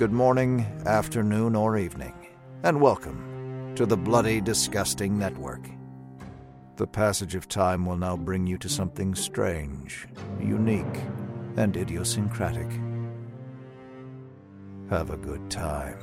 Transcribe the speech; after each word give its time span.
good 0.00 0.12
morning, 0.12 0.64
afternoon, 0.86 1.54
or 1.54 1.76
evening, 1.76 2.14
and 2.62 2.80
welcome 2.80 3.74
to 3.76 3.84
the 3.84 3.98
Bloody 3.98 4.40
Disgusting 4.40 5.18
Network. 5.18 5.60
The 6.76 6.86
passage 6.86 7.34
of 7.34 7.48
time 7.48 7.84
will 7.84 7.98
now 7.98 8.16
bring 8.16 8.46
you 8.46 8.56
to 8.56 8.68
something 8.70 9.14
strange, 9.14 10.08
unique, 10.40 11.02
and 11.58 11.76
idiosyncratic. 11.76 12.66
Have 14.88 15.10
a 15.10 15.18
good 15.18 15.50
time. 15.50 15.98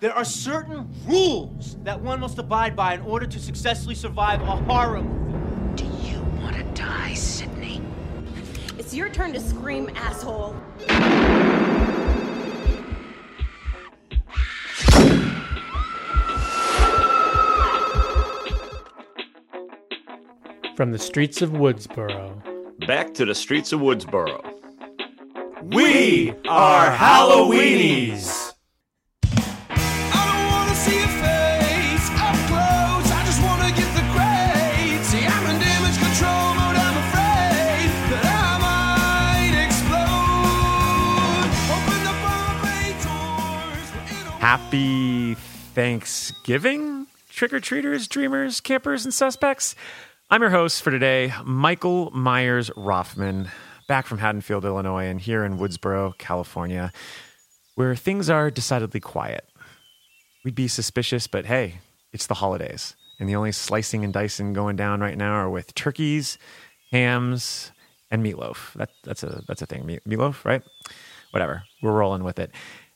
There 0.00 0.12
are 0.12 0.26
certain 0.26 0.90
rules 1.06 1.78
that 1.84 1.98
one 1.98 2.20
must 2.20 2.36
abide 2.36 2.76
by 2.76 2.92
in 2.92 3.00
order 3.00 3.24
to 3.24 3.40
successfully 3.40 3.94
survive 3.94 4.42
a 4.42 4.44
horror 4.44 5.00
movie. 5.00 5.76
Do 5.76 5.84
you 6.06 6.20
want 6.42 6.56
to 6.56 6.64
die, 6.74 7.14
Sidney? 7.14 7.63
It's 8.84 8.92
your 8.92 9.08
turn 9.08 9.32
to 9.32 9.40
scream, 9.40 9.90
asshole. 9.94 10.54
From 20.76 20.92
the 20.92 20.98
streets 20.98 21.40
of 21.40 21.52
Woodsboro. 21.52 22.86
Back 22.86 23.14
to 23.14 23.24
the 23.24 23.34
streets 23.34 23.72
of 23.72 23.80
Woodsboro. 23.80 24.44
We 25.62 26.34
are 26.46 26.94
Halloweenies! 26.94 28.43
Happy 44.74 45.34
Thanksgiving, 45.34 47.06
trick 47.28 47.52
or 47.52 47.60
treaters, 47.60 48.08
dreamers, 48.08 48.60
campers, 48.60 49.04
and 49.04 49.14
suspects. 49.14 49.76
I'm 50.30 50.40
your 50.40 50.50
host 50.50 50.82
for 50.82 50.90
today, 50.90 51.32
Michael 51.44 52.10
Myers 52.10 52.70
Roffman, 52.70 53.46
back 53.86 54.04
from 54.04 54.18
Haddonfield, 54.18 54.64
Illinois, 54.64 55.04
and 55.04 55.20
here 55.20 55.44
in 55.44 55.58
Woodsboro, 55.58 56.18
California, 56.18 56.90
where 57.76 57.94
things 57.94 58.28
are 58.28 58.50
decidedly 58.50 58.98
quiet. 58.98 59.48
We'd 60.44 60.56
be 60.56 60.66
suspicious, 60.66 61.28
but 61.28 61.46
hey, 61.46 61.78
it's 62.12 62.26
the 62.26 62.34
holidays, 62.34 62.96
and 63.20 63.28
the 63.28 63.36
only 63.36 63.52
slicing 63.52 64.02
and 64.02 64.12
dicing 64.12 64.54
going 64.54 64.74
down 64.74 64.98
right 64.98 65.16
now 65.16 65.34
are 65.34 65.50
with 65.50 65.72
turkeys, 65.76 66.36
hams, 66.90 67.70
and 68.10 68.26
meatloaf. 68.26 68.72
That, 68.72 68.90
that's 69.04 69.22
a 69.22 69.44
that's 69.46 69.62
a 69.62 69.66
thing, 69.66 69.86
meat, 69.86 70.00
meatloaf, 70.04 70.44
right? 70.44 70.64
Whatever, 71.30 71.62
we're 71.80 71.92
rolling 71.92 72.24
with 72.24 72.40
it. 72.40 72.50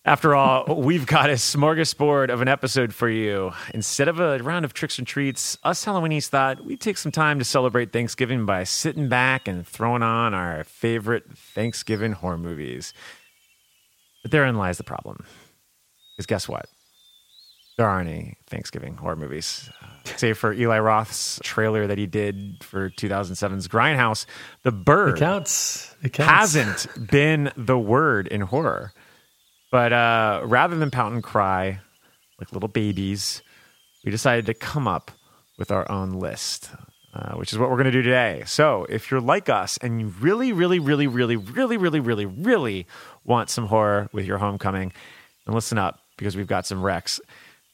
After 0.09 0.34
all, 0.34 0.64
we've 0.75 1.05
got 1.05 1.28
a 1.28 1.34
smorgasbord 1.34 2.31
of 2.31 2.41
an 2.41 2.48
episode 2.48 2.95
for 2.95 3.11
you. 3.11 3.53
Instead 3.75 4.09
of 4.09 4.19
a 4.19 4.39
round 4.39 4.64
of 4.64 4.73
tricks 4.73 4.97
and 4.97 5.06
treats, 5.06 5.59
us 5.64 5.84
Halloweenies 5.84 6.28
thought 6.28 6.64
we'd 6.64 6.81
take 6.81 6.97
some 6.97 7.12
time 7.12 7.39
to 7.39 7.45
celebrate 7.45 7.92
Thanksgiving 7.92 8.47
by 8.47 8.64
sitting 8.64 9.11
back 9.11 9.47
and 9.47 9.69
throwing 9.69 10.03
on 10.03 10.33
our 10.33 10.64
favorite 10.64 11.36
Thanksgiving 11.36 12.12
horror 12.12 12.39
movies. 12.39 12.95
But 14.23 14.31
therein 14.31 14.56
lies 14.56 14.79
the 14.79 14.83
problem. 14.83 15.27
Because 16.17 16.25
guess 16.25 16.48
what? 16.48 16.70
There 17.77 17.86
aren't 17.86 18.09
any 18.09 18.39
Thanksgiving 18.47 18.97
horror 18.97 19.14
movies. 19.14 19.69
Uh, 19.83 19.89
save 20.17 20.39
for 20.39 20.55
Eli 20.55 20.79
Roth's 20.79 21.39
trailer 21.42 21.86
that 21.86 21.98
he 21.98 22.06
did 22.06 22.64
for 22.64 22.89
2007's 22.89 23.69
Grindhouse, 23.69 24.25
The 24.62 24.73
Bird 24.73 25.19
It 25.19 25.20
counts. 25.20 25.95
It 26.03 26.14
counts. 26.14 26.33
hasn't 26.33 27.11
been 27.11 27.53
the 27.59 27.79
word 27.79 28.27
in 28.27 28.41
horror. 28.41 28.95
But 29.70 29.92
uh, 29.92 30.42
rather 30.44 30.77
than 30.77 30.91
pout 30.91 31.12
and 31.12 31.22
cry 31.22 31.80
like 32.38 32.52
little 32.52 32.69
babies, 32.69 33.42
we 34.05 34.11
decided 34.11 34.46
to 34.46 34.55
come 34.55 34.89
up 34.89 35.11
with 35.58 35.70
our 35.70 35.90
own 35.90 36.12
list, 36.12 36.70
uh, 37.14 37.34
which 37.34 37.52
is 37.52 37.58
what 37.58 37.68
we're 37.68 37.77
going 37.77 37.86
to 37.86 37.90
do 37.90 38.02
today. 38.02 38.42
So 38.46 38.86
if 38.89 39.11
you're 39.11 39.20
like 39.20 39.48
us 39.48 39.77
and 39.78 40.01
you 40.01 40.14
really, 40.20 40.52
really, 40.52 40.78
really, 40.78 41.07
really, 41.07 41.36
really, 41.36 41.77
really, 41.77 42.01
really, 42.01 42.27
really 42.27 42.86
want 43.24 43.51
some 43.51 43.67
horror 43.67 44.08
with 44.12 44.24
your 44.24 44.39
homecoming, 44.39 44.92
then 45.45 45.55
listen 45.55 45.78
up 45.78 46.01
because 46.17 46.36
we've 46.36 46.46
got 46.46 46.67
some 46.67 46.83
Rex. 46.83 47.20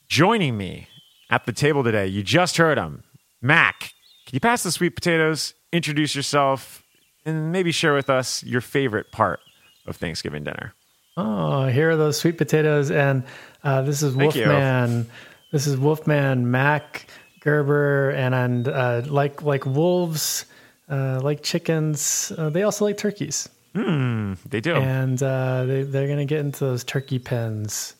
Joining 0.09 0.56
me 0.56 0.88
at 1.31 1.47
the 1.47 1.53
table 1.53 1.84
today, 1.84 2.06
you 2.06 2.22
just 2.22 2.56
heard 2.56 2.78
him, 2.78 3.04
Mac. 3.41 3.93
Can 4.27 4.34
you 4.34 4.41
pass 4.41 4.62
the 4.62 4.72
sweet 4.72 4.94
potatoes, 4.94 5.54
introduce 5.72 6.15
yourself, 6.15 6.83
and 7.27 7.53
maybe 7.53 7.72
share 7.72 7.94
with 7.94 8.09
us 8.09 8.43
your 8.43 8.60
favorite 8.60 9.12
part 9.12 9.41
of 9.87 9.97
Thanksgiving 9.97 10.44
dinner? 10.44 10.75
Oh, 11.17 11.67
here 11.67 11.91
are 11.91 11.97
those 11.97 12.19
sweet 12.19 12.39
potatoes, 12.39 12.91
and 12.91 13.23
uh, 13.63 13.83
this 13.83 14.03
is 14.03 14.15
Thank 14.15 14.35
you. 14.35 14.43
Wolfman. 14.47 15.07
This 15.53 15.67
is 15.69 15.77
Wolfman 15.77 16.51
Mac 16.51 17.07
Gerber, 17.41 18.11
and 18.11 18.35
and 18.35 18.67
uh, 18.69 19.03
like 19.07 19.43
like 19.43 19.65
wolves, 19.65 20.47
uh, 20.91 21.21
like 21.23 21.43
chickens, 21.43 22.33
uh, 22.37 22.51
they 22.51 22.65
also 22.65 22.85
like 22.85 22.97
turkeys, 22.99 23.49
Hmm, 23.75 24.35
they 24.49 24.61
do. 24.61 24.75
and 24.75 25.23
uh, 25.23 25.65
they 25.65 25.83
they're 25.85 26.09
gonna 26.09 26.25
get 26.25 26.41
into 26.41 26.61
those 26.65 26.83
turkey 26.83 27.21
pens 27.21 27.95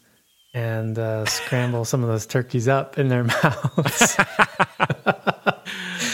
and 0.53 0.99
uh, 0.99 1.25
scramble 1.27 1.85
some 1.85 2.03
of 2.03 2.09
those 2.09 2.27
turkeys 2.27 2.67
up 2.67 2.99
in 2.99 3.07
their 3.09 3.23
mouths. 3.43 4.17
uh, 5.07 5.55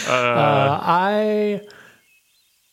I. 0.07 1.61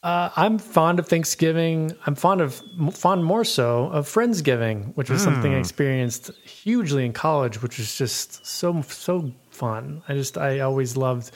Uh, 0.03 0.31
I'm 0.37 0.59
fond 0.59 1.01
of 1.01 1.09
Thanksgiving. 1.09 1.93
I'm 2.07 2.15
fond 2.15 2.41
of 2.41 2.63
fond 2.93 3.25
more 3.25 3.45
so 3.45 3.87
of 3.87 4.07
Friendsgiving, 4.07 4.95
which 4.95 5.11
was 5.11 5.23
something 5.23 5.53
I 5.53 5.59
experienced 5.59 6.31
hugely 6.45 7.05
in 7.05 7.13
college, 7.13 7.61
which 7.63 7.79
was 7.79 7.99
just 7.99 8.47
so 8.47 8.81
so 8.83 9.33
fun. 9.51 10.03
I 10.09 10.15
just 10.15 10.39
I 10.39 10.61
always 10.61 10.97
loved 10.97 11.33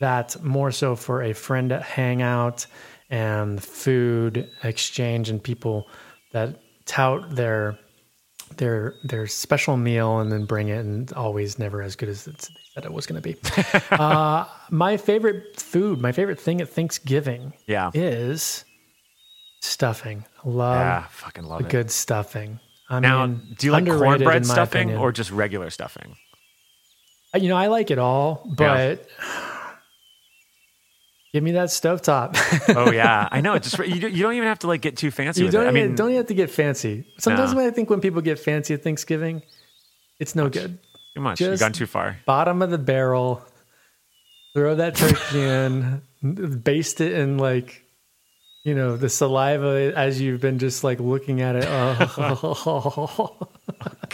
that 0.00 0.42
more 0.42 0.72
so 0.72 0.96
for 0.96 1.22
a 1.22 1.32
friend 1.32 1.70
hangout 1.70 2.66
and 3.10 3.62
food 3.62 4.50
exchange 4.64 5.30
and 5.30 5.40
people 5.42 5.88
that 6.32 6.60
tout 6.86 7.36
their 7.36 7.78
their 8.56 8.94
their 9.04 9.28
special 9.28 9.76
meal 9.76 10.18
and 10.18 10.32
then 10.32 10.46
bring 10.46 10.68
it 10.68 10.84
and 10.84 11.12
always 11.12 11.60
never 11.60 11.80
as 11.80 11.94
good 11.94 12.08
as 12.08 12.26
it's, 12.26 12.48
they 12.48 12.52
said 12.80 12.90
it 12.90 12.94
was 12.94 13.06
going 13.06 13.20
to 13.20 13.28
be. 13.28 13.36
uh, 13.90 14.46
my 14.70 14.96
favorite 14.96 15.60
food, 15.60 16.00
my 16.00 16.12
favorite 16.12 16.40
thing 16.40 16.60
at 16.60 16.68
Thanksgiving 16.68 17.52
yeah. 17.66 17.90
is 17.94 18.64
stuffing. 19.60 20.24
Love 20.44 20.76
yeah, 20.76 21.06
fucking 21.10 21.44
love 21.44 21.62
it. 21.62 21.68
good 21.68 21.90
stuffing. 21.90 22.60
I 22.88 23.00
now, 23.00 23.26
mean, 23.26 23.54
do 23.58 23.66
you 23.66 23.72
like 23.72 23.86
cornbread 23.86 24.44
stuffing 24.44 24.82
opinion. 24.82 24.98
or 24.98 25.12
just 25.12 25.30
regular 25.30 25.70
stuffing? 25.70 26.16
Uh, 27.34 27.38
you 27.38 27.48
know, 27.48 27.56
I 27.56 27.68
like 27.68 27.90
it 27.90 27.98
all, 27.98 28.44
but 28.56 29.06
give 31.32 31.44
me 31.44 31.52
that 31.52 31.68
stovetop. 31.68 32.36
Oh 32.74 32.90
yeah, 32.90 33.28
I 33.32 33.40
know. 33.40 33.54
It 33.54 33.62
just 33.62 33.78
you 33.78 34.00
don't, 34.00 34.12
you 34.12 34.22
don't 34.22 34.34
even 34.34 34.48
have 34.48 34.58
to 34.60 34.66
like 34.66 34.80
get 34.80 34.96
too 34.96 35.12
fancy 35.12 35.42
you 35.42 35.46
with 35.46 35.52
don't, 35.52 35.66
it. 35.66 35.68
I 35.68 35.72
mean, 35.72 35.94
don't 35.94 36.08
even 36.08 36.16
have 36.16 36.26
to 36.26 36.34
get 36.34 36.50
fancy. 36.50 37.06
Sometimes 37.18 37.54
No. 37.54 37.64
I 37.64 37.70
think 37.70 37.90
when 37.90 38.00
people 38.00 38.22
get 38.22 38.40
fancy 38.40 38.74
at 38.74 38.82
Thanksgiving, 38.82 39.42
it's 40.18 40.34
no 40.34 40.48
good. 40.48 40.78
Too 41.14 41.20
much. 41.20 41.40
You've 41.40 41.60
gone 41.60 41.72
too 41.72 41.86
far. 41.86 42.18
Bottom 42.26 42.62
of 42.62 42.70
the 42.70 42.78
barrel, 42.78 43.42
throw 44.54 44.74
that 44.76 44.94
turkey 44.94 45.40
in, 46.22 46.60
baste 46.62 47.00
it 47.00 47.12
in 47.12 47.38
like, 47.38 47.84
you 48.64 48.74
know, 48.74 48.96
the 48.96 49.08
saliva 49.08 49.92
as 49.96 50.20
you've 50.20 50.40
been 50.40 50.58
just 50.58 50.84
like 50.84 51.00
looking 51.00 51.40
at 51.40 51.56
it. 51.56 51.66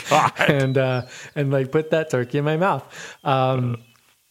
Oh, 0.09 0.35
and 0.39 0.79
uh, 0.79 1.03
and 1.35 1.51
like 1.51 1.73
put 1.73 1.91
that 1.91 2.11
turkey 2.11 2.39
in 2.39 2.45
my 2.45 2.57
mouth. 2.57 2.85
Um, 3.25 3.83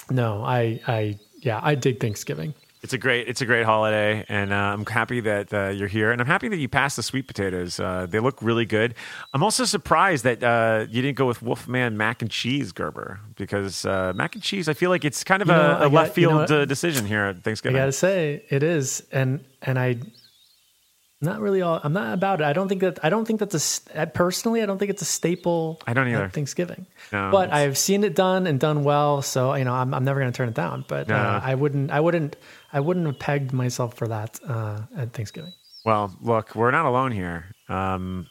no, 0.09 0.41
I 0.41 0.79
I 0.87 1.19
yeah, 1.41 1.59
I 1.61 1.75
dig 1.75 1.99
Thanksgiving. 1.99 2.53
It's 2.85 2.93
a 2.93 2.99
great 2.99 3.27
it's 3.27 3.41
a 3.41 3.47
great 3.47 3.65
holiday, 3.65 4.23
and 4.29 4.53
uh, 4.53 4.55
I'm 4.55 4.85
happy 4.85 5.19
that 5.21 5.51
uh, 5.51 5.69
you're 5.69 5.87
here, 5.87 6.11
and 6.11 6.21
I'm 6.21 6.27
happy 6.27 6.47
that 6.49 6.57
you 6.57 6.69
passed 6.69 6.97
the 6.97 7.01
sweet 7.01 7.25
potatoes. 7.25 7.79
Uh, 7.79 8.05
they 8.07 8.19
look 8.19 8.37
really 8.43 8.65
good. 8.67 8.93
I'm 9.33 9.41
also 9.41 9.65
surprised 9.65 10.23
that 10.23 10.43
uh, 10.43 10.85
you 10.87 11.01
didn't 11.01 11.17
go 11.17 11.25
with 11.25 11.41
Wolfman 11.41 11.97
mac 11.97 12.21
and 12.21 12.29
cheese 12.29 12.71
Gerber 12.71 13.19
because 13.37 13.85
uh, 13.87 14.13
mac 14.15 14.35
and 14.35 14.43
cheese. 14.43 14.69
I 14.69 14.73
feel 14.75 14.91
like 14.91 15.03
it's 15.03 15.23
kind 15.23 15.41
of 15.41 15.47
You 15.47 15.55
know, 15.55 15.61
a, 15.61 15.63
I 15.63 15.77
a 15.77 15.79
got- 15.89 15.93
left 15.93 16.17
you 16.19 16.29
know 16.29 16.45
field 16.45 16.51
uh, 16.51 16.65
decision 16.65 17.07
here 17.07 17.25
at 17.25 17.37
I 17.37 17.39
Thanksgiving. 17.39 17.75
gotta 17.81 17.91
say 17.91 18.43
it 18.49 18.61
is, 18.61 19.01
and 19.11 19.43
and 19.63 19.79
I. 19.79 19.97
Not 21.25 21.41
really 21.41 21.61
all. 21.61 21.79
I'm 21.83 21.93
not 21.93 22.13
about 22.13 22.41
it. 22.41 22.45
I 22.45 22.53
don't 22.53 22.67
think 22.69 22.81
that. 22.81 22.99
I 23.03 23.09
don't 23.09 23.25
think 23.25 23.39
that's 23.39 23.87
a. 23.89 24.01
uh, 24.01 24.05
Personally, 24.07 24.61
I 24.61 24.65
don't 24.65 24.77
think 24.77 24.91
it's 24.91 25.01
a 25.01 25.05
staple. 25.05 25.81
I 25.87 25.93
don't 25.93 26.07
either. 26.07 26.23
at 26.25 26.33
Thanksgiving, 26.33 26.85
No, 27.11 27.29
but 27.31 27.45
it's- 27.49 27.57
I've 27.59 27.77
seen 27.77 28.03
it 28.03 28.15
done 28.15 28.47
and 28.47 28.59
done 28.59 28.83
well. 28.83 29.21
So 29.21 29.53
you 29.55 29.65
know, 29.65 29.73
I'm, 29.73 29.93
I'm 29.93 30.03
never 30.05 30.19
going 30.19 30.31
to 30.31 30.37
turn 30.37 30.47
it 30.49 30.55
down. 30.55 30.85
But 30.87 31.07
No. 31.09 31.15
uh, 31.15 31.41
I 31.43 31.55
wouldn't. 31.55 31.91
I 31.91 31.99
wouldn't. 31.99 32.35
I 32.71 32.79
wouldn't 32.79 33.05
have 33.07 33.19
pegged 33.19 33.53
myself 33.53 33.95
for 33.95 34.07
that 34.07 34.39
uh, 34.47 34.81
at 34.95 35.13
Thanksgiving. 35.13 35.51
Well, 35.85 36.15
look, 36.21 36.55
we're 36.55 36.71
not 36.71 36.85
alone 36.85 37.11
here. 37.11 37.45
Um, 37.69 38.27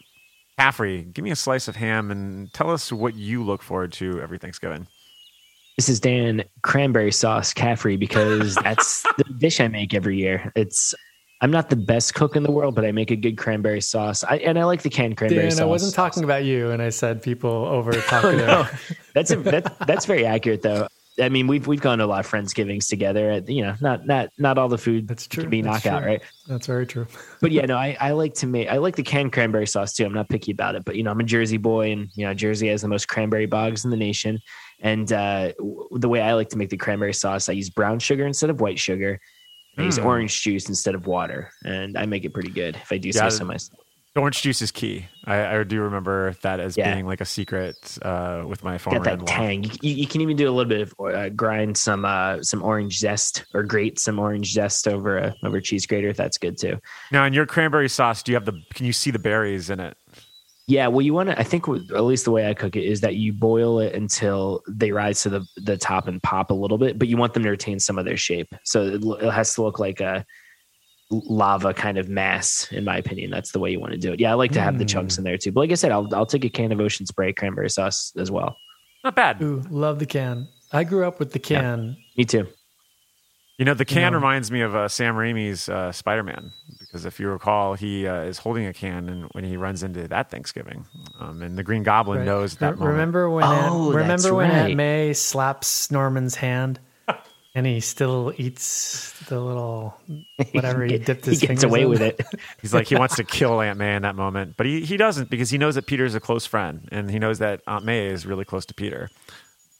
Caffrey, 0.59 1.03
give 1.03 1.25
me 1.25 1.31
a 1.31 1.37
slice 1.37 1.67
of 1.69 1.77
ham 1.77 2.11
and 2.11 2.53
tell 2.53 2.71
us 2.71 2.93
what 2.93 3.15
you 3.15 3.43
look 3.45 3.63
forward 3.63 3.93
to 3.95 4.21
every 4.21 4.39
Thanksgiving. 4.39 4.87
This 5.77 5.89
is 5.89 5.99
Dan 5.99 6.45
cranberry 6.63 7.11
sauce 7.11 7.53
Caffrey 7.53 7.97
because 7.97 8.55
that's 8.63 9.03
the 9.17 9.25
dish 9.39 9.61
I 9.61 9.67
make 9.69 9.93
every 9.95 10.17
year. 10.17 10.53
It's 10.55 10.95
I'm 11.41 11.51
not 11.51 11.69
the 11.69 11.77
best 11.77 12.15
cook 12.15 12.37
in 12.37 12.43
the 12.43 12.51
world, 12.51 12.75
but 12.75 12.85
I 12.85 12.93
make 12.93 13.11
a 13.11 13.17
good 13.17 13.37
cranberry 13.37 13.81
sauce. 13.81 14.25
I, 14.25 14.37
and 14.39 14.59
I 14.59 14.65
like 14.65 14.83
the 14.83 14.91
canned 14.91 15.17
cranberry 15.17 15.43
Dan, 15.43 15.51
sauce. 15.51 15.61
I 15.61 15.65
wasn't 15.65 15.95
talking 15.95 16.25
about 16.25 16.45
you, 16.45 16.71
and 16.71 16.81
I 16.81 16.89
said 16.89 17.23
people 17.23 17.51
over 17.51 17.93
talkative. 18.09 18.47
no, 18.47 18.67
that's 19.15 19.31
a, 19.31 19.37
that, 19.37 19.87
that's 19.87 20.07
very 20.07 20.25
accurate 20.25 20.63
though. 20.63 20.89
I 21.21 21.29
mean, 21.29 21.47
we've 21.47 21.67
we've 21.67 21.81
gone 21.81 21.99
to 21.99 22.05
a 22.05 22.07
lot 22.07 22.25
of 22.25 22.31
friendsgivings 22.31 22.89
together. 22.89 23.41
You 23.47 23.63
know, 23.63 23.75
not 23.81 24.07
not 24.07 24.31
not 24.39 24.59
all 24.59 24.69
the 24.69 24.79
food 24.79 25.07
That's 25.07 25.29
true. 25.29 25.45
can 25.45 25.51
be 25.51 25.63
That's 25.63 25.85
knockout, 25.85 26.03
true. 26.03 26.13
right? 26.13 26.23
That's 26.49 26.67
very 26.67 26.87
true. 26.87 27.07
But 27.41 27.53
yeah, 27.53 27.67
no, 27.67 27.77
I, 27.77 27.97
I 28.01 28.11
like 28.13 28.35
to 28.35 28.47
make 28.47 28.69
I 28.69 28.79
like 28.79 28.97
the 28.97 29.05
canned 29.05 29.33
cranberry 29.33 29.67
sauce 29.67 29.93
too. 29.93 30.05
I'm 30.05 30.13
not 30.13 30.29
picky 30.29 30.51
about 30.51 30.75
it, 30.75 30.85
but 30.85 30.97
you 30.97 31.05
know, 31.05 31.13
I'm 31.13 31.21
a 31.21 31.25
Jersey 31.25 31.57
boy, 31.57 31.93
and 31.93 32.09
you 32.17 32.27
know, 32.27 32.35
Jersey 32.35 32.69
has 32.69 32.83
the 32.83 32.89
most 32.89 33.07
cranberry 33.07 33.47
bogs 33.47 33.85
in 33.85 33.91
the 33.91 33.97
nation. 33.97 34.41
And 34.81 35.13
uh, 35.13 35.53
the 35.93 36.09
way 36.09 36.21
I 36.21 36.35
like 36.35 36.49
to 36.51 36.59
make 36.59 36.71
the 36.71 36.77
cranberry 36.77 37.15
sauce, 37.15 37.49
I 37.49 37.53
use 37.53 37.71
brown 37.71 38.01
sugar 38.01 38.27
instead 38.27 38.51
of 38.51 38.61
white 38.61 38.79
sugar. 38.79 39.21
I 39.79 39.83
use 39.83 39.99
Mm. 39.99 40.05
orange 40.05 40.41
juice 40.43 40.69
instead 40.69 40.95
of 40.95 41.07
water, 41.07 41.51
and 41.65 41.97
I 41.99 42.07
make 42.07 42.25
it 42.25 42.33
pretty 42.35 42.51
good 42.51 42.77
if 42.77 42.93
I 42.93 42.99
do 42.99 43.09
Yeah, 43.09 43.29
say 43.29 43.39
so 43.39 43.45
myself. 43.45 43.81
Orange 44.17 44.43
juice 44.43 44.63
is 44.63 44.71
key. 44.71 45.07
I, 45.25 45.57
I 45.59 45.65
do 45.65 45.81
remember 45.81 46.35
that 46.43 46.61
as 46.61 46.77
Yeah. 46.77 46.95
being 46.95 47.05
like 47.05 47.21
a 47.21 47.25
secret 47.25 47.99
uh, 48.03 48.45
with 48.47 48.63
my 48.63 48.79
former 48.79 49.01
Got 49.01 49.05
that 49.07 49.15
in-law. 49.15 49.27
tang. 49.27 49.65
You, 49.65 49.71
you, 49.83 49.95
you 49.97 50.07
can 50.07 50.21
even 50.21 50.37
do 50.37 50.49
a 50.49 50.53
little 50.53 50.69
bit 50.69 50.83
of 50.83 50.95
uh, 51.01 51.31
grind 51.31 51.77
some 51.77 52.05
uh, 52.05 52.41
some 52.43 52.63
orange 52.63 52.99
zest 52.99 53.45
or 53.55 53.65
grate 53.65 53.99
some 53.99 54.21
orange 54.21 54.53
zest 54.53 54.87
over 54.87 55.19
a 55.19 55.35
over 55.43 55.61
cheese 55.61 55.85
grater. 55.87 56.13
That's 56.13 56.39
good 56.39 56.57
too. 56.57 56.79
Now, 57.11 57.25
in 57.25 57.33
your 57.33 57.45
cranberry 57.45 57.89
sauce, 57.89 58.23
do 58.23 58.31
you 58.31 58.37
have 58.37 58.45
the? 58.45 58.63
Can 58.73 58.87
you 58.87 58.93
see 58.93 59.11
the 59.11 59.19
berries 59.19 59.69
in 59.69 59.81
it? 59.81 59.97
Yeah, 60.67 60.87
well, 60.87 61.03
you 61.03 61.13
want 61.13 61.29
to. 61.29 61.39
I 61.39 61.43
think 61.43 61.69
at 61.69 62.05
least 62.05 62.25
the 62.25 62.31
way 62.31 62.49
I 62.49 62.55
cook 62.55 62.75
it 62.75 62.85
is 62.85 63.03
that 63.03 63.17
you 63.17 63.35
boil 63.35 63.81
it 63.81 63.95
until 63.95 64.63
they 64.67 64.93
rise 64.93 65.23
to 65.23 65.29
the 65.29 65.47
the 65.57 65.77
top 65.77 66.09
and 66.09 66.23
pop 66.23 66.51
a 66.51 66.55
little 66.55 66.79
bit, 66.79 66.99
but 66.99 67.07
you 67.09 67.19
want 67.19 67.35
them 67.35 67.43
to 67.43 67.51
retain 67.51 67.79
some 67.79 67.99
of 67.99 68.07
their 68.07 68.17
shape. 68.17 68.49
So 68.65 68.83
it, 68.83 69.05
it 69.23 69.31
has 69.31 69.53
to 69.55 69.63
look 69.63 69.79
like 69.79 70.01
a 70.01 70.25
lava 71.11 71.75
kind 71.75 71.99
of 71.99 72.09
mass, 72.09 72.67
in 72.73 72.83
my 72.85 72.97
opinion. 72.97 73.31
That's 73.31 73.53
the 73.53 73.59
way 73.59 73.71
you 73.71 73.79
want 73.79 73.93
to 73.93 73.99
do 73.99 74.13
it. 74.15 74.21
Yeah, 74.21 74.31
I 74.31 74.35
like 74.35 74.53
to 74.53 74.61
have 74.63 74.79
the 74.79 74.87
chunks 74.87 75.19
in 75.19 75.25
there 75.25 75.37
too. 75.37 75.53
But 75.53 75.61
like 75.61 75.71
I 75.71 75.75
said, 75.75 75.93
I'll 75.93 76.09
I'll 76.15 76.25
take 76.25 76.47
a 76.47 76.49
can 76.49 76.73
of 76.73 76.81
Ocean 76.81 77.05
Spray 77.05 77.35
cranberry 77.35 77.69
sauce 77.69 78.13
as 78.17 78.31
well. 78.31 78.57
Not 79.05 79.15
bad. 79.15 79.43
Ooh, 79.43 79.63
love 79.69 79.99
the 79.99 80.07
can. 80.07 80.49
I 80.73 80.85
grew 80.85 81.07
up 81.07 81.19
with 81.19 81.33
the 81.33 81.39
can. 81.39 81.99
Me 82.17 82.25
too. 82.25 82.47
You 83.59 83.67
know, 83.67 83.75
the 83.75 83.85
can 83.85 84.13
Yeah. 84.13 84.17
reminds 84.17 84.51
me 84.51 84.63
of 84.63 84.75
uh, 84.75 84.89
Sam 84.89 85.15
Raimi's 85.15 85.69
uh, 85.69 85.93
Spider 85.93 86.23
Man 86.23 86.51
because 86.95 87.07
if 87.07 87.19
you 87.19 87.29
recall, 87.29 87.75
he 87.75 88.07
uh, 88.07 88.21
is 88.23 88.39
holding 88.39 88.67
a 88.67 88.73
can 88.73 89.09
and 89.09 89.25
when 89.33 89.43
he 89.43 89.57
runs 89.57 89.83
into 89.83 90.07
that 90.07 90.31
Thanksgiving, 90.31 90.87
um, 91.19 91.43
and 91.43 91.59
the 91.59 91.65
Green 91.65 91.83
Goblin 91.83 92.19
Right. 92.19 92.25
knows 92.27 92.55
that 92.59 92.75
Re- 92.75 92.79
moment. 92.79 92.91
remember 92.93 93.29
when 93.31 93.43
Oh, 93.43 93.49
Aunt, 93.89 93.95
remember 93.97 94.33
when 94.33 94.51
Aunt. 94.53 94.77
May 94.77 95.13
slaps 95.13 95.91
Norman's 95.91 96.37
hand, 96.37 96.79
and 97.57 97.67
he 97.67 97.81
still 97.81 98.33
eats 98.37 99.11
the 99.29 99.41
little 99.41 100.01
whatever 100.53 100.85
he, 100.85 100.91
Get- 100.99 101.07
dipped 101.07 101.25
he 101.25 101.33
his 101.33 101.41
gets 101.41 101.49
fingers 101.49 101.65
away 101.65 101.83
in? 101.83 101.89
with 101.89 102.01
it. 102.01 102.21
He's 102.63 102.73
like 102.73 102.87
he 102.87 102.95
wants 102.95 103.17
to 103.17 103.25
kill 103.25 103.61
Aunt 103.61 103.77
May 103.77 103.97
in 103.97 104.03
that 104.03 104.15
moment, 104.15 104.55
but 104.57 104.65
he 104.67 104.85
he 104.85 104.97
doesn't 104.97 105.31
because 105.31 105.51
he 105.51 105.59
knows 105.59 105.75
that 105.75 105.87
Peter's 105.87 106.15
a 106.15 106.21
close 106.21 106.47
friend 106.47 106.89
and 106.93 107.11
he 107.11 107.19
knows 107.19 107.41
that 107.41 107.61
Aunt 107.67 107.85
May 107.85 108.07
is 108.07 108.25
really 108.25 108.45
close 108.45 108.65
to 108.67 108.75
Peter. 108.75 109.11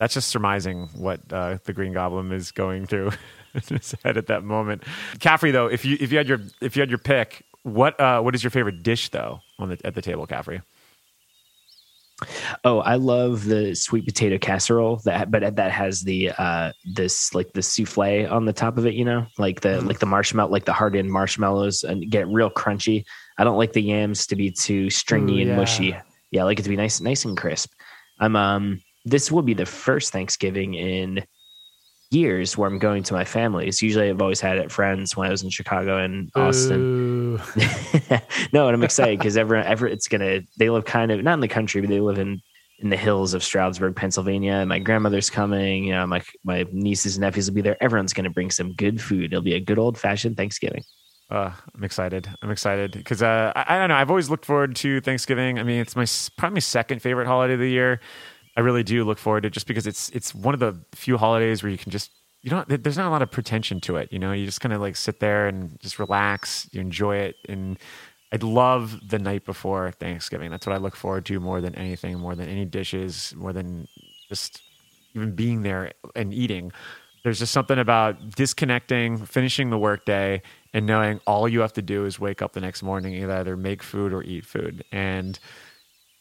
That's 0.01 0.15
just 0.15 0.27
surmising 0.31 0.89
what 0.97 1.21
uh, 1.33 1.59
the 1.63 1.73
Green 1.73 1.93
Goblin 1.93 2.33
is 2.33 2.51
going 2.51 2.87
through 2.87 3.13
in 3.55 3.77
his 3.77 3.95
head 4.05 4.17
at 4.17 4.27
that 4.27 4.45
moment. 4.45 4.83
Caffrey, 5.21 5.51
though, 5.51 5.67
if 5.67 5.85
you 5.85 5.97
if 6.01 6.13
you 6.13 6.19
had 6.19 6.29
your 6.29 6.41
if 6.61 6.77
you 6.77 6.81
had 6.81 6.91
your 6.91 6.99
pick, 6.99 7.45
what 7.63 7.99
uh, 8.01 8.21
what 8.21 8.35
is 8.35 8.43
your 8.43 8.51
favorite 8.51 8.83
dish 8.83 9.09
though 9.09 9.41
on 9.59 9.71
the 9.71 9.79
at 9.85 9.95
the 9.95 10.03
table, 10.03 10.27
Caffrey? 10.27 10.61
Oh, 12.63 12.79
I 12.79 12.95
love 12.95 13.45
the 13.45 13.75
sweet 13.75 14.07
potato 14.07 14.39
casserole 14.39 15.01
that, 15.05 15.31
but 15.31 15.57
that 15.57 15.73
has 15.73 16.03
the 16.03 16.31
uh 16.39 16.73
this 16.85 17.35
like 17.35 17.53
the 17.53 17.63
souffle 17.63 18.31
on 18.31 18.45
the 18.45 18.53
top 18.53 18.79
of 18.79 18.87
it. 18.87 18.95
You 18.95 19.05
know, 19.05 19.27
like 19.39 19.63
the 19.63 19.81
like 19.81 19.99
the 19.99 20.07
marshmallow, 20.07 20.51
like 20.51 20.65
the 20.65 20.73
hardened 20.73 21.11
marshmallows, 21.11 21.83
and 21.83 22.09
get 22.11 22.29
real 22.29 22.51
crunchy. 22.51 23.05
I 23.39 23.45
don't 23.45 23.59
like 23.59 23.73
the 23.73 23.83
yams 23.83 24.27
to 24.29 24.37
be 24.37 24.51
too 24.51 24.91
stringy 24.91 25.39
Ooh, 25.39 25.43
and 25.43 25.51
yeah. 25.51 25.57
mushy. 25.57 25.97
Yeah, 26.31 26.43
I 26.43 26.45
like 26.45 26.61
it 26.61 26.63
to 26.63 26.69
be 26.69 26.77
nice, 26.77 27.01
nice 27.01 27.25
and 27.25 27.37
crisp. 27.37 27.73
I'm 28.21 28.37
um. 28.37 28.81
This 29.07 29.31
will 29.31 29.43
be 29.43 29.53
the 29.53 29.67
first 29.67 30.13
Thanksgiving 30.13 30.73
in 30.75 31.25
years 32.15 32.57
where 32.57 32.69
I'm 32.69 32.79
going 32.79 33.03
to 33.05 33.15
my 33.15 33.25
family's. 33.25 33.83
Usually, 33.83 34.09
I've 34.09 34.23
always 34.23 34.41
had 34.41 34.59
it 34.59 34.65
at 34.65 34.73
friends 34.73 35.17
when 35.17 35.29
I 35.29 35.31
was 35.31 35.43
in 35.43 35.51
Chicago 35.51 35.99
and 35.99 36.31
Austin. 36.35 37.41
No, 38.53 38.69
and 38.69 38.75
I'm 38.75 38.85
excited 38.85 39.19
because 39.19 39.37
everyone, 39.37 39.67
ever 39.67 39.89
it's 39.89 40.07
gonna. 40.07 40.41
They 40.59 40.71
live 40.71 40.85
kind 40.85 41.11
of 41.11 41.23
not 41.23 41.35
in 41.35 41.41
the 41.41 41.49
country, 41.49 41.81
but 41.81 41.91
they 41.91 42.01
live 42.01 42.19
in 42.19 42.41
in 42.79 42.91
the 42.91 42.97
hills 42.97 43.35
of 43.35 43.43
Stroudsburg, 43.43 43.97
Pennsylvania. 43.97 44.53
And 44.53 44.69
my 44.69 44.79
grandmother's 44.79 45.31
coming. 45.31 45.85
You 45.85 45.93
know, 45.93 46.07
my 46.07 46.23
my 46.45 46.67
nieces 46.71 47.17
and 47.17 47.23
nephews 47.23 47.51
will 47.51 47.57
be 47.57 47.63
there. 47.63 47.83
Everyone's 47.83 48.13
gonna 48.13 48.31
bring 48.31 48.51
some 48.51 48.73
good 48.75 49.01
food. 49.01 49.33
It'll 49.33 49.43
be 49.43 49.55
a 49.55 49.61
good 49.61 49.79
old 49.79 49.99
fashioned 49.99 50.37
Thanksgiving. 50.37 50.85
Uh, 51.31 51.51
I'm 51.75 51.83
excited. 51.83 52.29
I'm 52.43 52.51
excited 52.51 52.93
because 52.93 53.23
uh, 53.23 53.53
I, 53.57 53.75
I 53.75 53.79
don't 53.79 53.89
know. 53.89 53.97
I've 53.97 54.11
always 54.11 54.31
looked 54.31 54.45
forward 54.45 54.77
to 54.77 55.01
Thanksgiving. 55.01 55.59
I 55.59 55.63
mean, 55.63 55.81
it's 55.81 55.97
my 55.97 56.07
probably 56.37 56.57
my 56.57 56.61
second 56.61 57.01
favorite 57.01 57.27
holiday 57.27 57.55
of 57.55 57.61
the 57.61 57.71
year. 57.71 58.01
I 58.57 58.61
really 58.61 58.83
do 58.83 59.05
look 59.05 59.19
forward 59.19 59.43
to 59.43 59.47
it 59.49 59.53
just 59.53 59.67
because 59.67 59.87
it's 59.87 60.11
it's 60.11 60.35
one 60.35 60.55
of 60.55 60.61
the 60.61 60.79
few 60.93 61.17
holidays 61.17 61.63
where 61.63 61.71
you 61.71 61.79
can 61.79 61.91
just 61.91 62.11
you 62.43 62.51
don't 62.51 62.69
there's 62.69 62.97
not 62.97 63.09
a 63.09 63.11
lot 63.11 63.23
of 63.23 63.31
pretension 63.31 63.81
to 63.83 63.97
it. 63.97 64.13
You 64.13 64.19
know, 64.19 64.33
you 64.33 64.45
just 64.47 64.61
kind 64.61 64.73
of 64.73 64.81
like 64.81 64.97
sit 64.97 65.21
there 65.21 65.49
and 65.49 65.81
just 65.81 65.99
relax. 65.99 66.69
You 66.73 66.81
enjoy 66.81 67.17
it, 67.17 67.37
and 67.49 67.79
I 68.33 68.37
love 68.37 69.01
the 69.09 69.19
night 69.19 69.45
before 69.45 69.91
Thanksgiving. 69.93 70.51
That's 70.51 70.67
what 70.67 70.75
I 70.75 70.79
look 70.79 70.97
forward 70.97 71.25
to 71.27 71.41
more 71.41 71.61
than 71.61 71.75
anything, 71.75 72.19
more 72.19 72.35
than 72.35 72.49
any 72.49 72.65
dishes, 72.65 73.33
more 73.37 73.53
than 73.53 73.89
just 74.29 74.61
even 75.15 75.35
being 75.35 75.63
there 75.63 75.93
and 76.15 76.35
eating. 76.35 76.73
There's 77.23 77.39
just 77.39 77.53
something 77.53 77.79
about 77.79 78.37
disconnecting, 78.37 79.25
finishing 79.25 79.71
the 79.71 79.79
workday, 79.79 80.43
and 80.75 80.85
knowing 80.85 81.21
all 81.27 81.49
you 81.49 81.61
have 81.61 81.73
to 81.75 81.83
do 81.83 82.05
is 82.05 82.21
wake 82.21 82.43
up 82.43 82.53
the 82.53 82.61
next 82.61 82.83
morning 82.83 83.15
and 83.15 83.33
either 83.33 83.57
make 83.57 83.83
food 83.83 84.13
or 84.13 84.23
eat 84.23 84.45
food. 84.45 84.85
And 84.93 85.39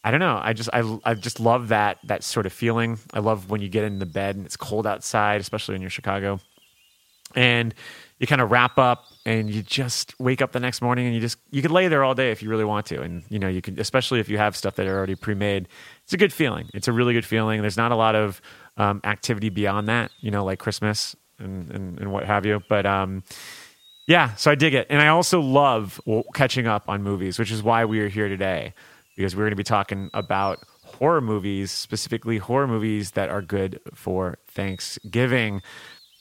I 0.03 0.11
don't 0.11 0.19
know. 0.19 0.39
I 0.43 0.53
just 0.53 0.69
I 0.73 0.99
I 1.05 1.13
just 1.13 1.39
love 1.39 1.69
that 1.69 1.97
that 2.03 2.23
sort 2.23 2.45
of 2.45 2.53
feeling. 2.53 2.99
I 3.13 3.19
love 3.19 3.49
when 3.49 3.61
you 3.61 3.69
get 3.69 3.85
in 3.85 3.99
the 3.99 4.05
bed 4.05 4.35
and 4.35 4.45
it's 4.45 4.57
cold 4.57 4.85
outside, 4.85 5.39
especially 5.39 5.75
when 5.75 5.81
you're 5.81 5.89
Chicago, 5.89 6.39
and 7.35 7.73
you 8.19 8.27
kind 8.27 8.41
of 8.41 8.51
wrap 8.51 8.77
up 8.77 9.05
and 9.25 9.49
you 9.49 9.61
just 9.63 10.19
wake 10.19 10.41
up 10.41 10.51
the 10.51 10.59
next 10.59 10.81
morning 10.81 11.05
and 11.05 11.15
you 11.15 11.21
just 11.21 11.37
you 11.51 11.61
could 11.61 11.71
lay 11.71 11.87
there 11.87 12.03
all 12.03 12.15
day 12.15 12.31
if 12.31 12.43
you 12.43 12.49
really 12.49 12.65
want 12.65 12.85
to, 12.87 13.01
and 13.01 13.23
you 13.29 13.39
know 13.39 13.47
you 13.47 13.61
can 13.61 13.79
especially 13.79 14.19
if 14.19 14.27
you 14.27 14.37
have 14.37 14.57
stuff 14.57 14.75
that 14.75 14.87
are 14.87 14.97
already 14.97 15.15
pre-made. 15.15 15.69
It's 16.03 16.13
a 16.13 16.17
good 16.17 16.33
feeling. 16.33 16.69
It's 16.73 16.89
a 16.89 16.91
really 16.91 17.13
good 17.13 17.25
feeling. 17.25 17.61
There's 17.61 17.77
not 17.77 17.93
a 17.93 17.95
lot 17.95 18.15
of 18.15 18.41
um, 18.75 18.99
activity 19.05 19.49
beyond 19.49 19.87
that, 19.87 20.11
you 20.19 20.31
know, 20.31 20.43
like 20.43 20.59
Christmas 20.59 21.15
and 21.39 21.71
and, 21.71 21.99
and 21.99 22.11
what 22.11 22.25
have 22.25 22.45
you, 22.45 22.61
but 22.67 22.85
um. 22.85 23.23
Yeah, 24.05 24.35
so 24.35 24.51
I 24.51 24.55
dig 24.55 24.73
it. 24.73 24.87
And 24.89 25.01
I 25.01 25.07
also 25.07 25.39
love 25.39 26.01
catching 26.33 26.67
up 26.67 26.89
on 26.89 27.03
movies, 27.03 27.39
which 27.39 27.51
is 27.51 27.63
why 27.63 27.85
we 27.85 28.01
are 28.01 28.09
here 28.09 28.27
today, 28.27 28.73
because 29.15 29.35
we're 29.35 29.43
going 29.43 29.51
to 29.51 29.55
be 29.55 29.63
talking 29.63 30.09
about 30.13 30.59
horror 30.83 31.21
movies, 31.21 31.71
specifically 31.71 32.37
horror 32.37 32.67
movies 32.67 33.11
that 33.11 33.29
are 33.29 33.41
good 33.41 33.79
for 33.93 34.37
Thanksgiving. 34.47 35.61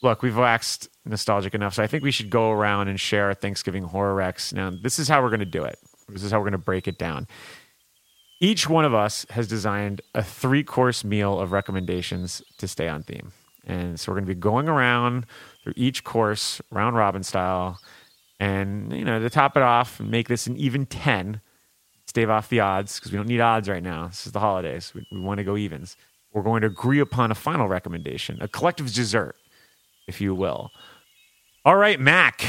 Look, 0.02 0.22
we've 0.22 0.37
waxed 0.37 0.88
nostalgic 1.04 1.54
enough, 1.54 1.75
so 1.75 1.82
I 1.82 1.87
think 1.87 2.02
we 2.02 2.11
should 2.11 2.30
go 2.30 2.50
around 2.50 2.88
and 2.88 2.99
share 2.99 3.26
our 3.26 3.34
Thanksgiving 3.34 3.84
horror 3.84 4.14
recs. 4.16 4.52
Now, 4.52 4.70
this 4.70 4.99
is 4.99 5.08
how 5.08 5.22
we're 5.22 5.28
going 5.28 5.40
to 5.40 5.46
do 5.46 5.64
it. 5.64 5.78
This 6.08 6.22
is 6.22 6.30
how 6.30 6.38
we're 6.38 6.50
going 6.50 6.52
to 6.52 6.58
break 6.58 6.88
it 6.88 6.99
down. 6.99 7.26
Each 8.40 8.68
one 8.68 8.84
of 8.84 8.92
us 8.92 9.25
has 9.30 9.46
designed 9.46 10.00
a 10.14 10.22
three 10.22 10.64
course 10.64 11.04
meal 11.04 11.38
of 11.38 11.52
recommendations 11.52 12.42
to 12.58 12.66
stay 12.66 12.88
on 12.88 13.04
theme. 13.04 13.32
And 13.64 14.00
so 14.00 14.11
we're 14.11 14.16
going 14.16 14.26
to 14.26 14.34
be 14.34 14.40
going 14.40 14.68
around 14.68 15.26
through 15.62 15.75
each 15.76 16.02
course, 16.02 16.61
round 16.70 16.96
robin 16.96 17.22
style. 17.22 17.78
And, 18.40 18.92
you 18.92 19.04
know, 19.04 19.20
to 19.20 19.30
top 19.30 19.56
it 19.56 19.62
off 19.62 20.00
and 20.00 20.11
make 20.11 20.26
this 20.26 20.49
an 20.49 20.56
even 20.56 20.87
10, 20.87 21.40
stave 22.12 22.28
off 22.28 22.50
the 22.50 22.61
odds 22.61 23.00
because 23.00 23.11
we 23.11 23.16
don't 23.16 23.26
need 23.26 23.40
odds 23.40 23.71
right 23.71 23.83
now. 23.83 24.09
This 24.09 24.26
is 24.26 24.33
the 24.33 24.38
holidays. 24.38 24.92
We, 24.95 25.07
we 25.11 25.19
want 25.19 25.38
to 25.38 25.45
go 25.45 25.57
evens. 25.57 25.97
We're 26.35 26.42
going 26.42 26.61
to 26.61 26.66
agree 26.66 27.00
upon 27.00 27.31
a 27.31 27.35
final 27.35 27.69
recommendation, 27.69 28.37
a 28.42 28.49
collective 28.49 28.92
dessert, 28.92 29.35
if 30.07 30.21
you 30.21 30.35
will. 30.35 30.71
All 31.64 31.76
right, 31.76 31.99
Mac, 31.99 32.45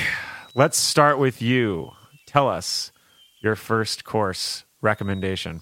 let's 0.53 0.77
start 0.77 1.17
with 1.17 1.41
you. 1.41 1.91
Tell 2.27 2.49
us 2.49 2.91
your 3.41 3.55
first 3.55 4.03
course 4.03 4.65
recommendation. 4.81 5.61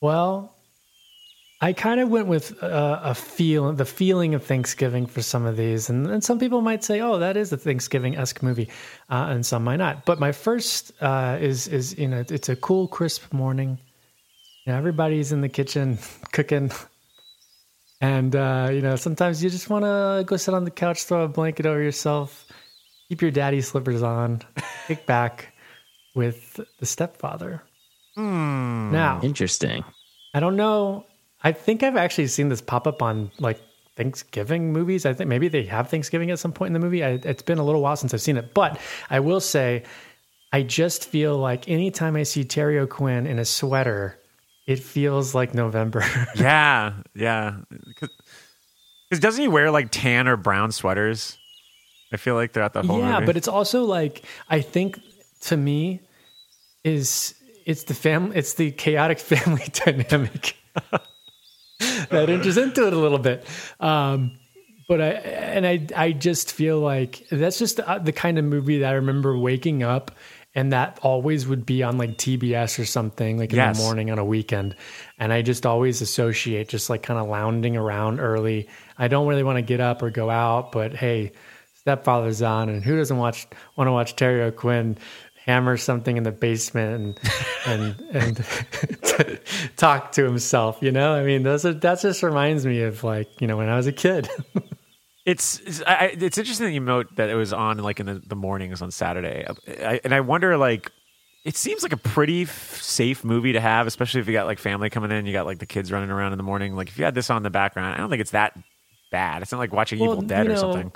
Well, 0.00 0.56
I 1.60 1.72
kind 1.72 2.00
of 2.00 2.10
went 2.10 2.26
with 2.26 2.62
uh, 2.62 3.00
a 3.02 3.14
feel, 3.14 3.72
the 3.72 3.84
feeling 3.84 4.34
of 4.34 4.44
Thanksgiving 4.44 5.06
for 5.06 5.22
some 5.22 5.46
of 5.46 5.56
these, 5.56 5.88
and, 5.88 6.06
and 6.06 6.22
some 6.22 6.38
people 6.38 6.60
might 6.60 6.84
say, 6.84 7.00
"Oh, 7.00 7.18
that 7.18 7.36
is 7.36 7.52
a 7.52 7.56
Thanksgiving 7.56 8.16
esque 8.16 8.42
movie," 8.42 8.68
uh, 9.08 9.28
and 9.30 9.46
some 9.46 9.64
might 9.64 9.76
not. 9.76 10.04
But 10.04 10.18
my 10.20 10.32
first 10.32 10.92
uh, 11.00 11.38
is 11.40 11.66
is 11.68 11.96
you 11.98 12.08
know 12.08 12.24
it's 12.28 12.48
a 12.48 12.56
cool, 12.56 12.88
crisp 12.88 13.32
morning. 13.32 13.78
You 14.66 14.72
know, 14.72 14.78
everybody's 14.78 15.32
in 15.32 15.40
the 15.40 15.48
kitchen 15.48 15.98
cooking, 16.32 16.70
and 18.00 18.34
uh, 18.36 18.68
you 18.72 18.80
know 18.82 18.96
sometimes 18.96 19.42
you 19.42 19.48
just 19.48 19.70
want 19.70 19.84
to 19.84 20.24
go 20.26 20.36
sit 20.36 20.54
on 20.54 20.64
the 20.64 20.70
couch, 20.70 21.04
throw 21.04 21.22
a 21.24 21.28
blanket 21.28 21.66
over 21.66 21.80
yourself, 21.80 22.46
keep 23.08 23.22
your 23.22 23.30
daddy 23.30 23.60
slippers 23.60 24.02
on, 24.02 24.42
kick 24.86 25.06
back 25.06 25.54
with 26.14 26.60
the 26.78 26.86
stepfather. 26.86 27.62
Mm, 28.18 28.90
Now, 28.90 29.20
Interesting. 29.22 29.82
I 30.34 30.40
don't 30.40 30.56
know. 30.56 31.06
I 31.44 31.52
think 31.52 31.82
I've 31.82 31.96
actually 31.96 32.26
seen 32.28 32.48
this 32.48 32.62
pop 32.62 32.86
up 32.86 33.02
on 33.02 33.30
like 33.38 33.60
Thanksgiving 33.96 34.72
movies. 34.72 35.06
I 35.06 35.12
think 35.12 35.28
maybe 35.28 35.48
they 35.48 35.64
have 35.64 35.90
Thanksgiving 35.90 36.30
at 36.30 36.38
some 36.38 36.52
point 36.52 36.68
in 36.68 36.72
the 36.72 36.84
movie. 36.84 37.04
I, 37.04 37.20
it's 37.22 37.42
been 37.42 37.58
a 37.58 37.64
little 37.64 37.82
while 37.82 37.96
since 37.96 38.14
I've 38.14 38.22
seen 38.22 38.36
it, 38.36 38.54
but 38.54 38.80
I 39.10 39.20
will 39.20 39.40
say, 39.40 39.84
I 40.52 40.62
just 40.62 41.04
feel 41.04 41.36
like 41.36 41.68
anytime 41.68 42.16
I 42.16 42.22
see 42.22 42.44
Terry 42.44 42.78
O'Quinn 42.78 43.26
in 43.26 43.38
a 43.38 43.44
sweater, 43.44 44.18
it 44.66 44.78
feels 44.78 45.34
like 45.34 45.52
November. 45.52 46.02
yeah, 46.36 46.94
yeah. 47.14 47.56
Because 47.90 49.20
doesn't 49.20 49.42
he 49.42 49.48
wear 49.48 49.70
like 49.70 49.88
tan 49.90 50.26
or 50.26 50.36
brown 50.36 50.72
sweaters? 50.72 51.36
I 52.12 52.16
feel 52.16 52.36
like 52.36 52.52
throughout 52.52 52.72
the 52.72 52.82
whole 52.82 53.00
yeah, 53.00 53.14
movie. 53.14 53.26
but 53.26 53.36
it's 53.36 53.48
also 53.48 53.84
like 53.84 54.24
I 54.48 54.60
think 54.60 55.00
to 55.42 55.56
me 55.56 56.00
is 56.84 57.34
it's 57.66 57.84
the 57.84 57.94
family, 57.94 58.36
it's 58.36 58.54
the 58.54 58.70
chaotic 58.70 59.18
family 59.20 59.66
dynamic 59.72 60.56
that 62.10 62.30
enters 62.30 62.56
into 62.56 62.86
it 62.86 62.92
a 62.92 62.98
little 62.98 63.18
bit. 63.18 63.46
Um, 63.80 64.32
but 64.88 65.00
I 65.00 65.08
and 65.08 65.66
I 65.66 65.86
I 65.96 66.12
just 66.12 66.52
feel 66.52 66.78
like 66.80 67.26
that's 67.30 67.58
just 67.58 67.76
the, 67.76 68.00
the 68.02 68.12
kind 68.12 68.38
of 68.38 68.44
movie 68.44 68.78
that 68.80 68.90
I 68.90 68.96
remember 68.96 69.38
waking 69.38 69.82
up 69.82 70.10
and 70.54 70.72
that 70.72 70.98
always 71.02 71.46
would 71.48 71.64
be 71.66 71.82
on 71.82 71.96
like 71.98 72.10
TBS 72.18 72.78
or 72.78 72.84
something 72.84 73.38
like 73.38 73.50
in 73.50 73.56
Yes. 73.56 73.78
the 73.78 73.82
morning 73.82 74.10
on 74.10 74.18
a 74.18 74.24
weekend 74.24 74.76
and 75.18 75.32
I 75.32 75.40
just 75.42 75.64
always 75.66 76.02
associate 76.02 76.68
just 76.68 76.90
like 76.90 77.02
kind 77.02 77.18
of 77.18 77.28
lounging 77.28 77.76
around 77.78 78.20
early. 78.20 78.68
I 78.98 79.08
don't 79.08 79.26
really 79.26 79.42
want 79.42 79.56
to 79.56 79.62
get 79.62 79.80
up 79.80 80.02
or 80.02 80.10
go 80.10 80.28
out, 80.30 80.70
but 80.70 80.94
hey, 80.94 81.32
Stepfather's 81.74 82.42
on 82.42 82.68
and 82.68 82.84
who 82.84 82.96
doesn't 82.96 83.16
watch 83.16 83.46
want 83.76 83.88
to 83.88 83.92
watch 83.92 84.16
Terry 84.16 84.42
O'Quinn 84.42 84.98
hammer 85.44 85.76
something 85.76 86.16
in 86.16 86.22
the 86.22 86.32
basement 86.32 87.20
and 87.66 87.96
and 88.12 88.44
and 89.20 89.40
talk 89.76 90.12
to 90.12 90.24
himself, 90.24 90.78
you 90.80 90.90
know? 90.90 91.14
I 91.14 91.22
mean, 91.22 91.42
those 91.42 91.66
are, 91.66 91.74
that 91.74 92.00
just 92.00 92.22
reminds 92.22 92.64
me 92.64 92.82
of 92.82 93.04
like, 93.04 93.28
you 93.40 93.46
know, 93.46 93.56
when 93.56 93.68
I 93.68 93.76
was 93.76 93.86
a 93.86 93.92
kid. 93.92 94.28
It's 95.26 95.58
it's, 95.60 95.82
I, 95.86 96.14
it's 96.20 96.36
interesting 96.36 96.66
that 96.66 96.72
you 96.72 96.80
note 96.80 97.16
that 97.16 97.30
it 97.30 97.34
was 97.34 97.54
on 97.54 97.78
like 97.78 97.98
in 97.98 98.04
the, 98.04 98.20
the 98.26 98.36
mornings 98.36 98.82
on 98.82 98.90
Saturday, 98.90 99.46
I, 99.66 99.98
and 100.04 100.14
I 100.14 100.20
wonder 100.20 100.58
like 100.58 100.92
it 101.46 101.56
seems 101.56 101.82
like 101.82 101.94
a 101.94 101.96
pretty 101.96 102.42
f- 102.42 102.82
safe 102.82 103.24
movie 103.24 103.54
to 103.54 103.60
have, 103.60 103.86
especially 103.86 104.20
if 104.20 104.26
you 104.26 104.34
got 104.34 104.44
like 104.44 104.58
family 104.58 104.90
coming 104.90 105.10
in, 105.10 105.24
you 105.24 105.32
got 105.32 105.46
like 105.46 105.60
the 105.60 105.66
kids 105.66 105.90
running 105.90 106.10
around 106.10 106.32
in 106.32 106.36
the 106.36 106.44
morning. 106.44 106.76
Like 106.76 106.88
if 106.88 106.98
you 106.98 107.06
had 107.06 107.14
this 107.14 107.30
on 107.30 107.38
in 107.38 107.42
the 107.42 107.48
background, 107.48 107.94
I 107.94 107.96
don't 107.96 108.10
think 108.10 108.20
it's 108.20 108.32
that 108.32 108.54
bad. 109.10 109.40
It's 109.40 109.50
not 109.50 109.56
like 109.56 109.72
watching 109.72 109.98
Well, 109.98 110.10
Evil 110.12 110.22
Dead 110.22 110.44
you 110.44 110.52
or 110.52 110.56
something. 110.56 110.92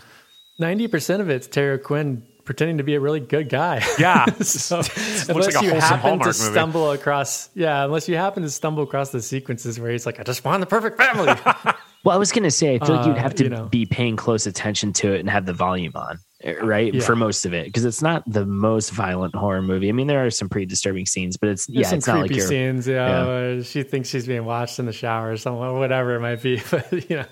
Ninety 0.58 0.88
percent 0.88 1.22
of 1.22 1.30
it's 1.30 1.46
Terry 1.46 1.78
Quinn 1.78 2.22
pretending 2.48 2.78
to 2.78 2.82
be 2.82 2.94
a 2.94 3.00
really 3.00 3.20
good 3.20 3.50
guy. 3.50 3.84
Yeah, 3.98 4.24
so 4.40 4.76
looks 4.78 5.28
unless 5.28 5.54
like 5.54 5.62
a 5.62 5.66
you 5.66 5.72
happen 5.74 5.98
Hallmark 6.00 6.32
to 6.34 6.38
movie. 6.42 6.52
stumble 6.52 6.90
across, 6.92 7.50
yeah, 7.54 7.84
unless 7.84 8.08
you 8.08 8.16
happen 8.16 8.42
to 8.42 8.48
stumble 8.50 8.82
across 8.82 9.10
the 9.10 9.20
sequences 9.20 9.78
where 9.78 9.90
he's 9.92 10.06
like, 10.06 10.18
"I 10.18 10.22
just 10.22 10.44
want 10.44 10.60
the 10.60 10.66
perfect 10.66 10.96
family." 11.00 11.32
Well, 12.04 12.14
I 12.14 12.18
was 12.18 12.30
going 12.30 12.44
to 12.44 12.50
say, 12.52 12.76
I 12.76 12.78
feel 12.78 12.94
like 12.94 13.06
you'd 13.06 13.16
Uh, 13.16 13.20
have 13.22 13.34
to 13.34 13.44
you 13.44 13.50
know. 13.50 13.64
be 13.66 13.84
paying 13.84 14.14
close 14.14 14.46
attention 14.46 14.92
to 14.94 15.12
it 15.14 15.18
and 15.18 15.28
have 15.28 15.46
the 15.46 15.52
volume 15.52 15.90
on, 15.96 16.20
eh, 16.44 16.54
right? 16.62 16.94
Yeah. 16.94 17.00
For 17.02 17.16
most 17.16 17.44
of 17.44 17.52
it, 17.52 17.66
because 17.66 17.84
it's 17.84 18.00
not 18.00 18.22
the 18.24 18.46
most 18.46 18.92
violent 18.92 19.34
horror 19.34 19.60
movie. 19.62 19.88
I 19.88 19.92
mean, 19.92 20.06
there 20.06 20.24
are 20.24 20.30
some 20.30 20.48
pretty 20.48 20.66
disturbing 20.66 21.06
scenes, 21.06 21.36
but 21.36 21.48
it's 21.50 21.66
There's 21.66 21.78
yeah, 21.80 21.88
some 21.88 21.98
it's 21.98 22.06
not 22.06 22.18
like 22.20 22.30
creepy 22.30 22.40
scenes. 22.42 22.86
You 22.86 22.94
know, 22.94 23.58
uh, 23.58 23.62
she 23.64 23.82
thinks 23.82 24.08
she's 24.08 24.28
being 24.28 24.44
watched 24.44 24.78
in 24.78 24.86
the 24.86 24.92
shower 24.92 25.32
or 25.32 25.36
something, 25.36 25.60
or 25.60 25.76
whatever 25.76 26.14
it 26.14 26.20
might 26.20 26.40
be. 26.40 26.62
But 26.70 27.10
you 27.10 27.16
know, 27.16 27.24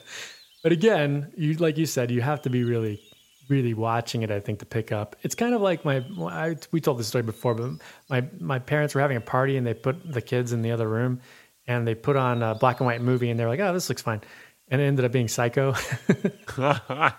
but 0.65 0.73
again, 0.73 1.33
you 1.37 1.55
like 1.55 1.79
you 1.79 1.87
said, 1.87 2.11
you 2.11 2.21
have 2.21 2.43
to 2.43 2.51
be 2.51 2.65
really, 2.65 3.01
really 3.49 3.75
watching 3.75 4.23
it. 4.23 4.31
I 4.31 4.41
think 4.41 4.59
to 4.61 4.67
pick 4.67 4.93
up. 4.93 5.17
It's 5.23 5.35
kind 5.35 5.55
of 5.55 5.61
like 5.61 5.85
my. 5.85 6.05
I, 6.21 6.57
we 6.73 6.81
told 6.81 6.99
this 6.99 7.09
story 7.09 7.23
before, 7.23 7.55
but 7.55 7.71
my 8.09 8.25
my 8.41 8.59
parents 8.59 8.95
were 8.95 9.01
having 9.01 9.17
a 9.17 9.21
party 9.23 9.57
and 9.57 9.67
they 9.67 9.75
put 9.75 10.13
the 10.13 10.23
kids 10.23 10.53
in 10.53 10.63
the 10.63 10.73
other 10.73 10.89
room, 10.89 11.21
and 11.67 11.87
they 11.87 11.95
put 11.95 12.17
on 12.17 12.43
a 12.43 12.55
black 12.55 12.81
and 12.81 12.87
white 12.87 13.01
movie, 13.01 13.31
and 13.31 13.39
they're 13.39 13.49
like, 13.49 13.61
"Oh, 13.61 13.73
this 13.73 13.89
looks 13.89 14.03
fine," 14.03 14.21
and 14.69 14.81
it 14.81 14.85
ended 14.85 15.05
up 15.05 15.13
being 15.13 15.29
Psycho. 15.29 15.75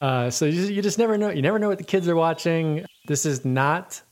Uh, 0.00 0.28
so 0.28 0.44
you 0.44 0.52
just, 0.52 0.70
you 0.70 0.82
just 0.82 0.98
never 0.98 1.16
know. 1.16 1.30
You 1.30 1.40
never 1.40 1.58
know 1.58 1.68
what 1.68 1.78
the 1.78 1.84
kids 1.84 2.08
are 2.08 2.16
watching. 2.16 2.84
This 3.06 3.24
is 3.24 3.42
not 3.42 4.02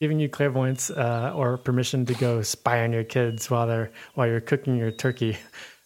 giving 0.00 0.18
you 0.18 0.28
clairvoyance 0.28 0.90
uh, 0.90 1.32
or 1.34 1.58
permission 1.58 2.06
to 2.06 2.14
go 2.14 2.40
spy 2.40 2.82
on 2.82 2.92
your 2.92 3.04
kids 3.04 3.50
while 3.50 3.66
they're 3.66 3.92
while 4.14 4.26
you're 4.26 4.40
cooking 4.40 4.76
your 4.76 4.90
turkey. 4.90 5.36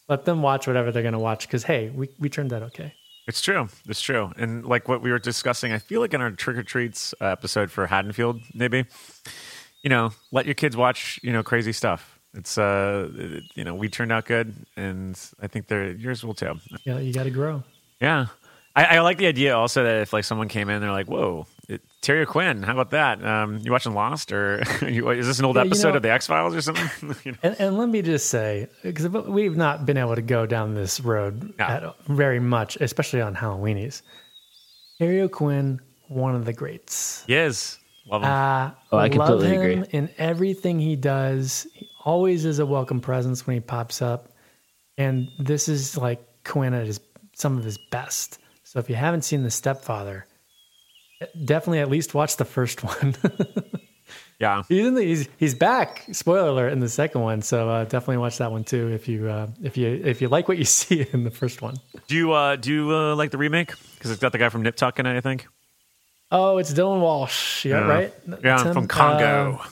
Let 0.08 0.24
them 0.24 0.42
watch 0.42 0.68
whatever 0.68 0.92
they're 0.92 1.02
going 1.02 1.12
to 1.12 1.18
watch 1.18 1.46
because 1.48 1.64
hey, 1.64 1.90
we 1.90 2.08
we 2.20 2.28
turned 2.28 2.50
that 2.50 2.62
okay. 2.64 2.94
It's 3.28 3.40
true. 3.42 3.68
It's 3.86 4.00
true. 4.00 4.32
And 4.38 4.64
like 4.64 4.88
what 4.88 5.02
we 5.02 5.10
were 5.12 5.18
discussing, 5.18 5.70
I 5.72 5.78
feel 5.78 6.00
like 6.00 6.14
in 6.14 6.20
our 6.20 6.30
trick 6.30 6.56
or 6.56 6.62
treats 6.62 7.14
uh, 7.20 7.26
episode 7.26 7.70
for 7.70 7.86
Haddonfield, 7.86 8.40
maybe, 8.54 8.86
you 9.82 9.90
know, 9.90 10.12
let 10.32 10.46
your 10.46 10.54
kids 10.54 10.76
watch, 10.76 11.20
you 11.22 11.32
know, 11.32 11.42
crazy 11.42 11.72
stuff. 11.72 12.18
It's, 12.34 12.56
uh, 12.58 13.10
it- 13.14 13.44
you 13.54 13.64
know, 13.64 13.74
we 13.74 13.88
turned 13.90 14.12
out 14.12 14.24
good, 14.24 14.54
and 14.76 15.18
I 15.40 15.46
think 15.46 15.66
they're 15.66 15.90
yours 15.92 16.24
will 16.24 16.34
too. 16.34 16.58
Yeah, 16.84 16.98
you 16.98 17.12
got 17.12 17.24
to 17.24 17.30
grow. 17.30 17.62
Yeah. 18.00 18.26
I, 18.78 18.96
I 18.96 19.00
like 19.00 19.18
the 19.18 19.26
idea 19.26 19.56
also 19.56 19.82
that 19.84 20.02
if 20.02 20.12
like 20.12 20.24
someone 20.24 20.48
came 20.48 20.68
in, 20.68 20.80
they're 20.80 20.92
like, 20.92 21.06
"Whoa, 21.08 21.46
it, 21.68 21.80
Terry 22.00 22.26
Quinn, 22.26 22.62
how 22.62 22.72
about 22.72 22.90
that? 22.90 23.24
Um, 23.24 23.58
you 23.58 23.72
watching 23.72 23.94
Lost, 23.94 24.32
or 24.32 24.62
you, 24.88 25.08
is 25.10 25.26
this 25.26 25.38
an 25.38 25.44
old 25.44 25.56
Yeah, 25.56 25.62
you 25.64 25.68
episode 25.70 25.90
know- 25.90 25.96
of 25.96 26.02
the 26.02 26.10
X 26.12 26.26
Files 26.26 26.54
or 26.54 26.60
something?" 26.60 26.88
you 27.24 27.32
know? 27.32 27.38
And, 27.42 27.56
and 27.60 27.78
let 27.78 27.88
me 27.88 28.02
just 28.02 28.30
say, 28.30 28.68
because 28.82 29.08
we've 29.08 29.56
not 29.56 29.84
been 29.86 29.96
able 29.96 30.14
to 30.14 30.22
go 30.22 30.46
down 30.46 30.74
this 30.74 31.00
road 31.00 31.54
No. 31.58 31.64
at, 31.64 32.06
very 32.06 32.40
much, 32.40 32.76
especially 32.80 33.20
on 33.20 33.34
Halloweenies. 33.34 34.02
Harry 34.98 35.28
Quinn, 35.28 35.80
one 36.08 36.34
of 36.34 36.44
the 36.44 36.52
greats. 36.52 37.24
Yes, 37.26 37.78
love 38.10 38.22
him. 38.22 38.28
Uh, 38.30 38.70
Oh, 38.90 38.96
I 38.98 39.08
love 39.08 39.10
completely 39.28 39.48
him 39.48 39.60
agree. 39.82 39.88
in 39.98 40.08
everything 40.18 40.80
he 40.80 40.96
does. 40.96 41.66
He 41.74 41.88
always 42.04 42.44
is 42.44 42.58
a 42.58 42.66
welcome 42.66 43.00
presence 43.00 43.46
when 43.46 43.54
he 43.54 43.60
pops 43.60 44.00
up. 44.02 44.28
And 44.96 45.28
this 45.38 45.68
is 45.68 45.96
like 45.96 46.20
Quinn 46.44 46.74
at 46.74 46.86
his 46.86 47.00
some 47.34 47.56
of 47.58 47.64
his 47.64 47.78
best. 47.90 48.38
So 48.68 48.78
if 48.80 48.90
you 48.90 48.96
haven't 48.96 49.22
seen 49.22 49.44
The 49.44 49.50
Stepfather, 49.50 50.26
definitely 51.42 51.78
at 51.80 51.88
least 51.88 52.12
watch 52.12 52.36
the 52.36 52.44
first 52.44 52.84
one. 52.84 53.16
yeah, 54.38 54.62
he's 54.68 54.86
in 54.86 54.94
the, 54.94 55.02
he's 55.02 55.26
he's 55.38 55.54
back. 55.54 56.04
Spoiler 56.12 56.50
alert 56.50 56.74
in 56.74 56.80
the 56.80 56.88
second 56.90 57.22
one. 57.22 57.40
So 57.40 57.70
uh, 57.70 57.84
definitely 57.84 58.18
watch 58.18 58.36
that 58.36 58.52
one 58.52 58.64
too 58.64 58.88
if 58.92 59.08
you 59.08 59.26
uh, 59.26 59.46
if 59.62 59.78
you 59.78 59.88
if 60.04 60.20
you 60.20 60.28
like 60.28 60.48
what 60.48 60.58
you 60.58 60.64
see 60.66 61.06
in 61.14 61.24
the 61.24 61.30
first 61.30 61.62
one. 61.62 61.76
do 62.08 62.14
you 62.14 62.32
uh, 62.32 62.56
do 62.56 62.70
you 62.70 62.94
uh, 62.94 63.14
like 63.16 63.30
the 63.30 63.38
remake? 63.38 63.72
Because 63.94 64.10
it's 64.10 64.20
got 64.20 64.32
the 64.32 64.38
guy 64.38 64.50
from 64.50 64.60
Nip 64.60 64.76
Tuck 64.76 64.98
in 64.98 65.06
it, 65.06 65.16
I 65.16 65.22
think. 65.22 65.46
Oh, 66.30 66.58
it's 66.58 66.74
Dylan 66.74 67.00
Walsh. 67.00 67.64
Yeah, 67.64 67.78
right. 67.86 68.12
Yeah, 68.44 68.64
Tim? 68.64 68.74
from 68.74 68.86
Congo. 68.86 69.62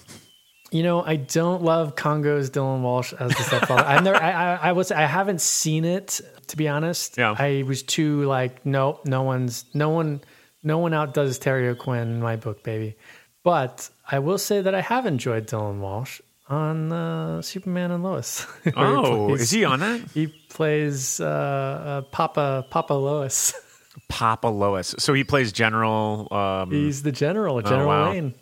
You 0.72 0.82
know, 0.82 1.02
I 1.02 1.16
don't 1.16 1.62
love 1.62 1.94
Congo's 1.94 2.50
Dylan 2.50 2.82
Walsh 2.82 3.12
as 3.12 3.30
the 3.34 3.42
stepfather. 3.44 3.84
I 3.84 4.00
never, 4.00 4.16
I, 4.20 4.30
I, 4.32 4.54
I 4.68 4.72
was, 4.72 4.90
I 4.90 5.02
haven't 5.02 5.40
seen 5.40 5.84
it 5.84 6.20
to 6.48 6.56
be 6.56 6.66
honest. 6.68 7.16
Yeah. 7.18 7.34
I 7.38 7.62
was 7.66 7.82
too 7.82 8.24
like, 8.24 8.64
nope, 8.66 9.06
no 9.06 9.22
one's, 9.22 9.64
no 9.74 9.90
one, 9.90 10.20
no 10.62 10.78
one 10.78 10.92
outdoes 10.92 11.38
Terry 11.38 11.68
O'Quinn 11.68 12.08
in 12.08 12.20
my 12.20 12.34
book, 12.36 12.62
baby. 12.64 12.96
But 13.44 13.88
I 14.10 14.18
will 14.18 14.38
say 14.38 14.60
that 14.60 14.74
I 14.74 14.80
have 14.80 15.06
enjoyed 15.06 15.46
Dylan 15.46 15.78
Walsh 15.78 16.20
on 16.48 16.92
uh, 16.92 17.42
Superman 17.42 17.92
and 17.92 18.02
Lois. 18.02 18.42
where 18.64 18.74
he 18.74 18.80
Oh, 18.80 19.26
plays- 19.28 19.40
is 19.42 19.50
he 19.52 19.64
on 19.64 19.80
that? 19.80 20.00
He 20.14 20.26
plays 20.48 21.20
uh, 21.20 21.24
uh, 21.26 22.00
Papa 22.10 22.66
Papa 22.70 22.94
Lois. 22.94 23.52
Papa 24.08 24.48
Lois. 24.48 24.94
So 24.98 25.14
he 25.14 25.24
plays 25.24 25.52
General. 25.52 26.28
Um, 26.32 26.70
He's 26.70 27.02
the 27.02 27.12
general, 27.12 27.62
General 27.62 27.86
wow. 27.86 28.10
Wayne. 28.10 28.34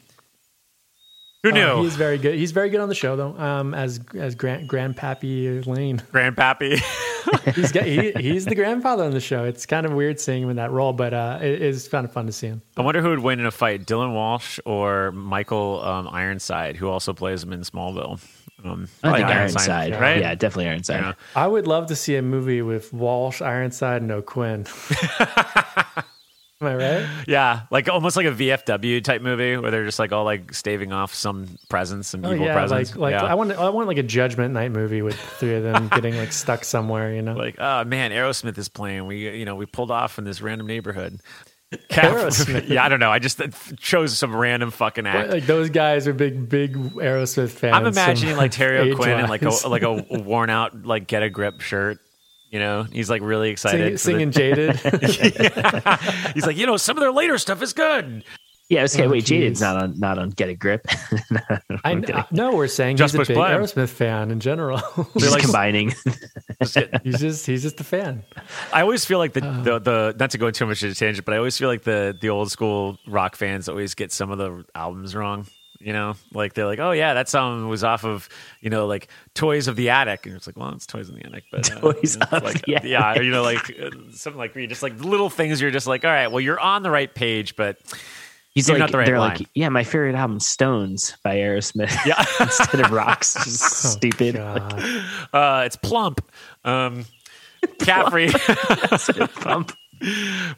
Who 1.45 1.51
Uh, 1.51 1.53
knew? 1.53 1.83
he's 1.85 1.95
very 1.95 2.19
good. 2.19 2.35
He's 2.35 2.51
very 2.53 2.71
good 2.71 2.81
on 2.81 2.89
the 2.89 2.95
show, 2.95 3.15
though. 3.15 3.39
Um, 3.39 3.73
as 3.75 4.01
as 4.19 4.35
Grand 4.35 4.69
Grandpappy 4.69 5.65
Lane, 5.67 5.99
Grandpappy. 6.13 6.81
he's 7.55 7.71
got, 7.73 7.85
he, 7.85 8.13
he's 8.13 8.45
the 8.47 8.55
grandfather 8.55 9.05
on 9.05 9.11
the 9.13 9.21
show. 9.21 9.45
It's 9.45 9.67
kind 9.67 9.87
of 9.87 9.93
weird 9.93 10.19
seeing 10.21 10.43
him 10.43 10.51
in 10.51 10.57
that 10.57 10.71
role, 10.73 10.93
but 10.93 11.15
uh, 11.15 11.39
it 11.43 11.63
is 11.63 11.87
kind 11.89 12.05
of 12.05 12.13
fun 12.13 12.27
to 12.27 12.33
see 12.33 12.47
him. 12.49 12.63
I 12.77 12.83
wonder 12.83 13.01
who 13.03 13.11
would 13.11 13.19
win 13.21 13.41
in 13.41 13.47
a 13.47 13.51
fight, 13.51 13.87
Dylan 13.87 14.13
Walsh 14.15 14.59
or 14.65 15.13
Michael 15.13 15.83
um, 15.85 16.09
Ironside, 16.09 16.77
who 16.77 16.89
also 16.89 17.13
plays 17.13 17.43
him 17.43 17.53
in 17.53 17.61
Smallville. 17.61 18.21
Um, 18.65 18.89
I 19.03 19.09
probably 19.09 19.21
think 19.25 19.31
Ironside, 19.37 20.01
right? 20.01 20.21
Yeah, 20.21 20.35
definitely 20.35 20.69
Ironside. 20.71 21.01
Yeah. 21.01 21.13
I 21.37 21.47
would 21.47 21.67
love 21.67 21.87
to 21.89 21.97
see 21.97 22.17
a 22.17 22.23
movie 22.23 22.63
with 22.63 22.93
Walsh, 22.95 23.43
Ironside, 23.43 24.01
and 24.03 24.11
O'Quinn. 24.11 24.67
Am 26.61 26.69
I 26.69 26.75
right? 26.77 27.07
Yeah, 27.27 27.63
like 27.71 27.89
almost 27.89 28.17
like 28.17 28.27
a 28.27 28.31
VFW 28.31 29.03
type 29.03 29.23
movie 29.23 29.57
where 29.57 29.71
they're 29.71 29.85
just 29.85 29.99
like 29.99 30.13
all 30.13 30.25
like 30.25 30.55
staving 30.55 30.93
off 30.93 31.13
some 31.13 31.49
presence, 31.69 32.09
some 32.09 32.25
Oh 32.25 32.33
evil 32.33 32.47
yeah, 32.47 32.55
presence. 32.55 32.91
like 32.95 32.97
like 32.99 33.13
yeah. 33.21 33.25
I 33.29 33.35
want 33.35 33.53
I 33.53 33.69
want 33.71 33.89
like 33.89 33.99
a 33.99 34.03
Judgment 34.05 34.55
Night 34.55 34.71
movie 34.71 35.03
with 35.03 35.19
three 35.19 35.57
of 35.57 35.63
them 35.65 35.89
getting 35.89 36.17
like 36.17 36.33
stuck 36.33 36.65
somewhere. 36.65 37.13
You 37.13 37.23
know, 37.23 37.35
like 37.35 37.57
oh 37.59 37.85
man, 37.85 38.13
Aerosmith 38.13 38.57
is 38.57 38.69
playing. 38.69 39.07
We 39.07 39.37
you 39.37 39.45
know 39.45 39.57
we 39.57 39.67
pulled 39.67 39.91
off 39.91 40.19
in 40.19 40.25
this 40.25 40.41
random 40.41 40.67
neighborhood. 40.67 41.21
Aerosmith. 41.91 42.69
yeah, 42.69 42.85
I 42.85 42.89
don't 42.89 43.01
know. 43.01 43.11
I 43.11 43.19
just 43.19 43.41
chose 43.79 44.17
some 44.17 44.35
random 44.35 44.71
fucking 44.71 45.07
act. 45.07 45.31
like 45.31 45.47
those 45.47 45.71
guys 45.71 46.07
are 46.07 46.13
big 46.13 46.49
big 46.49 46.77
Aerosmith 46.77 47.51
fans. 47.51 47.75
I'm 47.75 47.87
imagining 47.87 48.37
like 48.37 48.53
Terry 48.53 48.79
O'Quinn 48.93 49.19
in 49.21 49.29
like 49.29 49.43
a 49.43 49.51
like 49.69 49.83
a 49.83 49.93
worn 50.11 50.51
out 50.51 50.85
like 50.87 51.07
get 51.09 51.23
a 51.23 51.31
grip 51.31 51.61
shirt. 51.61 51.99
You 52.55 52.61
know, 52.61 52.85
he's 52.85 53.11
like 53.11 53.21
really 53.21 53.51
excited. 53.51 53.99
Singing, 53.99 54.31
the- 54.31 54.77
Jaded. 54.87 56.35
he's 56.35 56.47
like, 56.47 56.57
you 56.57 56.67
know, 56.67 56.77
some 56.77 56.97
of 56.97 57.01
their 57.01 57.11
later 57.11 57.37
stuff 57.37 57.61
is 57.63 57.73
good. 57.73 58.23
Yeah, 58.69 58.83
I 58.83 58.85
okay. 58.85 59.05
Oh, 59.07 59.09
wait, 59.11 59.25
Jaded's 59.25 59.59
geez. 59.59 59.61
not 59.61 59.77
on 59.77 59.99
not 59.99 60.19
on 60.21 60.31
Get 60.31 60.49
a 60.51 60.55
Grip. 60.55 60.87
I 61.83 61.91
I'm 61.91 62.05
no, 62.31 62.55
we're 62.55 62.69
saying 62.69 62.97
Just 62.97 63.13
he's 63.17 63.27
a 63.27 63.27
big 63.27 63.37
play. 63.37 63.51
Aerosmith 63.51 63.89
fan 63.89 64.31
in 64.31 64.39
general. 64.39 64.81
Just 65.19 65.33
like- 65.33 65.43
combining. 65.43 65.91
Just. 66.63 66.79
He's 67.03 67.19
just 67.19 67.45
he's 67.45 67.63
just 67.63 67.81
a 67.81 67.85
fan. 67.85 68.23
I 68.73 68.83
always 68.83 69.05
feel 69.05 69.19
like 69.19 69.33
the, 69.33 69.45
Uh. 69.45 69.63
the 69.63 69.79
the 69.81 70.17
not 70.21 70.31
to 70.31 70.39
go 70.39 70.53
too 70.53 70.65
much 70.67 70.81
into 70.85 70.93
a 70.93 70.95
tangent, 70.95 71.25
but 71.27 71.35
I 71.35 71.39
always 71.39 71.59
feel 71.59 71.69
like 71.69 71.83
the 71.83 72.17
the 72.19 72.31
old 72.31 72.53
school 72.53 72.99
rock 73.09 73.35
fans 73.37 73.69
always 73.69 73.95
get 73.95 74.13
some 74.13 74.31
of 74.31 74.39
the 74.39 74.65
albums 74.77 75.15
wrong. 75.17 75.47
You 75.85 75.93
know, 75.93 76.15
like 76.33 76.55
they're 76.55 76.67
like, 76.67 76.79
oh 76.79 76.93
yeah, 76.93 77.13
that 77.15 77.29
song 77.29 77.69
was 77.69 77.85
off 77.85 78.05
of 78.05 78.29
you 78.63 78.71
know 78.71 78.87
like 78.87 79.09
Toys 79.35 79.69
of 79.69 79.77
the 79.77 79.91
Attic, 79.91 80.25
and 80.27 80.35
it's 80.35 80.47
like, 80.47 80.57
well, 80.57 80.71
it's 80.71 80.87
Toys 80.87 81.11
in 81.11 81.17
the 81.17 81.27
Attic, 81.27 81.45
but 81.53 81.71
uh, 81.71 81.81
Toys 81.93 82.15
you 82.15 82.21
know, 82.21 82.27
of 82.39 82.43
like, 82.43 82.63
the 82.63 82.77
Attic. 82.77 82.91
yeah, 82.91 83.21
you 83.21 83.31
know, 83.31 83.43
like 83.43 83.71
uh, 83.79 83.91
something 84.13 84.39
like 84.39 84.55
where 84.55 84.63
you 84.63 84.69
just 84.69 84.83
like 84.83 84.99
little 84.99 85.29
things. 85.29 85.61
You're 85.61 85.71
just 85.71 85.87
like, 85.87 86.05
all 86.05 86.11
right, 86.11 86.29
well, 86.29 86.41
you're 86.41 86.59
on 86.61 86.83
the 86.83 86.91
right 86.91 87.15
page, 87.15 87.55
but 87.57 87.79
He's 88.55 88.71
like, 88.71 88.79
not 88.79 88.93
the 88.93 88.99
right 88.99 89.07
they're 89.07 89.19
line. 89.19 89.37
like, 89.39 89.49
yeah, 89.55 89.69
my 89.69 89.83
favorite 89.83 90.15
album, 90.15 90.39
Stones 90.39 91.17
by 91.25 91.37
Aerosmith. 91.39 91.93
Yeah. 92.07 92.25
instead 92.41 92.81
of 92.81 92.93
Rocks, 92.93 93.35
just 93.43 93.63
Oh, 93.85 93.89
stupid. 93.89 94.37
God. 94.37 95.05
uh, 95.33 95.63
it's 95.67 95.75
plump. 95.75 96.21
Um, 96.65 97.05
Caffrey. 97.81 98.29
Pump. 99.41 99.73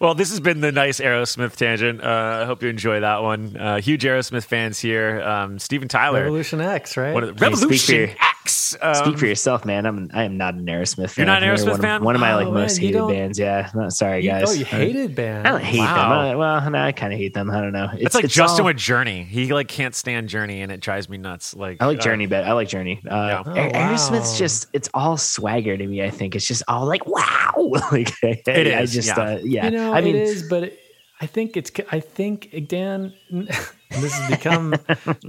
Well, 0.01 0.15
this 0.15 0.31
has 0.31 0.41
been 0.41 0.61
the 0.61 0.73
nice 0.73 1.01
Aerosmith 1.01 1.57
tangent. 1.57 2.03
Uh, 2.03 2.41
I 2.43 2.45
hope 2.47 2.63
you 2.63 2.69
enjoy 2.69 3.01
that 3.01 3.23
one. 3.23 3.57
Uh, 3.57 3.81
huge 3.81 4.03
Aerosmith 4.05 4.45
fans 4.45 4.79
here. 4.79 5.23
Um, 5.23 5.59
Steven 5.59 5.89
Tyler. 5.89 6.21
Revolution 6.23 6.61
X, 6.61 6.97
right? 6.97 7.15
What 7.15 7.23
are 7.25 7.33
the- 7.33 7.33
Hey, 7.33 7.55
speak 7.55 7.57
for 7.57 7.61
Revolution 7.63 7.95
your- 7.97 8.09
X. 8.11 8.77
Um, 8.81 8.95
Speak 8.95 9.19
for 9.19 9.27
yourself, 9.27 9.65
man. 9.65 9.87
I'm 9.87 10.09
I 10.15 10.23
am 10.25 10.37
not 10.37 10.55
an 10.55 10.67
Aerosmith 10.67 11.11
fan. 11.11 11.25
You're 11.27 11.27
not 11.27 11.43
an 11.43 11.49
Aerosmith 11.49 11.65
one 11.67 11.75
of- 11.75 11.81
fan? 11.81 12.05
One 12.05 12.15
of 12.15 12.21
my 12.21 12.33
Oh, 12.33 12.37
like 12.37 12.45
man, 12.47 12.55
most 12.55 12.81
you 12.81 12.89
hated 12.89 13.09
bands. 13.09 13.39
Yeah, 13.39 13.71
no, 13.75 13.89
sorry 13.89 14.23
You- 14.25 14.31
guys. 14.31 14.45
oh, 14.49 14.53
you 14.53 14.65
hated 14.65 15.15
band. 15.17 15.47
I 15.47 15.51
don't 15.53 15.63
hate 15.63 15.79
Wow. 15.81 15.95
them. 15.95 16.19
I, 16.19 16.35
well, 16.37 16.71
no, 16.71 16.79
I 16.79 16.93
kind 16.93 17.13
of 17.13 17.19
hate 17.19 17.35
them. 17.35 17.51
I 17.51 17.61
don't 17.61 17.73
know. 17.73 17.89
It's 17.95 18.03
It's 18.07 18.15
like 18.15 18.25
it's 18.25 18.35
Justin 18.35 18.63
all- 18.63 18.67
with 18.67 18.77
Journey. 18.77 19.25
He 19.25 19.53
like 19.53 19.69
can't 19.69 19.95
stand 19.95 20.29
Journey, 20.29 20.63
and 20.63 20.71
it 20.71 20.81
drives 20.81 21.09
me 21.09 21.17
nuts. 21.17 21.55
Like 21.57 21.79
I 21.81 21.87
like 21.87 21.99
uh, 21.99 22.03
Journey, 22.03 22.27
but 22.27 22.45
I 22.45 22.53
like 22.53 22.69
Journey. 22.69 23.01
Uh, 23.09 23.15
Yeah. 23.15 23.43
Oh, 23.47 23.53
Aerosmith's 23.79 24.33
wow. 24.33 24.39
just 24.39 24.67
it's 24.73 24.89
all 24.95 25.17
swagger 25.17 25.77
to 25.77 25.87
me. 25.87 26.03
I 26.03 26.11
think 26.11 26.35
it's 26.37 26.47
just 26.47 26.63
all 26.69 26.87
like 26.87 27.07
wow. 27.07 27.53
like 27.93 28.13
It 28.23 28.47
I 28.49 28.81
is, 28.83 28.93
just 28.93 29.09
yeah. 29.17 29.23
Uh, 29.23 29.36
yeah. 29.45 29.67
You 29.67 29.71
know, 29.73 29.93
I 29.93 30.01
mean, 30.01 30.17
it 30.17 30.23
is, 30.23 30.49
but 30.49 30.65
it, 30.65 30.79
I 31.21 31.27
think 31.27 31.57
it's. 31.57 31.71
I 31.91 32.01
think 32.01 32.67
Dan, 32.69 33.13
this 33.31 34.13
has 34.13 34.31
become 34.31 34.75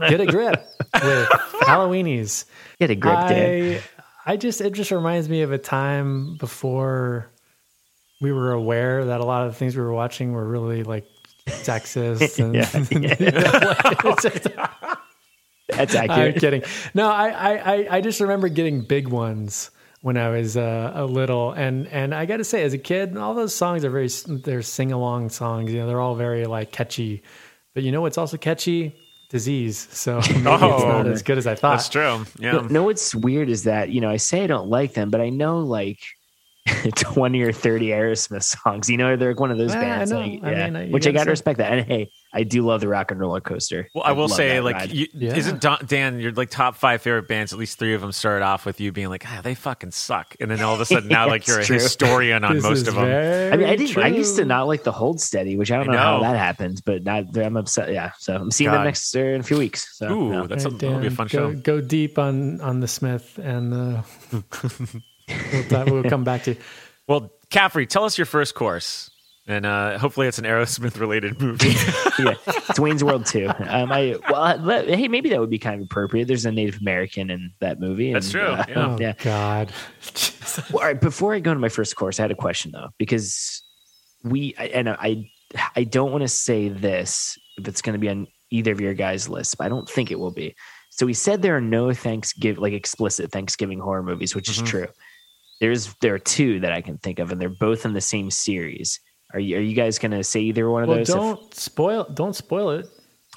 get 0.09 0.19
a 0.21 0.25
grip 0.25 0.65
with 0.93 1.29
Halloweenies. 1.61 2.45
get 2.79 2.89
a 2.89 2.95
grip, 2.95 3.27
Dan. 3.29 3.79
I, 4.25 4.33
I 4.33 4.37
just 4.37 4.59
it 4.61 4.73
just 4.73 4.91
reminds 4.91 5.29
me 5.29 5.41
of 5.43 5.51
a 5.51 5.57
time 5.57 6.35
before 6.37 7.31
we 8.19 8.31
were 8.31 8.51
aware 8.51 9.05
that 9.05 9.21
a 9.21 9.25
lot 9.25 9.45
of 9.45 9.53
the 9.53 9.57
things 9.57 9.75
we 9.75 9.81
were 9.83 9.93
watching 9.93 10.33
were 10.33 10.45
really 10.45 10.83
like 10.83 11.05
sexist 11.47 12.39
and 12.43 12.55
Yeah, 12.55 12.69
like, 13.83 14.05
it's 14.05 14.23
just- 14.23 16.09
I'm 16.09 16.33
kidding. 16.33 16.63
No, 16.93 17.09
I, 17.09 17.29
I, 17.29 17.51
I, 17.75 17.87
I 17.97 18.01
just 18.01 18.19
remember 18.21 18.47
getting 18.49 18.81
big 18.81 19.07
ones 19.09 19.69
when 20.07 20.15
I 20.15 20.29
was 20.29 20.55
uh, 20.55 20.93
a 20.95 21.05
little, 21.05 21.51
and 21.51 21.85
and 21.87 22.15
I 22.15 22.25
got 22.25 22.37
to 22.37 22.45
say, 22.45 22.63
as 22.63 22.71
a 22.71 22.77
kid, 22.77 23.17
all 23.17 23.33
those 23.33 23.53
songs 23.53 23.83
are 23.83 23.89
very 23.89 24.07
they're 24.25 24.61
sing 24.61 24.93
along 24.93 25.31
songs. 25.31 25.69
You 25.69 25.79
know, 25.79 25.87
they're 25.87 25.99
all 25.99 26.15
very 26.15 26.45
like 26.45 26.71
catchy. 26.71 27.23
But 27.73 27.83
you 27.83 27.91
know 27.91 27.99
what's 27.99 28.17
also 28.17 28.37
catchy? 28.37 28.95
Disease. 29.29 29.89
So 29.91 30.15
maybe 30.29 30.37
it's 30.37 30.47
Oh, 30.47 30.87
not 30.87 31.07
as 31.07 31.21
good 31.23 31.37
as 31.37 31.45
I 31.45 31.55
thought. 31.55 31.73
That's 31.73 31.89
true. 31.89 32.25
Yeah. 32.39 32.53
No, 32.53 32.61
no, 32.61 32.83
what's 32.83 33.13
weird 33.13 33.49
is 33.49 33.65
that 33.65 33.89
you 33.89 33.99
know 33.99 34.09
I 34.09 34.15
say 34.15 34.45
I 34.45 34.47
don't 34.47 34.69
like 34.69 34.93
them, 34.93 35.09
but 35.09 35.19
I 35.19 35.27
know 35.27 35.59
like 35.59 35.99
twenty 36.95 37.41
or 37.41 37.51
thirty 37.51 37.87
Aerosmith 37.87 38.43
songs. 38.43 38.89
You 38.89 38.97
know, 38.97 39.15
they're 39.15 39.29
like 39.31 39.39
one 39.39 39.51
of 39.51 39.57
those 39.57 39.73
Yeah, 39.73 39.79
I 39.79 39.83
bands, 39.83 40.11
know. 40.11 40.19
like, 40.19 40.43
I 40.43 40.51
yeah, 40.51 40.69
mean, 40.69 40.75
I- 40.75 40.87
which 40.89 41.05
I 41.07 41.11
gotta 41.11 41.17
gotta 41.21 41.29
respect 41.31 41.57
that. 41.59 41.71
And 41.73 41.85
hey, 41.87 42.11
I 42.33 42.43
do 42.43 42.65
love 42.65 42.81
the 42.81 42.87
Rock 42.87 43.11
and 43.11 43.19
Roller 43.19 43.41
Coaster. 43.41 43.89
Well, 43.95 44.03
I 44.03 44.11
will 44.11 44.27
say, 44.29 44.59
like, 44.59 44.93
you, 44.93 45.07
Yeah. 45.13 45.35
isn't 45.35 45.61
Don, 45.61 45.79
Dan 45.85 46.19
your 46.19 46.31
like 46.33 46.49
top 46.49 46.75
five 46.75 47.01
favorite 47.01 47.27
bands? 47.27 47.53
At 47.53 47.59
least 47.59 47.79
three 47.79 47.93
of 47.93 48.01
them 48.01 48.11
started 48.11 48.43
off 48.45 48.65
with 48.65 48.79
you 48.79 48.91
being 48.91 49.09
like, 49.09 49.23
ah, 49.27 49.41
they 49.43 49.55
fucking 49.55 49.91
suck, 49.91 50.35
and 50.39 50.51
then 50.51 50.61
all 50.61 50.73
of 50.75 50.81
a 50.81 50.85
sudden 50.85 51.09
now, 51.17 51.27
like, 51.27 51.47
you're 51.47 51.59
a 51.59 51.63
true. 51.63 51.75
historian 51.77 52.43
on 52.43 52.61
most 52.61 52.87
of 52.87 52.95
them. 52.95 53.03
I 53.05 53.57
mean, 53.57 53.67
I 53.67 53.75
didn't. 53.75 53.97
I 53.97 54.07
used 54.07 54.35
to 54.37 54.45
not 54.45 54.67
like 54.67 54.83
the 54.83 54.91
Hold 54.91 55.19
Steady, 55.21 55.55
which 55.57 55.71
I 55.71 55.77
don't 55.77 55.89
I 55.89 55.93
know, 55.93 55.97
how 55.99 56.19
that 56.21 56.37
happened, 56.37 56.81
but 56.85 57.03
not, 57.03 57.35
I'm 57.37 57.57
upset. 57.57 57.91
Yeah, 57.91 58.11
so 58.19 58.35
I'm 58.35 58.51
seeing 58.51 58.69
God. 58.69 58.77
them 58.77 58.83
next 58.85 59.15
uh, 59.15 59.19
in 59.19 59.39
a 59.39 59.43
few 59.43 59.57
weeks. 59.57 59.97
So 59.97 60.11
Ooh, 60.11 60.31
no. 60.31 60.47
that's 60.47 60.65
a, 60.65 60.69
Right, 60.69 60.79
that'll 60.79 60.99
be 60.99 61.07
a 61.07 61.11
fun 61.11 61.27
go, 61.27 61.53
show. 61.53 61.59
Go 61.59 61.81
deep 61.81 62.19
on 62.19 62.59
on 62.61 62.79
the 62.81 62.87
Smith, 62.87 63.39
and 63.41 63.73
uh, 63.73 64.01
we'll, 65.71 65.85
we'll 65.85 66.03
come 66.03 66.23
back 66.23 66.43
to 66.43 66.51
you. 66.51 66.57
Well, 67.07 67.31
Caffrey, 67.49 67.87
tell 67.87 68.03
us 68.03 68.17
your 68.17 68.25
first 68.25 68.53
course, 68.53 69.09
and 69.47 69.65
uh, 69.65 69.97
hopefully 69.97 70.27
it's 70.27 70.39
an 70.39 70.43
Aerosmith 70.43 70.99
related 70.99 71.39
movie. 71.39 71.69
yeah, 72.19 72.33
it's 72.67 72.77
Wayne's 72.81 73.01
World 73.01 73.25
too. 73.25 73.47
Um, 73.65 73.93
I 73.93 74.17
well, 74.29 74.57
let- 74.57 74.89
hey, 74.89 75.07
maybe 75.07 75.29
that 75.29 75.39
would 75.39 75.49
be 75.49 75.57
kind 75.57 75.79
of 75.79 75.85
appropriate. 75.85 76.27
There's 76.27 76.45
a 76.45 76.51
Native 76.51 76.81
American 76.81 77.29
in 77.29 77.53
that 77.61 77.79
movie. 77.79 78.11
That's 78.11 78.29
true, 78.29 78.41
uh, 78.41 78.65
yeah. 78.67 78.73
Oh 78.75 78.97
yeah. 78.99 79.13
God. 79.23 79.71
Well, 80.71 80.81
all 80.81 80.87
right, 80.87 80.99
before 80.99 81.33
I 81.35 81.39
go 81.39 81.53
to 81.53 81.59
my 81.61 81.69
first 81.69 81.95
course, 81.95 82.19
I 82.19 82.23
had 82.23 82.31
a 82.31 82.35
question 82.35 82.71
though, 82.73 82.89
because 82.97 83.61
we 84.23 84.53
and 84.57 84.89
I 84.89 85.29
I 85.77 85.83
don't 85.85 86.11
want 86.11 86.23
to 86.23 86.27
say 86.27 86.67
this 86.67 87.37
if 87.57 87.67
it's 87.69 87.81
going 87.81 87.93
to 87.93 87.99
be 87.99 88.09
on 88.09 88.27
either 88.49 88.71
of 88.73 88.81
your 88.81 88.93
guys' 88.95 89.29
lists, 89.29 89.55
but 89.55 89.65
I 89.65 89.69
don't 89.69 89.87
think 89.87 90.11
it 90.11 90.19
will 90.19 90.31
be. 90.31 90.55
So 90.89 91.05
we 91.05 91.13
said 91.13 91.41
there 91.41 91.55
are 91.55 91.61
no 91.61 91.93
Thanksgiving 91.93 92.61
like 92.61 92.73
explicit 92.73 93.31
Thanksgiving 93.31 93.79
horror 93.79 94.03
movies, 94.03 94.35
which 94.35 94.49
Mhm. 94.49 94.63
is 94.63 94.69
true. 94.69 94.87
There's 95.59 95.93
there 96.01 96.13
are 96.13 96.19
two 96.19 96.59
that 96.61 96.71
I 96.71 96.81
can 96.81 96.97
think 96.97 97.19
of, 97.19 97.31
and 97.31 97.41
they're 97.41 97.49
both 97.49 97.85
in 97.85 97.93
the 97.93 98.01
same 98.01 98.29
series. 98.31 98.99
Are 99.33 99.39
you 99.39 99.57
are 99.57 99.61
you 99.61 99.75
guys 99.75 99.99
going 99.99 100.11
to 100.11 100.23
say 100.23 100.39
either 100.41 100.69
one 100.69 100.83
of 100.83 100.89
Well, 100.89 100.97
those? 100.99 101.09
If- 101.09 101.15
don't 101.15 101.53
spoil. 101.55 102.03
Don't 102.13 102.35
spoil 102.35 102.69
it. 102.71 102.87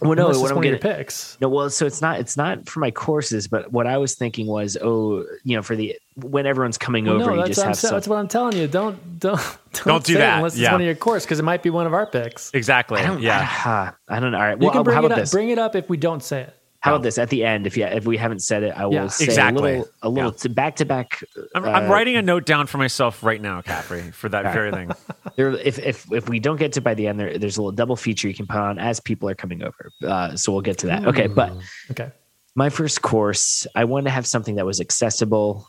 well, 0.02 0.14
no, 0.14 0.24
what 0.26 0.30
it's 0.30 0.38
I'm 0.38 0.42
one 0.44 0.56
of 0.58 0.64
your 0.64 0.78
gonna 0.78 0.96
picks. 0.96 1.36
no, 1.40 1.48
well, 1.48 1.68
so 1.68 1.84
it's 1.84 2.00
not 2.00 2.20
it's 2.20 2.36
not 2.36 2.68
for 2.68 2.80
my 2.80 2.90
courses, 2.90 3.48
but 3.48 3.70
what 3.72 3.86
I 3.86 3.98
was 3.98 4.14
thinking 4.14 4.46
was, 4.46 4.78
oh, 4.80 5.24
you 5.44 5.56
know, 5.56 5.62
for 5.62 5.74
the 5.76 5.98
when 6.16 6.46
everyone's 6.46 6.78
coming 6.78 7.04
Well, 7.06 7.20
over, 7.22 7.32
no, 7.36 7.42
you 7.42 7.46
just 7.48 7.58
what 7.58 7.64
I'm, 7.64 7.68
have 7.70 7.78
some. 7.78 7.90
that's 7.92 8.06
what 8.08 8.16
I'm 8.18 8.28
telling 8.28 8.56
you. 8.56 8.66
Don't 8.66 9.18
don't 9.18 9.40
don't, 9.72 9.84
Don't 9.84 10.04
do 10.04 10.12
say 10.14 10.18
it 10.18 10.22
that. 10.22 10.36
unless 10.38 10.56
it's 10.56 10.70
one 10.70 10.80
of 10.80 10.86
your 10.86 10.94
course 10.94 11.24
because 11.24 11.38
it 11.38 11.42
might 11.42 11.62
be 11.62 11.70
one 11.70 11.86
of 11.86 11.92
our 11.92 12.06
picks. 12.06 12.50
exactly. 12.54 13.00
I 13.00 13.06
don't. 13.06 13.20
yeah. 13.20 13.40
I, 13.48 13.92
I 14.16 14.20
don't 14.20 14.30
know. 14.32 14.38
All 14.38 14.44
right. 14.44 14.58
You 14.58 14.66
Well, 14.66 14.72
can 14.74 14.82
bring 14.84 14.96
how 14.96 15.04
it 15.06 15.12
up. 15.12 15.18
this? 15.18 15.32
Bring 15.32 15.50
it 15.50 15.58
up 15.58 15.74
if 15.76 15.88
we 15.90 15.96
don't 15.96 16.22
say 16.22 16.42
it. 16.42 16.56
How 16.80 16.94
about 16.94 17.02
this 17.02 17.18
at 17.18 17.28
the 17.28 17.44
end? 17.44 17.66
If 17.66 17.76
yeah, 17.76 17.88
if 17.88 18.06
we 18.06 18.16
haven't 18.16 18.38
said 18.40 18.62
it, 18.62 18.72
I 18.74 18.86
will 18.86 18.94
Yeah. 18.94 19.06
say 19.08 19.24
Exactly. 19.24 19.74
a 19.74 19.76
little, 19.78 19.88
a 20.02 20.08
little 20.08 20.32
to 20.32 20.48
back 20.48 20.76
to 20.76 20.86
back. 20.86 21.22
I'm, 21.54 21.64
uh, 21.64 21.68
I'm 21.68 21.90
writing 21.90 22.16
a 22.16 22.22
note 22.22 22.46
down 22.46 22.66
for 22.66 22.78
myself 22.78 23.22
right 23.22 23.40
now, 23.40 23.60
Caffrey, 23.60 24.10
for 24.12 24.28
that 24.30 24.52
very 24.52 24.72
thing. 24.72 24.90
There, 25.36 25.50
if 25.52 25.78
if 25.78 26.10
if 26.12 26.28
we 26.28 26.40
don't 26.40 26.56
get 26.56 26.72
to 26.72 26.80
by 26.80 26.94
the 26.94 27.06
end, 27.06 27.20
there, 27.20 27.38
there's 27.38 27.56
a 27.56 27.62
little 27.62 27.72
double 27.72 27.96
feature 27.96 28.26
you 28.28 28.34
can 28.34 28.46
put 28.46 28.56
on 28.56 28.78
as 28.78 28.98
people 29.00 29.28
are 29.28 29.34
coming 29.34 29.62
over. 29.62 29.92
Uh, 30.04 30.34
so 30.36 30.52
we'll 30.52 30.60
get 30.62 30.78
to 30.78 30.86
that. 30.88 31.06
Okay, 31.06 31.28
but 31.28 31.56
Okay. 31.90 32.10
my 32.56 32.68
first 32.68 33.00
course, 33.02 33.66
I 33.74 33.84
wanted 33.84 34.04
to 34.04 34.10
have 34.10 34.26
something 34.26 34.56
that 34.56 34.66
was 34.66 34.80
accessible, 34.80 35.66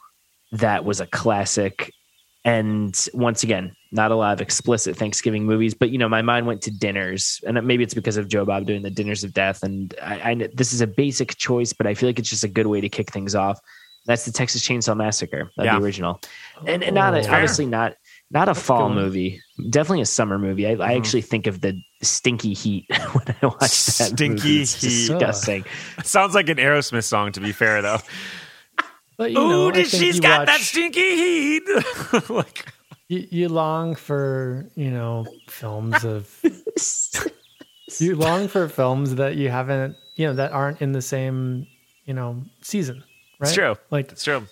that 0.54 0.84
was 0.84 1.00
a 1.00 1.06
classic, 1.08 1.94
and 2.44 3.08
once 3.14 3.44
again, 3.44 3.76
not 3.92 4.12
a 4.12 4.16
lot 4.16 4.34
of 4.34 4.42
explicit 4.42 4.96
Thanksgiving 4.96 5.46
movies. 5.46 5.74
But 5.74 5.92
you 5.92 5.98
know, 5.98 6.10
my 6.10 6.22
mind 6.22 6.48
went 6.48 6.62
to 6.64 6.72
dinners, 6.72 7.40
and 7.46 7.62
maybe 7.66 7.84
it's 7.84 7.94
because 7.94 8.18
of 8.18 8.28
Joe 8.28 8.46
Bob 8.46 8.66
doing 8.66 8.82
the 8.82 8.90
dinners 8.90 9.24
of 9.24 9.34
death. 9.34 9.64
And 9.64 9.94
I, 10.02 10.32
I 10.32 10.50
this 10.54 10.74
is 10.74 10.82
a 10.82 10.88
basic 10.88 11.38
choice, 11.38 11.74
but 11.74 11.86
I 11.86 11.94
feel 11.94 12.10
like 12.10 12.20
it's 12.20 12.30
just 12.30 12.44
a 12.44 12.48
good 12.48 12.68
way 12.68 12.82
to 12.82 12.90
kick 12.90 13.12
things 13.12 13.36
off. 13.36 13.60
That's 14.08 14.26
the 14.26 14.32
Texas 14.32 14.68
Chainsaw 14.68 14.98
Massacre, 14.98 15.52
Yeah. 15.58 15.78
the 15.78 15.86
original, 15.86 16.20
and, 16.66 16.84
and 16.84 16.96
not 16.96 17.14
a, 17.14 17.20
Oh. 17.20 17.34
obviously 17.34 17.68
not 17.68 17.94
not 18.32 18.50
a 18.50 18.56
fall 18.56 18.88
good 18.88 18.96
one. 18.96 19.04
movie, 19.04 19.42
definitely 19.70 20.02
a 20.02 20.06
summer 20.08 20.40
movie. 20.40 20.66
I, 20.66 20.72
I 20.72 20.74
mm-hmm. 20.74 20.98
actually 20.98 21.22
think 21.22 21.46
of 21.46 21.62
the 21.62 21.80
stinky 22.02 22.54
heat 22.54 22.86
when 23.12 23.36
I 23.42 23.46
watch 23.46 23.60
that. 23.60 24.12
Stinky 24.16 24.34
movie. 24.34 24.62
It's 24.62 24.82
heat. 24.82 24.90
disgusting. 24.90 25.66
Sounds 26.04 26.34
like 26.34 26.50
an 26.50 26.58
Aerosmith 26.58 27.04
song, 27.04 27.34
to 27.34 27.42
be 27.42 27.52
fair, 27.52 27.82
though. 27.82 28.00
But 29.22 29.34
you 29.34 29.38
know, 29.38 29.66
Ooh, 29.66 29.70
I 29.70 29.72
did 29.74 29.88
think 29.88 30.02
she's 30.04 30.16
you 30.16 30.22
got 30.24 30.48
that 30.48 30.62
stinky 30.62 31.16
heat. 31.16 31.64
like, 32.32 32.66
You, 33.08 33.28
you 33.30 33.50
long 33.50 33.94
for 33.94 34.66
you 34.74 34.90
know 34.90 35.28
films 35.48 36.04
of 36.14 36.28
you 38.00 38.16
long 38.16 38.48
for 38.48 38.68
films 38.68 39.14
that 39.16 39.36
you 39.36 39.50
haven't 39.50 39.96
you 40.16 40.26
know 40.26 40.34
that 40.34 40.54
aren't 40.54 40.82
in 40.82 40.94
the 40.94 41.04
same 41.04 41.68
you 42.06 42.16
know 42.16 42.42
season. 42.62 43.04
Right? 43.40 43.50
It's 43.50 43.54
true. 43.54 43.76
Like 43.92 44.12
it's 44.12 44.24
true. 44.24 44.48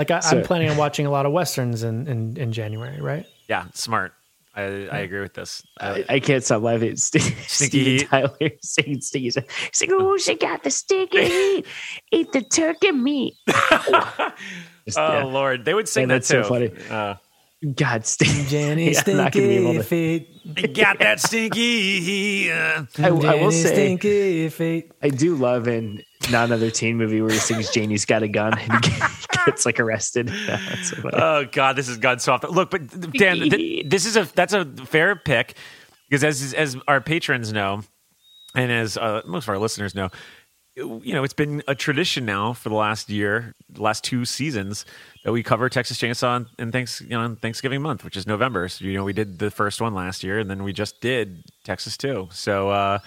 like 0.00 0.10
I, 0.10 0.18
So- 0.18 0.38
I'm 0.38 0.42
planning 0.42 0.68
on 0.68 0.76
watching 0.76 1.06
a 1.06 1.10
lot 1.12 1.24
of 1.24 1.30
westerns 1.30 1.84
in 1.84 2.08
in, 2.08 2.36
in 2.36 2.50
January. 2.50 3.00
Right. 3.00 3.24
Yeah, 3.48 3.66
smart. 3.72 4.14
I, 4.56 4.62
I 4.90 4.98
agree 5.00 5.20
with 5.20 5.34
this. 5.34 5.62
Uh, 5.78 5.98
I, 6.08 6.14
I 6.14 6.20
can't 6.20 6.42
stop 6.42 6.62
laughing. 6.62 6.90
at 6.92 6.98
St- 6.98 7.22
Steven 7.46 7.78
heat. 7.98 8.08
Tyler 8.08 8.50
singing 8.62 9.00
stinky. 9.02 9.24
He's 9.24 9.36
like, 9.36 9.90
"Oh, 9.92 10.16
she 10.16 10.34
got 10.34 10.62
the 10.62 10.70
stinky 10.70 11.24
heat. 11.28 11.66
Eat 12.10 12.32
the 12.32 12.40
turkey 12.42 12.92
meat." 12.92 13.34
Just, 13.46 14.98
oh 14.98 15.12
yeah. 15.18 15.24
Lord, 15.24 15.64
they 15.64 15.74
would 15.74 15.88
sing 15.88 16.04
And 16.04 16.10
that 16.12 16.14
that's 16.24 16.28
so 16.28 16.42
too. 16.42 16.48
funny. 16.48 16.70
Uh, 16.90 17.14
God, 17.74 18.04
Stinky. 18.06 18.44
Jenny 18.48 18.92
Yeah, 18.92 19.02
I'm 19.06 19.16
not 19.16 19.32
gonna 19.32 19.46
be 19.46 19.56
able 19.56 19.82
Stinky 19.82 20.26
to- 20.44 20.54
Feet. 20.62 20.74
got 20.76 20.98
that 21.00 21.20
stinky 21.20 22.00
heat. 22.00 22.50
Uh, 22.52 22.84
I, 22.98 23.06
I 23.08 23.10
will 23.10 23.50
say, 23.50 23.72
Stinky 23.74 24.48
Feet. 24.50 24.92
I 25.02 25.08
do 25.08 25.34
love 25.36 25.66
in 25.66 26.02
not 26.30 26.44
another 26.46 26.70
teen 26.70 26.96
movie 26.96 27.20
where 27.22 27.30
he 27.32 27.38
sings 27.38 27.70
"Janie's 27.70 28.04
got 28.04 28.22
a 28.22 28.28
gun" 28.28 28.56
and 28.58 28.84
he 28.84 28.90
gets 29.50 29.66
like 29.66 29.80
arrested. 29.80 30.30
So. 30.82 31.10
Oh 31.12 31.44
God, 31.50 31.76
this 31.76 31.88
is 31.88 31.96
gone 31.96 32.18
soft. 32.18 32.44
Look, 32.44 32.70
but 32.70 32.88
Dan, 33.12 33.38
th- 33.38 33.86
this 33.88 34.06
is 34.06 34.16
a 34.16 34.24
that's 34.34 34.52
a 34.52 34.64
fair 34.64 35.16
pick 35.16 35.54
because 36.08 36.22
as 36.22 36.54
as 36.54 36.76
our 36.86 37.00
patrons 37.00 37.52
know, 37.52 37.82
and 38.54 38.70
as 38.70 38.96
uh, 38.96 39.22
most 39.26 39.44
of 39.44 39.48
our 39.48 39.58
listeners 39.58 39.94
know, 39.94 40.10
you 40.76 41.14
know, 41.14 41.24
it's 41.24 41.34
been 41.34 41.62
a 41.66 41.74
tradition 41.74 42.26
now 42.26 42.52
for 42.52 42.68
the 42.68 42.74
last 42.74 43.08
year, 43.08 43.54
the 43.70 43.82
last 43.82 44.04
two 44.04 44.24
seasons 44.24 44.84
that 45.24 45.32
we 45.32 45.42
cover 45.42 45.68
Texas 45.68 45.98
Chainsaw 45.98 46.46
in 46.58 46.70
thanks, 46.70 47.00
you 47.00 47.08
know, 47.08 47.22
in 47.22 47.36
Thanksgiving 47.36 47.80
month, 47.80 48.04
which 48.04 48.16
is 48.16 48.26
November. 48.26 48.68
So, 48.68 48.84
you 48.84 48.92
know, 48.92 49.04
we 49.04 49.14
did 49.14 49.38
the 49.38 49.50
first 49.50 49.80
one 49.80 49.94
last 49.94 50.22
year 50.22 50.38
and 50.38 50.50
then 50.50 50.62
we 50.62 50.72
just 50.72 51.00
did 51.00 51.44
Texas 51.64 51.96
too. 51.96 52.28
So, 52.30 52.68
uh, 52.70 52.98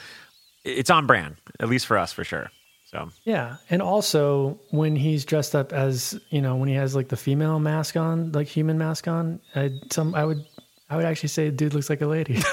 it's 0.65 0.89
on 0.89 1.05
brand, 1.05 1.35
at 1.59 1.69
least 1.69 1.85
for 1.85 1.97
us, 1.97 2.11
for 2.11 2.23
sure. 2.23 2.51
So, 2.91 3.09
Yeah, 3.23 3.57
and 3.69 3.81
also 3.83 4.59
when 4.71 4.95
he's 4.95 5.23
dressed 5.23 5.53
up 5.55 5.71
as 5.73 6.19
you 6.31 6.41
know 6.41 6.55
when 6.55 6.67
he 6.69 6.73
has 6.75 6.95
like 6.95 7.07
the 7.09 7.17
female 7.17 7.59
mask 7.59 7.95
on, 7.95 8.31
like 8.31 8.47
human 8.47 8.77
mask 8.79 9.07
on, 9.07 9.39
I, 9.55 9.71
some 9.91 10.15
I 10.15 10.25
would 10.25 10.43
I 10.89 10.95
would 10.95 11.05
actually 11.05 11.29
say 11.29 11.51
dude 11.51 11.75
looks 11.75 11.89
like 11.89 12.01
a 12.01 12.07
lady. 12.07 12.41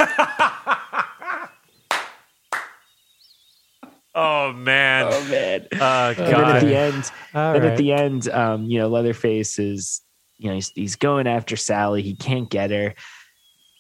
oh 4.14 4.52
man, 4.52 5.06
Oh 5.10 5.24
man. 5.30 5.66
uh, 5.80 6.14
And 6.16 6.26
then 6.26 6.44
at 6.44 6.60
the 6.62 6.76
end, 6.76 7.10
All 7.34 7.52
then 7.52 7.62
right. 7.62 7.70
at 7.72 7.78
the 7.78 7.92
end, 7.92 8.28
um, 8.28 8.64
you 8.64 8.78
know, 8.78 8.88
Leatherface 8.88 9.58
is, 9.58 10.02
you 10.38 10.48
know, 10.48 10.54
he's, 10.54 10.68
he's 10.70 10.96
going 10.96 11.26
after 11.26 11.56
Sally. 11.56 12.02
He 12.02 12.14
can't 12.14 12.48
get 12.50 12.70
her. 12.70 12.94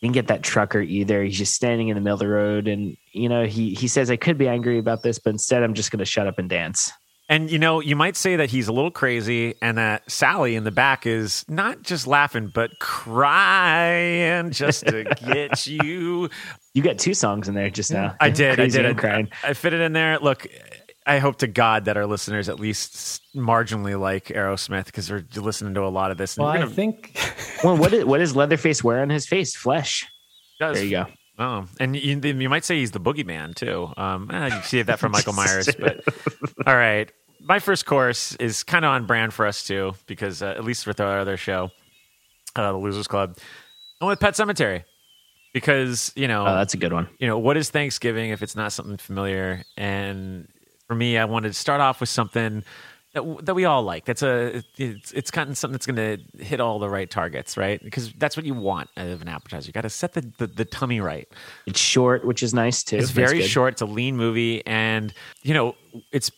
Didn't 0.02 0.14
get 0.14 0.26
that 0.28 0.42
trucker 0.42 0.80
either. 0.80 1.24
He's 1.24 1.38
just 1.38 1.54
standing 1.54 1.88
in 1.88 1.94
the 1.94 2.00
middle 2.00 2.14
of 2.14 2.20
the 2.20 2.28
road, 2.28 2.68
and 2.68 2.96
you 3.12 3.28
know, 3.28 3.46
he 3.46 3.74
he 3.74 3.88
says, 3.88 4.10
"I 4.10 4.16
could 4.16 4.36
be 4.36 4.46
angry 4.46 4.78
about 4.78 5.02
this, 5.02 5.18
but 5.18 5.30
instead, 5.30 5.62
I'm 5.62 5.74
just 5.74 5.90
going 5.90 6.00
to 6.00 6.04
shut 6.04 6.26
up 6.26 6.38
and 6.38 6.48
dance." 6.48 6.92
And 7.28 7.50
you 7.50 7.58
know, 7.58 7.80
you 7.80 7.96
might 7.96 8.14
say 8.14 8.36
that 8.36 8.50
he's 8.50 8.68
a 8.68 8.72
little 8.72 8.90
crazy, 8.90 9.54
and 9.60 9.78
that 9.78 10.08
Sally 10.10 10.54
in 10.54 10.64
the 10.64 10.70
back 10.70 11.06
is 11.06 11.44
not 11.48 11.82
just 11.82 12.06
laughing, 12.06 12.52
but 12.54 12.78
crying 12.78 14.52
just 14.52 14.86
to 14.86 15.04
get 15.26 15.66
you. 15.66 16.30
You 16.74 16.82
got 16.82 16.98
two 16.98 17.14
songs 17.14 17.48
in 17.48 17.54
there 17.54 17.70
just 17.70 17.90
now. 17.90 18.14
I 18.20 18.30
did, 18.30 18.60
I 18.60 18.68
did, 18.68 18.86
I, 18.86 18.94
crying. 18.94 19.30
I 19.42 19.54
fit 19.54 19.72
it 19.72 19.80
in 19.80 19.92
there. 19.92 20.18
Look, 20.18 20.46
I 21.08 21.18
hope 21.18 21.36
to 21.38 21.46
God 21.46 21.84
that 21.84 21.96
our 21.96 22.04
listeners 22.06 22.48
at 22.48 22.58
least 22.58 23.22
marginally 23.34 23.98
like 23.98 24.26
Aerosmith 24.26 24.86
because 24.86 25.06
they're 25.06 25.24
listening 25.36 25.74
to 25.74 25.82
a 25.84 25.88
lot 25.88 26.10
of 26.10 26.18
this. 26.18 26.36
And 26.36 26.44
well, 26.44 26.52
we're 26.52 26.58
I 26.58 26.62
gonna- 26.62 26.74
think 26.74 27.16
Well, 27.64 27.76
what 27.76 27.92
is, 27.92 28.04
what 28.04 28.18
does 28.18 28.34
Leatherface 28.34 28.82
wear 28.82 29.00
on 29.02 29.10
his 29.10 29.26
face? 29.26 29.54
Flesh. 29.54 30.06
does- 30.58 30.76
There 30.76 30.84
you 30.84 30.90
go. 30.90 31.06
Oh, 31.38 31.66
and 31.78 31.94
you, 31.94 32.18
you 32.18 32.48
might 32.48 32.64
say 32.64 32.78
he's 32.78 32.92
the 32.92 32.98
boogeyman 33.00 33.54
too. 33.54 33.92
Um, 33.98 34.30
eh, 34.32 34.56
you 34.56 34.62
see 34.62 34.80
that 34.82 34.98
from 34.98 35.12
Michael 35.16 35.34
Myers, 35.34 35.68
but 35.78 36.02
all 36.66 36.74
right. 36.74 37.12
My 37.42 37.58
first 37.58 37.84
course 37.86 38.34
is 38.36 38.64
kind 38.64 38.84
of 38.86 38.88
on 38.90 39.06
brand 39.06 39.34
for 39.34 39.46
us 39.46 39.62
too, 39.62 39.92
because 40.06 40.42
uh, 40.42 40.46
at 40.56 40.64
least 40.64 40.86
with 40.86 40.98
our 40.98 41.20
other 41.20 41.36
show, 41.36 41.70
uh, 42.56 42.72
the 42.72 42.78
Losers 42.78 43.06
Club, 43.06 43.36
and 44.00 44.08
with 44.08 44.18
Pet 44.18 44.32
Sematary, 44.34 44.84
because 45.52 46.10
you 46.16 46.26
know 46.26 46.46
Oh, 46.46 46.54
that's 46.54 46.72
a 46.74 46.78
good 46.78 46.92
one. 46.94 47.08
you 47.18 47.26
know, 47.28 47.38
what 47.38 47.56
is 47.58 47.68
Thanksgiving 47.70 48.30
if 48.30 48.42
it's 48.42 48.56
not 48.56 48.72
something 48.72 48.96
familiar? 48.96 49.62
And 49.76 50.48
for 50.86 50.94
me, 50.94 51.18
I 51.18 51.24
wanted 51.24 51.48
to 51.48 51.54
start 51.54 51.80
off 51.80 52.00
with 52.00 52.08
something 52.08 52.64
that, 53.16 53.46
that 53.46 53.54
we 53.54 53.64
all 53.64 53.82
like. 53.82 54.04
That's 54.04 54.22
a 54.22 54.62
it's 54.76 55.12
it's 55.12 55.30
kind 55.30 55.48
of 55.48 55.56
something 55.56 55.72
that's 55.72 55.86
going 55.86 55.96
to 55.96 56.44
hit 56.44 56.60
all 56.60 56.78
the 56.78 56.88
right 56.88 57.10
targets, 57.10 57.56
right? 57.56 57.82
Because 57.82 58.12
that's 58.12 58.36
what 58.36 58.44
you 58.44 58.54
want 58.54 58.90
out 58.96 59.08
of 59.08 59.22
an 59.22 59.28
appetizer. 59.28 59.66
You 59.66 59.72
got 59.72 59.82
to 59.82 59.90
set 59.90 60.12
the, 60.12 60.30
the 60.38 60.46
the 60.46 60.64
tummy 60.64 61.00
right. 61.00 61.26
It's 61.66 61.80
short, 61.80 62.26
which 62.26 62.42
is 62.42 62.52
nice 62.52 62.82
too. 62.82 62.96
It's 62.96 63.10
very 63.10 63.42
short. 63.42 63.74
It's 63.74 63.82
a 63.82 63.86
lean 63.86 64.16
movie, 64.16 64.64
and 64.66 65.14
you 65.42 65.54
know 65.54 65.74
it's 66.12 66.30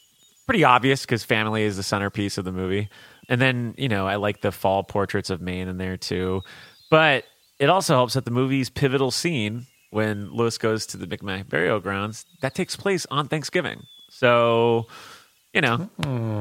pretty 0.46 0.64
obvious 0.64 1.02
because 1.02 1.24
family 1.24 1.64
is 1.64 1.76
the 1.76 1.82
centerpiece 1.82 2.38
of 2.38 2.44
the 2.44 2.52
movie. 2.52 2.88
And 3.28 3.40
then 3.40 3.74
you 3.76 3.88
know 3.88 4.06
I 4.06 4.14
like 4.14 4.40
the 4.40 4.52
fall 4.52 4.84
portraits 4.84 5.30
of 5.30 5.40
Maine 5.42 5.66
in 5.66 5.78
there 5.78 5.96
too, 5.96 6.42
but 6.90 7.24
it 7.58 7.68
also 7.68 7.94
helps 7.94 8.14
that 8.14 8.24
the 8.24 8.30
movie's 8.30 8.70
pivotal 8.70 9.10
scene 9.10 9.66
when 9.90 10.30
Louis 10.30 10.56
goes 10.58 10.86
to 10.86 10.96
the 10.96 11.06
Micmac 11.06 11.48
burial 11.48 11.80
grounds 11.80 12.24
that 12.40 12.54
takes 12.54 12.76
place 12.76 13.04
on 13.10 13.26
Thanksgiving. 13.26 13.82
So 14.18 14.86
you 15.54 15.60
know 15.60 15.88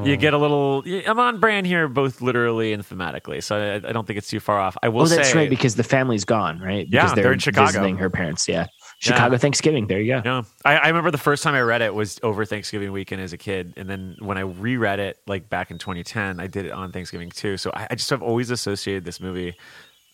you 0.04 0.16
get 0.16 0.34
a 0.34 0.38
little. 0.38 0.82
I'm 1.06 1.18
on 1.18 1.38
brand 1.38 1.66
here, 1.66 1.86
both 1.88 2.20
literally 2.20 2.72
and 2.72 2.82
thematically. 2.84 3.42
So 3.42 3.56
I, 3.56 3.74
I 3.88 3.92
don't 3.92 4.04
think 4.06 4.18
it's 4.18 4.28
too 4.28 4.40
far 4.40 4.58
off. 4.58 4.76
I 4.82 4.88
will 4.88 5.02
Oh, 5.02 5.06
that's 5.06 5.30
say, 5.30 5.36
right 5.38 5.50
because 5.50 5.76
the 5.76 5.84
family's 5.84 6.24
gone, 6.24 6.58
right? 6.60 6.86
Yeah, 6.90 7.04
because 7.04 7.14
they're 7.16 7.32
in 7.32 7.38
Chicago. 7.38 7.66
visiting 7.66 7.96
her 7.98 8.10
parents. 8.10 8.48
Yeah, 8.48 8.66
Chicago 8.98 9.36
Thanksgiving. 9.38 9.86
There 9.86 10.00
you 10.00 10.14
go. 10.14 10.22
No, 10.24 10.46
I, 10.64 10.76
I 10.76 10.88
remember 10.88 11.10
the 11.12 11.18
first 11.18 11.42
time 11.44 11.54
I 11.54 11.60
read 11.60 11.80
it 11.82 11.94
was 11.94 12.18
over 12.24 12.44
Thanksgiving 12.44 12.90
weekend 12.90 13.22
as 13.22 13.32
a 13.32 13.38
kid, 13.38 13.74
and 13.76 13.88
then 13.88 14.16
when 14.18 14.36
I 14.38 14.42
reread 14.42 14.98
it, 14.98 15.18
like 15.28 15.48
back 15.48 15.70
in 15.70 15.78
2010, 15.78 16.40
I 16.40 16.48
did 16.48 16.66
it 16.66 16.72
on 16.72 16.90
Thanksgiving 16.92 17.30
too. 17.30 17.56
So 17.56 17.70
I, 17.72 17.86
I 17.90 17.94
just 17.94 18.10
have 18.10 18.22
always 18.22 18.50
associated 18.50 19.04
this 19.04 19.20
movie 19.20 19.54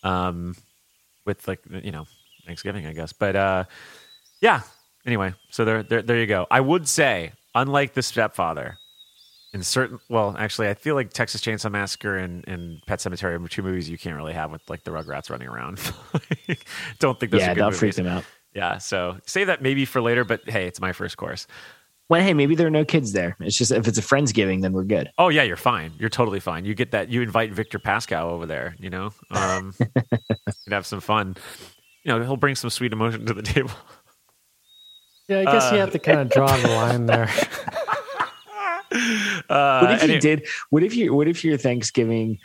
um, 0.03 0.55
with 1.25 1.47
like 1.47 1.61
you 1.83 1.91
know 1.91 2.05
Thanksgiving, 2.45 2.85
I 2.85 2.93
guess. 2.93 3.11
But 3.11 3.35
uh, 3.35 3.63
yeah. 4.39 4.61
Anyway, 5.05 5.33
so 5.51 5.65
there, 5.65 5.83
there, 5.83 6.01
there 6.01 6.19
you 6.19 6.25
go. 6.27 6.47
I 6.49 6.59
would 6.61 6.87
say, 6.87 7.33
unlike 7.55 7.93
the 7.93 8.03
stepfather, 8.03 8.77
in 9.53 9.63
certain, 9.63 9.99
well, 10.09 10.35
actually, 10.37 10.67
I 10.67 10.73
feel 10.73 10.95
like 10.95 11.13
Texas 11.13 11.41
Chainsaw 11.41 11.71
Massacre 11.71 12.17
and, 12.17 12.45
and 12.47 12.81
Pet 12.85 12.99
Sematary 12.99 13.43
are 13.43 13.47
two 13.47 13.63
movies 13.63 13.89
you 13.89 13.97
can't 13.97 14.17
really 14.17 14.33
have 14.33 14.51
with 14.51 14.69
like 14.69 14.83
the 14.83 14.91
Rugrats 14.91 15.29
running 15.29 15.47
around. 15.47 15.79
Don't 16.99 17.17
think 17.19 17.31
those 17.31 17.41
yeah, 17.41 17.53
are 17.53 17.55
good 17.55 17.73
freak 17.73 17.81
movies. 17.81 17.95
them 17.95 18.07
out. 18.07 18.25
Yeah, 18.53 18.77
so 18.77 19.17
save 19.25 19.47
that 19.47 19.61
maybe 19.61 19.85
for 19.85 20.01
later, 20.01 20.23
but 20.25 20.41
hey, 20.47 20.67
it's 20.67 20.81
my 20.81 20.91
first 20.91 21.17
course. 21.17 21.47
Well, 22.07 22.21
hey, 22.21 22.33
maybe 22.33 22.53
there 22.53 22.67
are 22.67 22.71
no 22.71 22.85
kids 22.85 23.13
there. 23.13 23.35
It's 23.39 23.57
just 23.57 23.71
if 23.71 23.87
it's 23.87 23.97
a 23.97 24.01
friendsgiving, 24.01 24.61
then 24.61 24.73
we're 24.73 24.83
good. 24.83 25.09
Oh 25.17 25.29
yeah, 25.29 25.43
you're 25.43 25.55
fine. 25.55 25.93
You're 25.97 26.09
totally 26.09 26.39
fine. 26.39 26.63
You 26.65 26.75
get 26.75 26.91
that. 26.91 27.09
You 27.09 27.21
invite 27.21 27.51
Victor 27.51 27.79
Pascow 27.79 28.25
over 28.25 28.45
there. 28.45 28.75
You 28.79 28.91
know, 28.91 29.11
um, 29.31 29.73
you'd 29.79 30.73
have 30.73 30.85
some 30.85 30.99
fun. 30.99 31.35
You 32.03 32.11
know, 32.11 32.23
he'll 32.23 32.37
bring 32.37 32.55
some 32.55 32.69
sweet 32.69 32.93
emotion 32.93 33.25
to 33.25 33.33
the 33.33 33.41
table. 33.53 33.71
Yeah, 35.27 35.39
I 35.41 35.45
guess 35.45 35.71
Uh, 35.71 35.75
you 35.75 35.79
have 35.81 35.91
to 35.91 35.99
kind 35.99 36.19
of 36.19 36.29
draw 36.29 36.55
the 36.57 36.67
line 36.69 37.05
there. 37.05 37.29
Uh, 39.49 39.79
what 39.81 39.91
if 39.91 40.03
you 40.03 40.09
any- 40.11 40.19
did? 40.19 40.47
What 40.69 40.83
if 40.83 40.95
you? 40.95 41.13
What 41.13 41.27
if 41.27 41.43
your 41.43 41.57
Thanksgiving 41.57 42.39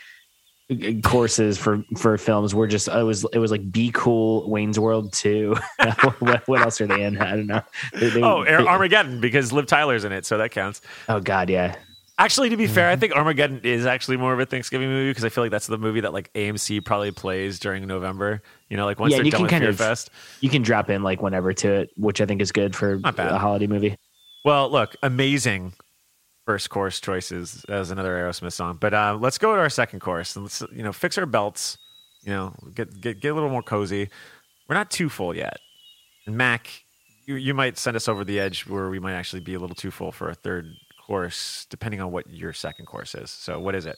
uh, 0.70 0.74
courses 1.04 1.56
for 1.58 1.84
for 1.96 2.16
films 2.18 2.54
were 2.54 2.66
just? 2.66 2.88
It 2.88 3.02
was 3.04 3.24
it 3.32 3.38
was 3.38 3.50
like 3.52 3.70
Be 3.70 3.90
Cool, 3.94 4.50
Wayne's 4.50 4.78
World 4.78 5.12
two. 5.12 5.54
what, 6.18 6.48
what 6.48 6.60
else 6.62 6.80
are 6.80 6.86
they 6.88 7.04
in? 7.04 7.18
I 7.20 7.30
don't 7.36 7.46
know. 7.46 7.62
They- 7.92 8.08
they- 8.10 8.22
Oh, 8.22 8.44
they- 8.44 8.54
Armageddon 8.54 9.20
because 9.20 9.52
Liv 9.52 9.66
Tyler's 9.66 10.04
in 10.04 10.10
it, 10.12 10.26
so 10.26 10.38
that 10.38 10.50
counts. 10.50 10.80
oh 11.08 11.20
God, 11.20 11.50
yeah. 11.50 11.76
Actually, 12.18 12.48
to 12.50 12.56
be 12.56 12.66
fair, 12.66 12.88
I 12.90 12.96
think 12.96 13.14
Armageddon 13.14 13.60
is 13.62 13.86
actually 13.86 14.16
more 14.18 14.32
of 14.34 14.40
a 14.40 14.44
Thanksgiving 14.46 14.88
movie 14.88 15.10
because 15.10 15.24
I 15.24 15.28
feel 15.30 15.44
like 15.44 15.50
that's 15.52 15.68
the 15.68 15.78
movie 15.78 16.00
that 16.00 16.12
like 16.12 16.32
AMC 16.34 16.84
probably 16.84 17.12
plays 17.12 17.58
during 17.60 17.86
November. 17.86 18.42
You 18.70 18.76
know, 18.76 18.86
like 18.86 18.98
once 19.00 19.10
Yeah, 19.10 19.18
they're 19.18 19.24
you 19.26 19.30
done 19.32 19.38
can 19.38 19.42
with 19.42 19.50
kind 19.50 19.62
Fear 19.64 19.70
of- 19.70 19.76
Fest. 19.76 20.10
You 20.40 20.48
can 20.48 20.62
drop 20.62 20.88
in 20.88 21.02
like 21.02 21.20
whenever 21.20 21.52
to 21.52 21.72
it, 21.72 21.90
which 21.96 22.20
I 22.20 22.26
think 22.26 22.40
is 22.40 22.52
good 22.52 22.74
for 22.74 23.00
a 23.04 23.38
holiday 23.38 23.66
movie. 23.66 23.96
Well, 24.44 24.70
look, 24.70 24.96
amazing 25.02 25.74
first 26.46 26.70
course 26.70 27.00
choices 27.00 27.64
as 27.68 27.90
another 27.90 28.14
Aerosmith 28.16 28.52
song. 28.52 28.78
But 28.80 28.94
uh, 28.94 29.18
let's 29.20 29.38
go 29.38 29.54
to 29.54 29.60
our 29.60 29.68
second 29.68 30.00
course 30.00 30.34
and 30.36 30.44
let's 30.44 30.62
you 30.72 30.82
know 30.82 30.92
fix 30.92 31.18
our 31.18 31.26
belts. 31.26 31.76
You 32.22 32.30
know, 32.32 32.54
get 32.74 33.00
get 33.00 33.20
get 33.20 33.32
a 33.32 33.34
little 33.34 33.50
more 33.50 33.62
cozy. 33.62 34.08
We're 34.68 34.76
not 34.76 34.90
too 34.90 35.08
full 35.08 35.34
yet. 35.34 35.58
And 36.26 36.36
Mac, 36.36 36.68
you 37.26 37.34
you 37.34 37.54
might 37.54 37.76
send 37.76 37.96
us 37.96 38.08
over 38.08 38.24
the 38.24 38.38
edge 38.38 38.66
where 38.66 38.88
we 38.88 39.00
might 39.00 39.14
actually 39.14 39.40
be 39.40 39.54
a 39.54 39.58
little 39.58 39.76
too 39.76 39.90
full 39.90 40.12
for 40.12 40.28
a 40.30 40.34
third 40.34 40.66
course, 41.06 41.66
depending 41.70 42.00
on 42.00 42.12
what 42.12 42.30
your 42.30 42.52
second 42.52 42.86
course 42.86 43.14
is. 43.16 43.30
So, 43.32 43.58
what 43.58 43.74
is 43.74 43.84
it? 43.84 43.96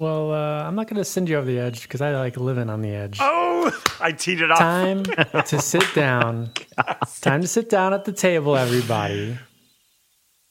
Well, 0.00 0.32
uh, 0.32 0.64
I'm 0.64 0.76
not 0.76 0.88
going 0.88 0.96
to 0.96 1.04
send 1.04 1.28
you 1.28 1.36
over 1.36 1.44
the 1.44 1.58
edge 1.58 1.82
because 1.82 2.00
I 2.00 2.16
like 2.16 2.38
living 2.38 2.70
on 2.70 2.80
the 2.80 2.88
edge. 2.88 3.18
Oh, 3.20 3.70
I 4.00 4.12
teed 4.12 4.40
it 4.40 4.50
up. 4.50 4.58
Time 4.58 5.04
to 5.46 5.60
sit 5.60 5.84
down. 5.94 6.52
Time 7.20 7.42
to 7.42 7.46
sit 7.46 7.68
down 7.68 7.92
at 7.92 8.06
the 8.06 8.12
table, 8.12 8.56
everybody. 8.56 9.38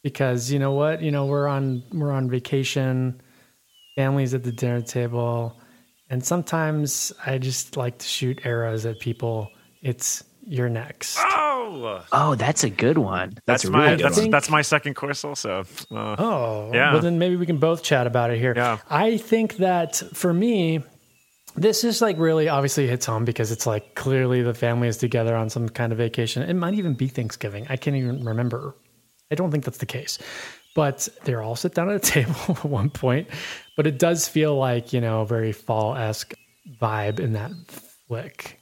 Because 0.03 0.51
you 0.51 0.59
know 0.59 0.73
what? 0.73 1.01
You 1.01 1.09
know 1.09 1.25
we're 1.25 1.47
on 1.47 1.81
we're 1.91 2.11
on 2.11 2.29
vacation. 2.29 3.21
Families 3.95 4.35
at 4.35 4.43
the 4.43 4.51
dinner 4.51 4.81
table, 4.81 5.59
and 6.09 6.23
sometimes 6.23 7.11
I 7.25 7.37
just 7.39 7.75
like 7.75 7.97
to 7.97 8.07
shoot 8.07 8.45
arrows 8.45 8.85
at 8.85 8.99
people. 8.99 9.49
It's 9.81 10.23
you're 10.45 10.69
next. 10.69 11.17
Oh, 11.19 12.03
Oh, 12.11 12.35
that's 12.35 12.63
a 12.63 12.69
good 12.69 12.97
one. 12.97 13.29
that's 13.45 13.63
That's, 13.63 13.65
a 13.65 13.71
my 13.71 13.89
good 13.95 13.99
that's, 14.05 14.17
one. 14.17 14.29
that's 14.31 14.49
my 14.49 14.61
second 14.61 14.95
course 14.95 15.23
also. 15.23 15.65
Uh, 15.91 16.15
Oh, 16.17 16.71
Yeah. 16.73 16.93
Well, 16.93 17.01
then 17.01 17.19
maybe 17.19 17.35
we 17.35 17.45
can 17.45 17.57
both 17.57 17.83
chat 17.83 18.07
about 18.07 18.31
it 18.31 18.39
here. 18.39 18.53
Yeah. 18.55 18.77
I 18.89 19.17
think 19.17 19.57
that 19.57 19.95
for 20.13 20.33
me, 20.33 20.81
this 21.55 21.83
is 21.83 22.01
like 22.01 22.17
really 22.17 22.47
obviously 22.47 22.87
hits 22.87 23.05
home 23.05 23.25
because 23.25 23.51
it's 23.51 23.65
like 23.67 23.95
clearly 23.95 24.41
the 24.41 24.53
family 24.53 24.87
is 24.87 24.97
together 24.97 25.35
on 25.35 25.49
some 25.49 25.67
kind 25.69 25.91
of 25.91 25.97
vacation. 25.97 26.43
It 26.43 26.53
might 26.55 26.73
even 26.75 26.93
be 26.93 27.07
Thanksgiving. 27.07 27.65
I 27.69 27.75
can't 27.75 27.95
even 27.97 28.23
remember. 28.23 28.75
I 29.31 29.35
don't 29.35 29.51
think 29.51 29.65
that's 29.65 29.77
the 29.79 29.85
case. 29.85 30.17
But 30.75 31.09
they're 31.23 31.41
all 31.41 31.55
sit 31.55 31.73
down 31.73 31.89
at 31.89 31.95
a 31.95 31.99
table 32.11 32.35
at 32.49 32.63
one 32.65 32.89
point. 32.89 33.27
But 33.75 33.87
it 33.87 33.97
does 33.99 34.27
feel 34.27 34.55
like, 34.55 34.93
you 34.93 35.01
know, 35.01 35.25
very 35.25 35.51
fall 35.51 35.95
esque 35.95 36.33
vibe 36.79 37.19
in 37.19 37.33
that 37.33 37.51
flick. 38.07 38.58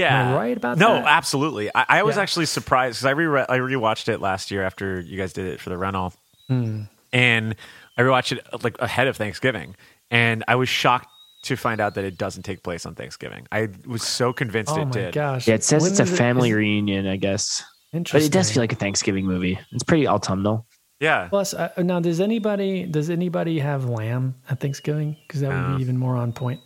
Yeah, 0.00 0.20
Am 0.28 0.34
I 0.34 0.36
right 0.36 0.56
about 0.56 0.78
no, 0.78 0.94
that? 0.94 1.04
absolutely. 1.06 1.70
I, 1.74 1.84
I 1.88 2.02
was 2.02 2.16
Yeah. 2.16 2.22
actually 2.22 2.46
surprised 2.46 2.96
because 3.00 3.06
I 3.06 3.10
re 3.12 3.44
I 3.48 3.58
rewatched 3.58 4.08
it 4.08 4.20
last 4.20 4.50
year 4.50 4.62
after 4.62 5.00
you 5.00 5.16
guys 5.18 5.32
did 5.32 5.46
it 5.46 5.60
for 5.60 5.70
the 5.70 5.78
rental, 5.78 6.12
Hmm. 6.48 6.82
and 7.12 7.54
I 7.98 8.02
rewatched 8.02 8.32
it 8.32 8.64
like 8.64 8.76
ahead 8.80 9.06
of 9.08 9.16
Thanksgiving, 9.16 9.76
and 10.10 10.42
I 10.48 10.54
was 10.56 10.68
shocked 10.68 11.08
to 11.44 11.56
find 11.56 11.80
out 11.80 11.94
that 11.94 12.04
it 12.04 12.18
doesn't 12.18 12.42
take 12.42 12.62
place 12.62 12.84
on 12.86 12.94
Thanksgiving. 12.94 13.46
I 13.50 13.68
was 13.86 14.02
so 14.02 14.32
convinced 14.32 14.72
Oh 14.72 14.82
it 14.82 14.84
my 14.86 14.90
did. 14.90 15.14
gosh. 15.14 15.48
yeah, 15.48 15.54
it 15.54 15.64
says 15.64 15.82
When 15.82 15.90
it's 15.92 16.00
a 16.00 16.04
is 16.04 16.12
it- 16.12 16.16
family 16.16 16.50
is- 16.50 16.54
reunion, 16.56 17.06
I 17.06 17.16
guess. 17.16 17.62
Interesting. 17.92 18.20
But 18.20 18.26
it 18.26 18.38
does 18.38 18.52
feel 18.52 18.62
like 18.62 18.72
a 18.72 18.76
Thanksgiving 18.76 19.26
movie. 19.26 19.58
It's 19.72 19.82
pretty 19.82 20.06
autumnal. 20.06 20.66
Yeah. 21.00 21.28
Plus, 21.28 21.54
uh, 21.54 21.70
now 21.78 21.98
does 21.98 22.20
anybody 22.20 22.84
does 22.84 23.08
anybody 23.10 23.58
have 23.58 23.86
lamb 23.86 24.34
at 24.50 24.60
Thanksgiving? 24.60 25.16
Because 25.26 25.40
that 25.40 25.48
would 25.48 25.70
No. 25.70 25.76
be 25.76 25.82
even 25.82 25.96
more 25.96 26.14
on 26.14 26.32
point. 26.32 26.60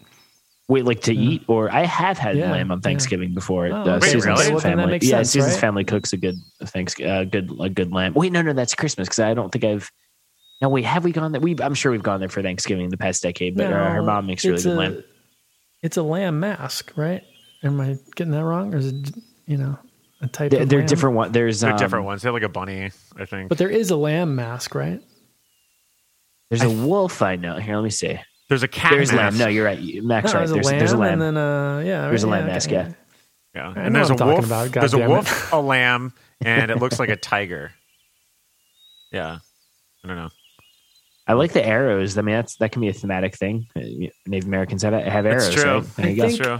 Wait, 0.66 0.87
like 0.87 1.03
to 1.03 1.14
eat, 1.14 1.42
or 1.46 1.70
I 1.70 1.85
have 1.85 2.16
had 2.16 2.38
Yeah, 2.38 2.50
lamb 2.50 2.70
on 2.72 2.79
yeah. 2.79 2.83
Thanksgiving 2.83 3.35
before. 3.35 3.66
Oh, 3.66 3.72
uh, 3.74 3.96
okay. 3.96 4.12
Susan's 4.12 4.40
really? 4.40 4.53
Well, 4.53 4.61
family, 4.61 4.92
makes 4.92 5.07
yeah, 5.07 5.18
sense, 5.18 5.33
Susan's 5.33 5.53
right? 5.55 5.61
family 5.61 5.85
cooks 5.85 6.14
a 6.14 6.16
good 6.16 6.40
thanks, 6.62 6.98
uh, 6.98 7.24
good, 7.24 7.50
a 7.61 7.68
good 7.68 7.92
lamb. 7.92 8.14
Wait, 8.14 8.33
no, 8.33 8.40
no, 8.40 8.55
that's 8.55 8.74
Christmas 8.74 9.07
because 9.07 9.18
I 9.18 9.35
don't 9.35 9.53
think 9.53 9.64
I've. 9.64 9.90
No, 10.62 10.70
wait, 10.70 10.87
have 10.87 11.05
we 11.05 11.12
gone 11.12 11.33
there? 11.33 11.40
We, 11.40 11.55
I'm 11.61 11.74
sure 11.74 11.92
we've 11.92 12.03
gone 12.03 12.18
there 12.20 12.31
for 12.31 12.40
Thanksgiving 12.40 12.85
in 12.85 12.90
the 12.90 12.96
past 12.96 13.22
decade, 13.22 13.57
but 13.57 13.66
uh, 13.66 13.90
her 13.90 14.00
No, 14.00 14.07
mom 14.07 14.27
makes 14.27 14.42
really 14.44 14.62
good 14.62 14.72
a, 14.72 14.77
lamb. 14.77 15.05
It's 15.83 15.98
a 15.98 16.03
lamb 16.03 16.40
mask, 16.40 16.92
right? 16.96 17.22
Am 17.62 17.79
I 17.79 17.98
getting 18.14 18.31
that 18.33 18.44
wrong, 18.44 18.74
or 18.74 18.79
is 18.79 18.87
it 18.87 19.11
you 19.46 19.59
know 19.59 19.79
a 20.22 20.29
type? 20.29 20.50
They're, 20.50 20.62
of 20.62 20.70
they're 20.70 20.79
lamb? 20.79 20.88
different 20.88 21.16
one. 21.16 21.33
There's 21.33 21.61
They're 21.61 21.72
um, 21.72 21.77
different 21.77 22.07
ones. 22.07 22.22
They're 22.22 22.33
like 22.33 22.42
a 22.42 22.48
bunny, 22.48 22.90
I 23.18 23.27
think. 23.27 23.50
But 23.50 23.59
there 23.59 23.68
is 23.68 23.90
a 23.90 23.96
lamb 23.96 24.35
mask, 24.35 24.74
right? 24.74 25.03
There's 26.48 26.62
a 26.62 26.70
wolf. 26.70 27.20
I 27.20 27.37
know. 27.37 27.59
Here, 27.59 27.74
let 27.77 27.85
me 27.85 27.90
see. 27.90 28.18
There's 28.49 28.63
a 28.63 28.69
cat. 28.69 28.93
There's 28.93 29.11
a 29.11 29.17
lamb. 29.17 29.39
No, 29.39 29.47
you're 29.49 29.65
right. 29.65 29.79
Max, 30.03 30.33
No, 30.33 30.41
right. 30.41 30.47
there's 30.47 30.51
a 30.51 30.55
There's, 30.55 30.67
lamb, 30.67 30.79
there's 30.79 30.93
a 30.93 30.97
lamb. 30.99 31.13
and 31.15 31.23
then 31.23 31.37
uh, 31.37 31.79
yeah, 31.81 32.09
There's 32.09 32.25
a 32.25 32.27
right, 32.27 32.33
lamb 32.33 32.45
okay, 32.45 32.53
mask, 32.53 32.69
okay. 32.69 32.77
yeah. 32.77 32.93
Yeah. 33.55 33.69
I 33.77 33.85
And 33.85 33.93
know 33.95 33.99
there's 34.01 34.11
what 34.11 34.21
a 34.21 34.25
I'm 34.25 34.43
talking 34.43 34.51
wolf. 34.51 34.73
There's 34.73 34.95
a 34.95 35.09
wolf, 35.09 35.53
a 35.53 35.61
lamb, 35.61 36.13
and 36.45 36.71
it 36.71 36.79
looks 36.79 36.99
like 36.99 37.09
a 37.09 37.17
tiger. 37.17 37.73
Yeah. 39.13 39.39
I 40.05 40.09
don't 40.09 40.17
know. 40.17 40.31
I 41.29 41.35
like 41.35 41.53
the 41.53 41.65
arrows. 41.65 42.19
I 42.19 42.23
mean, 42.23 42.35
that's 42.35 42.57
that 42.57 42.73
can 42.73 42.81
be 42.83 42.89
a 42.89 42.93
thematic 42.93 43.37
thing. 43.37 43.69
Native 44.27 44.47
Americans 44.49 44.83
have 44.83 44.93
have 44.93 45.25
arrows. 45.25 45.45
That's 45.55 45.63
true. 45.63 45.73
Right? 45.79 45.97
There 45.97 46.07
I 46.07 46.09
you 46.11 46.17
go. 46.17 46.29
think- 46.29 46.43
True. 46.43 46.59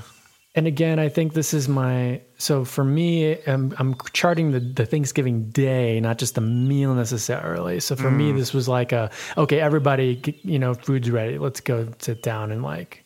And 0.57 0.69
again, 0.69 1.01
I 1.01 1.09
think 1.09 1.33
this 1.33 1.53
is 1.53 1.69
my 1.69 2.21
so 2.39 2.65
for 2.65 2.85
me, 2.85 3.37
I'm, 3.47 3.75
I'm 3.79 3.97
charting 4.13 4.53
the, 4.53 4.61
the 4.61 4.87
Thanksgiving 4.87 5.51
day, 5.51 5.99
not 5.99 6.19
just 6.19 6.37
the 6.37 6.41
meal 6.41 6.95
necessarily. 6.95 7.81
So 7.81 7.97
for 7.97 8.11
Mm. 8.11 8.17
me, 8.17 8.33
this 8.33 8.53
was 8.55 8.69
like 8.69 8.93
a 8.93 9.11
okay, 9.37 9.59
everybody, 9.61 10.21
you 10.45 10.59
know, 10.61 10.75
food's 10.75 11.11
ready. 11.11 11.39
Let's 11.39 11.61
go 11.61 11.89
sit 11.99 12.23
down 12.23 12.53
and 12.53 12.63
like, 12.63 13.05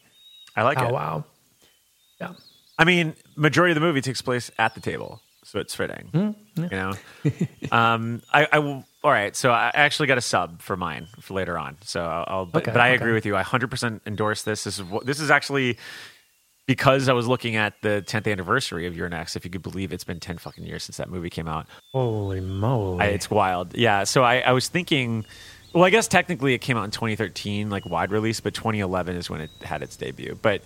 I 0.56 0.62
like 0.62 0.78
oh 0.78 0.88
it. 0.88 0.92
wow, 0.92 1.24
yeah, 2.20 2.32
I 2.78 2.84
mean, 2.84 3.14
majority 3.36 3.72
of 3.72 3.76
the 3.76 3.80
movie 3.80 4.02
takes 4.02 4.20
place 4.20 4.50
at 4.58 4.74
the 4.74 4.80
table, 4.80 5.22
so 5.44 5.58
it's 5.58 5.74
fitting. 5.74 6.08
Hmm, 6.12 6.62
You 6.64 6.68
know, 6.70 6.92
um, 7.72 8.22
I, 8.32 8.46
I 8.52 8.58
will. 8.58 8.84
All 9.04 9.12
right, 9.12 9.34
so 9.36 9.52
I 9.52 9.70
actually 9.74 10.08
got 10.08 10.18
a 10.18 10.20
sub 10.20 10.60
for 10.60 10.76
mine 10.76 11.06
for 11.20 11.32
later 11.34 11.56
on. 11.56 11.76
So 11.82 12.02
I'll, 12.04 12.24
I'll 12.26 12.46
but, 12.46 12.64
Okay, 12.64 12.72
but 12.72 12.80
I 12.80 12.88
okay. 12.88 12.96
agree 12.96 13.12
with 13.14 13.24
you. 13.24 13.36
I 13.36 13.42
hundred 13.42 13.70
percent 13.70 14.02
endorse 14.04 14.42
this. 14.42 14.64
This 14.64 14.78
is 14.80 14.84
this 15.04 15.20
is 15.20 15.30
actually 15.30 15.78
because 16.68 17.08
I 17.08 17.14
was 17.14 17.26
looking 17.26 17.56
at 17.56 17.80
the 17.80 18.04
10th 18.06 18.30
anniversary 18.30 18.86
of 18.86 18.94
You're 18.94 19.08
Next. 19.08 19.36
If 19.36 19.44
you 19.44 19.50
could 19.50 19.62
believe, 19.62 19.90
it's 19.90 20.04
been 20.04 20.20
10 20.20 20.36
fucking 20.36 20.64
years 20.64 20.84
since 20.84 20.98
that 20.98 21.08
movie 21.08 21.30
came 21.30 21.48
out. 21.48 21.66
holy 21.94 22.40
moly, 22.40 23.00
I, 23.00 23.06
it's 23.06 23.30
wild. 23.30 23.74
Yeah. 23.74 24.04
So 24.04 24.22
I, 24.22 24.40
I 24.40 24.52
was 24.52 24.68
thinking. 24.68 25.24
Well, 25.74 25.84
I 25.84 25.90
guess 25.90 26.08
technically 26.08 26.54
it 26.54 26.58
came 26.58 26.78
out 26.78 26.84
in 26.84 26.90
2013, 26.90 27.68
like 27.68 27.84
wide 27.84 28.10
release, 28.10 28.40
but 28.40 28.54
2011 28.54 29.16
is 29.16 29.28
when 29.28 29.42
it 29.42 29.50
had 29.62 29.82
its 29.82 29.96
debut. 29.96 30.38
But 30.40 30.62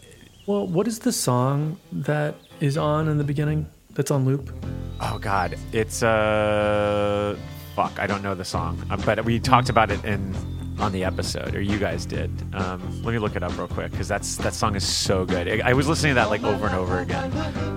well, 0.47 0.67
what 0.67 0.87
is 0.87 1.01
the 1.01 1.13
song 1.13 1.79
that 1.91 2.37
is 2.61 2.77
on 2.77 3.09
in 3.09 3.19
the 3.19 3.25
beginning? 3.25 3.67
That's 3.91 4.11
on 4.11 4.25
loop. 4.25 4.53
Oh 5.01 5.19
God, 5.19 5.57
it's 5.73 6.03
uh, 6.03 7.37
fuck, 7.75 7.99
I 7.99 8.07
don't 8.07 8.23
know 8.23 8.35
the 8.35 8.45
song, 8.45 8.85
uh, 8.91 8.97
but 9.05 9.25
we 9.25 9.39
talked 9.41 9.69
about 9.69 9.91
it 9.91 10.05
in 10.05 10.35
on 10.79 10.93
the 10.93 11.05
episode, 11.05 11.55
or 11.55 11.61
you 11.61 11.79
guys 11.79 12.07
did. 12.07 12.31
Um, 12.55 13.03
let 13.03 13.13
me 13.13 13.19
look 13.19 13.37
it 13.37 13.43
up 13.43 13.57
real 13.57 13.69
quick 13.69 13.91
because 13.93 14.09
that's 14.09 14.37
that 14.37 14.55
song 14.55 14.75
is 14.75 14.87
so 14.87 15.25
good. 15.25 15.49
I, 15.49 15.71
I 15.71 15.73
was 15.75 15.89
listening 15.89 16.11
to 16.13 16.15
that 16.17 16.31
like 16.31 16.43
over 16.43 16.67
and 16.67 16.75
over 16.75 17.01
again 17.01 17.33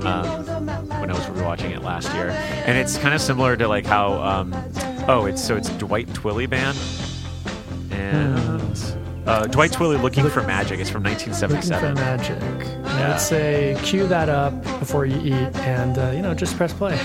um, 0.06 0.46
when 0.88 1.10
I 1.10 1.14
was 1.14 1.26
rewatching 1.26 1.72
it 1.76 1.82
last 1.84 2.14
year, 2.14 2.30
and 2.30 2.78
it's 2.78 2.98
kind 2.98 3.14
of 3.14 3.22
similar 3.22 3.56
to 3.58 3.68
like 3.68 3.86
how 3.86 4.14
um, 4.22 4.54
oh, 5.08 5.26
it's 5.26 5.44
so 5.44 5.56
it's 5.56 5.70
Dwight 5.72 6.08
Twilley 6.08 6.50
band 6.50 6.78
and. 7.92 8.62
Uh, 9.28 9.48
Dwight 9.48 9.72
Twilley, 9.72 10.00
"Looking 10.00 10.30
for 10.30 10.44
Magic," 10.44 10.80
is 10.80 10.88
from 10.88 11.02
1977. 11.02 11.56
Looking 11.56 11.96
for 11.96 12.00
1977. 12.00 12.66
magic. 12.70 12.86
Yeah. 12.86 13.16
I'd 13.16 13.20
say 13.20 13.76
cue 13.84 14.06
that 14.06 14.30
up 14.30 14.54
before 14.80 15.08
you 15.08 15.18
eat, 15.20 15.56
and 15.62 15.98
uh, 15.98 16.12
you 16.12 16.22
know, 16.22 16.36
just 16.36 16.56
press 16.58 16.74
play. 16.74 16.96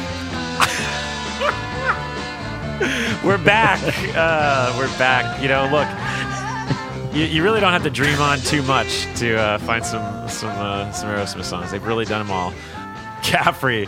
We're 3.23 3.37
back. 3.37 3.79
Uh, 4.17 4.75
we're 4.79 4.87
back. 4.99 5.43
You 5.43 5.49
know, 5.49 5.69
look, 5.71 7.15
you, 7.15 7.27
you 7.27 7.43
really 7.43 7.61
don't 7.61 7.73
have 7.73 7.83
to 7.83 7.91
dream 7.91 8.19
on 8.21 8.39
too 8.39 8.63
much 8.63 9.05
to 9.19 9.37
uh, 9.37 9.59
find 9.59 9.85
some 9.85 10.27
some 10.31 10.49
uh, 10.49 10.91
some 10.91 11.11
Aerosmith 11.11 11.45
songs. 11.45 11.73
They've 11.73 11.87
really 11.87 12.07
done 12.07 12.27
them 12.27 12.35
all. 12.35 12.55
Caffrey, 13.23 13.87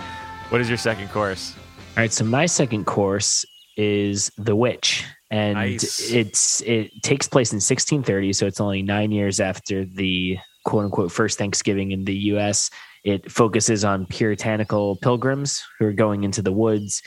what 0.50 0.60
is 0.60 0.68
your 0.68 0.76
second 0.76 1.08
course? 1.08 1.54
All 1.96 2.02
right, 2.02 2.12
so 2.12 2.22
my 2.26 2.44
second 2.44 2.84
course 2.84 3.46
is 3.78 4.30
The 4.36 4.54
Witch, 4.54 5.06
and 5.30 5.54
Nice. 5.54 6.12
it's 6.12 6.60
it 6.60 6.90
takes 7.02 7.26
place 7.26 7.50
in 7.50 7.56
1630, 7.56 8.34
so 8.34 8.46
it's 8.46 8.60
only 8.60 8.82
nine 8.82 9.10
years 9.10 9.40
after 9.40 9.86
the 9.86 10.36
quote 10.66 10.84
unquote 10.84 11.10
first 11.10 11.38
Thanksgiving 11.38 11.92
in 11.92 12.04
the 12.04 12.14
U.S. 12.14 12.68
It 13.04 13.32
focuses 13.32 13.86
on 13.86 14.04
puritanical 14.04 14.96
pilgrims 14.96 15.62
who 15.78 15.86
are 15.86 15.94
going 15.94 16.24
into 16.24 16.42
the 16.42 16.52
woods. 16.52 17.00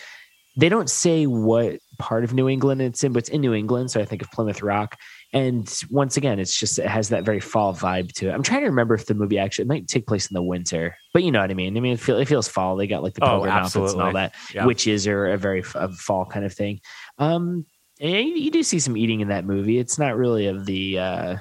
They 0.58 0.70
don't 0.70 0.90
say 0.90 1.26
what 1.26 1.80
part 2.00 2.24
of 2.24 2.34
New 2.34 2.48
England 2.48 2.82
it's 2.82 3.04
in, 3.04 3.12
but 3.14 3.20
it's 3.20 3.30
in 3.30 3.42
New 3.42 3.54
England, 3.54 3.92
so 3.92 4.00
I 4.00 4.06
think 4.06 4.22
of 4.22 4.32
Plymouth 4.32 4.62
Rock. 4.62 4.98
And 5.34 5.70
once 5.90 6.16
again, 6.16 6.40
it's 6.40 6.58
just 6.58 6.80
it 6.80 6.88
has 6.88 7.10
that 7.10 7.26
very 7.26 7.42
fall 7.42 7.74
vibe 7.74 8.14
to 8.14 8.30
it. 8.30 8.34
I'm 8.34 8.44
trying 8.44 8.62
to 8.62 8.68
remember 8.68 8.96
if 8.96 9.06
the 9.06 9.16
movie 9.16 9.38
actually 9.38 9.64
it 9.64 9.68
might 9.68 9.88
take 9.90 10.08
place 10.08 10.28
in 10.30 10.34
the 10.34 10.42
winter, 10.42 10.96
but 11.14 11.24
you 11.24 11.32
know 11.32 11.42
what 11.42 11.52
I 11.52 11.56
mean. 11.56 11.76
I 11.76 11.80
mean, 11.82 11.94
it, 11.94 12.00
feel, 12.00 12.18
it 12.18 12.28
feels 12.28 12.48
fall. 12.48 12.78
They 12.78 12.88
got 12.88 13.04
like 13.04 13.16
the 13.16 13.24
Oh, 13.26 13.28
pilgrim 13.32 13.52
outfits 13.54 13.92
and 13.94 14.02
all 14.02 14.14
that 14.14 14.34
Yeah. 14.54 14.66
witches 14.66 15.08
are 15.08 15.28
a 15.28 15.38
very 15.38 15.64
a 15.76 15.90
fall 15.90 16.26
kind 16.26 16.46
of 16.46 16.54
thing. 16.54 16.80
Um, 17.18 17.66
and 18.00 18.12
you, 18.28 18.36
you 18.36 18.52
do 18.52 18.64
see 18.64 18.80
some 18.80 18.96
eating 18.96 19.20
in 19.22 19.28
that 19.30 19.46
movie. 19.46 19.78
It's 19.78 20.00
not 20.00 20.16
really 20.16 20.48
of 20.48 20.66
the 20.66 21.00
uh, 21.00 21.36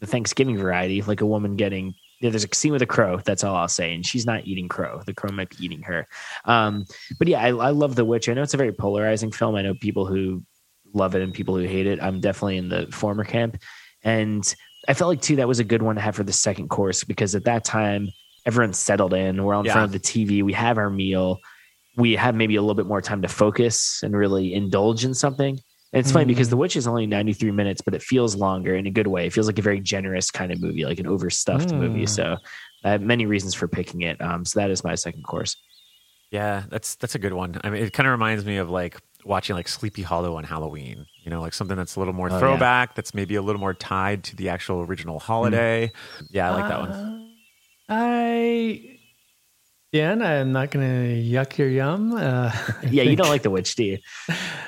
the 0.00 0.06
Thanksgiving 0.06 0.56
variety, 0.58 1.02
like 1.02 1.20
a 1.20 1.26
woman 1.26 1.54
getting. 1.56 1.94
Yeah, 2.20 2.30
there's 2.30 2.44
a 2.44 2.48
scene 2.54 2.72
with 2.72 2.82
a 2.82 2.86
crow. 2.86 3.18
That's 3.24 3.44
all 3.44 3.54
I'll 3.54 3.68
say, 3.68 3.94
and 3.94 4.04
she's 4.04 4.26
not 4.26 4.44
eating 4.46 4.68
crow. 4.68 5.02
The 5.06 5.14
crow 5.14 5.30
might 5.30 5.50
be 5.56 5.64
eating 5.64 5.82
her. 5.82 6.06
Um, 6.44 6.84
but 7.18 7.28
yeah, 7.28 7.40
I, 7.40 7.48
I 7.48 7.70
love 7.70 7.94
The 7.94 8.04
Witch. 8.04 8.28
I 8.28 8.34
know 8.34 8.42
it's 8.42 8.54
a 8.54 8.58
very 8.58 8.72
polarizing 8.72 9.30
film. 9.30 9.54
I 9.54 9.62
know 9.62 9.74
people 9.74 10.04
who 10.04 10.42
love 10.92 11.14
it 11.14 11.22
and 11.22 11.32
people 11.32 11.56
who 11.56 11.62
hate 11.64 11.86
it. 11.86 12.02
I'm 12.02 12.20
definitely 12.20 12.56
in 12.56 12.68
the 12.68 12.88
former 12.90 13.24
camp, 13.24 13.58
and 14.02 14.52
I 14.88 14.94
felt 14.94 15.10
like 15.10 15.20
too 15.22 15.36
that 15.36 15.46
was 15.48 15.60
a 15.60 15.64
good 15.64 15.82
one 15.82 15.94
to 15.96 16.00
have 16.00 16.16
for 16.16 16.24
the 16.24 16.32
second 16.32 16.68
course 16.70 17.04
because 17.04 17.34
at 17.34 17.44
that 17.44 17.64
time 17.64 18.08
everyone's 18.46 18.78
settled 18.78 19.12
in. 19.14 19.44
We're 19.44 19.54
on 19.54 19.64
Yeah. 19.64 19.72
front 19.74 19.86
of 19.86 19.92
the 19.92 19.98
TV. 20.00 20.42
We 20.42 20.54
have 20.54 20.78
our 20.78 20.88
meal. 20.90 21.40
We 21.96 22.16
have 22.16 22.34
maybe 22.34 22.56
a 22.56 22.62
little 22.62 22.74
bit 22.76 22.86
more 22.86 23.02
time 23.02 23.22
to 23.22 23.28
focus 23.28 24.00
and 24.02 24.16
really 24.16 24.54
indulge 24.54 25.04
in 25.04 25.14
something. 25.14 25.58
And 25.92 26.00
it's 26.00 26.12
funny 26.12 26.26
because 26.26 26.50
The 26.50 26.56
Witch 26.56 26.76
is 26.76 26.86
only 26.86 27.06
93 27.06 27.50
minutes, 27.50 27.80
but 27.80 27.94
it 27.94 28.02
feels 28.02 28.36
longer 28.36 28.74
in 28.76 28.86
a 28.86 28.90
good 28.90 29.06
way. 29.06 29.26
It 29.26 29.32
feels 29.32 29.46
like 29.46 29.58
a 29.58 29.62
very 29.62 29.80
generous 29.80 30.30
kind 30.30 30.52
of 30.52 30.60
movie, 30.60 30.84
like 30.84 30.98
an 30.98 31.06
overstuffed 31.06 31.72
movie. 31.72 32.02
Mm. 32.04 32.08
So 32.08 32.36
I 32.84 32.90
have 32.90 33.00
many 33.00 33.24
reasons 33.24 33.54
for 33.54 33.68
picking 33.68 34.02
it. 34.02 34.20
Um, 34.20 34.44
so 34.44 34.60
that 34.60 34.70
is 34.70 34.84
my 34.84 34.94
second 34.94 35.22
course. 35.22 35.56
Yeah, 36.30 36.64
that's 36.68 36.96
that's 36.96 37.14
a 37.14 37.18
good 37.18 37.32
one. 37.32 37.58
I 37.64 37.70
mean, 37.70 37.82
it 37.82 37.94
kind 37.94 38.06
of 38.06 38.10
reminds 38.12 38.44
me 38.44 38.58
of 38.58 38.68
like 38.68 38.98
watching 39.24 39.56
like 39.56 39.66
Sleepy 39.66 40.02
Hollow 40.02 40.36
on 40.36 40.44
Halloween. 40.44 41.06
You 41.24 41.30
know, 41.30 41.40
like 41.40 41.54
something 41.54 41.76
that's 41.76 41.96
a 41.96 42.00
little 42.00 42.12
more 42.12 42.28
Oh, 42.28 42.34
yeah. 42.34 42.38
throwback, 42.38 42.94
that's 42.94 43.14
maybe 43.14 43.36
a 43.36 43.42
little 43.42 43.60
more 43.60 43.72
tied 43.72 44.24
to 44.24 44.36
the 44.36 44.50
actual 44.50 44.82
original 44.82 45.18
holiday. 45.18 45.90
Yeah, 46.28 46.50
I 46.50 46.54
like 46.54 46.68
that 46.68 46.80
one. 46.80 46.90
Uh, 46.90 47.28
I. 47.88 48.97
Yeah, 49.92 50.12
I'm 50.12 50.52
not 50.52 50.70
gonna 50.70 51.06
yuck 51.16 51.56
your 51.56 51.68
yum. 51.68 52.12
Uh, 52.12 52.52
Yeah, 52.90 53.04
you 53.04 53.16
don't 53.16 53.28
like 53.30 53.42
The 53.42 53.50
Witch, 53.50 53.74
do 53.74 53.84
you? 53.84 53.98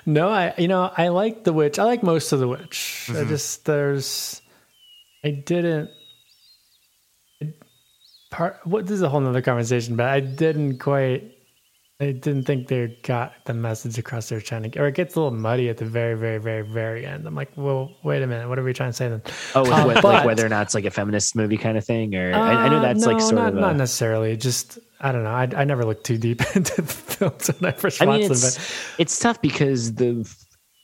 No, 0.07 0.31
I 0.31 0.55
you 0.57 0.67
know 0.69 0.91
I 0.97 1.09
like 1.09 1.45
the 1.45 1.53
witch. 1.53 1.79
I 1.79 1.85
like 1.85 2.03
most 2.03 2.33
of 2.33 2.41
the 2.41 2.49
witch. 2.49 3.07
I 3.11 3.13
Mhm. 3.13 3.29
just 3.29 3.67
there's 3.67 4.41
I 5.23 5.31
didn't 5.33 5.91
part. 8.31 8.61
What 8.65 8.87
this 8.87 8.95
is 8.95 9.03
a 9.03 9.09
whole 9.11 9.21
nother 9.21 9.43
conversation, 9.43 9.97
but 9.97 10.07
I 10.07 10.21
didn't 10.21 10.79
quite. 10.79 11.37
I 12.03 12.13
didn't 12.13 12.45
think 12.45 12.69
they 12.69 12.97
got 13.03 13.35
the 13.45 13.53
message 13.53 13.99
across. 13.99 14.31
They're 14.31 14.41
trying 14.41 14.71
to, 14.71 14.81
or 14.81 14.87
it 14.87 14.95
gets 14.95 15.17
a 15.17 15.21
little 15.21 15.37
muddy 15.39 15.69
at 15.69 15.77
the 15.77 15.85
very, 15.85 16.15
very, 16.17 16.39
very, 16.39 16.63
very 16.63 17.05
end. 17.05 17.27
I'm 17.27 17.35
like, 17.35 17.51
well, 17.57 17.95
wait 18.03 18.23
a 18.23 18.27
minute. 18.27 18.49
What 18.49 18.59
are 18.59 18.63
we 18.65 18.73
trying 18.73 18.89
to 18.89 18.95
say 18.97 19.11
then? 19.11 19.21
Oh, 19.55 19.65
with, 19.65 19.71
Uh, 19.73 19.85
with, 19.87 20.05
like 20.05 20.25
whether 20.25 20.47
or 20.47 20.49
not 20.49 20.63
it's 20.63 20.75
like 20.75 20.87
a 20.87 20.91
feminist 20.91 21.37
movie 21.37 21.59
kind 21.59 21.77
of 21.77 21.85
thing, 21.85 22.15
or 22.15 22.33
I, 22.33 22.53
I 22.65 22.69
know 22.71 22.79
Uh, 22.79 22.81
that's 22.81 23.05
like 23.05 23.21
sort 23.21 23.35
not, 23.35 23.49
of. 23.53 23.59
A, 23.59 23.61
not 23.61 23.77
necessarily. 23.77 24.35
Just 24.39 24.79
I 25.01 25.13
don't 25.13 25.25
know. 25.25 25.31
I, 25.31 25.49
I 25.57 25.65
never 25.65 25.85
looked 25.85 26.05
too 26.05 26.19
deep 26.19 26.43
into 26.57 26.83
the 26.83 26.93
films 26.93 27.49
when 27.59 27.73
I 27.73 27.77
first 27.77 28.01
I 28.03 28.07
watched 28.07 28.21
mean, 28.21 28.29
them. 28.29 28.37
it's 28.37 28.57
But 28.57 29.01
it's 29.01 29.19
tough 29.19 29.41
because 29.41 29.95
the 29.95 30.31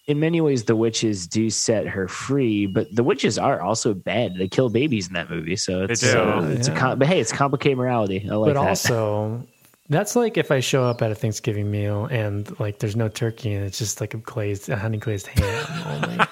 in 0.07 0.21
many 0.21 0.41
ways 0.41 0.65
the 0.65 0.77
witches 0.77 1.27
do 1.27 1.51
set 1.51 1.87
her 1.89 2.07
free, 2.09 2.67
but 2.67 2.87
the 2.95 3.03
witches 3.03 3.39
are 3.39 3.61
also 3.61 3.93
bad. 3.93 4.37
They 4.39 4.47
kill 4.49 4.69
babies 4.71 5.09
in 5.09 5.15
that 5.15 5.29
movie, 5.29 5.57
so 5.57 5.83
it's 5.85 6.01
do. 6.01 6.17
uh, 6.19 6.43
it's 6.49 6.69
a 6.69 6.71
Yeah. 6.73 6.79
com- 6.79 6.99
but 6.99 7.09
hey, 7.09 7.21
it's 7.21 7.33
complicated 7.33 7.77
morality. 7.77 8.27
I 8.31 8.35
like 8.37 8.55
but 8.55 8.61
that. 8.63 8.69
also 8.69 9.43
that's 9.89 10.17
like 10.17 10.37
if 10.39 10.51
I 10.51 10.61
show 10.61 10.83
up 10.85 11.03
at 11.03 11.11
a 11.13 11.15
Thanksgiving 11.15 11.71
meal 11.71 12.07
and 12.07 12.59
like 12.59 12.79
there's 12.79 12.97
no 12.97 13.09
turkey 13.09 13.53
and 13.53 13.65
it's 13.65 13.79
just 13.79 14.01
like 14.01 14.15
a 14.15 14.19
glazed, 14.19 14.69
a 14.69 14.77
honey 14.77 14.99
glazed 14.99 15.27
ham 15.27 16.03
only. 16.03 16.25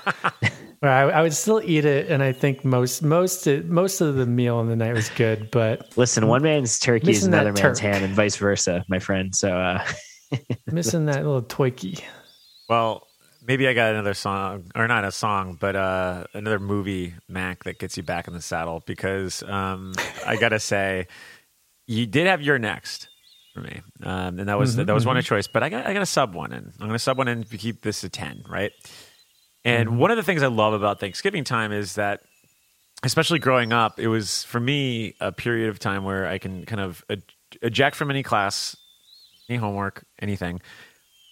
Where 0.85 0.93
I, 0.93 1.21
I 1.21 1.23
would 1.23 1.33
still 1.33 1.63
eat 1.65 1.87
it, 1.87 2.11
and 2.11 2.23
I 2.23 2.33
think 2.33 2.63
most 2.63 3.03
most 3.03 3.47
most 3.47 4.03
of 4.03 4.17
the 4.17 4.27
meal 4.27 4.61
in 4.61 4.69
the 4.69 4.77
night 4.77 4.93
was 4.93 5.09
good, 5.09 5.51
but 5.51 5.97
Listen, 5.97 6.29
one 6.29 6.43
man's 6.43 6.79
turkey 6.79 7.13
is 7.13 7.25
another 7.25 7.55
man's 7.55 7.79
Turk. 7.79 7.91
ham, 7.91 8.03
and 8.05 8.13
vice 8.15 8.37
versa, 8.37 8.85
my 8.87 8.99
friend. 8.99 9.35
So 9.35 9.57
uh, 9.59 9.83
missing 10.71 11.07
that 11.07 11.25
little 11.25 11.41
twikey. 11.41 12.03
Well, 12.69 13.07
maybe 13.43 13.67
I 13.67 13.73
got 13.73 13.93
another 13.93 14.13
song, 14.13 14.71
or 14.75 14.87
not 14.87 15.05
a 15.07 15.11
song, 15.11 15.57
but 15.59 15.75
uh, 15.75 16.25
another 16.35 16.59
movie, 16.59 17.15
Mac, 17.31 17.65
that 17.65 17.79
gets 17.79 17.97
you 17.97 18.03
back 18.03 18.29
in 18.29 18.35
the 18.35 18.43
saddle. 18.43 18.83
Because 18.87 19.43
um, 19.45 19.95
I 20.27 20.37
gotta 20.37 20.61
say, 20.61 21.07
you 21.87 22.05
did 22.05 22.27
have 22.27 22.43
you're 22.43 22.59
next 22.59 23.09
for 23.55 23.61
me, 23.61 23.81
um, 24.03 24.39
and 24.39 24.51
that 24.51 24.59
was 24.59 24.77
Mhm, 24.77 24.85
that 24.85 24.93
was 24.93 25.07
one 25.07 25.17
mhm. 25.17 25.21
of 25.21 25.25
choice. 25.25 25.47
But 25.47 25.63
I 25.63 25.71
got 25.71 25.87
I 25.87 25.95
got 25.95 26.01
to 26.01 26.07
sub 26.07 26.35
one 26.35 26.53
in. 26.53 26.73
I'm 26.79 26.89
gonna 26.89 26.99
sub 26.99 27.17
one 27.17 27.29
in 27.29 27.45
to 27.45 27.57
keep 27.57 27.81
this 27.81 28.05
a 28.05 28.11
ten, 28.11 28.45
right? 28.47 28.73
And 29.65 29.89
Mm-hmm. 29.89 29.99
one 29.99 30.11
of 30.11 30.17
the 30.17 30.23
things 30.23 30.43
I 30.43 30.49
love 30.49 30.75
about 30.75 31.01
Thanksgiving 31.01 31.45
time 31.45 31.73
is 31.73 31.95
that, 31.95 32.21
especially 33.03 33.39
growing 33.39 33.73
up, 33.73 33.99
it 33.99 34.09
was 34.09 34.45
for 34.45 34.61
me 34.61 35.15
a 35.21 35.33
period 35.33 35.69
of 35.71 35.79
time 35.79 36.05
where 36.05 36.27
I 36.27 36.39
can 36.39 36.65
kind 36.67 36.81
of 36.81 37.05
eject 37.63 37.97
from 37.97 38.11
any 38.11 38.23
class, 38.23 38.77
any 39.49 39.59
homework, 39.59 40.05
anything, 40.21 40.61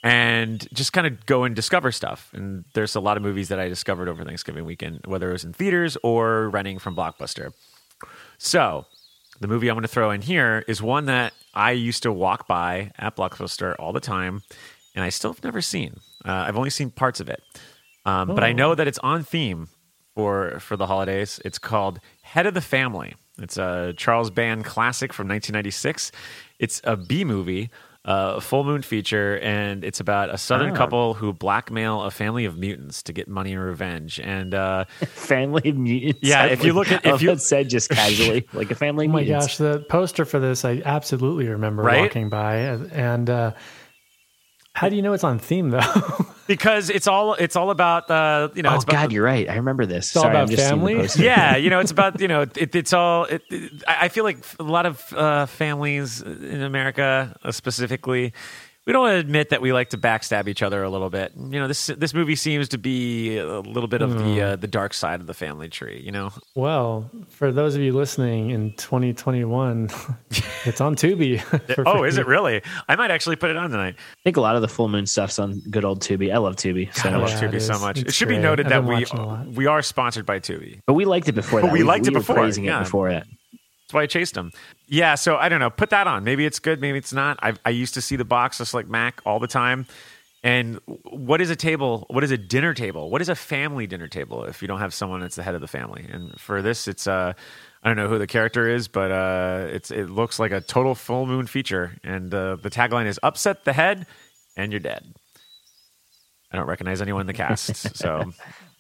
and 0.03 0.67
just 0.75 0.93
kind 0.93 1.07
of 1.07 1.25
go 1.27 1.45
and 1.45 1.55
discover 1.55 1.93
stuff. 1.93 2.31
And 2.33 2.65
there's 2.75 2.95
a 2.97 3.01
lot 3.01 3.17
of 3.17 3.23
movies 3.23 3.49
that 3.49 3.61
I 3.61 3.69
discovered 3.69 4.09
over 4.09 4.25
Thanksgiving 4.25 4.65
weekend, 4.65 5.01
whether 5.07 5.29
it 5.31 5.33
was 5.33 5.45
in 5.45 5.53
theaters 5.53 5.97
or 6.03 6.49
renting 6.51 6.79
from 6.79 6.97
Blockbuster. 6.97 7.53
So, 8.39 8.87
the 9.41 9.49
movie 9.49 9.69
I'm 9.69 9.75
going 9.75 9.83
to 9.83 9.89
throw 9.89 10.11
in 10.11 10.23
here 10.23 10.65
is 10.69 10.81
one 10.83 11.07
that 11.07 11.33
I 11.55 11.73
used 11.73 12.03
to 12.05 12.13
walk 12.13 12.47
by 12.47 12.93
at 12.99 13.17
Blockbuster 13.17 13.75
all 13.79 13.93
the 13.93 14.01
time, 14.01 14.43
and 14.95 15.05
I 15.05 15.09
still 15.11 15.33
have 15.33 15.43
never 15.45 15.61
seen. 15.61 16.01
Uh, 16.25 16.33
I've 16.33 16.57
only 16.57 16.71
seen 16.71 16.91
parts 16.91 17.21
of 17.21 17.29
it, 17.29 17.43
um, 18.05 18.29
but 18.35 18.43
I 18.45 18.51
Oh. 18.51 18.55
know 18.55 18.75
that 18.75 18.87
it's 18.89 18.99
on 19.01 19.23
theme 19.23 19.69
for 20.15 20.59
for 20.61 20.77
the 20.77 20.87
holidays. 20.87 21.41
It's 21.45 21.59
called 21.59 22.01
Head 22.23 22.47
of 22.47 22.55
the 22.55 22.61
Family. 22.61 23.15
It's 23.39 23.57
a 23.57 23.95
Charles 23.97 24.31
Band 24.31 24.65
classic 24.65 25.13
from 25.13 25.27
1996. 25.29 26.13
It's 26.59 26.81
a 26.85 26.97
B 26.97 27.25
movie, 27.25 27.71
uh, 28.05 28.35
a 28.37 28.41
full 28.41 28.63
moon 28.63 28.83
feature, 28.83 29.39
and 29.43 29.83
it's 29.85 30.01
about 30.01 30.29
a 30.29 30.37
Southern 30.37 30.73
Ah. 30.73 30.77
couple 30.77 31.15
who 31.15 31.33
blackmail 31.33 32.03
a 32.03 32.11
family 32.11 32.45
of 32.45 32.59
mutants 32.59 33.03
to 33.05 33.13
get 33.13 33.29
money 33.29 33.53
and 33.55 33.63
revenge. 33.65 34.21
And 34.21 34.55
uh, 34.55 34.85
Family 35.15 35.71
of 35.71 35.77
mutants. 35.79 36.19
Yeah, 36.23 36.45
if 36.45 36.63
you 36.63 36.73
like- 36.75 36.91
look 36.91 37.05
at- 37.07 37.07
if 37.15 37.23
you- 37.23 37.37
said 37.39 37.71
just 37.71 37.89
casually, 37.89 38.47
like 38.53 38.71
a 38.71 38.75
family 38.75 39.07
Oh 39.07 39.13
my 39.13 39.23
mutants. 39.23 39.47
gosh, 39.47 39.57
the 39.57 39.81
poster 39.89 40.25
for 40.27 40.39
this 40.39 40.65
I 40.65 40.83
absolutely 40.85 41.49
remember 41.49 41.83
Right? 41.83 42.03
walking 42.03 42.29
by, 42.29 42.57
and 42.57 43.31
uh, 43.31 43.53
how 44.75 44.89
do 44.89 44.97
you 44.97 45.03
know 45.03 45.13
it's 45.13 45.25
on 45.25 45.39
theme 45.39 45.71
though? 45.71 45.81
because 46.47 46.89
it's 46.91 47.07
all 47.07 47.35
it's 47.35 47.57
all 47.57 47.71
about 47.71 48.11
uh, 48.11 48.49
you 48.55 48.63
know 48.63 48.71
oh 48.71 48.75
it's 48.77 48.85
about 48.85 48.93
God, 48.95 49.13
you're 49.13 49.25
right. 49.25 49.49
I 49.49 49.57
remember 49.57 49.85
this. 49.87 50.07
It's 50.09 50.17
all 50.17 50.23
Sorry, 50.25 50.35
about 50.35 50.43
I'm 50.43 50.49
just 50.49 50.69
family? 50.69 51.09
yeah, 51.25 51.57
you 51.63 51.71
know, 51.71 51.81
it's 51.81 51.91
about 51.91 52.21
you 52.21 52.29
know, 52.29 52.43
it, 52.43 52.75
it's 52.75 52.93
all. 52.93 53.25
It, 53.25 53.43
it- 53.51 53.83
I 53.87 54.05
I 54.07 54.09
feel 54.09 54.25
like 54.25 54.39
a 54.59 54.63
lot 54.63 54.87
of 54.87 55.13
uh, 55.13 55.47
families 55.47 56.23
in 56.23 56.63
America, 56.63 57.37
uh, 57.45 57.53
specifically, 57.53 58.33
we 58.87 58.93
don't 58.93 59.11
admit 59.11 59.51
that 59.51 59.63
we 59.63 59.73
like 59.73 59.91
to 59.91 59.99
backstab 59.99 60.49
each 60.49 60.63
other 60.63 60.83
a 60.83 60.91
little 60.91 61.09
bit. 61.11 61.33
You 61.37 61.61
know, 61.61 61.69
this 61.69 61.87
this 61.87 62.13
movie 62.15 62.35
seems 62.37 62.69
to 62.71 62.79
be 62.79 63.39
a 63.39 63.61
little 63.61 63.87
bit 63.89 64.03
of 64.03 64.19
the 64.19 64.41
uh, 64.43 64.57
the 64.57 64.67
dark 64.67 64.93
side 64.95 65.21
of 65.21 65.27
the 65.27 65.35
family 65.35 65.69
tree. 65.69 66.01
You 66.05 66.11
know, 66.13 66.31
well, 66.57 67.09
for 67.29 67.53
those 67.53 67.75
of 67.77 67.81
you 67.81 67.93
listening 67.93 68.51
in 68.51 68.73
2021, 68.77 69.85
it's 70.65 70.81
on 70.81 70.97
Tubi. 70.97 71.41
for 71.75 71.87
oh, 71.89 71.99
free. 72.01 72.09
is 72.09 72.19
it 72.19 72.27
really? 72.27 72.63
I 72.89 72.97
might 72.97 73.11
actually 73.11 73.37
put 73.37 73.51
it 73.51 73.57
on 73.57 73.71
tonight. 73.71 73.95
I 73.99 74.23
think 74.25 74.37
a 74.37 74.41
lot 74.41 74.57
of 74.57 74.63
the 74.63 74.69
full 74.69 74.89
moon 74.89 75.07
stuff's 75.07 75.39
on 75.39 75.61
good 75.71 75.85
old 75.85 76.01
Tubi. 76.01 76.33
I 76.35 76.39
love 76.39 76.57
Tubi. 76.57 76.93
So 76.95 77.09
I 77.09 77.17
love 77.17 77.29
Yeah, 77.31 77.41
Tubi 77.41 77.55
it 77.55 77.61
so 77.61 77.75
is. 77.75 77.81
much. 77.81 77.99
It 77.99 78.07
It's 78.09 78.17
should 78.17 78.29
be 78.29 78.39
noted 78.39 78.69
that 78.69 78.83
we 78.85 78.95
watching 78.95 79.19
a 79.21 79.27
lot. 79.27 79.47
we 79.49 79.67
are 79.67 79.83
sponsored 79.83 80.27
by 80.27 80.41
Tubi. 80.41 80.81
But 80.87 80.95
we 80.95 81.05
liked 81.05 81.29
it 81.29 81.33
before 81.33 81.61
But 81.61 81.69
that. 81.69 81.73
we 81.73 81.83
liked 81.85 82.07
it 82.09 82.15
were 82.15 82.21
before, 82.21 82.35
praising 82.37 82.65
yeah. 82.65 82.81
it 82.81 82.85
before 82.85 83.11
that. 83.11 83.27
That's 83.93 83.97
why 83.99 84.03
I 84.05 84.07
chased 84.07 84.35
him. 84.35 84.53
Yeah, 84.89 85.17
so 85.17 85.37
I 85.37 85.51
don't 85.51 85.61
know. 85.61 85.69
Put 85.69 85.91
that 85.91 86.07
on. 86.07 86.25
Maybe 86.25 86.47
it's 86.47 86.59
good. 86.59 86.81
Maybe 86.81 86.97
it's 86.97 87.13
not. 87.13 87.39
I, 87.43 87.53
I 87.67 87.69
used 87.69 87.93
to 87.93 88.01
see 88.01 88.17
the 88.17 88.25
box 88.25 88.57
just 88.57 88.73
like 88.73 88.89
Mac 88.89 89.21
all 89.27 89.39
the 89.39 89.47
time. 89.47 89.85
And 90.43 90.81
what 90.87 91.43
is 91.43 91.51
a 91.51 91.57
table? 91.57 92.07
What 92.09 92.25
is 92.25 92.31
a 92.31 92.39
dinner 92.39 92.73
table? 92.73 93.11
What 93.11 93.21
is 93.21 93.29
a 93.29 93.35
family 93.35 93.87
dinner 93.87 94.09
table 94.09 94.45
if 94.45 94.63
you 94.63 94.67
don't 94.67 94.79
have 94.79 94.95
someone 94.95 95.21
that's 95.21 95.37
the 95.37 95.43
head 95.43 95.55
of 95.55 95.61
the 95.61 95.69
family? 95.69 96.07
And 96.11 96.41
for 96.41 96.63
this, 96.63 96.89
it's 96.89 97.07
uh, 97.07 97.35
I 97.83 97.89
don't 97.89 97.99
know 97.99 98.09
who 98.09 98.19
the 98.19 98.27
character 98.27 98.67
is, 98.67 98.89
but 98.89 99.13
uh, 99.13 99.67
it's 99.69 99.91
it 99.91 100.09
looks 100.09 100.39
like 100.39 100.53
a 100.53 100.63
total 100.63 100.95
full 100.95 101.27
moon 101.27 101.47
feature. 101.47 101.99
And 102.03 102.33
uh, 102.33 102.57
the 102.57 102.71
tagline 102.71 103.05
is 103.05 103.21
"Upset 103.23 103.67
the 103.67 103.75
head, 103.75 104.07
and 104.57 104.73
you're 104.73 104.81
dead." 104.81 105.05
I 106.53 106.57
don't 106.57 106.67
recognize 106.67 107.01
anyone 107.01 107.23
in 107.23 107.27
the 107.27 107.33
cast, 107.33 107.97
so 107.97 108.31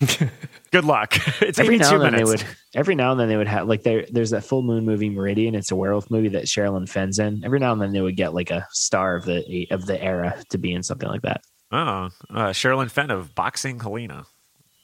good 0.71 0.85
luck. 0.85 1.17
It's 1.43 1.59
Every 1.59 1.79
now 1.79 1.89
82 1.89 1.95
and 1.95 2.05
then 2.05 2.13
minutes. 2.13 2.43
they 2.43 2.47
would. 2.47 2.57
Every 2.75 2.95
now 2.95 3.13
and 3.13 3.21
then 3.21 3.29
they 3.29 3.37
would 3.37 3.49
have 3.49 3.67
like 3.67 3.83
there. 3.83 4.05
There's 4.11 4.31
that 4.31 4.45
full 4.45 4.63
moon 4.63 4.85
movie 4.85 5.09
Meridian. 5.11 5.55
It's 5.55 5.71
a 5.71 5.77
werewolf 5.77 6.11
movie 6.11 6.29
that 6.29 6.45
Sherilyn 6.45 6.89
Fenn's 6.89 7.19
in. 7.19 7.43
Every 7.45 7.59
now 7.59 7.73
and 7.73 7.81
then 7.81 7.93
they 7.93 8.01
would 8.01 8.17
get 8.17 8.35
like 8.35 8.51
a 8.51 8.67
star 8.73 9.17
of 9.17 9.25
the 9.25 9.67
of 9.71 9.87
the 9.87 10.01
era 10.03 10.43
to 10.51 10.59
be 10.59 10.73
in 10.73 10.83
something 10.83 11.09
like 11.09 11.23
that. 11.23 11.43
Oh, 11.71 12.11
uh, 12.31 12.51
Sherilyn 12.51 12.91
Fenn 12.91 13.11
of 13.11 13.35
Boxing 13.35 13.81
Helena. 13.81 14.27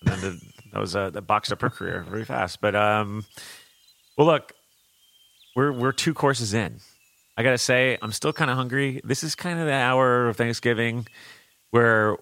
And 0.00 0.08
then 0.08 0.20
the, 0.20 0.40
that 0.72 0.80
was 0.80 0.96
uh, 0.96 1.10
that 1.10 1.22
boxed 1.22 1.52
up 1.52 1.60
her 1.60 1.70
career 1.70 2.06
very 2.08 2.24
fast. 2.24 2.60
But 2.60 2.74
um, 2.74 3.24
well, 4.16 4.26
look, 4.26 4.52
we're 5.54 5.72
we're 5.72 5.92
two 5.92 6.14
courses 6.14 6.54
in. 6.54 6.80
I 7.36 7.42
gotta 7.42 7.58
say, 7.58 7.98
I'm 8.02 8.12
still 8.12 8.32
kind 8.32 8.50
of 8.50 8.56
hungry. 8.56 9.00
This 9.04 9.22
is 9.22 9.34
kind 9.34 9.60
of 9.60 9.66
the 9.66 9.72
hour 9.72 10.28
of 10.28 10.36
Thanksgiving 10.36 11.06
where 11.70 12.16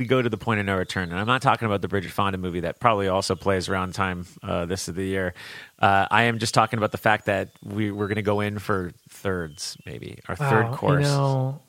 we 0.00 0.06
go 0.06 0.22
to 0.22 0.30
the 0.30 0.38
point 0.38 0.58
of 0.58 0.64
no 0.64 0.78
return. 0.78 1.10
And 1.10 1.20
I'm 1.20 1.26
not 1.26 1.42
talking 1.42 1.66
about 1.66 1.82
the 1.82 1.88
Bridget 1.88 2.10
Fonda 2.10 2.38
movie 2.38 2.60
that 2.60 2.80
probably 2.80 3.08
also 3.08 3.34
plays 3.34 3.68
around 3.68 3.94
time 3.94 4.24
uh, 4.42 4.64
this 4.64 4.88
of 4.88 4.94
the 4.94 5.04
year. 5.04 5.34
Uh, 5.78 6.06
I 6.10 6.22
am 6.22 6.38
just 6.38 6.54
talking 6.54 6.78
about 6.78 6.90
the 6.90 6.98
fact 6.98 7.26
that 7.26 7.50
we 7.62 7.90
we're 7.90 8.06
going 8.06 8.16
to 8.16 8.22
go 8.22 8.40
in 8.40 8.58
for 8.58 8.92
thirds, 9.10 9.76
maybe 9.84 10.18
our 10.26 10.36
third 10.36 10.72
course. 10.72 11.04
You 11.04 11.12
know, 11.12 11.60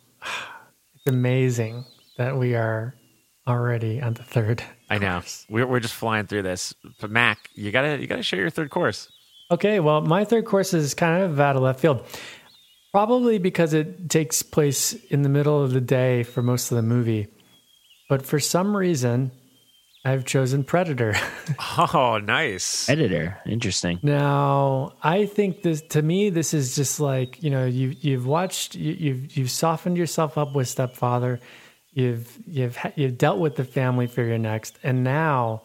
it's 0.96 1.08
amazing 1.08 1.84
that 2.18 2.38
we 2.38 2.56
are 2.56 2.96
already 3.46 4.02
on 4.02 4.14
the 4.14 4.24
third. 4.24 4.64
I 4.90 4.98
know 4.98 5.24
we're 5.50 5.68
we're 5.68 5.82
just 5.82 5.94
flying 5.94 6.26
through 6.26 6.44
this. 6.44 6.74
But 7.02 7.12
Mac, 7.12 7.50
you 7.54 7.70
gotta 7.72 8.00
you 8.00 8.08
gotta 8.08 8.24
share 8.24 8.40
your 8.40 8.50
third 8.50 8.70
course. 8.70 9.12
Okay, 9.52 9.82
well, 9.82 10.00
my 10.00 10.24
third 10.24 10.46
course 10.46 10.74
is 10.74 10.94
kind 10.94 11.22
of 11.22 11.38
out 11.38 11.58
of 11.58 11.64
left 11.64 11.82
field. 11.82 12.06
Probably 12.94 13.40
because 13.40 13.74
it 13.74 14.10
takes 14.10 14.42
place 14.42 14.94
in 14.94 15.22
the 15.22 15.30
middle 15.30 15.62
of 15.62 15.74
the 15.74 15.82
day 15.82 16.24
for 16.24 16.42
most 16.42 16.72
of 16.72 16.78
the 16.78 16.82
movie. 16.82 17.28
But 18.12 18.26
for 18.26 18.42
some 18.42 18.76
reason, 18.76 19.32
I've 20.04 20.26
chosen 20.26 20.66
Predator. 20.66 21.16
Oh, 21.78 22.20
nice. 22.22 22.90
Editor, 22.90 23.40
interesting. 23.46 24.00
now, 24.04 24.92
I 25.02 25.26
think 25.26 25.62
this 25.62 25.82
to 25.92 26.02
me 26.02 26.30
this 26.30 26.54
is 26.54 26.76
just 26.76 27.00
like, 27.00 27.42
you 27.42 27.50
know, 27.50 27.66
you 27.66 27.96
you've 28.02 28.28
watched 28.28 28.76
you, 28.76 28.92
you've 28.92 29.38
you've 29.38 29.52
softened 29.52 29.96
yourself 29.96 30.38
up 30.38 30.54
with 30.54 30.68
Stepfather. 30.68 31.40
You've 31.94 32.38
you've 32.46 32.78
you've 32.98 33.18
dealt 33.18 33.40
with 33.40 33.56
the 33.56 33.64
family 33.64 34.08
figure 34.08 34.38
next 34.38 34.78
and 34.84 35.06
now 35.06 35.62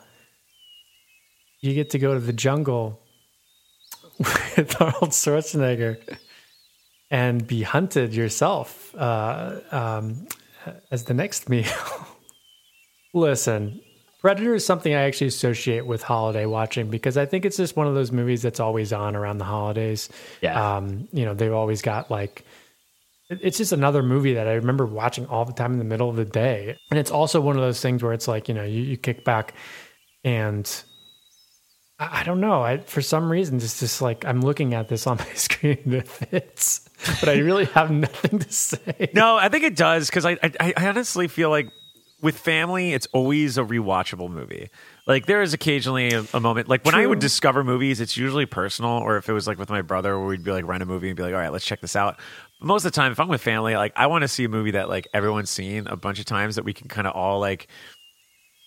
you 1.61 1.74
get 1.74 1.90
to 1.90 1.98
go 1.98 2.14
to 2.14 2.20
the 2.20 2.32
jungle 2.32 3.00
with 4.18 4.80
Arnold 4.80 5.11
Schwarzenegger 5.11 5.96
and 7.11 7.44
be 7.44 7.62
hunted 7.62 8.14
yourself 8.14 8.94
uh, 8.94 9.59
um, 9.72 10.28
as 10.92 11.06
the 11.06 11.14
next 11.14 11.48
meal. 11.48 11.66
Listen, 13.16 13.81
Predator 14.20 14.55
is 14.55 14.66
something 14.66 14.92
I 14.92 15.05
actually 15.05 15.29
associate 15.29 15.87
with 15.87 16.02
holiday 16.02 16.44
watching 16.44 16.90
because 16.90 17.16
I 17.16 17.24
think 17.24 17.46
it's 17.46 17.57
just 17.57 17.74
one 17.74 17.87
of 17.87 17.94
those 17.94 18.12
movies 18.12 18.42
that's 18.42 18.61
always 18.61 18.92
on 18.92 19.16
around 19.16 19.38
the 19.38 19.44
holidays. 19.46 20.11
Yeah. 20.42 20.76
Um, 20.76 21.09
you 21.12 21.24
know, 21.24 21.33
they've 21.33 21.52
always 21.52 21.81
got 21.81 22.11
like, 22.11 22.44
it's 23.31 23.57
just 23.57 23.72
another 23.72 24.02
movie 24.02 24.35
that 24.35 24.46
I 24.46 24.52
remember 24.52 24.85
watching 24.85 25.24
all 25.29 25.46
the 25.46 25.55
time 25.55 25.72
in 25.72 25.79
the 25.79 25.85
middle 25.85 26.11
of 26.11 26.16
the 26.16 26.26
day. 26.26 26.76
And 26.90 27.00
it's 27.00 27.11
also 27.11 27.40
one 27.40 27.57
of 27.57 27.62
those 27.62 27.81
things 27.81 28.02
where 28.02 28.12
it's 28.12 28.29
like, 28.29 28.48
you 28.48 28.55
know, 28.55 28.64
you, 28.64 28.83
you 28.83 28.98
kick 28.98 29.24
back 29.24 29.55
and 30.22 30.70
I, 31.98 32.20
I 32.20 32.22
don't 32.22 32.40
know. 32.40 32.62
I, 32.62 32.76
for 32.81 33.00
some 33.00 33.33
reason, 33.33 33.57
it's 33.57 33.81
just 33.81 34.02
like 34.02 34.26
I'm 34.26 34.42
looking 34.42 34.74
at 34.74 34.88
this 34.88 35.07
on 35.07 35.16
my 35.20 35.33
screen 35.33 35.79
and 35.87 35.94
it 35.94 36.07
fits, 36.07 36.87
but 37.20 37.31
I 37.31 37.38
really 37.38 37.64
have 37.64 37.90
nothing 37.90 38.40
to 38.40 38.52
say. 38.52 39.09
No, 39.14 39.38
I 39.38 39.48
think 39.48 39.64
it 39.64 39.74
does 39.74 40.11
because 40.11 40.26
I, 40.26 40.33
I 40.42 40.74
I 40.76 40.88
honestly 40.88 41.29
feel 41.29 41.48
like 41.48 41.70
with 42.22 42.38
family, 42.38 42.94
it's 42.94 43.07
always 43.12 43.59
a 43.59 43.62
rewatchable 43.62 44.31
movie. 44.31 44.70
Like 45.07 45.26
there 45.26 45.42
is 45.42 45.52
occasionally 45.52 46.12
a, 46.12 46.24
a 46.33 46.40
moment, 46.40 46.68
like 46.68 46.85
when 46.85 46.94
I 46.94 47.07
would 47.07 47.18
discover 47.18 47.62
movies, 47.62 48.00
it's 48.00 48.16
usually 48.16 48.46
personal, 48.46 48.92
or 48.92 49.18
if 49.18 49.29
it 49.29 49.33
was 49.33 49.46
like 49.46 49.59
with 49.59 49.68
my 49.68 49.83
brother, 49.83 50.18
where 50.18 50.26
we'd 50.29 50.42
be 50.42 50.50
like 50.50 50.66
rent 50.66 50.83
a 50.83 50.87
movie 50.87 51.09
and 51.09 51.16
be 51.16 51.22
like, 51.22 51.35
all 51.35 51.40
right, 51.40 51.52
let's 51.52 51.64
check 51.66 51.81
this 51.81 51.94
out. 51.94 52.18
But 52.59 52.66
most 52.66 52.84
of 52.86 52.93
the 52.93 52.97
time, 52.97 53.12
if 53.12 53.20
I'm 53.20 53.28
with 53.28 53.43
family, 53.43 53.76
like 53.76 53.93
I 53.97 54.07
want 54.07 54.22
to 54.22 54.28
see 54.28 54.45
a 54.45 54.49
movie 54.49 54.70
that 54.72 54.88
like 54.88 55.07
everyone's 55.12 55.51
seen 55.51 55.86
a 55.88 55.97
bunch 55.97 56.18
of 56.18 56.24
times 56.24 56.57
that 56.57 56.64
we 56.64 56.72
can 56.72 56.88
kind 56.88 57.07
of 57.07 57.14
all 57.14 57.38
like. 57.38 57.68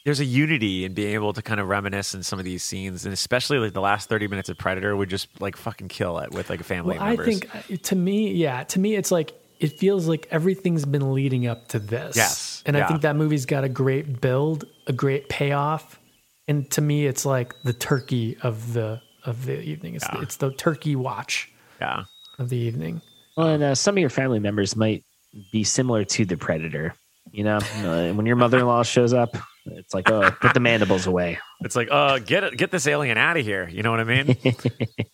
There's 0.05 0.21
a 0.21 0.26
unity 0.26 0.86
in 0.86 0.93
being 0.93 1.13
able 1.13 1.34
to 1.34 1.41
kind 1.41 1.59
of 1.59 1.67
reminisce 1.67 2.13
in 2.15 2.23
some 2.23 2.39
of 2.39 2.45
these 2.45 2.63
scenes, 2.63 3.03
and 3.03 3.13
especially 3.13 3.59
like 3.59 3.73
the 3.73 3.82
last 3.82 4.07
30 4.09 4.28
minutes 4.28 4.47
of 4.47 4.57
Predator 4.57 4.95
would 4.95 5.09
just 5.09 5.28
like 5.41 5.57
fucking 5.57 5.89
kill 5.89 6.19
it 6.19 6.32
with 6.32 6.49
like 6.49 6.61
a 6.61 6.63
family 6.63 6.95
Well, 6.97 7.03
I 7.05 7.09
members. 7.09 7.39
think 7.39 7.53
uh, 7.53 7.76
to 7.84 7.95
me, 7.95 8.32
yeah, 8.32 8.63
to 8.63 8.80
me, 8.80 8.95
it's 8.95 9.11
like 9.11 9.34
it 9.60 9.78
feels 9.78 10.07
like 10.07 10.28
everything's 10.32 10.86
been 10.86 11.14
leading 11.14 11.47
up 11.47 11.68
to 11.70 11.80
this. 11.80 12.16
Yes, 12.16 12.64
and 12.66 12.76
yeah. 12.76 12.86
I 12.86 12.88
think 12.88 13.01
that 13.01 13.16
movie's 13.16 13.45
got 13.45 13.64
a 13.64 13.70
great 13.70 14.22
build, 14.22 14.66
a 14.88 14.93
great 14.93 15.30
payoff, 15.30 15.99
and 16.47 16.70
to 16.72 16.82
me, 16.82 17.05
it's 17.05 17.26
like 17.26 17.53
the 17.64 17.74
turkey 17.74 18.38
of 18.41 18.74
the 18.74 19.01
of 19.26 19.45
the 19.45 19.60
evening. 19.62 19.95
It's 19.95 20.05
Yeah. 20.14 20.22
it's 20.22 20.38
the 20.38 20.51
turkey 20.51 20.95
watch 20.95 21.51
yeah. 21.80 22.03
of 22.38 22.49
the 22.49 22.57
evening. 22.57 23.01
Well, 23.36 23.47
and 23.49 23.64
uh, 23.64 23.76
some 23.76 23.95
of 23.95 23.99
your 23.99 24.10
family 24.10 24.39
members 24.39 24.76
might 24.76 25.03
be 25.51 25.64
similar 25.64 26.03
to 26.05 26.26
the 26.26 26.38
Predator. 26.38 26.93
You 27.32 27.43
know, 27.43 27.57
Uh, 27.57 28.12
when 28.16 28.26
your 28.26 28.36
mother-in-law 28.36 28.84
shows 28.84 29.14
up, 29.14 29.36
it's 29.74 29.93
like, 29.93 30.09
oh, 30.09 30.32
put 30.32 30.53
the 30.53 30.59
mandibles 30.59 31.07
away. 31.07 31.38
It's 31.61 31.76
like, 31.76 31.89
uh, 31.91 32.20
get 32.20 32.45
it, 32.45 32.55
get 32.55 32.72
this 32.72 32.88
alien 32.88 33.17
out 33.17 33.36
of 33.36 33.43
here. 33.45 33.67
You 33.67 33.84
know 33.84 33.91
what 33.91 33.99
I 33.99 34.05
mean? 34.05 34.28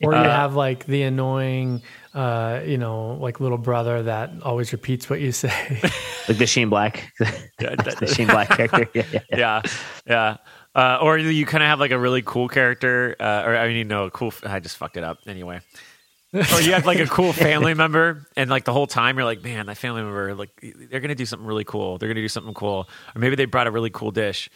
Or 0.04 0.14
you 0.14 0.20
Uh, 0.20 0.24
have 0.26 0.54
like 0.56 0.86
the 0.86 1.02
annoying, 1.02 1.82
uh, 2.14 2.62
you 2.64 2.78
know, 2.78 3.14
like 3.14 3.40
little 3.40 3.58
brother 3.58 4.04
that 4.04 4.30
always 4.44 4.72
repeats 4.72 5.10
what 5.10 5.22
you 5.22 5.32
say. 5.32 5.82
Like 6.28 6.38
the 6.38 6.46
Shane 6.48 6.70
Black, 6.70 7.12
the 7.60 8.12
Shane 8.16 8.28
Black 8.28 8.50
character. 8.50 8.88
Yeah, 8.94 9.04
yeah, 9.12 9.20
yeah. 9.32 9.38
yeah, 9.38 9.62
yeah. 10.06 10.38
Uh, 10.76 11.00
or 11.02 11.18
you 11.18 11.46
kind 11.48 11.64
of 11.64 11.68
have 11.70 11.80
like 11.80 11.92
a 11.92 12.00
really 12.00 12.22
cool 12.22 12.48
character, 12.48 13.16
uh, 13.20 13.44
or 13.46 13.56
I 13.58 13.68
mean, 13.68 13.78
you 13.78 13.84
know, 13.86 14.10
cool. 14.10 14.34
I 14.44 14.60
just 14.60 14.78
fucked 14.78 14.98
it 14.98 15.04
up 15.04 15.20
anyway. 15.28 15.62
Or 16.36 16.62
you 16.62 16.74
have 16.74 16.86
like 16.86 17.00
a 17.00 17.06
cool 17.06 17.34
family 17.34 17.74
member, 17.84 18.28
and 18.36 18.50
like 18.50 18.66
the 18.66 18.74
whole 18.74 18.88
time 18.88 19.18
you're 19.18 19.26
like, 19.26 19.44
man, 19.44 19.68
that 19.68 19.78
family 19.78 20.02
member, 20.02 20.36
like 20.36 20.50
they're 20.90 21.00
gonna 21.00 21.16
do 21.16 21.26
something 21.26 21.48
really 21.48 21.64
cool. 21.64 21.98
They're 21.98 22.10
gonna 22.10 22.22
do 22.22 22.28
something 22.28 22.54
cool, 22.54 22.88
or 23.16 23.20
maybe 23.20 23.36
they 23.36 23.46
brought 23.46 23.68
a 23.68 23.72
really 23.72 23.90
cool 23.90 24.12
dish, 24.12 24.50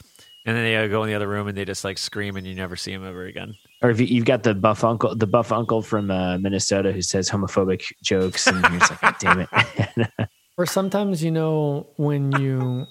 and 0.45 0.55
then 0.55 0.63
they 0.63 0.75
uh, 0.75 0.88
go 0.88 1.03
in 1.03 1.09
the 1.09 1.15
other 1.15 1.27
room 1.27 1.47
and 1.47 1.57
they 1.57 1.65
just 1.65 1.84
like 1.84 1.97
scream, 1.97 2.36
and 2.36 2.45
you 2.45 2.55
never 2.55 2.75
see 2.75 2.91
them 2.91 3.05
ever 3.05 3.25
again. 3.25 3.55
Or 3.82 3.89
if 3.89 3.99
you, 3.99 4.07
you've 4.07 4.25
got 4.25 4.43
the 4.43 4.53
buff 4.53 4.84
uncle, 4.84 5.15
the 5.15 5.27
buff 5.27 5.51
uncle 5.51 5.82
from 5.82 6.11
uh, 6.11 6.38
Minnesota 6.38 6.91
who 6.91 7.01
says 7.01 7.30
homophobic 7.30 7.91
jokes, 8.03 8.47
and 8.47 8.61
you're 8.61 8.80
just 8.80 8.91
like, 8.91 9.01
God 9.01 9.15
damn 9.19 9.39
it. 9.39 10.30
or 10.57 10.65
sometimes, 10.65 11.23
you 11.23 11.32
know, 11.32 11.88
when 11.95 12.32
you 12.34 12.86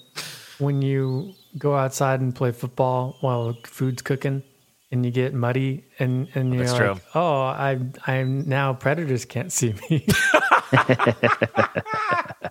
when 0.57 0.81
you 0.81 1.33
go 1.57 1.75
outside 1.75 2.21
and 2.21 2.35
play 2.35 2.51
football 2.51 3.17
while 3.21 3.55
food's 3.65 4.01
cooking 4.01 4.43
and 4.91 5.05
you 5.05 5.11
get 5.11 5.33
muddy 5.33 5.85
and 5.99 6.27
and 6.35 6.53
you're 6.53 6.65
That's 6.65 6.73
like, 6.73 6.93
true. 6.93 7.01
oh, 7.15 7.41
I 7.43 7.79
I'm 8.07 8.47
now 8.47 8.73
predators 8.73 9.25
can't 9.25 9.51
see 9.51 9.73
me. 9.89 10.05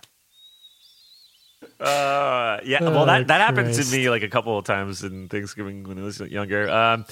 Uh, 1.79 2.59
yeah. 2.65 2.79
Oh, 2.85 2.91
Well, 2.91 3.05
that 3.05 3.27
that 3.27 3.39
happened 3.41 3.73
to 3.73 3.75
Christ. 3.75 3.91
me 3.91 4.09
like 4.09 4.21
a 4.23 4.27
couple 4.29 4.57
of 4.57 4.65
times 4.65 5.03
in 5.03 5.29
Thanksgiving 5.29 5.83
when 5.83 5.97
I 5.99 6.03
was 6.03 6.19
younger. 6.19 6.69
Um, 6.69 7.05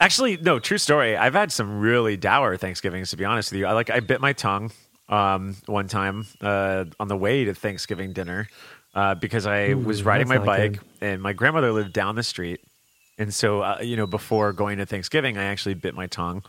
actually, 0.00 0.38
no, 0.38 0.58
true 0.58 0.78
story. 0.78 1.16
I've 1.16 1.34
had 1.34 1.52
some 1.52 1.78
really 1.80 2.16
dour 2.16 2.56
Thanksgivings. 2.56 3.10
To 3.10 3.16
be 3.16 3.24
honest 3.26 3.52
with 3.52 3.60
you, 3.60 3.66
I 3.66 3.72
like 3.72 3.90
I 3.90 4.00
bit 4.00 4.20
my 4.20 4.32
tongue 4.32 4.72
um, 5.10 5.56
one 5.66 5.88
time 5.88 6.26
uh, 6.40 6.86
on 6.98 7.08
the 7.08 7.16
way 7.16 7.44
to 7.44 7.54
Thanksgiving 7.54 8.12
dinner 8.14 8.48
uh, 8.94 9.14
because 9.14 9.46
I 9.46 9.68
Ooh, 9.68 9.78
was 9.78 10.02
riding 10.04 10.28
my 10.28 10.38
bike 10.38 10.72
good. 10.72 10.80
and 11.02 11.22
my 11.22 11.34
grandmother 11.34 11.70
lived 11.72 11.92
down 11.92 12.14
the 12.14 12.22
street, 12.22 12.60
and 13.18 13.32
so 13.32 13.62
uh, 13.62 13.78
you 13.82 13.96
know 13.96 14.06
before 14.06 14.52
going 14.52 14.78
to 14.78 14.86
Thanksgiving, 14.86 15.38
I 15.38 15.44
actually 15.44 15.74
bit 15.74 15.94
my 15.94 16.06
tongue. 16.06 16.42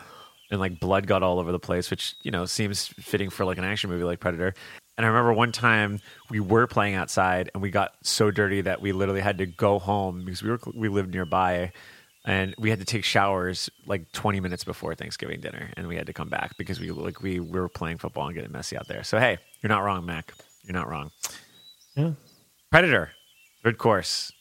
And 0.51 0.59
like 0.59 0.79
blood 0.79 1.07
got 1.07 1.23
all 1.23 1.39
over 1.39 1.51
the 1.51 1.59
place, 1.59 1.89
which 1.89 2.15
you 2.21 2.29
know 2.29 2.45
seems 2.45 2.87
fitting 2.87 3.29
for 3.29 3.43
like 3.43 3.57
an 3.57 3.63
action 3.63 3.89
movie 3.89 4.03
like 4.03 4.19
Predator. 4.19 4.53
And 4.97 5.05
I 5.05 5.09
remember 5.09 5.33
one 5.33 5.51
time 5.51 5.99
we 6.29 6.39
were 6.39 6.67
playing 6.67 6.93
outside 6.93 7.49
and 7.53 7.63
we 7.63 7.71
got 7.71 7.93
so 8.03 8.29
dirty 8.29 8.61
that 8.61 8.79
we 8.79 8.91
literally 8.91 9.21
had 9.21 9.39
to 9.39 9.47
go 9.47 9.79
home 9.79 10.23
because 10.23 10.43
we 10.43 10.51
were 10.51 10.59
we 10.75 10.89
lived 10.89 11.11
nearby 11.11 11.71
and 12.25 12.53
we 12.57 12.69
had 12.69 12.79
to 12.79 12.85
take 12.85 13.03
showers 13.03 13.69
like 13.85 14.11
20 14.11 14.39
minutes 14.39 14.63
before 14.63 14.93
Thanksgiving 14.95 15.41
dinner 15.41 15.71
and 15.75 15.87
we 15.87 15.95
had 15.95 16.05
to 16.07 16.13
come 16.13 16.29
back 16.29 16.55
because 16.57 16.79
we 16.79 16.91
like 16.91 17.21
we, 17.21 17.39
we 17.39 17.59
were 17.59 17.69
playing 17.69 17.97
football 17.97 18.27
and 18.27 18.35
getting 18.35 18.51
messy 18.51 18.77
out 18.77 18.87
there. 18.87 19.03
So 19.03 19.19
hey, 19.19 19.39
you're 19.61 19.69
not 19.69 19.83
wrong, 19.83 20.05
Mac. 20.05 20.33
You're 20.63 20.73
not 20.73 20.87
wrong. 20.87 21.11
yeah. 21.95 22.11
Predator, 22.71 23.11
third 23.63 23.77
course. 23.77 24.31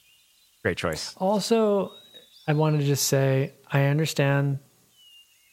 Great 0.61 0.77
choice. 0.77 1.13
Also, 1.17 1.91
I 2.47 2.53
want 2.53 2.79
to 2.79 2.85
just 2.85 3.07
say 3.07 3.53
I 3.71 3.85
understand 3.85 4.59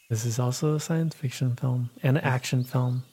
this 0.09 0.25
is 0.25 0.39
also 0.39 0.75
a 0.75 0.81
science 0.81 1.15
fiction 1.15 1.55
film 1.57 1.91
and 2.03 2.19
an 2.19 2.25
action 2.25 2.65
film, 2.65 3.05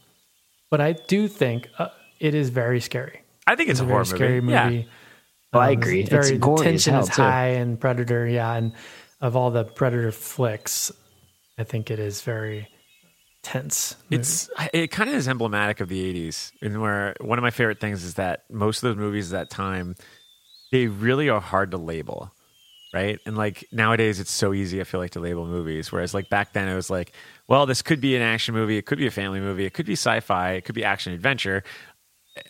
but 0.71 0.81
I 0.81 0.93
do 0.93 1.27
think 1.27 1.69
uh, 1.77 1.89
it 2.19 2.33
is 2.33 2.49
very 2.49 2.79
scary. 2.81 3.21
I 3.45 3.55
think 3.55 3.69
it's, 3.69 3.79
It's 3.79 3.81
a 3.81 3.89
a 3.89 3.93
horror 3.93 4.03
very 4.03 4.17
scary 4.17 4.41
movie. 4.41 4.53
Yeah. 4.53 4.69
movie. 4.69 4.87
Oh, 5.53 5.59
I 5.59 5.67
Um, 5.73 5.73
agree. 5.81 5.99
It's 6.01 6.11
It's 6.11 6.27
very 6.27 6.37
the 6.37 6.43
gory 6.43 6.59
as 6.59 6.63
tension 6.71 6.93
hell, 6.95 7.03
is 7.03 7.09
too. 7.09 7.21
high 7.21 7.47
in 7.49 7.77
Predator, 7.77 8.27
yeah, 8.27 8.53
and 8.53 8.73
of 9.21 9.35
all 9.35 9.51
the 9.51 9.63
Predator 9.63 10.11
flicks, 10.11 10.91
I 11.57 11.63
think 11.63 11.89
it 11.91 11.99
is 11.99 12.21
very 12.21 12.67
tense. 13.43 13.95
movie. 14.09 14.19
It's 14.21 14.49
it 14.73 14.87
kind 14.91 15.09
of 15.09 15.15
is 15.15 15.27
emblematic 15.27 15.79
of 15.79 15.87
the 15.87 16.03
'80s, 16.13 16.51
and 16.61 16.81
where 16.81 17.15
one 17.21 17.37
of 17.37 17.43
my 17.43 17.51
favorite 17.51 17.79
things 17.79 18.03
is 18.03 18.15
that 18.15 18.43
most 18.51 18.83
of 18.83 18.89
those 18.89 18.97
movies 18.97 19.31
at 19.31 19.39
that 19.39 19.49
time, 19.55 19.95
they 20.71 20.87
really 20.87 21.29
are 21.29 21.39
hard 21.39 21.71
to 21.71 21.77
label, 21.77 22.33
right? 22.93 23.19
And 23.25 23.37
like 23.37 23.65
nowadays, 23.71 24.19
it's 24.19 24.31
so 24.31 24.53
easy. 24.53 24.79
I 24.81 24.83
feel 24.83 24.99
like 24.99 25.11
to 25.11 25.19
label 25.19 25.45
movies, 25.45 25.91
whereas 25.91 26.13
like 26.13 26.29
back 26.29 26.53
then, 26.53 26.67
it 26.67 26.75
was 26.75 26.89
like, 26.89 27.11
well, 27.47 27.65
this 27.65 27.81
could 27.81 28.01
be 28.01 28.15
an 28.15 28.21
action 28.21 28.53
movie, 28.55 28.77
it 28.77 28.85
could 28.85 28.97
be 28.97 29.07
a 29.07 29.11
family 29.11 29.39
movie, 29.39 29.65
it 29.65 29.73
could 29.73 29.85
be 29.85 29.93
sci-fi, 29.93 30.53
it 30.53 30.65
could 30.65 30.75
be 30.75 30.83
action 30.83 31.13
adventure. 31.13 31.63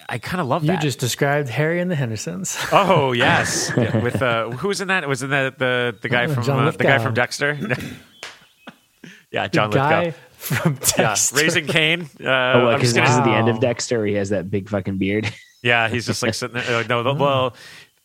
I 0.09 0.17
kind 0.17 0.41
of 0.41 0.47
love 0.47 0.65
that. 0.65 0.73
you 0.73 0.79
just 0.79 0.99
described 0.99 1.47
Harry 1.47 1.79
and 1.79 1.89
the 1.89 1.95
Hendersons. 1.95 2.57
Oh 2.73 3.13
yes, 3.13 3.71
Yeah, 3.77 3.97
with 4.03 4.21
uh, 4.21 4.49
who 4.51 4.67
was 4.67 4.81
in 4.81 4.89
that? 4.89 5.07
Was 5.07 5.23
in 5.23 5.29
the 5.29 5.53
the 5.57 5.95
the 6.01 6.09
guy 6.09 6.25
Oh, 6.25 6.33
from 6.33 6.49
uh, 6.49 6.71
the 6.71 6.83
guy 6.83 6.99
from 6.99 7.13
Dexter? 7.13 7.57
yeah, 9.31 9.47
John 9.47 9.69
the 9.69 9.77
guy 9.77 10.03
Lithgow. 10.05 10.17
from 10.37 10.73
Yeah, 10.97 11.07
Dexter. 11.09 11.35
Raising 11.37 11.67
Cain. 11.67 12.01
Uh, 12.19 12.25
Oh, 12.27 12.67
I'm 12.67 12.75
because 12.75 12.93
just 12.93 12.95
this 13.07 13.17
is 13.17 13.23
the 13.23 13.31
end 13.31 13.49
of 13.49 13.59
Dexter. 13.59 14.05
He 14.05 14.13
has 14.15 14.29
that 14.29 14.49
big 14.49 14.69
fucking 14.69 14.97
beard. 14.97 15.31
Yeah, 15.63 15.89
he's 15.89 16.05
just 16.05 16.21
like 16.21 16.33
sitting 16.33 16.55
there. 16.61 16.77
Like, 16.77 16.89
No, 16.89 17.03
the- 17.03 17.13
well, 17.13 17.55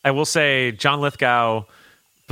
I 0.03 0.11
will 0.11 0.25
say 0.25 0.71
John 0.71 1.01
Lithgow 1.01 1.65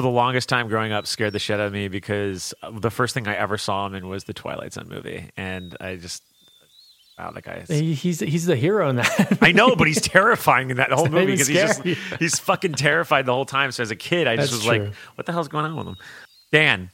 for 0.01 0.07
the 0.07 0.09
longest 0.09 0.49
time 0.49 0.67
growing 0.67 0.91
up 0.91 1.05
scared 1.05 1.31
the 1.33 1.37
shit 1.39 1.59
out 1.59 1.67
of 1.67 1.73
me 1.73 1.87
because 1.87 2.55
the 2.73 2.89
first 2.89 3.13
thing 3.13 3.27
I 3.27 3.35
ever 3.35 3.55
saw 3.57 3.85
him 3.85 3.93
in 3.93 4.07
was 4.07 4.23
the 4.23 4.33
Twilight 4.33 4.73
Zone 4.73 4.87
movie, 4.89 5.29
and 5.37 5.77
I 5.79 5.95
just 5.97 6.23
wow, 7.19 7.29
that 7.31 7.43
guy. 7.43 7.63
Is, 7.67 7.69
He- 7.69 7.93
he's 7.93 8.19
he's 8.19 8.45
the 8.47 8.55
hero 8.55 8.89
in 8.89 8.95
that. 8.95 9.37
I 9.41 9.51
know, 9.51 9.75
but 9.75 9.85
he's 9.85 10.01
terrifying 10.01 10.71
in 10.71 10.77
that 10.77 10.91
whole 10.91 11.07
movie 11.07 11.33
because 11.33 11.47
he's 11.47 11.59
just 11.59 11.83
he's 12.19 12.39
fucking 12.39 12.73
terrified 12.73 13.27
the 13.27 13.33
whole 13.33 13.45
time. 13.45 13.71
So 13.71 13.83
as 13.83 13.91
a 13.91 13.95
kid, 13.95 14.27
I 14.27 14.37
just 14.37 14.51
That's 14.51 14.65
was 14.65 14.67
like, 14.67 14.93
"What 15.15 15.27
the 15.27 15.33
hell's 15.33 15.47
going 15.47 15.65
on 15.65 15.75
with 15.75 15.85
him?" 15.87 15.97
Dan, 16.51 16.89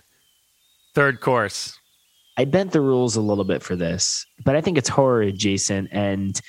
third 0.93 1.21
course. 1.21 1.79
I 2.37 2.43
bent 2.45 2.71
the 2.71 2.81
rules 2.81 3.15
a 3.15 3.21
little 3.21 3.45
bit 3.45 3.63
for 3.63 3.75
this, 3.77 4.25
but 4.43 4.55
I 4.55 4.61
think 4.61 4.77
it's 4.77 4.89
horror 4.89 5.21
adjacent 5.21 5.89
and 5.93 6.39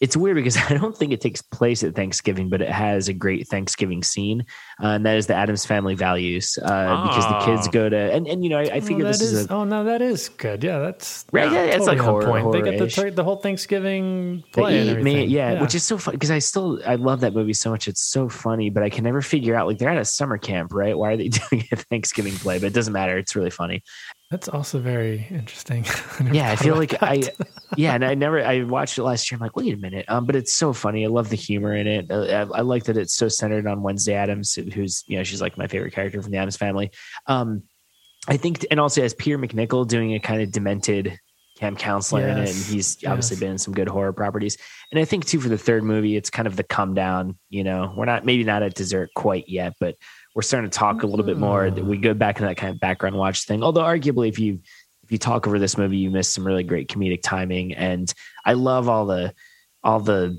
it's 0.00 0.16
weird 0.16 0.36
because 0.36 0.56
I 0.70 0.74
don't 0.74 0.96
think 0.96 1.12
it 1.12 1.20
takes 1.20 1.42
place 1.42 1.82
at 1.82 1.94
Thanksgiving, 1.94 2.48
but 2.48 2.62
it 2.62 2.68
has 2.70 3.08
a 3.08 3.12
great 3.12 3.48
Thanksgiving 3.48 4.02
scene, 4.02 4.44
uh, 4.82 4.88
and 4.88 5.06
that 5.06 5.16
is 5.16 5.26
the 5.26 5.34
Addams 5.34 5.66
Family 5.66 5.94
Values 5.94 6.58
uh, 6.62 7.06
because 7.08 7.26
the 7.26 7.38
kids 7.46 7.68
Oh. 7.68 7.70
go 7.72 7.88
to 7.88 7.96
and 7.96 8.26
and 8.28 8.44
you 8.44 8.50
know 8.50 8.58
I, 8.58 8.62
I 8.74 8.80
figure 8.80 9.04
oh, 9.04 9.08
this 9.08 9.18
that 9.18 9.24
is, 9.24 9.32
is, 9.32 9.46
a 9.46 9.52
oh 9.52 9.64
no, 9.64 9.84
that 9.84 10.00
is 10.02 10.28
good. 10.28 10.62
Yeah, 10.62 10.78
that's 10.78 11.24
Right, 11.32 11.50
yeah, 11.50 11.62
it's 11.64 11.86
like 11.86 11.98
on 11.98 12.04
horror- 12.04 12.26
point. 12.26 12.52
They 12.52 12.60
got 12.60 12.74
horror-ish. 12.74 12.94
the 12.96 13.10
the 13.10 13.24
whole 13.24 13.36
Thanksgiving 13.36 14.44
play 14.52 14.78
and 14.78 14.88
eat 14.98 15.02
me- 15.02 15.10
everything. 15.12 15.30
yeah, 15.30 15.60
which 15.60 15.74
is 15.74 15.82
so 15.84 15.98
fun 15.98 16.14
because 16.14 16.30
I 16.30 16.38
still 16.38 16.80
I 16.86 16.94
love 16.94 17.20
that 17.20 17.34
movie 17.34 17.52
so 17.54 17.70
much. 17.70 17.88
It's 17.88 18.00
so 18.02 18.28
funny, 18.28 18.70
but 18.70 18.82
I 18.82 18.90
can 18.90 19.04
never 19.04 19.20
figure 19.22 19.54
out 19.54 19.66
like 19.66 19.78
they're 19.78 19.88
at 19.90 19.98
a 19.98 20.04
summer 20.04 20.38
camp, 20.38 20.72
right? 20.72 20.96
Why 20.96 21.12
are 21.12 21.16
they 21.16 21.28
doing 21.50 21.64
a 21.72 21.76
Thanksgiving 21.76 22.34
play? 22.34 22.58
But 22.58 22.66
it 22.68 22.74
doesn't 22.74 22.92
matter. 22.92 23.18
It's 23.18 23.34
really 23.34 23.50
funny. 23.50 23.82
That's 24.30 24.48
also 24.48 24.78
very 24.78 25.26
interesting. 25.30 25.86
never 26.20 26.34
yeah, 26.34 26.50
I 26.50 26.56
feel 26.56 26.76
like 26.76 27.02
I, 27.02 27.22
yeah, 27.76 27.94
and 27.94 28.04
I 28.04 28.14
never, 28.14 28.44
I 28.44 28.62
watched 28.62 28.98
it 28.98 29.02
last 29.02 29.30
year. 29.30 29.36
I'm 29.36 29.40
like, 29.40 29.56
wait 29.56 29.72
a 29.72 29.78
minute, 29.78 30.04
um, 30.08 30.26
but 30.26 30.36
it's 30.36 30.52
so 30.52 30.74
funny. 30.74 31.04
I 31.04 31.08
love 31.08 31.30
the 31.30 31.36
humor 31.36 31.74
in 31.74 31.86
it. 31.86 32.10
Uh, 32.10 32.24
I, 32.52 32.58
I 32.58 32.60
like 32.60 32.84
that 32.84 32.98
it's 32.98 33.14
so 33.14 33.28
centered 33.28 33.66
on 33.66 33.82
Wednesday 33.82 34.14
Addams, 34.14 34.54
who's 34.54 35.02
you 35.06 35.16
know 35.16 35.24
she's 35.24 35.40
like 35.40 35.56
my 35.56 35.66
favorite 35.66 35.94
character 35.94 36.20
from 36.20 36.30
the 36.30 36.36
Addams 36.36 36.58
family. 36.58 36.90
Um, 37.26 37.62
I 38.28 38.36
think, 38.36 38.66
and 38.70 38.78
also 38.78 39.02
as 39.02 39.14
Peter 39.14 39.38
MacNicol 39.38 39.88
doing 39.88 40.12
a 40.12 40.20
kind 40.20 40.42
of 40.42 40.52
demented 40.52 41.18
camp 41.58 41.78
counselor 41.78 42.28
in 42.28 42.36
it, 42.36 42.48
and 42.48 42.48
Yes, 42.48 42.68
he's 42.68 43.04
obviously 43.06 43.38
been 43.38 43.52
in 43.52 43.58
some 43.58 43.72
good 43.72 43.88
horror 43.88 44.12
properties. 44.12 44.58
And 44.92 45.00
I 45.00 45.04
think 45.04 45.26
too 45.26 45.40
for 45.40 45.48
the 45.48 45.58
third 45.58 45.82
movie, 45.82 46.16
it's 46.16 46.30
kind 46.30 46.46
of 46.46 46.56
the 46.56 46.62
come 46.62 46.94
down. 46.94 47.38
You 47.48 47.64
know, 47.64 47.94
we're 47.96 48.04
not 48.04 48.24
maybe 48.26 48.44
not 48.44 48.62
at 48.62 48.74
dessert 48.74 49.10
quite 49.16 49.48
yet, 49.48 49.72
but 49.80 49.96
we're 50.34 50.42
starting 50.42 50.70
to 50.70 50.78
talk 50.78 51.02
a 51.02 51.06
little 51.06 51.24
bit 51.24 51.38
more. 51.38 51.68
Mm. 51.68 51.84
We 51.84 51.98
go 51.98 52.14
back 52.14 52.36
into 52.36 52.48
that 52.48 52.56
kind 52.56 52.72
of 52.74 52.80
background 52.80 53.16
watch 53.16 53.44
thing. 53.46 53.62
Although 53.62 53.82
arguably, 53.82 54.28
if 54.28 54.38
you 54.38 54.60
if 55.04 55.12
you 55.12 55.18
talk 55.18 55.46
over 55.46 55.58
this 55.58 55.78
movie, 55.78 55.96
you 55.96 56.10
miss 56.10 56.30
some 56.30 56.46
really 56.46 56.62
great 56.62 56.88
comedic 56.88 57.20
timing. 57.22 57.72
And 57.74 58.12
I 58.44 58.52
love 58.52 58.88
all 58.88 59.06
the 59.06 59.32
all 59.82 60.00
the 60.00 60.38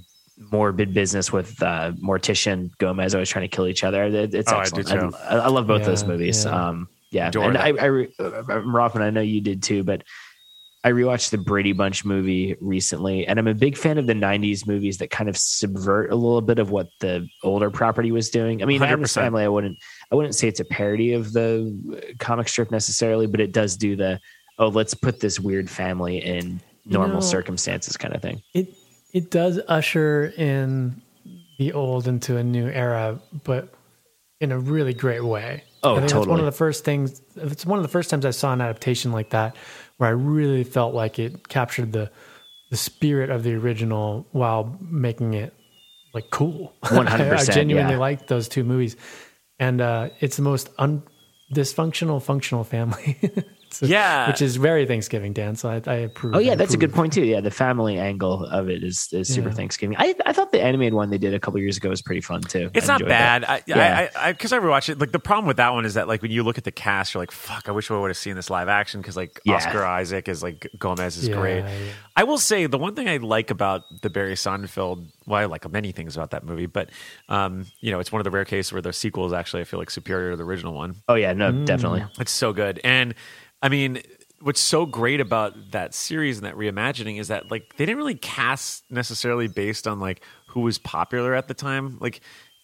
morbid 0.52 0.94
business 0.94 1.34
with 1.34 1.62
uh, 1.62 1.92
Morticia 2.02 2.54
and 2.54 2.78
Gomez 2.78 3.14
always 3.14 3.30
trying 3.30 3.50
to 3.50 3.54
kill 3.56 3.68
each 3.68 3.84
other. 3.84 4.04
It- 4.06 4.34
It's 4.34 4.52
Oh, 4.52 4.58
I 4.58 4.62
excellent. 4.62 4.88
too. 4.88 5.18
I, 5.28 5.36
I 5.38 5.48
love 5.48 5.68
both 5.68 5.84
those 5.86 6.04
movies. 6.06 6.46
yeah. 6.46 6.68
Um, 6.70 6.88
yeah, 7.12 7.28
Adore 7.30 7.44
and 7.46 7.56
that. 7.56 7.66
I, 7.66 7.70
I, 7.70 7.86
re- 7.86 8.14
uh, 8.20 8.90
I 8.96 9.10
know 9.10 9.22
you 9.22 9.42
did 9.42 9.64
too, 9.64 9.84
but 9.84 10.04
I 10.84 10.92
rewatched 10.92 11.32
the 11.32 11.38
Brady 11.38 11.74
Bunch 11.74 12.06
movie 12.06 12.56
recently, 12.62 13.28
and 13.28 13.38
I'm 13.38 13.48
a 13.48 13.54
big 13.54 13.76
fan 13.76 13.98
of 13.98 14.08
the 14.08 14.14
'90s 14.14 14.66
movies 14.66 14.98
that 15.00 15.10
kind 15.10 15.30
of 15.30 15.36
subvert 15.36 16.12
a 16.12 16.16
little 16.16 16.42
bit 16.42 16.58
of 16.58 16.72
what 16.72 16.88
the 17.02 17.28
older 17.44 17.70
property 17.70 18.12
was 18.12 18.30
doing. 18.30 18.62
I 18.62 18.66
mean, 18.66 18.82
Addams 18.82 19.12
100%. 19.12 19.16
Family, 19.16 19.44
I 19.44 19.50
wouldn't, 19.50 19.78
I 20.12 20.16
wouldn't 20.16 20.36
say 20.36 20.48
it's 20.48 20.62
a 20.62 20.66
parody 20.66 21.14
of 21.14 21.34
the 21.34 22.16
comic 22.20 22.48
strip 22.48 22.72
necessarily, 22.72 23.28
but 23.28 23.42
it 23.42 23.52
does 23.52 23.76
do 23.76 23.96
the 23.98 24.22
oh, 24.58 24.70
let's 24.70 24.94
put 24.94 25.20
this 25.20 25.40
weird 25.40 25.70
family 25.70 26.18
in 26.18 26.62
normal 26.86 27.16
know- 27.16 27.22
circumstances 27.22 27.98
kind 27.98 28.16
of 28.16 28.22
thing. 28.22 28.42
it 28.54 28.74
it 29.12 29.32
does 29.32 29.60
usher 29.68 30.34
in 30.38 31.02
the 31.58 31.74
old 31.74 32.08
into 32.08 32.38
a 32.38 32.44
new 32.44 32.68
era, 32.68 33.20
but 33.44 33.74
in 34.40 34.52
a 34.52 34.58
really 34.58 34.94
great 34.94 35.24
way. 35.24 35.64
Oh, 35.84 35.96
I 35.96 36.00
think 36.00 36.12
That's 36.12 36.28
one 36.28 36.40
of 36.40 36.46
the 36.46 36.52
first 36.52 36.86
things. 36.86 37.22
It's 37.36 37.66
one 37.66 37.80
of 37.80 37.84
the 37.84 37.90
first 37.90 38.10
times 38.10 38.26
I 38.26 38.32
saw 38.32 38.54
an 38.54 38.62
adaptation 38.62 39.12
like 39.12 39.32
that, 39.32 39.56
where 40.00 40.10
I 40.10 40.14
really 40.14 40.64
felt 40.64 40.95
like 40.95 41.20
it 41.20 41.47
captured 41.50 41.91
the 41.91 42.10
the 42.72 42.78
spirit 42.78 43.30
of 43.30 43.43
the 43.43 43.54
original 43.56 44.28
while 44.32 44.78
making 44.82 45.34
it 45.34 45.54
like 46.14 46.30
cool. 46.30 46.74
100%, 46.84 47.08
I 47.50 47.54
genuinely 47.54 47.93
yeah. 47.93 48.00
liked 48.00 48.28
those 48.28 48.47
two 48.47 48.64
movies, 48.64 48.95
and 49.60 49.82
uh, 49.82 50.10
it's 50.22 50.38
the 50.38 50.43
most 50.43 50.70
un- 50.78 51.04
dysfunctional 51.54 52.22
functional 52.22 52.64
family. 52.64 53.20
So- 53.74 53.86
Yeah. 53.89 54.28
which 54.28 54.41
is 54.41 54.55
very 54.55 54.86
Thanksgiving, 54.86 55.34
Dan. 55.34 55.55
So 55.55 55.70
I, 55.70 55.82
I 55.88 55.93
approve. 55.95 56.36
Oh 56.36 56.39
yeah, 56.39 56.53
I 56.53 56.55
that's 56.55 56.74
a 56.74 56.78
good 56.78 56.93
point 56.93 57.13
too. 57.13 57.24
Yeah, 57.24 57.41
the 57.41 57.51
family 57.51 57.97
angle 57.99 58.45
of 58.45 58.70
it 58.70 58.84
is, 58.84 59.09
is 59.11 59.34
super 59.34 59.49
Yeah. 59.49 59.55
Thanksgiving. 59.55 59.95
I 59.99 60.15
I 60.26 60.34
thought 60.34 60.51
the 60.51 60.61
animated 60.61 60.93
one 60.93 61.09
they 61.09 61.17
did 61.17 61.34
a 61.34 61.39
couple 61.39 61.59
years 61.59 61.78
ago 61.78 61.89
was 61.89 62.01
pretty 62.01 62.22
fun 62.22 62.41
too. 62.41 62.70
It's 62.74 62.88
I 62.89 62.93
not 62.93 63.01
enjoyed 63.01 63.11
that. 63.11 63.41
bad. 63.41 63.45
I, 63.49 63.63
Yeah. 63.65 64.09
I, 64.15 64.30
I, 64.30 64.32
because 64.32 64.53
I, 64.53 64.59
rewatched 64.59 64.89
it. 64.89 64.99
Like 64.99 65.11
the 65.11 65.20
problem 65.20 65.45
with 65.47 65.57
that 65.57 65.74
one 65.74 65.86
is 65.86 65.93
that 65.95 66.07
like 66.07 66.22
when 66.22 66.32
you 66.32 66.43
look 66.43 66.57
at 66.57 66.63
the 66.63 66.72
cast, 66.72 67.13
you're 67.13 67.22
like, 67.22 67.32
"Fuck, 67.32 67.70
I 67.70 67.72
wish 67.72 67.89
I 67.91 67.97
would 67.97 68.09
have 68.09 68.17
seen 68.17 68.36
this 68.36 68.49
live 68.49 68.67
action." 68.67 69.01
Because 69.01 69.15
like 69.17 69.39
Yeah. 69.45 69.55
Oscar 69.55 69.84
Isaac 69.86 70.28
is 70.28 70.41
like 70.43 70.70
Gomez 70.78 71.17
is 71.17 71.28
Yeah, 71.28 71.36
great. 71.36 71.59
yeah. 71.59 71.70
I 72.15 72.24
will 72.24 72.38
say 72.38 72.65
the 72.65 72.78
one 72.78 72.95
thing 72.95 73.07
I 73.07 73.17
like 73.17 73.49
about 73.51 73.84
the 74.01 74.09
Barry 74.09 74.34
Sonnenfeld, 74.34 75.07
well, 75.26 75.39
I 75.39 75.45
like 75.45 75.70
many 75.72 75.91
things 75.93 76.17
about 76.17 76.32
that 76.32 76.43
movie, 76.43 76.65
but 76.65 76.89
um, 77.30 77.65
you 77.80 77.91
know, 77.91 77.99
it's 77.99 78.11
one 78.11 78.20
of 78.20 78.26
the 78.26 78.32
rare 78.32 78.45
cases 78.45 78.74
where 78.74 78.82
the 78.82 78.91
sequel 78.91 79.26
is 79.26 79.34
actually 79.34 79.61
I 79.61 79.63
feel 79.65 79.80
like 79.80 79.89
superior 79.89 80.32
to 80.32 80.38
the 80.38 80.43
original 80.43 80.74
one. 80.74 80.95
Oh 81.07 81.15
yeah, 81.15 81.34
no, 81.34 81.51
definitely. 81.65 82.03
It's 82.20 82.32
so 82.32 82.51
good. 82.51 82.80
And 82.84 83.13
I 83.62 83.70
mean, 83.70 84.01
what's 84.41 84.62
so 84.62 84.86
great 84.86 85.20
about 85.20 85.72
that 85.72 85.93
series 85.93 86.38
and 86.38 86.45
that 86.45 86.55
reimagining 86.55 87.20
is 87.20 87.28
that 87.28 87.51
like 87.51 87.76
they 87.78 87.86
didn't 87.86 87.97
really 87.97 88.16
cast 88.16 88.84
necessarily 88.89 89.47
based 89.47 89.88
on 89.88 89.99
like 89.99 90.22
who 90.47 90.62
was 90.62 90.78
popular 90.78 91.34
at 91.36 91.47
the 91.47 91.53
time. 91.53 91.97
Like 91.99 92.22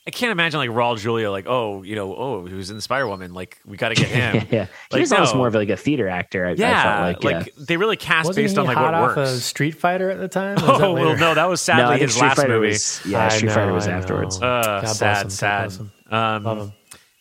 I 0.08 0.12
can't 0.12 0.32
imagine 0.32 0.60
like 0.60 0.70
Raul 0.70 1.00
Julia 1.00 1.32
like, 1.32 1.48
oh, 1.48 1.82
you 1.82 1.96
know, 1.96 2.16
oh, 2.16 2.46
he 2.46 2.54
was 2.54 2.70
in 2.70 2.80
Spider 2.80 3.08
Woman, 3.08 3.34
like 3.34 3.60
we 3.66 3.76
got 3.76 3.90
to 3.90 3.96
get 3.96 4.08
him. 4.10 4.48
Yeah, 4.52 4.66
he 4.66 4.70
Like, 4.92 5.00
was 5.02 5.12
almost 5.12 5.36
more 5.36 5.48
of 5.48 5.56
like 5.56 5.70
a 5.70 5.78
theater 5.78 6.08
actor. 6.08 6.46
I, 6.46 6.52
I 6.52 6.54
yeah, 6.54 6.84
felt 6.84 7.24
like, 7.24 7.48
yeah. 7.48 7.54
they 7.66 7.76
really 7.76 7.98
cast 7.98 8.28
Wasn't 8.28 8.44
based 8.44 8.54
he 8.54 8.60
on 8.60 8.68
like 8.68 8.78
hot 8.78 8.94
what 8.94 8.94
off 8.94 9.18
works. 9.18 9.34
of 9.34 9.42
Street 9.42 9.72
Fighter 9.72 10.12
at 10.12 10.20
the 10.20 10.28
time? 10.28 10.60
Or 10.60 10.68
was 10.74 10.82
Oh 10.82 10.94
well, 10.94 11.18
no, 11.18 11.34
that 11.34 11.50
was 11.50 11.60
sadly 11.60 11.96
no, 11.96 12.02
his 12.04 12.14
Street 12.14 12.28
last 12.28 12.38
Fighter 12.38 12.50
movie. 12.50 12.68
was 12.68 13.02
yeah, 13.06 13.26
I 13.26 13.30
Street 13.30 13.52
Fighter 13.52 13.74
was 13.74 13.88
I 13.88 13.92
afterwards. 13.94 14.38
Uh, 14.38 14.42
God 14.42 14.82
bless 14.82 14.98
sad, 15.00 15.26
him, 15.26 15.30
sad. 15.32 15.72
Um, 16.12 16.44
Love 16.44 16.58
him. 16.60 16.74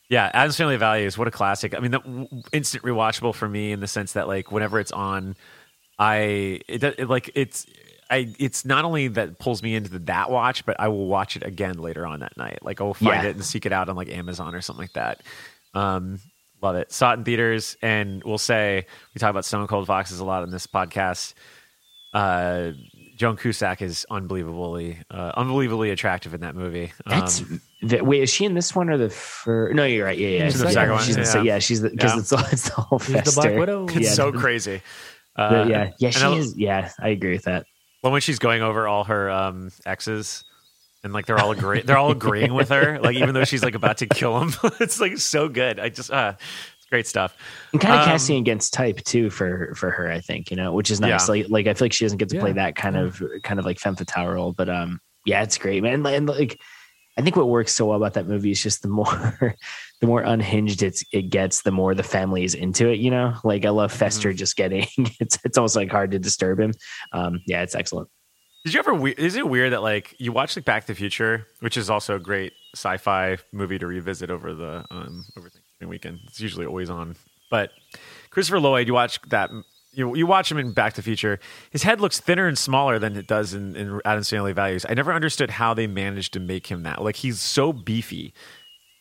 Yeah, 0.09 0.31
Addams 0.35 0.57
Family 0.57 0.77
Values. 0.77 1.17
What 1.17 1.29
a 1.29 1.31
classic. 1.31 1.75
I 1.75 1.81
mean, 1.81 1.91
the 1.93 2.45
instant 2.53 2.85
rewatchable 2.85 3.35
for 3.35 3.49
me 3.49 3.73
in 3.73 3.81
the 3.81 3.87
sense 3.87 4.13
that 4.13 4.29
like 4.29 4.53
whenever 4.53 4.79
it's 4.79 4.93
on, 4.93 5.35
I 5.99 6.61
it, 6.69 6.83
it 6.85 7.09
like 7.09 7.31
it's 7.35 7.67
I 8.11 8.35
it's 8.39 8.65
not 8.67 8.85
only 8.85 9.09
that 9.09 9.39
pulls 9.39 9.63
me 9.63 9.75
into 9.75 9.91
the, 9.91 9.99
that 10.01 10.31
watch, 10.31 10.67
but 10.67 10.79
I 10.79 10.89
will 10.89 11.07
watch 11.07 11.37
it 11.37 11.43
again 11.43 11.79
later 11.79 12.07
on 12.07 12.21
that 12.21 12.37
night. 12.37 12.59
Like 12.63 12.81
I 12.81 12.85
will 12.85 12.95
find 12.95 13.23
Yeah. 13.23 13.31
it 13.31 13.37
and 13.37 13.45
seek 13.45 13.65
it 13.65 13.73
out 13.73 13.89
on 13.89 13.97
like 13.97 14.09
Amazon 14.11 14.55
or 14.55 14.61
something 14.61 14.83
like 14.83 14.93
that. 14.93 15.23
Um, 15.73 16.21
love 16.61 16.77
it. 16.77 16.93
Saw 16.93 17.13
it 17.13 17.15
in 17.15 17.25
theaters, 17.25 17.77
and 17.81 18.23
we'll 18.25 18.37
say 18.39 18.87
we 19.15 19.19
talk 19.19 19.31
about 19.31 19.47
Stone 19.47 19.67
Cold 19.69 19.87
Foxes 19.87 20.21
a 20.21 20.25
lot 20.25 20.43
in 20.43 20.51
this 20.51 20.67
podcast. 20.67 21.33
Uh, 22.13 22.73
Joan 23.17 23.37
Cusack 23.37 23.81
is 23.81 24.07
unbelievably, 24.11 24.99
uh, 25.11 25.33
unbelievably 25.37 25.91
attractive 25.91 26.35
in 26.35 26.41
that 26.43 26.55
movie. 26.55 26.93
That's 27.07 27.41
Um, 27.41 27.61
the, 27.89 28.03
wait. 28.03 28.22
Is 28.22 28.30
she 28.30 28.45
in 28.45 28.55
this 28.55 28.74
one 28.74 28.89
or 28.91 28.97
the 28.99 29.11
first? 29.11 29.74
No, 29.74 29.85
you're 29.85 30.05
right. 30.07 30.18
Yeah, 30.18 30.28
yeah. 30.28 30.45
She's 30.49 30.59
the 30.61 30.66
yeah, 30.66 30.70
second 30.72 30.93
one, 30.95 31.03
She's 31.05 31.16
yeah. 31.16 31.24
se- 31.24 31.43
yeah, 31.45 31.59
she's 31.59 31.80
the 31.80 31.91
because 31.91 32.12
Yeah. 32.14 32.18
it's 32.20 32.32
all 32.32 32.45
it's 32.53 32.68
the 32.70 32.80
whole 32.80 32.99
She's 32.99 33.22
the. 33.24 33.32
Black 33.41 33.55
Widow. 33.57 33.85
it's 33.87 33.95
yeah, 34.01 34.11
so 34.12 34.30
the- 34.30 34.39
crazy. 34.39 34.82
the- 35.37 35.43
Uh, 35.43 35.66
yeah, 35.68 35.91
yeah. 35.99 36.09
and 36.09 36.14
She 36.14 36.22
I- 36.24 36.32
is. 36.35 36.57
Yeah, 36.57 36.91
I 37.01 37.09
agree 37.09 37.32
with 37.32 37.45
that. 37.45 37.66
Well, 38.03 38.12
when 38.12 38.20
she's 38.20 38.39
going 38.39 38.62
over 38.62 38.87
all 38.87 39.05
her 39.05 39.30
um, 39.30 39.70
exes, 39.87 40.45
and 41.03 41.12
like 41.12 41.26
they're 41.26 41.39
all 41.39 41.53
agree- 41.53 41.82
they're 41.82 41.97
all 41.99 42.11
agreeing 42.11 42.55
with 42.55 42.68
her, 42.70 42.99
like 43.03 43.16
even 43.16 43.35
though 43.35 43.45
she's 43.45 43.62
like 43.64 43.74
about 43.74 43.99
to 43.99 44.07
kill 44.07 44.39
him, 44.41 44.53
it's 44.80 45.01
like 45.01 45.18
so 45.18 45.49
good. 45.49 45.78
I 45.80 45.89
just, 45.89 46.11
uh, 46.11 46.35
it's 46.39 46.87
great 46.91 47.07
stuff. 47.07 47.37
And 47.72 47.80
kind 47.80 47.95
of 47.95 48.01
Um, 48.01 48.07
casting 48.07 48.37
against 48.39 48.72
type 48.74 49.03
too 49.05 49.30
for 49.30 49.74
for 49.74 49.91
her, 49.91 50.11
I 50.11 50.20
think 50.20 50.51
you 50.51 50.57
know, 50.57 50.72
which 50.72 50.91
is 50.91 51.01
nice. 51.01 51.26
Yeah. 51.28 51.32
Like 51.32 51.47
like 51.49 51.66
I 51.66 51.74
feel 51.74 51.87
like 51.87 51.93
she 51.95 52.05
doesn't 52.05 52.18
get 52.18 52.28
to 52.30 52.39
play 52.41 52.51
Yeah. 52.51 52.55
that 52.66 52.76
kind 52.76 52.97
of 52.97 53.22
kind 53.43 53.59
of 53.59 53.64
like 53.66 53.78
femme 53.80 53.97
fatale 53.97 54.28
role, 54.28 54.53
but 54.53 54.68
um, 54.68 55.01
yeah, 55.24 55.43
it's 55.43 55.57
great, 55.59 55.82
man. 55.82 55.95
And, 55.95 56.07
and 56.07 56.28
like, 56.28 56.61
I 57.17 57.23
think 57.23 57.37
what 57.37 57.49
works 57.49 57.73
so 57.73 57.87
well 57.87 57.97
about 57.97 58.15
that 58.15 58.27
movie 58.27 58.51
is 58.51 58.62
just 58.62 58.83
the 58.83 58.89
more 58.89 59.57
the 60.01 60.07
more 60.07 60.23
unhinged 60.23 60.83
it's 60.83 61.05
it 61.12 61.31
gets, 61.31 61.62
the 61.62 61.71
more 61.71 61.95
the 61.95 62.03
family 62.03 62.45
is 62.45 62.55
into 62.55 62.89
it. 62.89 62.99
You 62.99 63.11
know, 63.11 63.35
like 63.45 63.65
I 63.65 63.71
love 63.71 63.93
Fester 63.93 64.31
Mm-hmm. 64.31 64.37
just 64.37 64.57
getting 64.57 64.87
it's 65.21 65.39
it's 65.45 65.57
almost 65.59 65.77
like 65.77 65.91
hard 65.91 66.11
to 66.11 66.19
disturb 66.19 66.59
him. 66.61 66.73
Um, 67.12 67.41
yeah, 67.47 67.62
it's 67.62 67.75
excellent. 67.75 68.09
Did 68.65 68.73
you 68.75 68.81
ever? 68.81 69.07
Is 69.09 69.37
it 69.37 69.47
weird 69.49 69.73
that 69.73 69.83
like 69.83 70.15
you 70.19 70.33
watch 70.33 70.57
like 70.57 70.65
Back 70.65 70.87
to 70.87 70.93
the 70.93 70.95
Future, 70.97 71.47
which 71.61 71.77
is 71.77 71.91
also 71.91 72.17
a 72.17 72.19
great 72.19 72.55
sci-fi 72.75 73.37
movie 73.53 73.79
to 73.79 73.87
revisit 73.87 74.31
over 74.31 74.55
the 74.55 74.85
um, 74.91 75.25
over 75.37 75.51
Thanksgiving 75.51 75.89
weekend? 75.89 76.21
It's 76.29 76.41
usually 76.41 76.65
always 76.67 76.89
on. 76.89 77.15
But 77.51 77.71
Christopher 78.31 78.59
Lloyd, 78.59 78.87
you 78.87 78.95
watch 78.95 79.21
that. 79.29 79.51
You, 79.95 80.15
you 80.17 80.27
watch 80.27 80.51
him 80.51 80.59
in 80.59 80.73
Back 80.73 80.93
to 80.95 80.97
the 80.97 81.03
Future. 81.05 81.39
His 81.71 81.83
head 81.83 82.01
looks 82.01 82.21
thinner 82.21 82.47
and 82.47 82.59
smaller 82.59 82.99
than 82.99 83.17
it 83.17 83.27
does 83.27 83.55
in, 83.55 83.77
in 83.77 84.01
Addams 84.05 84.29
Family 84.31 84.53
Values. 84.53 84.85
I 84.89 84.95
never 84.95 85.13
understood 85.13 85.51
how 85.51 85.75
they 85.75 85.87
managed 85.87 86.33
to 86.35 86.41
make 86.41 86.67
him 86.67 86.83
that. 86.83 87.03
Like 87.03 87.17
he's 87.17 87.41
so 87.41 87.73
beefy 87.73 88.33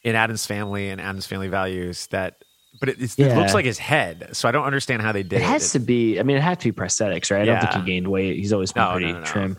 in 0.04 0.16
Addams 0.16 0.46
Family 0.46 0.90
and 0.90 1.00
Addams 1.02 1.26
Family 1.26 1.48
Values 1.48 2.08
that, 2.08 2.44
but 2.80 2.90
it, 2.90 3.02
it's, 3.02 3.18
it 3.18 3.36
looks 3.36 3.54
like 3.54 3.66
his 3.66 3.78
head. 3.78 4.30
So 4.34 4.50
I 4.50 4.52
don't 4.52 4.66
understand 4.66 5.02
how 5.02 5.12
they 5.12 5.24
did 5.24 5.34
It 5.34 5.42
it. 5.42 5.46
has 5.46 5.72
to 5.74 5.80
be. 5.80 6.20
I 6.20 6.24
mean, 6.24 6.38
it 6.38 6.44
had 6.44 6.60
to 6.62 6.72
be 6.72 6.78
prosthetics, 6.78 7.32
right? 7.32 7.42
I 7.42 7.46
don't 7.46 7.60
think 7.62 7.74
he 7.74 7.82
gained 7.92 8.08
weight. 8.08 8.36
He's 8.38 8.52
always 8.54 8.72
been 8.72 8.84
No, 8.84 8.92
pretty 8.92 9.14
no, 9.14 9.20
no. 9.20 9.26
trim. 9.26 9.58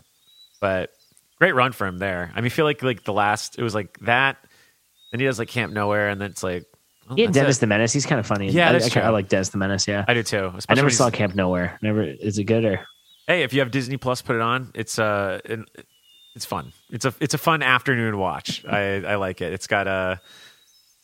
but 0.61 0.91
great 1.39 1.55
run 1.55 1.71
for 1.71 1.87
him 1.87 1.97
there. 1.97 2.31
I 2.33 2.39
mean, 2.41 2.45
I 2.45 2.49
feel 2.49 2.65
like 2.65 2.83
like 2.83 3.03
the 3.03 3.13
last 3.13 3.57
it 3.57 3.63
was 3.63 3.73
like 3.75 3.97
that. 4.01 4.37
Then 5.11 5.19
he 5.21 5.25
does 5.25 5.39
like 5.39 5.47
Camp 5.49 5.71
Nowhere, 5.73 6.09
and 6.09 6.19
then 6.19 6.31
it's 6.31 6.43
like 6.43 6.65
well, 7.07 7.19
Yeah, 7.19 7.27
Dennis 7.27 7.57
it. 7.57 7.61
the 7.61 7.67
Menace. 7.67 7.93
He's 7.93 8.05
kind 8.05 8.19
of 8.19 8.25
funny. 8.25 8.49
Yeah, 8.49 8.71
I, 8.71 8.99
I. 8.99 9.03
I 9.05 9.09
like 9.09 9.27
Dennis 9.29 9.49
the 9.49 9.57
Menace. 9.57 9.87
Yeah, 9.87 10.05
I 10.07 10.13
do 10.13 10.23
too. 10.23 10.51
I 10.69 10.73
never 10.73 10.89
saw 10.89 11.09
Camp 11.09 11.35
Nowhere. 11.35 11.77
Never. 11.81 12.03
Is 12.03 12.37
it 12.37 12.45
good 12.45 12.65
or? 12.65 12.85
Hey, 13.27 13.43
if 13.43 13.53
you 13.53 13.59
have 13.61 13.71
Disney 13.71 13.97
Plus, 13.97 14.21
put 14.21 14.35
it 14.35 14.41
on. 14.41 14.71
It's 14.75 14.99
uh, 14.99 15.39
it- 15.45 15.69
it's 16.35 16.43
fun. 16.45 16.73
It's 16.91 17.05
a 17.05 17.13
it's 17.21 17.33
a 17.33 17.37
fun 17.37 17.63
afternoon 17.63 18.17
watch. 18.17 18.65
I 18.65 18.95
I 19.05 19.15
like 19.15 19.39
it. 19.39 19.53
It's 19.53 19.67
got 19.67 19.87
a 19.87 20.19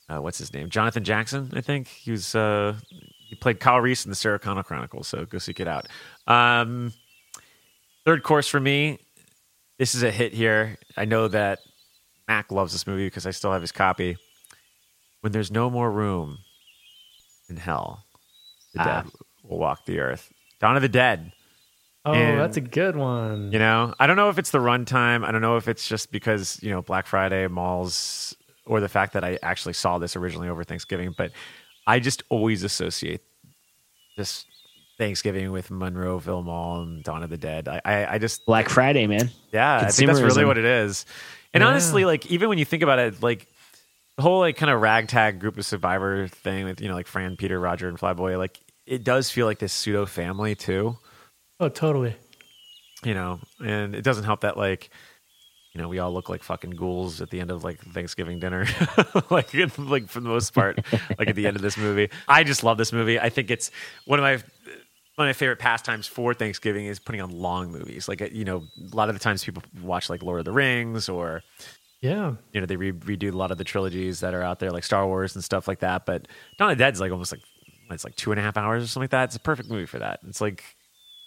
uh, 0.10 0.18
what's 0.20 0.38
his 0.38 0.54
name? 0.54 0.70
Jonathan 0.70 1.06
Jackson, 1.06 1.50
I 1.56 1.62
think. 1.62 1.88
He 1.88 2.12
was 2.12 2.36
uh 2.36 2.76
he 3.30 3.36
played 3.36 3.62
Kyle 3.62 3.80
Reese 3.80 4.04
in 4.06 4.10
the 4.10 4.16
Sarah 4.16 4.40
Connor 4.40 4.64
Chronicles. 4.64 5.08
So 5.08 5.24
go 5.26 5.38
seek 5.38 5.62
it 5.62 5.70
out. 5.70 5.88
Um, 6.28 6.92
third 8.04 8.24
course 8.24 8.50
for 8.50 8.60
me. 8.60 9.00
This 9.80 9.96
is 9.96 10.04
a 10.04 10.12
hit 10.12 10.34
here. 10.34 10.78
I 10.98 11.06
know 11.06 11.30
that 11.30 11.60
Mac 12.28 12.52
loves 12.52 12.74
this 12.74 12.86
movie 12.86 13.06
because 13.08 13.26
I 13.26 13.32
still 13.32 13.54
have 13.54 13.62
his 13.62 13.72
copy. 13.72 14.18
When 15.22 15.32
there's 15.32 15.52
no 15.52 15.70
more 15.70 15.90
room 15.92 16.40
in 17.50 17.58
hell, 17.58 18.04
the 18.74 18.82
Ah. 18.82 19.02
dead 19.04 19.12
will 19.44 19.60
walk 19.60 19.86
the 19.86 20.00
earth. 20.00 20.32
Dawn 20.60 20.76
of 20.76 20.82
the 20.82 20.90
Dead. 20.90 21.32
Oh, 22.04 22.14
And- 22.14 22.40
that's 22.40 22.58
a 22.58 22.62
good 22.62 22.96
one. 22.96 23.52
You 23.52 23.60
know, 23.60 23.94
I 24.00 24.08
don't 24.08 24.16
know 24.16 24.30
if 24.30 24.40
it's 24.40 24.50
the 24.52 24.58
runtime. 24.60 25.24
I 25.24 25.32
don't 25.32 25.42
know 25.42 25.58
if 25.58 25.68
it's 25.68 25.88
just 25.88 26.12
because 26.12 26.62
you 26.64 26.72
know 26.72 26.82
Black 26.82 27.06
Friday 27.06 27.48
malls 27.48 28.36
or 28.66 28.80
the 28.80 28.90
fact 28.90 29.14
that 29.14 29.24
I 29.24 29.38
actually 29.44 29.74
saw 29.74 29.98
this 30.00 30.16
originally 30.16 30.50
over 30.50 30.64
Thanksgiving. 30.64 31.14
But 31.16 31.32
I 31.86 32.00
just 32.00 32.24
always 32.30 32.64
associate 32.64 33.22
this 34.18 34.46
Thanksgiving 34.98 35.52
with 35.52 35.70
Monroeville 35.70 36.44
Mall 36.44 36.82
and 36.82 37.04
Dawn 37.04 37.22
of 37.24 37.30
the 37.30 37.38
Dead. 37.38 37.68
I, 37.68 37.82
I, 37.86 38.14
I 38.14 38.18
just 38.18 38.46
Black 38.48 38.70
Friday, 38.70 39.06
man. 39.08 39.30
yeah, 39.52 39.78
I 39.78 39.92
think 39.92 40.08
that's 40.08 40.22
really 40.22 40.46
what 40.46 40.58
it 40.58 40.66
is. 40.66 41.06
And 41.54 41.62
Yeah. 41.62 41.68
honestly, 41.68 42.06
like 42.06 42.26
even 42.28 42.50
when 42.50 42.58
you 42.58 42.66
think 42.66 42.82
about 42.82 42.98
it, 43.00 43.22
like 43.22 43.48
the 44.22 44.30
whole 44.30 44.40
like 44.42 44.56
kind 44.56 44.70
of 44.72 44.80
ragtag 44.80 45.40
group 45.40 45.58
of 45.58 45.66
survivor 45.66 46.28
thing 46.28 46.66
with 46.66 46.80
you 46.80 46.88
know 46.88 46.94
like 46.94 47.08
Fran, 47.08 47.36
Peter, 47.38 47.60
Roger, 47.60 47.90
and 47.90 47.98
Flyboy, 47.98 48.38
like 48.38 48.60
it 48.86 49.04
does 49.04 49.32
feel 49.32 49.48
like 49.48 49.58
this 49.58 49.74
pseudo 49.74 50.06
family 50.06 50.54
too 50.54 50.96
Oh, 51.60 51.70
totally. 51.70 52.16
you 53.04 53.16
know, 53.16 53.40
and 53.64 53.96
it 53.96 54.04
doesn't 54.04 54.24
help 54.24 54.42
that 54.42 54.58
like, 54.58 54.92
you 55.74 55.82
know, 55.82 55.88
we 55.88 55.98
all 55.98 56.12
look 56.14 56.30
like 56.30 56.44
fucking 56.44 56.72
ghouls 56.72 57.20
at 57.20 57.32
the 57.32 57.40
end 57.40 57.50
of 57.50 57.64
like 57.64 57.80
Thanksgiving 57.80 58.40
dinner, 58.40 58.68
like 59.32 59.54
like 59.80 60.08
for 60.08 60.20
the 60.20 60.30
most 60.30 60.54
part, 60.54 60.80
like 61.18 61.28
at 61.30 61.36
the 61.36 61.48
end 61.48 61.56
of 61.56 61.64
this 61.64 61.78
movie. 61.78 62.10
I 62.28 62.44
just 62.44 62.64
love 62.64 62.78
this 62.78 62.94
movie. 62.94 63.20
I 63.20 63.30
think 63.30 63.50
it's 63.50 63.72
one 64.06 64.20
of 64.20 64.24
my 64.24 64.34
one 65.16 65.28
of 65.28 65.30
my 65.30 65.34
favorite 65.34 65.60
pastimes 65.60 66.06
for 66.06 66.36
Thanksgiving 66.36 66.86
is 66.86 67.00
putting 67.00 67.22
on 67.22 67.32
long 67.32 67.72
movies. 67.72 68.08
Like 68.08 68.22
uh, 68.22 68.28
you 68.32 68.46
know, 68.46 68.68
a 68.92 68.96
lot 68.96 69.10
of 69.10 69.16
the 69.16 69.20
times 69.20 69.44
people 69.44 69.64
watch 69.82 70.12
like 70.12 70.22
Lord 70.22 70.38
of 70.40 70.46
the 70.46 70.52
Rings 70.52 71.10
or 71.10 71.42
Yeah. 72.02 72.34
you 72.52 72.60
know 72.60 72.66
they 72.66 72.78
re- 72.78 72.92
redo 72.92 73.32
a 73.32 73.38
lot 73.38 73.52
of 73.52 73.58
the 73.60 73.64
trilogies 73.64 74.22
that 74.22 74.34
are 74.34 74.42
out 74.42 74.60
there, 74.60 74.72
like 74.72 74.84
Star 74.84 75.06
Wars 75.06 75.36
and 75.36 75.44
stuff 75.44 75.68
like 75.68 75.80
that. 75.80 76.06
But 76.06 76.28
Dawn 76.58 76.72
of 76.72 76.78
the 76.78 76.84
Dead's 76.84 77.00
like 77.00 77.12
almost 77.12 77.32
like 77.32 77.42
it's 77.92 78.04
like 78.04 78.16
two 78.16 78.32
and 78.32 78.40
a 78.40 78.44
half 78.44 78.58
hours 78.58 78.84
or 78.84 78.88
something 78.88 79.04
like 79.06 79.12
that. 79.12 79.26
It's 79.26 79.36
a 79.36 79.40
perfect 79.40 79.70
movie 79.70 79.86
for 79.86 80.00
that. 80.00 80.20
It's 80.28 80.42
like 80.42 80.64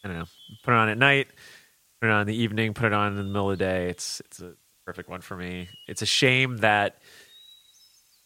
I 0.04 0.08
don't 0.08 0.18
know, 0.18 0.26
put 0.64 0.72
it 0.72 0.76
on 0.76 0.88
at 0.88 0.98
night, 0.98 1.28
put 2.00 2.08
it 2.08 2.12
on 2.12 2.22
in 2.22 2.26
the 2.26 2.36
evening, 2.36 2.74
put 2.74 2.86
it 2.86 2.92
on 2.92 3.12
in 3.12 3.16
the 3.18 3.24
middle 3.24 3.50
of 3.50 3.58
the 3.58 3.64
day. 3.64 3.88
It's 3.88 4.20
it's 4.20 4.40
a 4.40 4.54
perfect 4.84 5.08
one 5.08 5.20
for 5.20 5.36
me. 5.36 5.68
It's 5.86 6.02
a 6.02 6.06
shame 6.06 6.58
that 6.58 6.98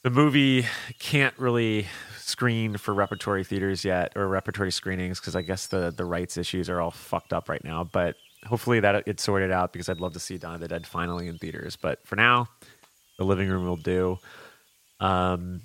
the 0.03 0.11
movie 0.11 0.65
can't 0.99 1.37
really 1.39 1.87
screen 2.17 2.77
for 2.77 2.95
repertory 2.95 3.45
theaters 3.45 3.85
yet 3.85 4.13
or 4.17 4.27
repertory 4.29 4.71
screenings 4.73 5.21
because 5.21 5.37
I 5.37 5.43
guess 5.43 5.67
the 5.67 5.93
the 5.95 6.05
rights 6.05 6.37
issues 6.39 6.71
are 6.71 6.81
all 6.81 6.91
fucked 6.93 7.33
up 7.35 7.49
right 7.49 7.63
now. 7.63 7.85
But 7.85 8.17
hopefully 8.49 8.81
that 8.81 9.05
gets 9.05 9.23
sorted 9.23 9.51
out 9.53 9.73
because 9.73 9.89
I'd 9.89 10.01
love 10.01 10.15
to 10.15 10.21
see 10.21 10.39
Dawn 10.39 10.55
of 10.55 10.61
the 10.61 10.69
Dead 10.69 10.87
finally 10.87 11.29
in 11.29 11.39
theaters. 11.39 11.77
But 11.77 12.05
for 12.07 12.17
now, 12.17 12.49
the 13.19 13.25
living 13.25 13.49
room 13.49 13.67
will 13.67 13.77
do. 13.77 14.19
Um, 15.01 15.61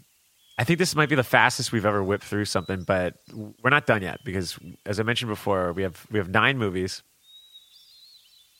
I 0.58 0.64
think 0.64 0.78
this 0.80 0.96
might 0.96 1.10
be 1.10 1.16
the 1.16 1.24
fastest 1.24 1.72
we've 1.72 1.86
ever 1.86 2.04
whipped 2.04 2.24
through 2.26 2.46
something, 2.46 2.84
but 2.84 3.16
we're 3.34 3.72
not 3.72 3.88
done 3.88 4.02
yet 4.04 4.20
because, 4.24 4.60
as 4.86 5.00
I 5.00 5.04
mentioned 5.04 5.30
before, 5.30 5.74
we 5.74 5.82
have 5.84 6.06
we 6.12 6.20
have 6.20 6.30
nine 6.30 6.58
movies. 6.60 7.02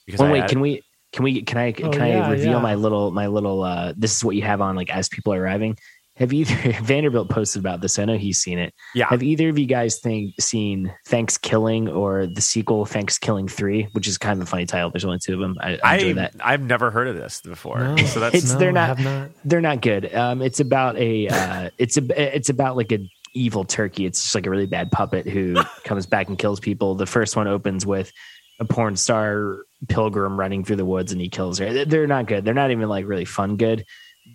Because 0.06 0.20
Well, 0.20 0.32
wait, 0.32 0.40
added- 0.40 0.50
can 0.50 0.60
we? 0.62 0.82
Can 1.12 1.24
we? 1.24 1.44
Can 1.44 1.58
I? 1.60 1.72
Can 1.72 1.86
Oh, 2.02 2.04
I 2.04 2.30
reveal 2.32 2.54
yeah. 2.54 2.60
my 2.60 2.74
little 2.76 3.12
my 3.12 3.28
little? 3.28 3.62
uh 3.64 3.94
This 3.96 4.16
is 4.18 4.24
what 4.24 4.36
you 4.36 4.42
have 4.42 4.62
on 4.62 4.76
like 4.76 4.90
as 4.90 5.08
people 5.10 5.34
are 5.34 5.42
arriving. 5.42 5.78
Have 6.18 6.32
either 6.32 6.54
Vanderbilt 6.84 7.30
posted 7.30 7.60
about 7.60 7.82
this? 7.82 7.98
I 7.98 8.06
know 8.06 8.18
he's 8.18 8.38
seen 8.38 8.60
it. 8.60 8.74
Yeah. 8.94 9.08
Have 9.10 9.24
either 9.24 9.50
of 9.50 9.58
you 9.58 9.66
guys 9.66 10.00
think 10.00 10.36
seen 10.40 10.94
ThanksKilling 11.08 11.94
or 11.94 12.28
the 12.28 12.42
sequel 12.42 12.86
ThanksKilling 12.86 13.50
Three, 13.50 13.88
which 13.94 14.08
is 14.08 14.18
kind 14.18 14.40
of 14.42 14.48
a 14.48 14.50
funny 14.50 14.66
title. 14.66 14.92
There's 14.92 15.06
only 15.06 15.20
two 15.20 15.34
of 15.34 15.40
them. 15.40 15.56
I, 15.60 15.80
I 15.84 15.96
enjoy 15.96 16.10
I 16.10 16.14
that. 16.14 16.36
I've 16.40 16.62
never 16.62 16.92
heard 16.92 17.08
of 17.08 17.16
this 17.16 17.42
before. 17.42 17.80
No. 17.80 17.98
So 17.98 18.20
that's 18.20 18.36
It's 18.36 18.54
No, 18.54 18.60
they're 18.60 18.72
not, 18.72 19.00
not. 19.00 19.30
they're 19.46 19.62
not 19.62 19.82
good. 19.82 20.14
Um, 20.14 20.42
it's 20.42 20.60
about 20.60 20.98
a 20.98 21.28
uh, 21.30 21.70
it's 21.78 21.98
a 21.98 22.36
it's 22.36 22.50
about 22.50 22.76
like 22.78 22.92
a 22.92 23.00
evil 23.34 23.64
turkey. 23.64 24.06
It's 24.06 24.22
just 24.22 24.36
like 24.36 24.46
a 24.46 24.50
really 24.52 24.68
bad 24.68 24.92
puppet 24.92 25.28
who 25.28 25.56
comes 25.84 26.06
back 26.06 26.28
and 26.28 26.38
kills 26.38 26.60
people. 26.60 26.94
The 26.96 27.08
first 27.08 27.36
one 27.36 27.48
opens 27.48 27.86
with 27.86 28.12
a 28.60 28.66
porn 28.66 28.96
star 28.96 29.66
pilgrim 29.90 30.40
running 30.40 30.64
through 30.64 30.76
the 30.76 30.86
woods 30.86 31.12
and 31.12 31.20
he 31.20 31.28
kills 31.30 31.58
her. 31.58 31.74
They're- 31.74 31.86
They're 31.86 32.08
not 32.08 32.28
good. 32.28 32.46
They're 32.46 32.54
not 32.54 32.70
even 32.70 32.88
like 32.88 33.08
really 33.08 33.26
fun 33.26 33.58
good, 33.58 33.84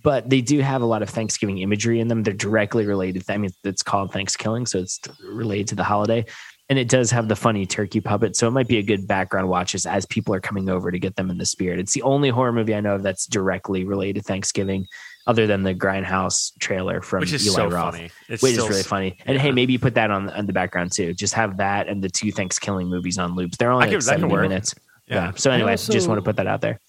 but 0.02 0.28
they 0.28 0.40
do 0.40 0.60
have 0.60 0.82
a 0.82 0.86
lot 0.86 1.02
of 1.02 1.08
Thanksgiving 1.10 1.58
imagery 1.58 2.00
in 2.00 2.08
them. 2.08 2.22
They're 2.22 2.34
directly 2.34 2.86
related. 2.86 3.24
I 3.28 3.36
mean, 3.38 3.50
it's 3.64 3.82
called 3.82 4.12
Thanksgiving, 4.12 4.66
so 4.66 4.78
it's 4.78 5.00
related 5.24 5.68
to 5.68 5.74
the 5.74 5.84
holiday. 5.84 6.24
And 6.70 6.78
it 6.78 6.88
does 6.88 7.10
have 7.12 7.28
the 7.28 7.36
funny 7.36 7.64
turkey 7.64 8.00
puppet, 8.02 8.36
so 8.36 8.46
it 8.46 8.50
might 8.50 8.68
be 8.68 8.76
a 8.76 8.82
good 8.82 9.08
background 9.08 9.48
watch 9.48 9.74
as, 9.74 9.86
as 9.86 10.04
people 10.04 10.34
are 10.34 10.40
coming 10.40 10.68
over 10.68 10.90
to 10.90 10.98
get 10.98 11.16
them 11.16 11.30
in 11.30 11.38
the 11.38 11.46
spirit. 11.46 11.78
It's 11.80 11.94
the 11.94 12.02
only 12.02 12.28
horror 12.28 12.52
movie 12.52 12.74
I 12.74 12.80
know 12.80 12.96
of 12.96 13.02
that's 13.02 13.24
directly 13.26 13.84
related 13.84 14.16
to 14.16 14.22
Thanksgiving, 14.22 14.86
other 15.26 15.46
than 15.46 15.62
the 15.62 15.74
Grindhouse 15.74 16.52
trailer 16.58 17.00
from 17.00 17.20
which 17.20 17.32
is 17.32 17.46
Eli 17.46 17.56
so 17.56 17.68
Roth, 17.70 17.94
funny. 17.94 18.10
It's 18.28 18.42
which 18.42 18.52
is 18.52 18.68
really 18.68 18.82
funny. 18.82 19.16
And 19.24 19.38
hey, 19.38 19.50
maybe 19.50 19.72
you 19.72 19.78
put 19.78 19.94
that 19.94 20.10
on 20.10 20.28
on 20.28 20.44
the 20.44 20.52
background 20.52 20.92
too. 20.92 21.14
Just 21.14 21.32
have 21.32 21.56
that 21.56 21.88
and 21.88 22.04
the 22.04 22.10
two 22.10 22.30
Thanksgiving 22.32 22.88
movies 22.88 23.16
on 23.16 23.34
loops. 23.34 23.56
They're 23.56 23.70
only 23.70 23.84
I 23.84 23.86
like 23.86 23.96
could- 23.96 24.02
seventy 24.04 24.36
minutes. 24.36 24.74
Yeah. 25.06 25.14
Yeah. 25.14 25.32
So 25.36 25.50
anyway, 25.50 25.70
also- 25.70 25.90
just 25.90 26.06
want 26.06 26.18
to 26.18 26.22
put 26.22 26.36
that 26.36 26.46
out 26.46 26.60
there. 26.60 26.80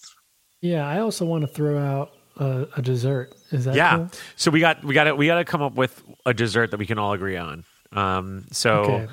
Yeah, 0.60 0.86
I 0.86 1.00
also 1.00 1.24
want 1.26 1.44
to 1.44 1.48
throw 1.48 1.78
out 1.80 2.12
a, 2.40 2.68
a 2.78 2.82
dessert. 2.82 3.34
Is 3.52 3.66
that 3.66 3.76
yeah. 3.76 3.98
cool? 3.98 4.10
So 4.36 4.50
we 4.52 4.60
got 4.60 4.84
we 4.84 4.94
got 4.94 5.04
to 5.06 5.16
we 5.16 5.28
got 5.28 5.38
to 5.38 5.46
come 5.46 5.62
up 5.62 5.76
with 5.76 6.02
a 6.26 6.34
dessert 6.34 6.72
that 6.72 6.78
we 6.78 6.86
can 6.86 6.98
all 6.98 7.14
agree 7.14 7.38
on. 7.38 7.64
Um, 7.92 8.46
so 8.52 8.82
Okay. 8.82 9.08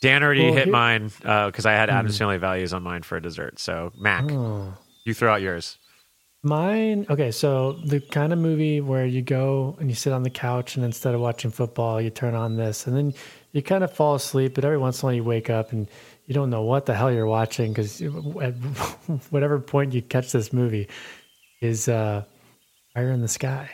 Dan 0.00 0.22
already 0.22 0.44
Well, 0.46 0.54
hit 0.54 0.64
here- 0.64 0.72
mine 0.72 1.08
because 1.18 1.66
I 1.66 1.72
had 1.72 1.90
Addams 1.90 2.16
Family 2.18 2.38
Values 2.38 2.72
on 2.72 2.82
mine 2.82 3.02
for 3.02 3.16
a 3.18 3.22
dessert. 3.22 3.58
So 3.58 3.92
Mac, 3.98 4.30
Oh. 4.30 4.72
you 5.04 5.12
throw 5.14 5.32
out 5.34 5.42
yours. 5.42 5.76
Mine, 6.42 7.04
okay, 7.10 7.30
so 7.32 7.72
the 7.84 8.00
kind 8.00 8.32
of 8.32 8.38
movie 8.38 8.80
where 8.80 9.04
you 9.04 9.20
go 9.20 9.76
and 9.78 9.90
you 9.90 9.94
sit 9.94 10.10
on 10.14 10.22
the 10.22 10.30
couch 10.30 10.74
and 10.76 10.84
instead 10.86 11.14
of 11.14 11.20
watching 11.20 11.50
football, 11.50 12.00
you 12.00 12.08
turn 12.08 12.34
on 12.34 12.56
this 12.56 12.86
and 12.86 12.96
then 12.96 13.12
you 13.52 13.60
kind 13.60 13.84
of 13.84 13.92
fall 13.92 14.14
asleep, 14.14 14.54
but 14.54 14.64
every 14.64 14.78
once 14.78 15.02
in 15.02 15.04
a 15.04 15.06
while 15.08 15.14
you 15.16 15.22
wake 15.24 15.50
up 15.50 15.70
and 15.72 15.86
you 16.26 16.32
don't 16.32 16.48
know 16.48 16.62
what 16.62 16.86
the 16.86 16.94
hell 16.94 17.12
you're 17.12 17.26
watching 17.26 17.72
because 17.74 18.00
at 18.00 18.54
whatever 19.30 19.58
point 19.58 19.92
you 19.92 20.00
catch 20.00 20.32
this 20.32 20.50
movie 20.50 20.88
is 21.60 21.88
uh, 21.88 22.24
Fire 23.00 23.10
in 23.12 23.22
the 23.22 23.28
Sky. 23.28 23.70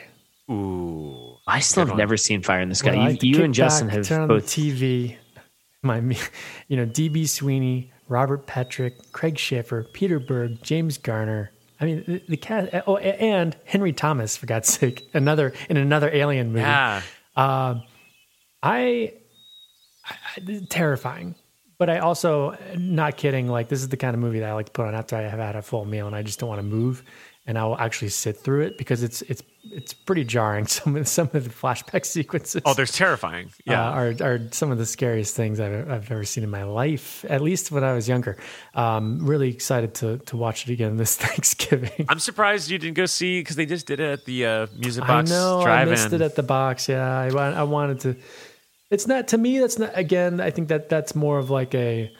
Ooh, 0.49 1.35
I 1.45 1.59
still 1.59 1.81
have 1.81 1.89
one. 1.89 1.97
never 1.97 2.15
seen 2.15 2.41
Fire 2.41 2.61
in 2.61 2.69
the 2.69 2.75
Sky. 2.75 2.91
Where 2.91 2.99
I 2.99 3.03
you 3.03 3.09
like 3.09 3.23
you 3.23 3.43
and 3.43 3.53
Justin 3.53 3.87
back, 3.87 3.97
have 3.97 4.07
turn 4.07 4.21
on 4.21 4.27
both. 4.29 4.55
the 4.55 4.71
TV. 4.71 5.17
My, 5.83 5.97
you 6.69 6.77
know, 6.77 6.85
DB 6.85 7.27
Sweeney, 7.27 7.91
Robert 8.07 8.47
Patrick, 8.47 9.11
Craig 9.11 9.35
Sheffer, 9.35 9.91
Peter 9.91 10.19
Berg, 10.19 10.63
James 10.63 10.97
Garner. 10.97 11.51
I 11.81 11.85
mean, 11.85 12.05
the, 12.07 12.23
the 12.29 12.37
cast. 12.37 12.73
Eh, 12.73 12.81
oh, 12.87 12.95
and 12.97 13.55
Henry 13.65 13.91
Thomas, 13.91 14.37
for 14.37 14.45
God's 14.45 14.69
sake, 14.79 15.03
another 15.13 15.51
in 15.69 15.75
another 15.75 16.09
Alien 16.09 16.47
movie. 16.53 16.61
yeah. 16.61 17.01
Uh, 17.35 17.81
I, 18.63 19.13
I, 20.05 20.15
I 20.37 20.61
terrifying, 20.69 21.35
but 21.77 21.89
I 21.89 21.99
also 21.99 22.57
not 22.77 23.17
kidding. 23.17 23.49
Like 23.49 23.67
this 23.67 23.81
is 23.81 23.89
the 23.89 23.97
kind 23.97 24.13
of 24.13 24.21
movie 24.21 24.39
that 24.39 24.49
I 24.49 24.53
like 24.53 24.67
to 24.67 24.71
put 24.71 24.87
on 24.87 24.95
after 24.95 25.17
I 25.17 25.23
have 25.23 25.39
had 25.39 25.57
a 25.57 25.61
full 25.61 25.83
meal 25.83 26.07
and 26.07 26.15
I 26.15 26.21
just 26.23 26.39
don't 26.39 26.47
want 26.49 26.59
to 26.59 26.63
move, 26.63 27.03
and 27.47 27.57
I 27.57 27.63
will 27.65 27.77
actually 27.77 28.09
sit 28.09 28.37
through 28.37 28.61
it 28.61 28.77
because 28.77 29.01
it's 29.03 29.21
it's 29.23 29.41
it's 29.71 29.93
pretty 29.93 30.23
jarring. 30.23 30.65
Some 30.77 30.95
of 30.95 31.07
some 31.07 31.29
of 31.33 31.43
the 31.43 31.49
flashback 31.49 32.05
sequences. 32.17 32.61
Oh, 32.65 32.73
there's 32.73 32.91
terrifying. 32.91 33.49
Yeah. 33.65 33.87
uh, 33.89 33.93
are 33.93 34.13
are 34.21 34.39
some 34.51 34.71
of 34.71 34.77
the 34.77 34.85
scariest 34.85 35.35
things 35.35 35.59
I've, 35.59 35.89
I've 35.89 36.11
ever 36.11 36.23
seen 36.25 36.43
in 36.43 36.49
my 36.49 36.63
life. 36.63 37.25
At 37.29 37.41
least 37.41 37.71
when 37.71 37.83
I 37.83 37.93
was 37.93 38.07
younger. 38.07 38.37
Um, 38.75 39.25
really 39.25 39.49
excited 39.49 39.93
to 39.95 40.17
to 40.19 40.37
watch 40.37 40.67
it 40.67 40.73
again 40.73 40.97
this 40.97 41.15
Thanksgiving. 41.25 42.05
I'm 42.09 42.19
surprised 42.19 42.69
you 42.69 42.77
didn't 42.77 42.95
go 42.97 43.05
see 43.05 43.39
because 43.41 43.55
they 43.55 43.65
just 43.65 43.87
did 43.87 43.99
it 43.99 44.11
at 44.11 44.25
the 44.25 44.45
uh, 44.45 44.67
Music 44.77 45.03
I 45.03 45.07
Box 45.07 45.29
know 45.29 45.61
I 45.61 45.63
Drive-In. 45.63 45.89
missed 45.89 46.13
it 46.13 46.21
at 46.21 46.35
the 46.35 46.43
box. 46.43 46.87
Yeah, 46.89 47.19
I, 47.19 47.27
I 47.29 47.63
wanted 47.63 47.99
to. 48.01 48.15
It's 48.89 49.07
not 49.07 49.29
to 49.29 49.37
me. 49.37 49.59
That's 49.59 49.79
not 49.79 49.91
again. 49.95 50.39
I 50.39 50.51
think 50.51 50.67
that 50.69 50.89
that's 50.89 51.15
more 51.15 51.39
of 51.39 51.49
like 51.49 51.73
a 51.75 52.11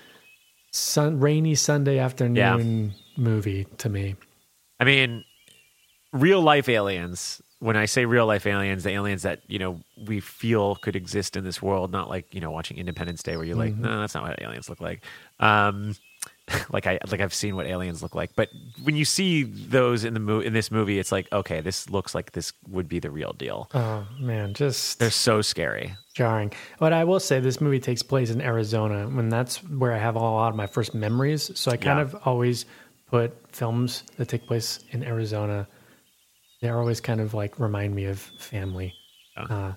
sun 0.71 1.19
rainy 1.19 1.55
Sunday 1.55 1.97
afternoon 1.99 2.93
movie 3.15 3.65
to 3.79 3.89
me. 3.89 4.15
I 4.79 4.83
mean, 4.85 5.23
real 6.13 6.41
life 6.41 6.69
aliens. 6.69 7.41
When 7.59 7.75
I 7.75 7.85
say 7.85 8.05
real 8.05 8.27
life 8.27 8.45
aliens, 8.45 8.83
the 8.83 8.91
aliens 8.91 9.23
that 9.23 9.41
you 9.47 9.57
know 9.57 9.81
we 9.97 10.19
feel 10.19 10.75
could 10.75 10.95
exist 10.95 11.35
in 11.35 11.43
this 11.43 11.59
world, 11.61 11.91
not 11.91 12.07
like 12.07 12.31
you 12.33 12.39
know 12.41 12.51
watching 12.51 12.77
Independence 12.77 13.23
Day, 13.23 13.35
where 13.35 13.45
you're 13.45 13.55
like, 13.55 13.75
no, 13.75 13.99
that's 13.99 14.13
not 14.13 14.23
what 14.23 14.39
aliens 14.41 14.69
look 14.69 14.79
like. 14.79 15.03
Um, 15.39 15.95
like 16.71 16.85
I 16.85 16.99
like 17.09 17.19
I've 17.19 17.33
seen 17.33 17.55
what 17.55 17.65
aliens 17.65 18.03
look 18.03 18.13
like, 18.13 18.35
but 18.35 18.49
when 18.83 18.95
you 18.95 19.05
see 19.05 19.41
those 19.43 20.03
in 20.03 20.13
the 20.13 20.19
mo- 20.19 20.39
in 20.41 20.53
this 20.53 20.69
movie, 20.69 20.99
it's 20.99 21.11
like, 21.11 21.27
okay, 21.33 21.59
this 21.61 21.89
looks 21.89 22.13
like 22.13 22.33
this 22.33 22.53
would 22.69 22.87
be 22.87 22.99
the 22.99 23.09
real 23.09 23.33
deal. 23.33 23.71
Oh 23.73 24.05
man, 24.19 24.53
just 24.53 24.99
They're 24.99 25.09
so 25.09 25.41
scary. 25.41 25.95
jarring. 26.13 26.53
But 26.79 26.93
I 26.93 27.05
will 27.05 27.19
say 27.19 27.39
this 27.39 27.59
movie 27.59 27.79
takes 27.79 28.03
place 28.03 28.29
in 28.29 28.39
Arizona, 28.39 29.07
and 29.07 29.31
that's 29.31 29.63
where 29.63 29.93
I 29.93 29.97
have 29.97 30.15
a 30.15 30.19
lot 30.19 30.49
of 30.49 30.55
my 30.55 30.67
first 30.67 30.93
memories. 30.93 31.49
So 31.59 31.71
I 31.71 31.77
kind 31.77 31.97
Yeah. 31.97 32.03
of 32.03 32.15
always 32.23 32.65
put 33.07 33.33
films 33.55 34.03
that 34.17 34.27
take 34.27 34.45
place 34.45 34.79
in 34.91 35.03
Arizona. 35.03 35.67
They're 36.61 36.79
always 36.79 36.99
kind 37.01 37.21
of 37.21 37.33
like 37.33 37.59
remind 37.59 37.93
me 37.95 38.05
of 38.05 38.19
family, 38.19 38.93
uh, 39.37 39.73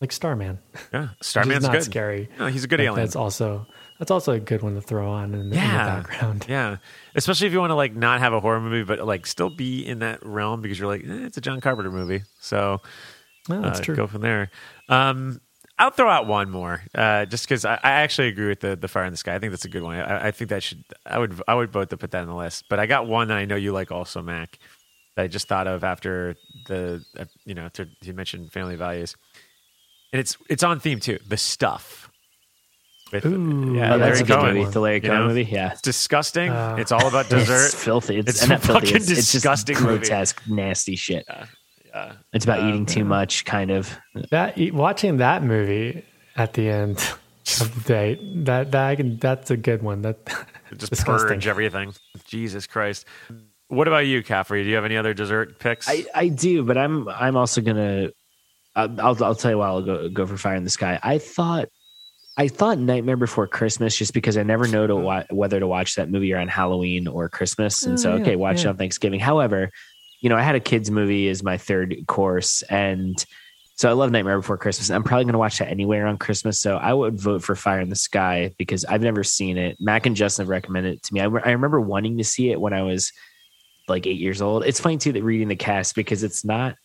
like 0.00 0.12
Starman. 0.12 0.58
Yeah, 0.92 1.08
Starman's 1.22 1.64
not 1.64 1.72
good. 1.72 1.82
scary. 1.84 2.28
No, 2.38 2.46
he's 2.46 2.64
a 2.64 2.68
good 2.68 2.80
alien. 2.80 2.96
That's 2.96 3.16
also 3.16 3.66
that's 3.98 4.10
also 4.10 4.32
a 4.32 4.40
good 4.40 4.62
one 4.62 4.74
to 4.74 4.80
throw 4.80 5.10
on 5.10 5.34
in, 5.34 5.50
the- 5.50 5.56
in 5.56 5.62
the 5.62 5.68
background. 5.78 6.46
Yeah, 6.48 6.76
especially 7.14 7.46
if 7.48 7.52
you 7.52 7.60
want 7.60 7.70
to 7.70 7.74
like 7.74 7.94
not 7.94 8.20
have 8.20 8.32
a 8.32 8.40
horror 8.40 8.60
movie, 8.60 8.82
but 8.84 9.06
like 9.06 9.26
still 9.26 9.50
be 9.50 9.86
in 9.86 9.98
that 10.00 10.24
realm 10.24 10.60
because 10.62 10.78
you're 10.78 10.88
like, 10.88 11.02
eh, 11.02 11.26
it's 11.26 11.36
a 11.36 11.40
John 11.42 11.60
Carpenter 11.60 11.90
movie, 11.90 12.22
so 12.40 12.80
No, 13.48 13.60
that's 13.60 13.80
uh, 13.80 13.82
true. 13.84 13.96
go 13.96 14.06
from 14.06 14.22
there. 14.22 14.50
Um, 14.88 15.40
I'll 15.78 15.90
throw 15.90 16.08
out 16.08 16.26
one 16.26 16.50
more, 16.50 16.82
uh, 16.94 17.26
just 17.26 17.44
because 17.46 17.64
I, 17.66 17.74
I 17.74 17.90
actually 18.02 18.28
agree 18.28 18.48
with 18.48 18.60
the 18.60 18.76
the 18.76 18.88
Fire 18.88 19.04
in 19.04 19.10
the 19.12 19.16
Sky. 19.18 19.34
I 19.34 19.38
think 19.38 19.52
that's 19.52 19.64
a 19.66 19.68
good 19.68 19.82
one. 19.82 19.96
I, 19.98 20.28
I 20.28 20.30
think 20.30 20.48
that 20.50 20.62
should 20.62 20.82
I 21.04 21.18
would 21.18 21.40
I 21.46 21.54
would 21.54 21.70
vote 21.70 21.90
to 21.90 21.96
put 21.98 22.12
that 22.12 22.22
on 22.22 22.28
the 22.28 22.34
list. 22.34 22.64
But 22.70 22.78
I 22.80 22.86
got 22.86 23.06
one 23.06 23.28
that 23.28 23.36
I 23.36 23.44
know 23.44 23.56
you 23.56 23.72
like 23.72 23.92
also, 23.92 24.22
Mac. 24.22 24.58
That 25.16 25.22
I 25.24 25.26
just 25.28 25.48
thought 25.48 25.66
of 25.66 25.84
after 25.84 26.34
the 26.66 27.04
uh, 27.18 27.24
you 27.44 27.54
know 27.54 27.62
after 27.66 27.88
you 28.02 28.14
mentioned 28.14 28.52
family 28.52 28.76
values, 28.76 29.16
and 30.12 30.20
it's 30.20 30.36
it's 30.48 30.62
on 30.62 30.80
theme 30.80 31.00
too. 31.00 31.18
The 31.28 31.36
stuff. 31.36 32.10
With, 33.12 33.24
Ooh, 33.24 33.74
yeah, 33.76 33.94
Oh, 33.94 33.98
that's 33.98 34.00
Larry 34.00 34.20
a 34.20 34.24
good 34.24 34.26
Cohen, 34.40 34.54
movie. 34.56 34.70
The 34.72 34.80
Larry 34.80 34.94
you 34.96 35.00
Cohen 35.02 35.20
know? 35.20 35.28
movie. 35.28 35.44
Yeah. 35.44 35.70
It's 35.72 35.80
disgusting. 35.80 36.50
Uh, 36.50 36.74
it's 36.76 36.90
all 36.90 37.06
about 37.06 37.28
dessert. 37.30 37.66
It's 37.66 37.74
filthy. 37.84 38.16
It's, 38.16 38.30
It's 38.30 38.40
and 38.42 38.50
not 38.50 38.62
filthy. 38.62 38.86
fucking 38.86 38.96
It's, 38.96 39.08
it's 39.08 39.16
just 39.20 39.32
disgusting 39.32 39.76
movie. 39.76 39.98
grotesque, 39.98 40.42
nasty 40.48 40.96
shit. 40.96 41.24
Yeah. 41.28 41.46
It's 42.32 42.44
about 42.44 42.60
Um, 42.60 42.68
eating 42.68 42.86
too 42.86 43.04
much, 43.04 43.44
kind 43.44 43.70
of. 43.70 43.96
That 44.30 44.58
watching 44.72 45.18
that 45.18 45.42
movie 45.42 46.04
at 46.36 46.52
the 46.54 46.68
end 46.68 46.98
of 47.60 47.74
the 47.74 47.80
day, 47.88 48.18
that 48.44 48.72
that 48.72 48.86
I 48.88 48.96
can, 48.96 49.18
that's 49.18 49.50
a 49.50 49.56
good 49.56 49.82
one. 49.82 50.02
That 50.02 50.18
just 50.76 50.90
disgusting. 50.92 51.28
purge 51.28 51.46
everything. 51.46 51.94
Jesus 52.26 52.66
Christ. 52.66 53.06
What 53.68 53.88
about 53.88 54.06
you, 54.06 54.22
Caffrey? 54.22 54.62
Do 54.62 54.68
you 54.68 54.76
have 54.76 54.84
any 54.84 54.96
other 54.96 55.12
dessert 55.14 55.58
picks? 55.58 55.88
I, 55.88 56.04
I 56.14 56.28
do, 56.28 56.62
but 56.64 56.78
I'm 56.78 57.08
I'm 57.08 57.36
also 57.36 57.60
gonna. 57.60 58.10
I'll 58.76 59.00
I'll, 59.00 59.24
I'll 59.24 59.34
tell 59.34 59.50
you 59.52 59.58
why 59.58 59.66
I'll 59.68 59.82
go 59.82 60.08
go 60.08 60.26
for 60.26 60.36
Fire 60.36 60.54
in 60.56 60.64
the 60.64 60.70
Sky. 60.70 60.98
I 61.02 61.18
thought. 61.18 61.68
I 62.38 62.48
thought 62.48 62.78
Nightmare 62.78 63.16
Before 63.16 63.46
Christmas 63.46 63.96
just 63.96 64.12
because 64.12 64.36
I 64.36 64.42
never 64.42 64.68
know 64.68 64.86
to 64.86 64.94
wa- 64.94 65.24
whether 65.30 65.58
to 65.58 65.66
watch 65.66 65.94
that 65.94 66.10
movie 66.10 66.34
around 66.34 66.50
Halloween 66.50 67.08
or 67.08 67.30
Christmas, 67.30 67.84
and 67.84 67.94
Oh, 67.94 67.96
so 67.96 68.14
yeah, 68.14 68.20
okay, 68.20 68.36
watch 68.36 68.60
it 68.60 68.66
on 68.66 68.76
Thanksgiving. 68.76 69.20
However, 69.20 69.70
you 70.20 70.28
know, 70.28 70.36
I 70.36 70.42
had 70.42 70.54
a 70.54 70.60
kids 70.60 70.90
movie 70.90 71.28
as 71.28 71.42
my 71.42 71.58
third 71.58 71.94
course, 72.06 72.62
and 72.62 73.24
so 73.76 73.90
I 73.90 73.92
love 73.92 74.10
Nightmare 74.10 74.38
Before 74.38 74.56
Christmas. 74.56 74.90
I'm 74.90 75.04
probably 75.04 75.24
going 75.24 75.34
to 75.34 75.38
watch 75.38 75.58
that 75.58 75.68
anyway 75.68 75.98
around 75.98 76.18
Christmas, 76.18 76.58
so 76.58 76.76
I 76.76 76.94
would 76.94 77.20
vote 77.20 77.42
for 77.42 77.54
Fire 77.54 77.80
in 77.80 77.90
the 77.90 77.96
Sky 77.96 78.54
because 78.56 78.86
I've 78.86 79.02
never 79.02 79.22
seen 79.22 79.58
it. 79.58 79.76
Mac 79.78 80.06
and 80.06 80.16
Justin 80.16 80.44
have 80.44 80.48
recommended 80.48 80.94
it 80.94 81.02
to 81.04 81.14
me. 81.14 81.20
I, 81.20 81.24
I 81.24 81.50
remember 81.50 81.80
wanting 81.80 82.16
to 82.16 82.24
see 82.24 82.50
it 82.50 82.60
when 82.60 82.72
I 82.72 82.82
was 82.82 83.12
like 83.86 84.06
eight 84.06 84.18
years 84.18 84.40
old. 84.40 84.64
It's 84.64 84.80
funny 84.80 84.96
too 84.96 85.12
that 85.12 85.22
reading 85.22 85.48
the 85.48 85.56
cast 85.56 85.94
because 85.94 86.22
it's 86.22 86.44
not. 86.44 86.76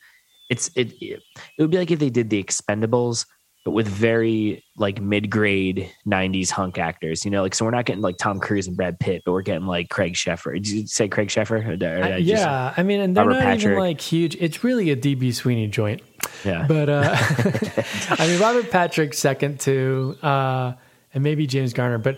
It's 0.49 0.69
it. 0.75 0.93
It 1.01 1.21
would 1.59 1.71
be 1.71 1.77
like 1.77 1.91
if 1.91 1.99
they 1.99 2.09
did 2.09 2.29
the 2.29 2.43
Expendables, 2.43 3.25
but 3.64 3.72
with 3.72 3.88
very 3.88 4.64
like 4.78 4.99
mid 5.01 5.30
grade 5.30 5.91
'90s 6.07 6.49
hunk 6.49 6.78
actors. 6.78 7.24
You 7.26 7.32
know, 7.32 7.41
like 7.43 7.53
so 7.53 7.66
we're 7.66 7.72
not 7.72 7.86
getting 7.86 8.01
like 8.01 8.18
Tom 8.18 8.39
Cruise 8.39 8.68
and 8.68 8.76
Brad 8.76 8.99
Pitt, 8.99 9.22
but 9.26 9.32
we're 9.34 9.41
getting 9.41 9.68
like 9.68 9.89
Craig 9.89 10.14
Sheffer. 10.16 10.53
Did 10.53 10.68
you 10.68 10.88
say 10.88 11.07
Craig 11.07 11.28
Sheffer? 11.30 11.64
I 11.84 12.16
I- 12.16 12.20
just- 12.20 12.28
yeah, 12.28 12.74
I 12.76 12.84
mean, 12.84 12.99
and 12.99 13.16
they're 13.16 13.26
Robert 13.26 13.43
not 13.43 13.59
even 13.59 13.78
like 13.78 14.01
huge. 14.01 14.36
It's 14.39 14.64
really 14.64 14.89
a 14.91 14.95
DB 14.95 15.34
Sweeney 15.34 15.68
joint. 15.68 16.01
yeah. 16.43 16.66
But 16.68 16.89
uh, 16.89 17.16
I 18.09 18.28
mean, 18.28 18.39
Robert 18.41 18.72
Patrick 18.72 19.14
second 19.14 19.59
to 19.62 20.18
uh, 20.24 20.74
and 21.14 21.24
maybe 21.24 21.45
James 21.47 21.74
Garner. 21.74 21.97
But 21.97 22.18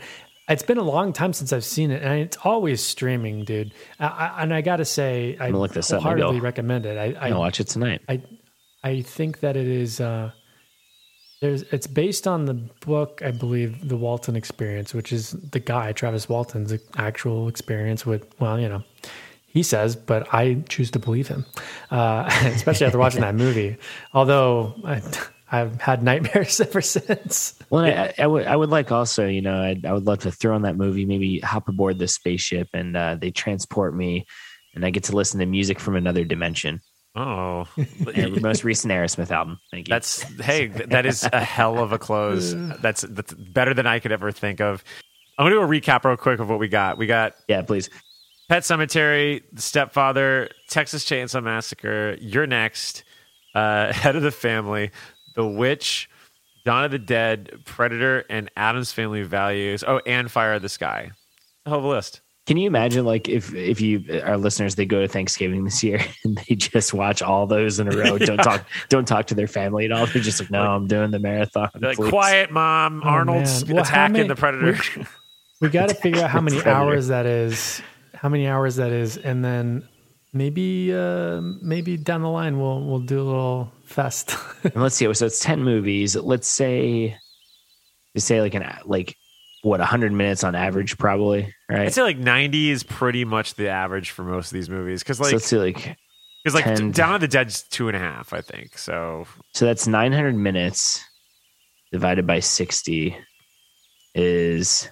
It's 0.50 0.64
been 0.64 0.78
a 0.78 0.84
long 0.84 1.14
time 1.14 1.34
since 1.34 1.52
I've 1.54 1.64
seen 1.64 1.90
it, 1.92 2.04
and 2.04 2.20
it's 2.20 2.38
always 2.44 2.82
streaming, 2.82 3.44
dude. 3.46 3.74
I, 4.00 4.08
I, 4.08 4.44
and 4.44 4.54
I 4.54 4.62
got 4.62 4.78
to 4.78 4.86
say, 4.86 5.38
I 5.40 5.50
look 5.50 5.72
this 5.74 5.92
up, 5.92 6.02
wholeheartedly 6.04 6.36
I'll- 6.38 6.42
recommend 6.42 6.86
it. 6.86 6.98
I, 6.98 7.30
I 7.30 7.34
watch 7.34 7.60
it 7.60 7.68
tonight. 7.68 8.02
I 8.10 8.22
I 8.84 9.02
think 9.02 9.40
that 9.40 9.56
it 9.56 9.68
is 9.68 10.00
uh 10.02 10.32
there's 11.44 11.64
it's 11.74 11.88
based 11.88 12.26
on 12.26 12.46
the 12.46 12.54
book, 12.54 13.22
I 13.24 13.32
believe, 13.32 13.90
The 13.90 13.98
Walton 13.98 14.38
Experience, 14.38 14.94
which 14.94 15.12
is 15.12 15.32
the 15.32 15.60
guy, 15.60 15.92
Travis 15.92 16.30
Walton's 16.30 16.74
actual 16.96 17.50
experience 17.50 18.06
with 18.06 18.26
well, 18.40 18.58
you 18.58 18.70
know, 18.70 18.82
he 19.46 19.62
says, 19.62 19.98
but 19.98 20.34
I 20.34 20.64
choose 20.70 20.90
to 20.92 21.00
believe 21.00 21.28
him. 21.28 21.46
Uh, 21.92 22.24
especially 22.46 22.86
after 22.86 22.98
watching 22.98 23.22
that 23.22 23.36
movie. 23.36 23.76
Although 24.14 24.74
I 24.86 25.02
I've 25.52 25.82
had 25.82 26.02
nightmares 26.02 26.62
ever 26.62 26.82
since. 26.82 27.60
Well, 27.70 27.84
I, 27.84 28.14
I 28.18 28.26
would 28.26 28.48
I 28.48 28.56
would 28.56 28.70
like 28.70 28.94
also, 28.94 29.28
you 29.28 29.42
know, 29.42 29.62
I'd, 29.62 29.86
I 29.86 29.92
would 29.92 30.06
love 30.06 30.20
to 30.20 30.32
throw 30.32 30.56
on 30.56 30.62
that 30.62 30.78
movie, 30.78 31.06
maybe 31.06 31.40
hop 31.40 31.68
aboard 31.68 32.00
this 32.00 32.16
spaceship 32.16 32.70
and 32.74 32.96
uh, 32.96 33.16
they 33.20 33.32
transport 33.32 33.94
me, 33.94 34.26
and 34.74 34.86
I 34.86 34.92
get 34.92 35.04
to 35.06 35.16
listen 35.16 35.42
to 35.42 35.46
music 35.46 35.82
from 35.82 35.98
another 35.98 36.24
dimension. 36.24 36.80
Oh, 37.16 37.68
And 38.16 38.42
most 38.42 38.64
recent 38.64 38.92
Aerosmith 38.92 39.30
album. 39.30 39.60
Thank 39.70 39.88
you. 39.88 39.92
That's 39.94 40.24
hey, 40.42 40.68
that 40.68 41.06
is 41.06 41.28
a 41.32 41.44
hell 41.44 41.78
of 41.80 41.92
a 41.92 42.00
close. 42.00 42.54
That's 42.82 43.02
that's 43.02 43.34
better 43.34 43.74
than 43.74 43.86
I 43.86 44.00
could 44.00 44.12
ever 44.12 44.32
think 44.32 44.60
of. 44.62 44.84
I'm 45.38 45.46
gonna 45.46 45.56
do 45.56 45.62
a 45.62 45.68
recap 45.68 46.04
real 46.06 46.18
quick 46.18 46.40
of 46.40 46.50
what 46.50 46.60
we 46.60 46.68
got. 46.68 46.98
We 46.98 47.06
got 47.06 47.36
yeah, 47.48 47.62
please. 47.62 47.90
Pet 48.50 48.64
Sematary, 48.64 49.42
Stepfather, 49.60 50.50
Texas 50.70 51.06
Chainsaw 51.06 51.44
Massacre. 51.44 52.18
You're 52.20 52.48
next. 52.48 53.04
Uh, 53.56 53.94
Head 53.94 54.16
of 54.16 54.24
the 54.24 54.32
Family, 54.32 54.90
The 55.36 55.46
Witch, 55.46 56.10
Dawn 56.66 56.84
of 56.86 56.92
the 56.92 57.00
Dead, 57.00 57.62
Predator, 57.66 58.26
and 58.30 58.50
Addams 58.58 58.92
Family 58.92 59.22
Values. 59.22 59.84
Oh, 59.88 60.02
and 60.08 60.30
Fire 60.30 60.54
of 60.54 60.64
the 60.64 60.70
Sky. 60.70 61.12
Of 61.66 61.84
a 61.84 61.88
list. 61.88 62.22
Can 62.46 62.58
you 62.58 62.68
imagine, 62.68 63.06
like, 63.06 63.30
if 63.30 63.54
if 63.54 63.80
you 63.80 64.22
our 64.26 64.38
listeners 64.38 64.76
they 64.76 64.86
go 64.86 65.00
to 65.02 65.08
Thanksgiving 65.08 65.64
this 65.64 65.82
year 65.82 66.02
and 66.26 66.38
they 66.38 66.56
just 66.56 66.94
watch 66.94 67.22
all 67.22 67.48
those 67.48 67.80
in 67.80 67.88
a 67.88 67.96
row, 67.96 68.18
don't 68.18 68.38
talk, 68.38 68.66
don't 68.90 69.08
talk 69.08 69.28
to 69.28 69.36
their 69.36 69.48
family 69.48 69.86
at 69.86 69.92
all. 69.94 70.06
They're 70.08 70.22
just 70.22 70.42
like, 70.42 70.52
no, 70.52 70.62
I'm 70.62 70.88
doing 70.88 71.12
the 71.12 71.20
marathon. 71.20 71.70
Like, 71.80 71.96
please." 71.96 72.10
quiet, 72.10 72.52
mom. 72.52 73.02
Oh, 73.04 73.08
Arnold's 73.10 73.66
man. 73.66 73.76
Well, 73.76 73.86
how 73.86 73.90
attacking 73.92 74.14
many- 74.14 74.28
the 74.28 74.36
Predator. 74.36 74.78
We, 74.98 75.06
we 75.62 75.70
got 75.70 75.88
to 75.90 75.96
figure 75.96 76.22
out 76.22 76.30
how 76.32 76.42
many 76.42 76.62
hours 76.66 77.08
that 77.08 77.26
is, 77.26 77.82
how 78.14 78.28
many 78.28 78.48
hours 78.48 78.76
that 78.76 78.92
is, 78.92 79.16
and 79.16 79.46
then 79.46 79.88
maybe 80.34 80.92
uh 80.94 81.40
maybe 81.62 81.96
down 81.96 82.24
the 82.24 82.30
line 82.30 82.60
we'll 82.60 82.84
we'll 82.84 83.00
do 83.00 83.22
a 83.22 83.24
little 83.24 83.72
fest. 83.86 84.36
And 84.64 84.82
let's 84.82 84.96
see. 84.96 85.14
So 85.14 85.26
it's 85.26 85.40
ten 85.40 85.64
movies. 85.64 86.16
Let's 86.18 86.48
say, 86.50 87.18
let's 88.16 88.26
say 88.26 88.42
like 88.42 88.54
an 88.54 88.66
like 88.86 89.16
what 89.64 89.80
hundred 89.82 90.12
minutes 90.14 90.44
on 90.44 90.54
average, 90.56 90.98
probably. 90.98 91.54
Right. 91.70 91.82
I'd 91.88 91.94
say 91.94 92.04
like 92.04 92.18
90 92.18 92.70
is 92.70 92.84
pretty 92.84 93.26
much 93.26 93.56
the 93.56 93.70
average 93.70 94.12
for 94.12 94.24
most 94.24 94.48
of 94.52 94.54
these 94.54 94.70
movies 94.70 95.02
because 95.04 95.18
so 95.18 95.24
like 95.24 95.34
let's 95.34 95.46
see, 95.48 95.58
like 95.58 95.98
because 96.44 96.54
like 96.54 96.66
10 96.66 96.92
Dawn 96.92 97.16
of 97.16 97.22
the 97.22 97.28
Dead's 97.28 97.64
two 97.64 97.88
and 97.88 97.98
a 97.98 98.00
half, 98.00 98.32
I 98.34 98.42
think. 98.42 98.78
So 98.78 99.26
so 99.54 99.66
that's 99.66 99.88
nine 99.88 100.12
hundred 100.14 100.36
minutes 100.36 101.04
divided 101.92 102.28
by 102.28 102.40
sixty 102.40 103.18
is 104.16 104.90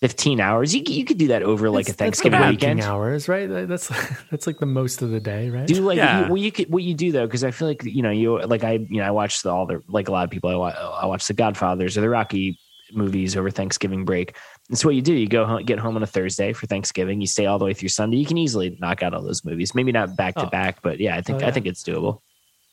fifteen 0.00 0.40
hours. 0.40 0.74
You 0.74 0.82
you 0.86 1.04
could 1.04 1.18
do 1.18 1.28
that 1.28 1.42
over 1.42 1.70
like 1.70 1.88
a 1.88 1.92
That's- 1.92 1.96
that's 1.96 1.98
Thanksgiving 2.20 2.40
like 2.40 2.50
weekend. 2.50 2.80
hours, 2.80 3.28
right? 3.28 3.48
That's 3.48 3.88
that's 4.30 4.46
like 4.46 4.58
the 4.58 4.66
most 4.66 5.02
of 5.02 5.10
the 5.10 5.20
day, 5.20 5.50
right? 5.50 5.66
do 5.66 5.74
like 5.82 5.96
Yeah. 5.96 6.22
you, 6.22 6.26
well 6.28 6.36
you 6.36 6.52
could 6.52 6.70
what 6.70 6.82
you 6.82 6.94
do 6.94 7.10
though 7.12 7.26
because 7.26 7.42
i 7.44 7.50
feel 7.50 7.66
like 7.68 7.82
you 7.84 8.02
know 8.02 8.10
you 8.10 8.38
like 8.42 8.62
i 8.64 8.72
you 8.72 8.98
know 9.00 9.04
i 9.04 9.10
watched 9.10 9.42
the, 9.42 9.50
all 9.50 9.66
the 9.66 9.82
like 9.88 10.08
a 10.08 10.12
lot 10.12 10.24
of 10.24 10.30
people 10.30 10.50
i, 10.50 10.54
wa- 10.54 10.98
I 11.02 11.06
watched 11.06 11.26
the 11.28 11.34
godfathers 11.34 11.96
or 11.98 12.02
the 12.02 12.08
rocky 12.08 12.58
movies 12.92 13.36
over 13.36 13.50
thanksgiving 13.50 14.04
break 14.04 14.36
and 14.68 14.78
so 14.78 14.88
what 14.88 14.94
you 14.94 15.02
do 15.02 15.12
you 15.14 15.28
go 15.28 15.44
home, 15.44 15.62
get 15.64 15.78
home 15.78 15.96
on 15.96 16.02
a 16.02 16.06
thursday 16.06 16.52
for 16.52 16.66
thanksgiving 16.66 17.20
you 17.20 17.26
stay 17.26 17.46
all 17.46 17.58
the 17.58 17.64
way 17.64 17.74
through 17.74 17.88
sunday 17.88 18.16
you 18.16 18.26
can 18.26 18.38
easily 18.38 18.76
knock 18.80 19.02
out 19.02 19.12
all 19.14 19.22
those 19.22 19.44
movies 19.44 19.74
maybe 19.74 19.92
not 19.92 20.16
back 20.16 20.34
to 20.34 20.46
Oh. 20.46 20.50
back 20.50 20.82
but 20.82 20.98
yeah 21.00 21.16
i 21.16 21.20
think 21.22 21.42
Oh, 21.42 21.46
i 21.46 21.50
think 21.50 21.66
it's 21.66 21.82
doable 21.82 22.20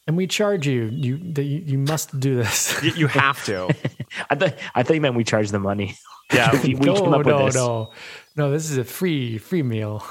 and 0.07 0.15
we 0.15 0.27
charge 0.27 0.67
you. 0.67 0.83
You 0.93 1.17
that 1.33 1.45
you, 1.45 1.63
you 1.65 1.79
must 1.79 2.19
do 2.19 2.35
this. 2.35 2.79
you, 2.83 2.91
you 2.91 3.07
have 3.07 3.43
to. 3.45 3.73
i 4.29 4.35
thought 4.35 4.53
i 4.75 4.83
thought 4.83 4.93
you 4.93 5.01
meant 5.01 5.15
we 5.15 5.23
charge 5.23 5.49
the 5.49 5.59
money 5.59 5.95
Yeah. 6.31 6.51
we, 6.63 6.75
we 6.75 6.85
no, 6.85 6.93
came 6.93 7.13
up 7.13 7.25
no, 7.25 7.37
with 7.37 7.45
this 7.47 7.55
no, 7.55 7.91
no. 8.35 8.51
This 8.51 8.69
is 8.69 8.77
a 8.77 8.83
free 8.83 9.37
free 9.39 9.63
meal. 9.63 10.05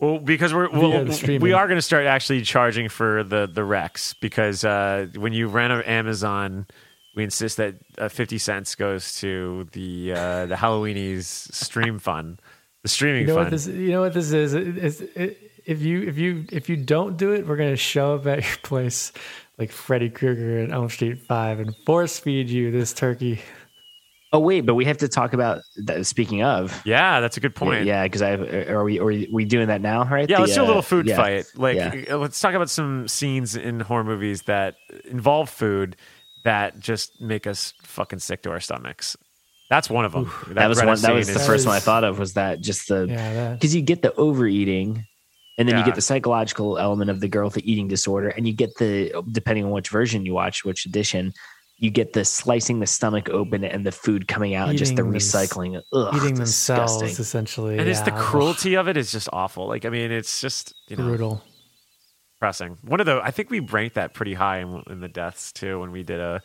Well, 0.00 0.18
because 0.18 0.54
we're 0.54 0.68
Via 0.68 0.78
well, 0.80 1.04
the 1.04 1.12
streaming. 1.12 1.40
we 1.40 1.52
are 1.52 1.66
going 1.66 1.78
to 1.78 1.82
start 1.82 2.06
actually 2.06 2.42
charging 2.42 2.88
for 2.88 3.24
the 3.24 3.48
the 3.52 3.64
Rex 3.64 4.14
because 4.20 4.64
uh, 4.64 5.06
when 5.16 5.32
you 5.32 5.48
rent 5.48 5.72
on 5.72 5.82
Amazon, 5.82 6.66
we 7.18 7.24
insist 7.24 7.58
that 7.58 7.74
uh, 7.98 8.08
fifty 8.08 8.38
cents 8.38 8.74
goes 8.74 9.18
to 9.20 9.68
the 9.72 10.12
uh, 10.14 10.46
the 10.46 10.54
Halloweenies 10.54 11.24
stream 11.52 11.98
fund, 11.98 12.40
the 12.82 12.88
streaming 12.88 13.22
You 13.22 13.26
know 13.26 13.34
fund. 13.34 13.44
what 13.46 13.50
this? 13.50 13.66
You 13.66 13.90
know 13.90 14.00
what 14.00 14.14
this 14.14 14.32
is? 14.32 14.54
It- 14.54 14.68
it's- 14.78 15.00
it- 15.14 15.38
if 15.66 15.82
you 15.82 16.02
if 16.04 16.16
you 16.16 16.46
if 16.50 16.70
you 16.70 16.76
don't 16.78 17.18
do 17.18 17.32
it, 17.32 17.46
we're 17.46 17.56
gonna 17.56 17.76
show 17.76 18.14
up 18.14 18.26
at 18.26 18.38
your 18.42 18.56
place 18.62 19.12
like 19.58 19.70
Freddy 19.70 20.08
Krueger 20.08 20.60
at 20.60 20.70
Elm 20.72 20.88
Street 20.88 21.20
Five 21.20 21.60
and 21.60 21.74
force 21.84 22.18
feed 22.18 22.48
you 22.48 22.70
this 22.70 22.94
turkey. 22.94 23.40
oh 24.32 24.38
wait 24.38 24.62
but 24.62 24.74
we 24.74 24.84
have 24.86 24.98
to 24.98 25.08
talk 25.08 25.32
about 25.34 25.60
that 25.84 26.06
speaking 26.06 26.42
of 26.42 26.80
yeah, 26.86 27.20
that's 27.20 27.36
a 27.36 27.40
good 27.40 27.54
point. 27.54 27.84
yeah 27.86 28.02
because 28.04 28.20
i 28.22 28.32
are 28.68 28.84
we 28.84 28.98
are 29.00 29.06
we 29.32 29.44
doing 29.44 29.68
that 29.68 29.80
now 29.80 30.04
right 30.04 30.28
Yeah, 30.30 30.36
The, 30.36 30.42
let's 30.42 30.54
do 30.54 30.60
a 30.60 30.64
uh, 30.64 30.66
little 30.68 30.82
food 30.82 31.06
yeah. 31.06 31.16
fight. 31.16 31.46
Like, 31.54 31.76
Yeah. 31.76 32.04
uh, 32.14 32.18
let's 32.18 32.38
talk 32.40 32.54
about 32.54 32.68
some 32.70 33.08
scenes 33.08 33.56
in 33.56 33.80
horror 33.80 34.04
movies 34.04 34.42
that 34.42 34.76
involve 35.06 35.48
food 35.50 35.96
that 36.44 36.78
just 36.78 37.20
make 37.20 37.46
us 37.46 37.72
fucking 37.82 38.18
sick 38.20 38.42
to 38.42 38.50
our 38.50 38.60
stomachs. 38.60 39.16
That's 39.70 39.90
one 39.90 40.04
of 40.06 40.12
them. 40.12 40.30
that 40.54 40.66
was 40.68 40.78
one. 40.78 40.86
That 41.00 41.12
was 41.14 41.26
scene 41.26 41.34
the 41.34 41.40
is- 41.40 41.46
first 41.46 41.66
one 41.66 41.76
I 41.76 41.80
thought 41.80 42.04
of. 42.04 42.18
Was 42.18 42.34
that 42.34 42.60
just 42.60 42.88
the 42.88 43.06
Yeah, 43.08 43.52
because 43.52 43.74
you 43.74 43.82
get 43.82 44.00
the 44.02 44.14
overeating, 44.14 45.04
and 45.58 45.68
then 45.68 45.76
you 45.78 45.84
get 45.84 45.94
the 45.94 46.00
psychological 46.00 46.78
element 46.78 47.10
of 47.10 47.20
the 47.20 47.28
girl 47.28 47.44
with 47.46 47.54
the 47.54 47.70
eating 47.70 47.86
disorder, 47.88 48.28
and 48.28 48.46
you 48.46 48.54
get 48.54 48.76
the 48.78 49.12
depending 49.30 49.64
on 49.64 49.70
which 49.70 49.90
version 49.90 50.24
you 50.24 50.32
watch, 50.32 50.64
which 50.64 50.86
edition, 50.86 51.34
you 51.76 51.90
get 51.90 52.14
the 52.14 52.24
slicing 52.24 52.80
the 52.80 52.86
stomach 52.86 53.28
open 53.28 53.62
and 53.62 53.84
the 53.84 53.92
food 53.92 54.26
coming 54.26 54.54
out, 54.54 54.70
and 54.70 54.78
just 54.78 54.96
the 54.96 55.02
Eating 55.02 55.12
them- 55.12 55.20
recycling. 55.20 55.82
Ugh, 55.92 56.14
eating 56.16 56.34
themselves 56.36 56.92
disgusting. 56.94 57.22
essentially. 57.22 57.78
and 57.78 57.88
it's 57.88 58.00
the 58.00 58.12
cruelty 58.12 58.74
of 58.74 58.88
it 58.88 58.96
is 58.96 59.12
just 59.12 59.28
awful. 59.34 59.66
Like, 59.68 59.84
I 59.84 59.90
mean, 59.90 60.10
it's 60.10 60.40
just 60.40 60.72
you 60.88 60.96
know 60.96 61.04
brutal. 61.04 61.42
Depressing. 62.38 62.78
One 62.82 63.00
of 63.00 63.06
the 63.06 63.20
I 63.22 63.30
think 63.30 63.50
we 63.50 63.60
ranked 63.60 63.96
that 63.96 64.14
pretty 64.14 64.34
high 64.34 64.58
in, 64.58 64.82
in 64.88 65.00
the 65.00 65.08
deaths 65.08 65.52
too 65.52 65.80
when 65.80 65.90
we 65.90 66.02
did 66.02 66.20
a. 66.20 66.40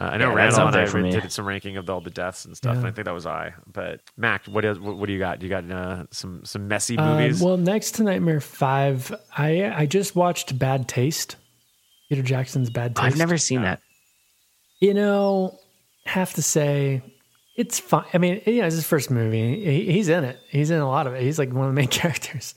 Uh, 0.00 0.04
I 0.04 0.16
know 0.16 0.28
Yeah, 0.30 0.34
Randall 0.36 0.68
and 0.68 0.76
I 0.76 0.86
for 0.86 1.02
did 1.02 1.32
some 1.32 1.44
ranking 1.44 1.76
of 1.76 1.90
all 1.90 2.00
the 2.00 2.08
deaths 2.10 2.44
and 2.44 2.56
stuff. 2.56 2.74
Yeah. 2.74 2.78
And 2.78 2.86
I 2.86 2.92
think 2.92 3.06
that 3.06 3.14
was 3.14 3.26
I. 3.26 3.54
But 3.66 4.00
Mac, 4.16 4.44
what 4.46 4.64
is 4.64 4.78
what, 4.78 4.96
what 4.96 5.06
do 5.06 5.12
you 5.12 5.18
got? 5.18 5.42
You 5.42 5.48
got 5.48 5.68
uh, 5.70 6.04
some 6.12 6.44
some 6.44 6.68
messy 6.68 6.96
Uh, 6.96 7.16
movies? 7.16 7.42
well, 7.42 7.56
next 7.56 7.96
to 7.96 8.04
Nightmare 8.04 8.40
Five, 8.40 9.12
I 9.36 9.64
I 9.64 9.86
just 9.86 10.14
watched 10.14 10.56
Bad 10.58 10.88
Taste. 10.88 11.36
Peter 12.08 12.22
Jackson's 12.22 12.70
Bad 12.70 12.94
Taste. 12.96 13.04
I've 13.06 13.18
never 13.18 13.36
seen 13.36 13.62
that. 13.62 13.80
You 14.80 14.94
know, 14.94 15.58
have 16.06 16.32
to 16.34 16.42
say, 16.42 17.02
it's 17.56 17.80
fine. 17.80 18.04
I 18.14 18.18
mean, 18.18 18.40
you 18.46 18.60
know, 18.60 18.66
it's 18.66 18.76
his 18.76 18.86
first 18.86 19.10
movie. 19.10 19.62
He, 19.64 19.92
he's 19.92 20.08
in 20.08 20.22
it. 20.24 20.38
He's 20.48 20.70
in 20.70 20.78
a 20.78 20.88
lot 20.88 21.06
of 21.08 21.14
it. 21.14 21.22
He's 21.22 21.38
like 21.40 21.52
one 21.52 21.64
of 21.68 21.74
the 21.74 21.78
main 21.78 21.88
characters. 22.00 22.54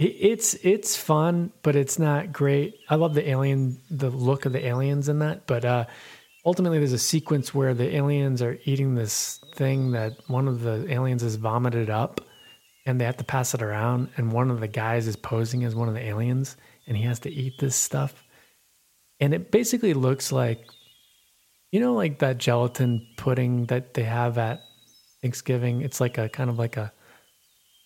It- 0.00 0.16
It's 0.30 0.54
it's 0.62 0.96
fun, 0.96 1.52
but 1.62 1.76
it's 1.76 1.98
not 1.98 2.32
great. 2.32 2.74
I 2.88 2.94
love 2.96 3.14
the 3.14 3.28
alien, 3.28 3.78
the 3.90 4.10
look 4.10 4.46
of 4.46 4.52
the 4.52 4.66
aliens 4.66 5.08
in 5.08 5.18
that. 5.20 5.46
But 5.46 5.64
uh, 5.64 5.84
ultimately, 6.44 6.78
there's 6.78 6.94
a 6.94 6.98
sequence 6.98 7.54
where 7.54 7.74
the 7.74 7.94
aliens 7.94 8.40
are 8.42 8.58
eating 8.64 8.94
this 8.94 9.38
thing 9.56 9.92
that 9.92 10.12
one 10.28 10.48
of 10.48 10.62
the 10.62 10.90
aliens 10.90 11.22
has 11.22 11.36
vomited 11.36 11.90
up, 11.90 12.20
and 12.86 12.98
they 13.00 13.04
have 13.04 13.18
to 13.18 13.24
pass 13.24 13.52
it 13.54 13.62
around. 13.62 14.08
And 14.16 14.32
one 14.32 14.50
of 14.50 14.60
the 14.60 14.68
guys 14.68 15.06
is 15.06 15.16
posing 15.16 15.64
as 15.64 15.74
one 15.74 15.88
of 15.88 15.94
the 15.94 16.06
aliens, 16.12 16.56
and 16.86 16.96
he 16.96 17.02
has 17.04 17.20
to 17.20 17.30
eat 17.30 17.54
this 17.60 17.76
stuff. 17.76 18.24
And 19.20 19.34
it 19.34 19.50
basically 19.50 19.92
looks 19.94 20.32
like 20.32 20.64
you 21.72 21.78
know, 21.78 21.94
like 21.94 22.18
that 22.18 22.38
gelatin 22.38 23.06
pudding 23.16 23.66
that 23.66 23.94
they 23.94 24.02
have 24.02 24.38
at 24.38 24.60
Thanksgiving. 25.22 25.82
It's 25.82 26.00
like 26.00 26.18
a 26.18 26.28
kind 26.28 26.50
of 26.50 26.58
like 26.58 26.76
a 26.76 26.92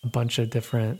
a 0.03 0.07
bunch 0.07 0.39
of 0.39 0.49
different 0.49 0.99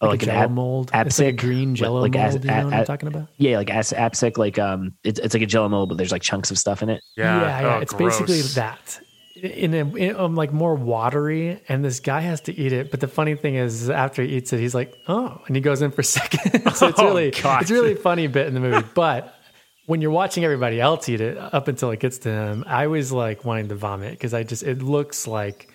like, 0.00 0.10
like 0.10 0.22
a 0.22 0.30
an 0.30 0.34
jello 0.36 0.44
ap- 0.44 0.50
mold. 0.50 0.90
it's 0.94 1.18
like 1.18 1.24
a 1.26 1.28
aspic? 1.28 1.36
green 1.40 1.68
Like- 1.70 1.76
jello 1.78 2.00
like 2.00 2.16
as- 2.16 2.34
mold. 2.34 2.44
you 2.44 2.50
know 2.50 2.60
a- 2.60 2.64
what 2.64 2.72
a- 2.72 2.76
I'm 2.76 2.84
talking 2.84 3.08
about? 3.08 3.28
Yeah, 3.36 3.56
like 3.56 3.70
as 3.70 3.92
aspic, 3.92 4.38
like 4.38 4.58
um, 4.58 4.94
it's 5.04 5.18
it's 5.20 5.34
like 5.34 5.42
a 5.42 5.46
jello 5.46 5.68
mold, 5.68 5.88
but 5.88 5.98
there's 5.98 6.12
like 6.12 6.22
chunks 6.22 6.50
of 6.50 6.58
stuff 6.58 6.82
in 6.82 6.88
it. 6.90 7.02
yeah, 7.16 7.40
yeah, 7.40 7.60
yeah. 7.60 7.76
Oh, 7.76 7.80
it's 7.80 7.94
basically 7.94 8.40
that. 8.54 9.00
In 9.40 9.72
a 9.72 9.84
in, 9.94 10.16
um, 10.16 10.34
like 10.34 10.52
more 10.52 10.74
watery, 10.74 11.60
and 11.68 11.84
this 11.84 12.00
guy 12.00 12.18
has 12.20 12.40
to 12.42 12.52
eat 12.58 12.72
it. 12.72 12.90
But 12.90 12.98
the 12.98 13.06
funny 13.06 13.36
thing 13.36 13.54
is, 13.54 13.88
after 13.88 14.20
he 14.22 14.30
eats 14.36 14.52
it, 14.52 14.58
he's 14.58 14.74
like, 14.74 14.92
"Oh," 15.06 15.40
and 15.46 15.54
he 15.54 15.62
goes 15.62 15.80
in 15.80 15.92
for 15.92 16.02
seconds. 16.16 16.76
so 16.76 16.88
it's 16.88 16.98
Oh, 16.98 17.04
really, 17.06 17.30
God. 17.30 17.62
it's 17.62 17.70
really 17.70 17.94
funny 17.94 18.26
bit 18.26 18.48
in 18.48 18.54
the 18.54 18.60
movie. 18.60 18.84
But 18.94 19.32
when 19.86 20.00
you're 20.00 20.10
watching 20.10 20.44
everybody 20.44 20.80
else 20.80 21.08
eat 21.08 21.20
it, 21.20 21.38
up 21.38 21.68
until 21.68 21.92
it 21.92 22.00
gets 22.00 22.18
to 22.18 22.30
him, 22.30 22.64
I 22.66 22.88
was 22.88 23.12
like 23.12 23.44
wanting 23.44 23.68
to 23.68 23.76
vomit 23.76 24.10
because 24.10 24.34
I 24.34 24.42
just 24.42 24.64
it 24.64 24.82
looks 24.82 25.28
like 25.28 25.68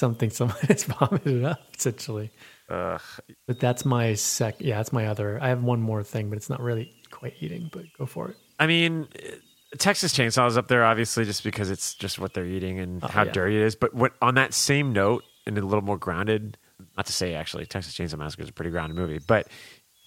something 0.00 0.30
someone 0.30 0.56
has 0.62 0.84
vomited 0.84 1.44
up 1.44 1.60
essentially. 1.76 2.30
Ugh. 2.68 3.00
But 3.46 3.60
that's 3.60 3.84
my 3.84 4.14
sec. 4.14 4.56
Yeah, 4.58 4.76
that's 4.78 4.92
my 4.92 5.06
other. 5.06 5.38
I 5.42 5.48
have 5.48 5.62
one 5.62 5.80
more 5.80 6.02
thing, 6.02 6.28
but 6.30 6.36
it's 6.36 6.50
not 6.50 6.60
really 6.60 6.92
quite 7.10 7.34
eating. 7.40 7.70
But 7.72 7.84
go 7.98 8.06
for 8.06 8.30
it. 8.30 8.36
I 8.58 8.66
mean, 8.66 9.08
uh, 9.14 9.30
Texas 9.78 10.12
Chainsaw 10.16 10.46
is 10.48 10.56
up 10.56 10.68
there, 10.68 10.84
obviously, 10.84 11.24
just 11.24 11.44
because 11.44 11.70
it's 11.70 11.94
just 11.94 12.18
what 12.18 12.34
they're 12.34 12.46
eating 12.46 12.78
and 12.80 13.04
Oh, 13.04 13.08
how 13.08 13.24
yeah. 13.24 13.32
dirty 13.32 13.56
it 13.56 13.62
is. 13.62 13.76
But 13.76 13.94
what 13.94 14.12
on 14.22 14.34
that 14.34 14.54
same 14.54 14.92
note, 14.92 15.22
and 15.46 15.56
a 15.58 15.64
little 15.64 15.84
more 15.84 15.98
grounded, 15.98 16.56
not 16.96 17.06
to 17.06 17.12
say 17.12 17.34
actually, 17.34 17.66
Texas 17.66 17.94
Chainsaw 17.94 18.18
Massacre 18.18 18.42
is 18.42 18.48
a 18.48 18.52
pretty 18.52 18.70
grounded 18.70 18.96
movie, 18.96 19.20
but 19.26 19.46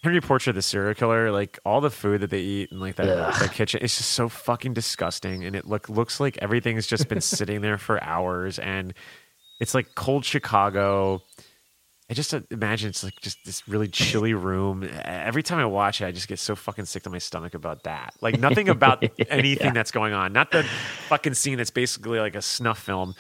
Henry 0.04 0.22
Portrait, 0.22 0.54
the 0.54 0.62
serial 0.62 0.94
killer, 0.94 1.30
like 1.32 1.60
all 1.66 1.82
the 1.82 1.90
food 1.90 2.22
that 2.22 2.30
they 2.30 2.40
eat 2.40 2.72
in 2.72 2.80
like 2.80 2.96
that, 2.96 3.06
that 3.40 3.52
kitchen, 3.54 3.82
it's 3.84 3.98
just 3.98 4.12
so 4.12 4.30
fucking 4.30 4.74
disgusting. 4.74 5.44
And 5.46 5.56
it 5.56 5.66
look 5.66 5.90
looks 5.90 6.20
like 6.22 6.38
everything's 6.42 6.88
just 6.88 7.08
been 7.10 7.22
sitting 7.22 7.62
there 7.62 7.78
for 7.78 8.02
hours, 8.04 8.60
and 8.60 8.94
it's 9.60 9.74
like 9.74 9.96
cold 9.96 10.24
Chicago. 10.26 11.22
I 12.10 12.16
just 12.16 12.34
uh, 12.34 12.42
imagine 12.50 12.90
it's 12.90 13.04
like 13.04 13.20
just 13.22 13.38
this 13.46 13.68
really 13.68 13.88
chilly 13.88 14.34
room. 14.34 14.90
Every 15.04 15.44
time 15.44 15.60
I 15.60 15.66
watch 15.66 16.02
it, 16.02 16.06
I 16.06 16.12
just 16.12 16.28
get 16.28 16.40
so 16.40 16.56
fucking 16.56 16.86
sick 16.86 17.04
to 17.04 17.10
my 17.12 17.20
stomach 17.20 17.54
about 17.54 17.84
that. 17.84 18.16
Like 18.20 18.40
nothing 18.40 18.68
about 18.68 19.04
anything 19.30 19.74
that's 19.74 19.92
going 19.92 20.14
on. 20.14 20.34
Not 20.34 20.52
the 20.52 20.64
fucking 21.08 21.36
scene 21.36 21.58
that's 21.58 21.70
basically 21.70 22.20
like 22.20 22.36
a 22.36 22.42
snuff 22.42 22.80
film, 22.80 23.14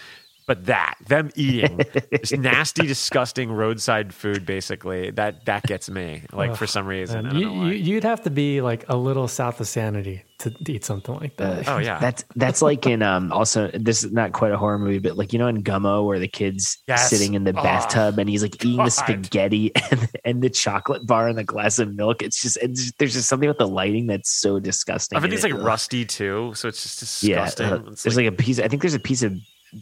but 0.49 0.65
that 0.65 0.95
them 1.07 1.29
eating 1.35 1.79
this 2.11 2.31
nasty, 2.49 2.87
disgusting 2.87 3.51
roadside 3.51 4.11
food. 4.13 4.47
Basically, 4.47 5.11
that 5.11 5.45
that 5.45 5.61
gets 5.63 5.89
me. 5.91 6.23
Like 6.33 6.55
for 6.55 6.65
some 6.65 6.87
reason, 6.87 7.17
I 7.17 7.19
And 7.19 7.29
don't 7.29 7.39
you, 7.39 7.45
know 7.45 7.53
why. 7.53 7.65
you, 7.73 7.93
you'd 7.93 8.03
have 8.03 8.23
to 8.23 8.31
be 8.31 8.61
like 8.61 8.89
a 8.89 8.97
little 8.97 9.27
south 9.27 9.61
of 9.61 9.67
sanity 9.67 10.23
to 10.39 10.51
eat 10.67 10.83
something 10.85 11.13
like 11.15 11.35
that. 11.37 11.67
oh 11.67 11.77
yeah, 11.77 11.99
That's 12.05 12.23
that's 12.35 12.61
like 12.63 12.87
in 12.87 13.03
um 13.03 13.31
also 13.31 13.69
this 13.75 14.03
is 14.03 14.11
not 14.11 14.31
quite 14.31 14.51
a 14.51 14.57
horror 14.57 14.79
movie, 14.79 14.97
but 14.97 15.17
like 15.17 15.33
you 15.33 15.37
know 15.39 15.47
in 15.47 15.63
Gummo 15.63 16.03
where 16.05 16.17
the 16.17 16.27
kid's 16.27 16.77
Yes. 16.87 17.09
sitting 17.11 17.35
in 17.35 17.43
the 17.43 17.51
Oh, 17.51 17.61
bathtub 17.61 18.17
and 18.17 18.27
he's 18.27 18.41
like 18.41 18.55
eating 18.65 18.77
God. 18.77 18.87
the 18.87 18.91
spaghetti 18.91 19.71
and 19.91 20.09
and 20.25 20.41
the 20.41 20.49
chocolate 20.49 21.05
bar 21.05 21.27
and 21.27 21.37
the 21.37 21.43
glass 21.43 21.77
of 21.77 21.93
milk. 21.93 22.23
It's 22.23 22.41
just 22.41 22.57
it's 22.57 22.81
just- 22.81 22.97
there's 22.97 23.13
just 23.13 23.29
something 23.29 23.47
with 23.49 23.59
the 23.59 23.67
lighting 23.67 24.07
that's 24.07 24.31
so 24.31 24.59
disgusting. 24.59 25.15
everything's 25.17 25.43
in 25.43 25.51
like 25.51 25.61
it. 25.61 25.63
rusty 25.63 26.05
too, 26.05 26.53
so 26.55 26.67
it's 26.69 26.81
just 26.99 27.21
Yeah, 27.21 27.45
disgusting. 27.45 27.87
uh, 27.87 27.91
It's 27.91 28.01
there's 28.03 28.17
like, 28.17 28.25
a 28.25 28.31
piece. 28.31 28.59
I 28.59 28.67
think 28.67 28.81
there's 28.81 28.93
a 28.95 28.99
piece 28.99 29.21
of 29.23 29.33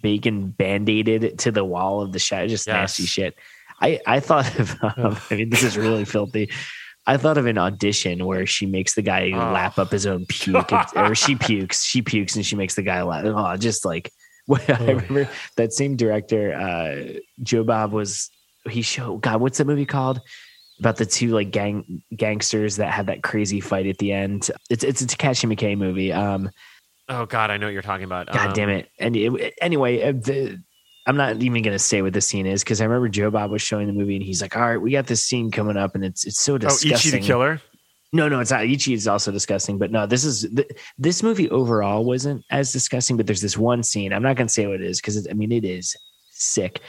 bacon 0.02 0.50
band-aided 0.50 1.40
to 1.40 1.52
the 1.52 1.64
wall 1.66 2.02
of 2.02 2.12
the 2.14 2.20
shot. 2.20 2.48
Just 2.48 2.68
nasty 2.68 3.06
shit. 3.06 3.36
I 3.82 4.00
I 4.06 4.20
thought 4.20 4.60
of. 4.60 4.76
Um, 4.98 5.18
I 5.30 5.36
mean, 5.36 5.50
this 5.50 5.64
is 5.64 5.78
really 5.78 6.06
filthy. 6.06 6.50
I 7.06 7.16
thought 7.18 7.38
of 7.38 7.46
an 7.46 7.58
audition 7.58 8.26
where 8.26 8.46
she 8.46 8.66
makes 8.66 8.96
the 8.96 9.02
guy 9.02 9.32
Oh, 9.34 9.38
lap 9.54 9.78
up 9.80 9.92
his 9.92 10.06
own 10.06 10.26
puke, 10.26 10.72
and- 10.74 10.88
or 10.96 11.16
she 11.16 11.36
pukes. 11.48 11.84
She 11.86 12.02
pukes 12.02 12.36
and 12.36 12.46
she 12.46 12.56
makes 12.56 12.76
the 12.76 12.82
guy 12.84 13.02
laugh. 13.04 13.24
Oh, 13.26 13.56
just 13.58 13.86
like 13.86 14.12
I 14.70 14.76
remember 14.78 15.30
that 15.58 15.74
same 15.74 15.96
director, 15.96 16.54
uh, 16.54 17.20
Joe 17.44 17.64
Bob 17.64 17.92
was. 17.92 18.30
He 18.70 18.82
showed 18.82 19.22
God. 19.22 19.40
What's 19.42 19.58
the 19.60 19.66
movie 19.66 19.86
called? 19.86 20.20
About 20.80 20.98
the 20.98 21.06
two 21.06 21.30
like 21.30 21.52
gang 21.52 22.02
gangsters 22.16 22.76
that 22.78 22.92
had 22.92 23.08
that 23.08 23.24
crazy 23.24 23.60
fight 23.62 23.88
at 23.88 23.98
the 23.98 24.12
end. 24.12 24.50
It's 24.70 24.84
it's 24.84 25.02
a 25.02 25.08
Takashi 25.08 25.52
Miike 25.52 25.78
movie. 25.78 26.12
Um, 26.14 26.50
oh 27.10 27.26
god, 27.26 27.52
I 27.52 27.58
know 27.58 27.68
what 27.68 27.74
you're 27.74 27.82
talking 27.82 28.06
about. 28.06 28.28
God 28.28 28.48
Um, 28.48 28.54
damn 28.54 28.70
it! 28.70 28.90
And 29.00 29.16
it, 29.16 29.54
anyway, 29.62 30.02
uh, 30.02 30.12
the, 30.14 30.62
I'm 31.06 31.16
not 31.18 31.42
even 31.42 31.62
going 31.64 31.76
to 31.76 31.80
say 31.80 32.02
what 32.02 32.14
the 32.14 32.22
scene 32.22 32.46
is 32.46 32.64
because 32.64 32.82
I 32.82 32.86
remember 32.86 33.10
Joe 33.10 33.32
Bob 33.32 33.52
was 33.52 33.62
showing 33.62 33.88
the 33.88 33.94
movie 33.94 34.16
and 34.16 34.24
he's 34.24 34.42
like, 34.42 34.56
"All 34.56 34.62
right, 34.62 34.78
we 34.78 34.92
got 34.92 35.08
this 35.08 35.24
scene 35.24 35.52
coming 35.52 35.78
up, 35.78 35.96
and 35.96 36.04
it's 36.04 36.26
it's 36.26 36.42
so 36.42 36.58
disgusting." 36.58 36.90
Oh, 36.90 36.94
disgusting." 36.94 37.20
Ichi 37.20 37.22
the 37.22 37.28
killer. 37.28 37.62
No, 38.14 38.30
no, 38.30 38.40
it's 38.40 38.52
not. 38.52 38.66
Ichi 38.66 38.94
is 38.94 39.08
also 39.08 39.32
disgusting, 39.32 39.78
but 39.78 39.92
no, 39.92 40.06
this 40.06 40.24
is 40.24 40.48
th- 40.56 40.70
this 40.98 41.22
movie 41.22 41.50
overall 41.50 42.06
wasn't 42.06 42.44
as 42.50 42.72
disgusting. 42.72 43.18
But 43.18 43.28
there's 43.28 43.42
this 43.42 43.58
one 43.58 43.84
scene. 43.84 44.14
I'm 44.14 44.24
not 44.24 44.38
going 44.38 44.48
to 44.48 44.54
say 44.54 44.66
what 44.66 44.76
it 44.76 44.82
is 44.82 45.02
because 45.02 45.28
I 45.30 45.34
mean 45.34 45.52
it 45.52 45.66
is 45.66 45.96
sick. 46.32 46.82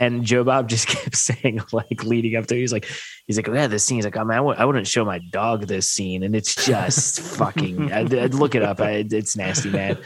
And 0.00 0.24
Joe 0.24 0.42
Bob 0.42 0.68
just 0.68 0.88
kept 0.88 1.14
saying, 1.16 1.60
like 1.72 2.02
leading 2.04 2.34
up 2.36 2.46
to, 2.48 2.56
it, 2.56 2.60
he's 2.60 2.72
like, 2.72 2.86
he's 3.28 3.36
like, 3.36 3.46
yeah, 3.46 3.68
this 3.68 3.84
scene. 3.84 3.96
He's 3.98 4.04
like, 4.04 4.16
I 4.16 4.22
mean, 4.24 4.32
I 4.32 4.36
w- 4.36 4.56
I 4.58 4.64
wouldn't 4.64 4.88
show 4.88 5.04
my 5.04 5.20
dog 5.30 5.66
this 5.68 5.88
scene, 5.88 6.22
and 6.24 6.34
it's 6.34 6.54
just 6.66 7.20
fucking. 7.38 7.92
I'd, 7.92 8.12
I'd 8.12 8.34
look 8.34 8.54
it 8.56 8.62
up. 8.64 8.80
I, 8.80 9.04
it's 9.08 9.36
nasty, 9.36 9.70
man. 9.70 9.96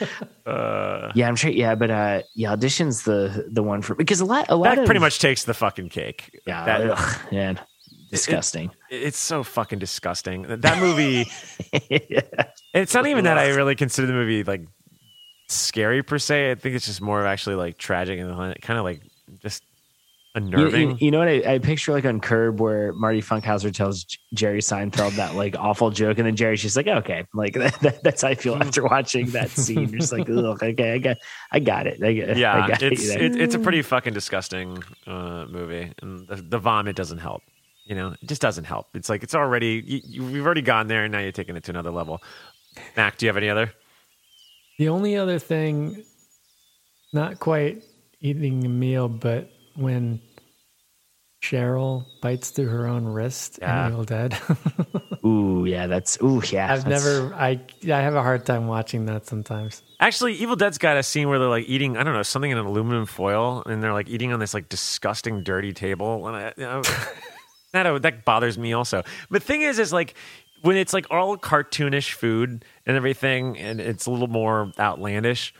Uh, 0.47 1.11
Yeah, 1.14 1.26
I'm 1.28 1.36
sure. 1.36 1.51
Yeah, 1.51 1.74
but 1.74 1.91
uh, 1.91 2.22
yeah, 2.34 2.55
auditions 2.55 3.05
the 3.05 3.49
the 3.51 3.62
one 3.62 3.80
for 3.80 3.95
because 3.95 4.20
a 4.20 4.26
lot 4.26 4.47
a 4.51 4.57
lot 4.57 4.74
that 4.74 4.80
of 4.80 4.84
pretty 4.84 5.01
much 5.01 5.20
takes 5.20 5.45
the 5.45 5.55
fucking 5.55 5.89
cake. 5.89 6.39
yeah, 6.47 6.64
That- 6.66 6.91
ugh, 6.91 7.32
man, 7.32 7.59
disgusting. 8.11 8.70
it's 8.91 9.18
so 9.18 9.43
fucking 9.43 9.78
disgusting. 9.78 10.43
That 10.43 10.78
movie. 10.80 11.30
It's 12.74 12.93
not 12.95 13.07
even 13.07 13.24
that 13.24 13.39
I 13.39 13.49
really 13.49 13.74
consider 13.74 14.07
the 14.07 14.12
movie 14.12 14.45
like 14.45 14.66
scary 15.49 16.03
per 16.03 16.18
se. 16.18 16.51
I 16.51 16.55
think 16.55 16.74
it's 16.76 16.86
just 16.86 17.01
more 17.01 17.18
of 17.20 17.26
actually 17.26 17.57
like 17.57 17.78
tragic 17.78 18.20
and 18.20 18.28
kind 18.61 18.78
of 18.78 18.84
like 18.84 19.01
just 19.43 19.62
unnerving. 20.34 20.90
you, 20.92 20.96
you 21.00 21.10
know 21.10 21.18
what 21.18 21.28
I, 21.28 21.54
I 21.54 21.58
picture 21.58 21.92
like 21.92 22.04
on 22.04 22.20
Curb 22.20 22.60
where 22.60 22.92
Marty 22.92 23.20
Funkhouser 23.22 23.72
tells 23.72 24.04
Jerry 24.34 24.60
Seinfeld 24.60 25.16
that 25.16 25.34
like 25.34 25.56
awful 25.58 25.90
joke, 25.90 26.18
and 26.18 26.26
then 26.26 26.36
Jerry's 26.36 26.62
just 26.62 26.76
like, 26.76 26.86
okay, 26.86 27.24
like 27.34 27.52
that, 27.54 27.78
that- 27.80 28.02
that's 28.02 28.22
how 28.22 28.28
I 28.28 28.34
feel 28.34 28.54
after 28.56 28.82
watching 28.84 29.30
that 29.30 29.50
scene. 29.50 29.88
You're 29.88 30.00
just 30.00 30.12
like, 30.12 30.28
ugh, 30.28 30.62
okay, 30.62 30.92
I 30.94 30.98
got, 30.98 31.16
I 31.52 31.58
got 31.60 31.86
it. 31.86 32.02
I, 32.02 32.12
got- 32.14 32.30
I 32.30 32.32
yeah, 32.34 32.68
got 32.68 32.82
it's 32.82 33.02
you 33.02 33.08
there. 33.08 33.22
it, 33.22 33.36
it's 33.40 33.54
a 33.54 33.58
pretty 33.58 33.82
fucking 33.82 34.12
disgusting 34.14 34.82
uh, 35.06 35.46
movie, 35.48 35.92
and 36.02 36.26
the, 36.28 36.36
the 36.36 36.58
vomit 36.58 36.94
doesn't 36.96 37.18
help. 37.18 37.42
You 37.86 37.94
know, 37.94 38.08
it 38.20 38.28
just 38.28 38.42
doesn't 38.42 38.64
help. 38.64 38.88
It's 38.94 39.08
like 39.08 39.22
it's 39.22 39.34
already 39.34 39.82
you, 39.86 40.00
you, 40.04 40.24
we've 40.26 40.44
already 40.44 40.62
gone 40.62 40.88
there, 40.88 41.04
and 41.04 41.12
now 41.12 41.20
you're 41.20 41.32
taking 41.32 41.56
it 41.56 41.64
to 41.64 41.72
another 41.72 41.90
level. 41.90 42.22
Mac, 42.96 43.16
do 43.16 43.24
you 43.26 43.28
have 43.30 43.36
any 43.38 43.48
other? 43.48 43.72
The 44.78 44.90
only 44.90 45.16
other 45.16 45.38
thing, 45.38 46.04
not 47.12 47.40
quite 47.40 47.82
eating 48.20 48.64
a 48.64 48.68
meal, 48.68 49.08
but 49.08 49.50
when 49.78 50.20
Cheryl 51.42 52.04
bites 52.20 52.50
through 52.50 52.66
her 52.68 52.86
own 52.86 53.06
wrist 53.06 53.58
Yeah. 53.62 53.86
in 53.86 53.92
Evil 53.92 54.04
Dead. 54.04 54.36
Ooh, 55.24 55.64
yeah, 55.66 55.86
that's 55.86 56.18
ooh, 56.22 56.42
yeah. 56.50 56.72
I've 56.72 56.84
that's- 56.84 57.04
never, 57.04 57.32
I, 57.34 57.60
I 57.84 58.00
have 58.00 58.14
a 58.16 58.22
hard 58.22 58.44
time 58.44 58.66
watching 58.66 59.06
that 59.06 59.26
sometimes. 59.26 59.82
Actually, 60.00 60.34
Evil 60.34 60.56
Dead's 60.56 60.78
got 60.78 60.96
a 60.96 61.02
scene 61.02 61.28
where 61.28 61.38
they're 61.38 61.48
like 61.48 61.68
eating, 61.68 61.96
I 61.96 62.02
don't 62.02 62.14
know, 62.14 62.22
something 62.22 62.50
in 62.50 62.58
an 62.58 62.66
aluminum 62.66 63.06
foil, 63.06 63.62
and 63.66 63.82
they're 63.82 63.92
like 63.92 64.08
eating 64.08 64.32
on 64.32 64.40
this 64.40 64.52
like 64.54 64.68
disgusting, 64.68 65.42
dirty 65.44 65.72
table. 65.72 66.26
And 66.26 66.36
I, 66.36 66.52
you 66.56 66.64
know, 66.64 66.82
that 67.72 68.02
that 68.02 68.24
bothers 68.24 68.58
me 68.58 68.72
also. 68.72 69.02
But 69.30 69.42
the 69.42 69.46
thing 69.46 69.62
is, 69.62 69.78
is 69.78 69.92
like 69.92 70.14
when 70.62 70.76
it's 70.76 70.92
like 70.92 71.06
all 71.10 71.36
cartoonish 71.36 72.12
food 72.12 72.64
and 72.86 72.96
everything, 72.96 73.58
and 73.58 73.80
it's 73.80 74.06
a 74.06 74.10
little 74.10 74.28
more 74.28 74.72
outlandish. 74.78 75.52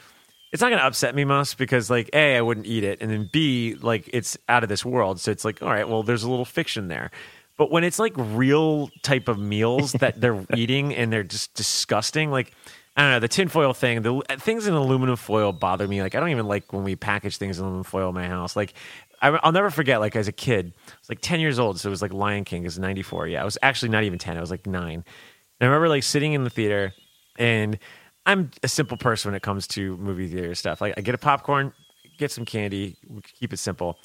It's 0.53 0.63
not 0.63 0.69
going 0.69 0.81
to 0.81 0.87
upset 0.87 1.15
me 1.15 1.25
much 1.25 1.57
because, 1.57 1.91
like, 1.91 2.11
a, 2.13 2.37
I 2.37 2.41
wouldn't 2.41 2.67
eat 2.67 2.85
it, 2.85 3.03
and 3.03 3.11
then 3.11 3.29
b, 3.31 3.75
like, 3.75 4.09
it's 4.13 4.39
out 4.49 4.63
of 4.63 4.69
this 4.69 4.85
world. 4.85 5.21
So 5.21 5.31
it's 5.31 5.45
like, 5.45 5.63
all 5.63 5.69
right, 5.69 5.89
well, 5.89 6.03
there's 6.03 6.23
a 6.23 6.31
little 6.31 6.47
fiction 6.47 6.89
there. 6.89 7.11
But 7.59 7.73
when 7.73 7.85
it's 7.85 7.99
like 7.99 8.15
real 8.17 8.89
type 9.03 9.29
of 9.29 9.39
meals 9.39 9.93
that 9.93 10.21
they're 10.21 10.47
eating 10.57 10.95
and 10.95 11.13
they're 11.13 11.25
just 11.25 11.55
disgusting, 11.55 12.31
like 12.31 12.53
I 12.97 13.03
don't 13.03 13.11
know, 13.11 13.21
the 13.21 13.29
tinfoil 13.29 13.75
thing, 13.75 14.03
the 14.03 14.23
things 14.39 14.67
in 14.67 14.75
aluminum 14.75 15.17
foil 15.17 15.53
bother 15.53 15.87
me. 15.87 16.01
Like 16.01 16.15
I 16.15 16.21
don't 16.21 16.31
even 16.31 16.47
like 16.47 16.73
when 16.73 16.85
we 16.85 16.97
package 16.97 17.37
things 17.37 17.59
in 17.59 17.65
aluminum 17.65 17.85
foil 17.85 18.09
in 18.09 18.15
my 18.15 18.27
house. 18.27 18.57
Like 18.57 18.75
I, 19.21 19.29
I'll 19.29 19.53
never 19.53 19.71
forget. 19.71 20.01
Like 20.01 20.17
as 20.17 20.29
a 20.29 20.33
kid, 20.33 20.73
I 20.87 20.93
was 21.01 21.09
like 21.09 21.21
ten 21.21 21.41
years 21.41 21.59
old, 21.59 21.81
so 21.81 21.89
it 21.89 21.91
was 21.91 22.01
like 22.01 22.13
Lion 22.13 22.45
King. 22.45 22.63
It 22.63 22.67
was 22.67 22.79
ninety 22.79 23.03
four. 23.03 23.27
Yeah, 23.27 23.43
I 23.43 23.45
was 23.45 23.59
actually 23.61 23.91
not 23.91 24.05
even 24.05 24.19
ten. 24.19 24.37
I 24.37 24.41
was 24.41 24.53
like 24.53 24.67
nine. 24.67 25.05
And 25.61 25.61
I 25.61 25.65
remember 25.67 25.89
like 25.89 26.05
sitting 26.05 26.33
in 26.33 26.45
the 26.45 26.51
theater, 26.51 26.95
and 27.39 27.79
I'm 28.29 28.51
a 28.63 28.69
simple 28.69 28.97
person 28.97 29.31
when 29.31 29.37
it 29.37 29.43
comes 29.43 29.67
to 29.69 29.97
movie 29.97 30.29
theater 30.29 30.55
stuff. 30.55 30.81
Like 30.81 30.95
I 30.97 31.01
get 31.01 31.15
a 31.15 31.19
popcorn, 31.19 31.73
get 32.19 32.31
some 32.31 32.45
candy, 32.45 32.97
keep 33.41 33.53
it 33.53 33.57
simple 33.59 33.99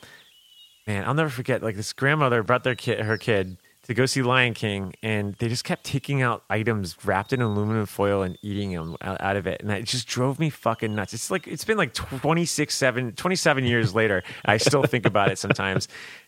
man, 0.86 1.06
I'll 1.06 1.14
never 1.14 1.30
forget. 1.30 1.64
Like 1.64 1.78
this 1.78 1.94
grandmother 1.94 2.44
brought 2.44 2.64
their 2.66 2.76
kid, 2.76 3.00
her 3.00 3.18
kid, 3.18 3.58
to 3.84 3.94
go 3.94 4.06
see 4.06 4.22
Lion 4.22 4.54
King, 4.54 4.94
and 5.02 5.34
they 5.36 5.48
just 5.48 5.64
kept 5.64 5.86
taking 5.86 6.22
out 6.22 6.44
items 6.50 6.98
wrapped 7.06 7.32
in 7.32 7.42
aluminum 7.42 7.86
foil 7.86 8.22
and 8.22 8.38
eating 8.42 8.72
them 8.74 8.98
out, 9.02 9.36
of 9.38 9.48
it, 9.48 9.62
and 9.62 9.72
it 9.72 9.84
just 9.84 10.08
drove 10.08 10.40
me 10.40 10.50
fucking 10.50 10.94
nuts. 10.94 11.14
It's 11.14 11.32
like 11.32 11.48
it's 11.48 11.64
been 11.64 11.78
like 11.78 11.94
26, 11.94 12.76
7, 12.76 13.14
27 13.14 13.64
years 13.66 13.96
later, 13.96 14.24
I 14.46 14.58
still 14.58 14.84
think 14.84 15.06
about 15.06 15.32
it 15.32 15.38
sometimes. 15.38 15.88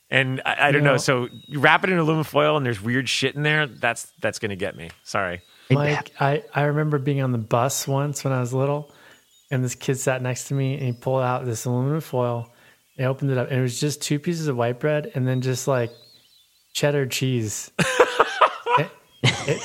And 0.09 0.41
I, 0.45 0.67
I 0.67 0.71
don't 0.71 0.81
You 0.81 0.85
know. 0.85 0.91
know- 0.93 0.97
So 0.97 1.27
you 1.47 1.59
wrap 1.59 1.83
it 1.83 1.89
in 1.89 1.97
aluminum 1.97 2.23
foil, 2.23 2.55
and 2.55 2.65
there's 2.65 2.81
weird 2.81 3.09
shit 3.09 3.35
in 3.35 3.43
there. 3.43 3.67
That's 3.67 4.11
that's 4.21 4.39
gonna 4.39 4.55
get 4.55 4.77
me. 4.77 4.89
Sorry. 5.03 5.41
Mike, 5.69 6.11
I, 6.19 6.43
I 6.53 6.63
remember 6.63 6.99
being 6.99 7.21
on 7.21 7.31
the 7.31 7.37
bus 7.37 7.87
once 7.87 8.23
when 8.23 8.33
I 8.33 8.39
was 8.39 8.53
little, 8.53 8.93
and 9.51 9.63
this 9.63 9.75
kid 9.75 9.95
sat 9.97 10.21
next 10.21 10.49
to 10.49 10.53
me, 10.53 10.73
and 10.75 10.83
he 10.83 10.91
pulled 10.91 11.21
out 11.23 11.45
this 11.45 11.65
aluminum 11.65 12.01
foil, 12.01 12.51
and 12.97 13.07
opened 13.07 13.31
it 13.31 13.37
up, 13.37 13.49
and 13.49 13.59
it 13.59 13.61
was 13.61 13.79
just 13.79 14.01
two 14.01 14.19
pieces 14.19 14.47
of 14.47 14.55
white 14.57 14.79
bread, 14.79 15.11
and 15.15 15.27
then 15.27 15.41
just 15.41 15.67
like 15.67 15.91
cheddar 16.73 17.05
cheese. 17.07 17.71
It- 19.47 19.61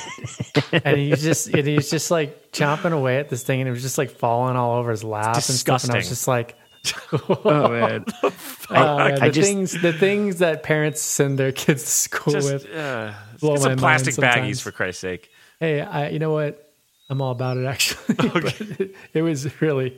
it- 0.73 0.81
and 0.85 0.97
he's 0.97 1.21
just 1.23 1.47
and 1.47 1.67
he's 1.67 1.89
just 1.91 2.09
like 2.11 2.51
chomping 2.51 2.93
away 2.93 3.17
at 3.17 3.29
this 3.29 3.43
thing, 3.43 3.61
and 3.61 3.67
it 3.67 3.71
was 3.71 3.81
just 3.81 3.97
like 3.97 4.09
falling 4.11 4.55
all 4.55 4.77
over 4.79 4.89
his 4.91 5.03
lap 5.03 5.35
and 5.35 5.43
stuff. 5.43 5.83
And 5.83 5.93
I 5.93 5.97
was 5.97 6.09
just 6.09 6.27
like, 6.27 6.55
Oh 7.13 7.67
man, 7.69 8.05
oh, 8.23 9.19
the 9.19 9.29
just- 9.31 9.47
things 9.47 9.81
the 9.81 9.93
things 9.93 10.37
that 10.37 10.63
parents 10.63 11.01
send 11.01 11.37
their 11.39 11.51
kids 11.51 11.83
to 11.83 11.89
school 11.89 12.33
Just 12.33 12.51
with. 12.53 12.65
uh, 12.75 13.13
get 13.39 13.59
some 13.59 13.75
plastic 13.77 14.15
baggies 14.15 14.61
for 14.61 14.71
Christ's 14.71 15.01
sake. 15.01 15.29
Hey, 15.61 15.79
I, 15.79 16.09
you 16.09 16.19
know 16.19 16.31
what? 16.33 16.73
I'm 17.09 17.21
all 17.21 17.31
about 17.31 17.55
it 17.57 17.65
actually. 17.65 18.15
But 18.33 18.59
it, 18.61 18.95
it 19.13 19.21
was 19.21 19.61
really 19.61 19.97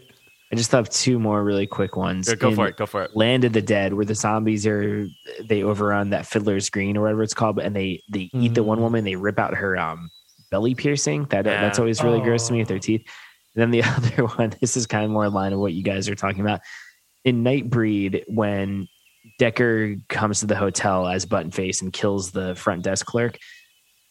I 0.51 0.55
just 0.55 0.71
have 0.71 0.87
two 0.89 1.17
more 1.17 1.43
really 1.43 1.65
quick 1.65 1.95
ones. 1.95 2.27
Go, 2.27 2.35
go 2.35 2.49
In 2.49 2.55
for 2.55 2.67
it. 2.67 2.77
Go 2.77 2.85
for 2.85 3.01
it. 3.03 3.15
Land 3.15 3.43
of 3.45 3.53
the 3.53 3.61
Dead, 3.61 3.93
where 3.93 4.05
the 4.05 4.13
zombies 4.13 4.67
are 4.67 5.07
they 5.43 5.63
overrun 5.63 6.11
that 6.11 6.27
Fiddler's 6.27 6.69
Green 6.69 6.95
or 6.97 7.01
whatever 7.01 7.23
it's 7.23 7.33
called, 7.33 7.57
and 7.59 7.75
they 7.75 8.03
they 8.11 8.29
eat 8.33 8.53
the 8.53 8.61
one 8.63 8.81
woman, 8.81 9.03
they 9.03 9.15
rip 9.15 9.39
out 9.39 9.55
her 9.55 9.77
um 9.77 10.11
belly 10.51 10.75
piercing. 10.75 11.25
That 11.29 11.45
Yeah. 11.45 11.61
that's 11.61 11.79
always 11.79 12.03
really 12.03 12.19
gross 12.21 12.47
to 12.47 12.53
me 12.53 12.59
Oh. 12.59 12.61
with 12.61 12.67
their 12.67 12.79
teeth. 12.79 13.01
And 13.55 13.61
then 13.61 13.71
the 13.71 13.83
other 13.87 14.25
one, 14.35 14.53
this 14.59 14.75
is 14.75 14.85
kind 14.85 15.05
of 15.05 15.11
more 15.11 15.25
in 15.25 15.33
line 15.33 15.53
of 15.53 15.59
what 15.59 15.73
you 15.73 15.81
guys 15.83 16.09
are 16.09 16.15
talking 16.15 16.41
about. 16.41 16.59
In 17.23 17.43
Nightbreed, 17.43 18.23
when 18.27 18.87
Decker 19.39 19.95
comes 20.09 20.41
to 20.41 20.45
the 20.45 20.55
hotel 20.55 21.07
as 21.07 21.25
Button 21.25 21.51
Face 21.51 21.81
and 21.81 21.93
kills 21.93 22.31
the 22.31 22.53
front 22.55 22.83
desk 22.83 23.05
clerk, 23.05 23.37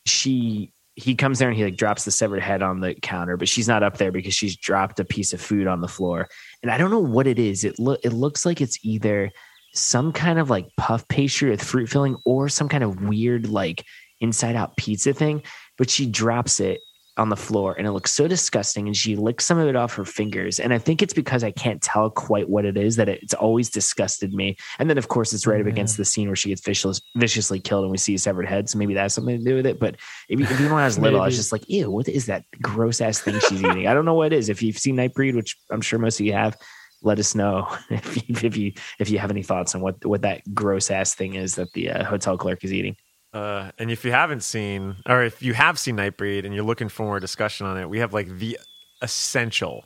she 0.06 0.71
he 0.94 1.14
comes 1.14 1.38
there 1.38 1.48
and 1.48 1.56
he 1.56 1.64
like 1.64 1.76
drops 1.76 2.04
the 2.04 2.10
severed 2.10 2.40
head 2.40 2.62
on 2.62 2.80
the 2.80 2.94
counter, 2.94 3.36
but 3.36 3.48
she's 3.48 3.68
not 3.68 3.82
up 3.82 3.96
there 3.96 4.12
because 4.12 4.34
she's 4.34 4.56
dropped 4.56 5.00
a 5.00 5.04
piece 5.04 5.32
of 5.32 5.40
food 5.40 5.66
on 5.66 5.80
the 5.80 5.88
floor. 5.88 6.28
And 6.62 6.70
I 6.70 6.78
don't 6.78 6.90
know 6.90 7.00
what 7.00 7.26
it 7.26 7.38
is. 7.38 7.64
It 7.64 7.78
look 7.78 8.00
it 8.04 8.12
looks 8.12 8.44
like 8.44 8.60
it's 8.60 8.78
either 8.84 9.30
some 9.74 10.12
kind 10.12 10.38
of 10.38 10.50
like 10.50 10.68
puff 10.76 11.08
pastry 11.08 11.50
with 11.50 11.62
fruit 11.62 11.88
filling 11.88 12.16
or 12.26 12.48
some 12.48 12.68
kind 12.68 12.84
of 12.84 13.02
weird 13.02 13.48
like 13.48 13.84
inside 14.20 14.54
out 14.54 14.76
pizza 14.76 15.14
thing, 15.14 15.42
but 15.78 15.88
she 15.88 16.06
drops 16.06 16.60
it 16.60 16.80
on 17.18 17.28
the 17.28 17.36
floor 17.36 17.74
and 17.76 17.86
it 17.86 17.92
looks 17.92 18.12
so 18.12 18.26
disgusting 18.26 18.86
and 18.86 18.96
she 18.96 19.16
licks 19.16 19.44
some 19.44 19.58
of 19.58 19.68
it 19.68 19.76
off 19.76 19.94
her 19.94 20.04
fingers 20.04 20.58
and 20.58 20.72
i 20.72 20.78
think 20.78 21.02
it's 21.02 21.12
because 21.12 21.44
i 21.44 21.50
can't 21.50 21.82
tell 21.82 22.08
quite 22.08 22.48
what 22.48 22.64
it 22.64 22.76
is 22.76 22.96
that 22.96 23.08
it's 23.08 23.34
always 23.34 23.68
disgusted 23.68 24.32
me 24.32 24.56
and 24.78 24.88
then 24.88 24.96
of 24.96 25.08
course 25.08 25.34
it's 25.34 25.46
right 25.46 25.60
up 25.60 25.66
against 25.66 25.98
the 25.98 26.06
scene 26.06 26.26
where 26.26 26.36
she 26.36 26.48
gets 26.48 26.62
vicious, 26.62 27.02
viciously 27.16 27.60
killed 27.60 27.84
and 27.84 27.90
we 27.90 27.98
see 27.98 28.14
a 28.14 28.18
severed 28.18 28.46
head 28.46 28.66
so 28.66 28.78
maybe 28.78 28.94
that's 28.94 29.14
something 29.14 29.38
to 29.38 29.44
do 29.44 29.56
with 29.56 29.66
it 29.66 29.78
but 29.78 29.96
if, 30.30 30.38
you, 30.38 30.46
if 30.46 30.52
even 30.52 30.72
when 30.72 30.82
i 30.82 30.86
was 30.86 30.98
little 30.98 31.20
i 31.20 31.26
was 31.26 31.36
just 31.36 31.52
like 31.52 31.68
ew 31.68 31.90
what 31.90 32.08
is 32.08 32.26
that 32.26 32.44
gross 32.62 33.00
ass 33.02 33.20
thing 33.20 33.38
she's 33.40 33.62
eating? 33.62 33.86
I 33.86 33.94
don't 33.94 34.04
know 34.04 34.14
what 34.14 34.32
it 34.32 34.36
is. 34.36 34.48
If 34.48 34.62
you've 34.62 34.78
seen 34.78 34.96
nightbreed 34.96 35.34
which 35.34 35.56
i'm 35.70 35.82
sure 35.82 35.98
most 35.98 36.18
of 36.18 36.24
you 36.24 36.32
have 36.32 36.56
let 37.02 37.18
us 37.18 37.34
know 37.34 37.68
if 37.90 38.16
you 38.16 38.22
if 38.42 38.56
you 38.56 38.72
if 38.98 39.10
you 39.10 39.18
have 39.18 39.30
any 39.30 39.42
thoughts 39.42 39.74
on 39.74 39.82
what 39.82 40.04
what 40.06 40.22
that 40.22 40.42
gross 40.54 40.90
ass 40.90 41.14
thing 41.14 41.34
is 41.34 41.56
that 41.56 41.72
the 41.74 41.90
uh, 41.90 42.04
hotel 42.04 42.38
clerk 42.38 42.64
is 42.64 42.72
eating 42.72 42.96
Uh, 43.32 43.70
and 43.78 43.90
if 43.90 44.04
you 44.04 44.12
haven't 44.12 44.42
seen, 44.42 44.96
or 45.06 45.22
if 45.22 45.42
you 45.42 45.54
have 45.54 45.78
seen 45.78 45.96
Nightbreed 45.96 46.44
and 46.44 46.54
you're 46.54 46.64
looking 46.64 46.88
for 46.88 47.04
more 47.04 47.20
discussion 47.20 47.66
on 47.66 47.78
it, 47.78 47.88
we 47.88 47.98
have 47.98 48.12
like 48.12 48.28
the 48.28 48.58
essential 49.00 49.84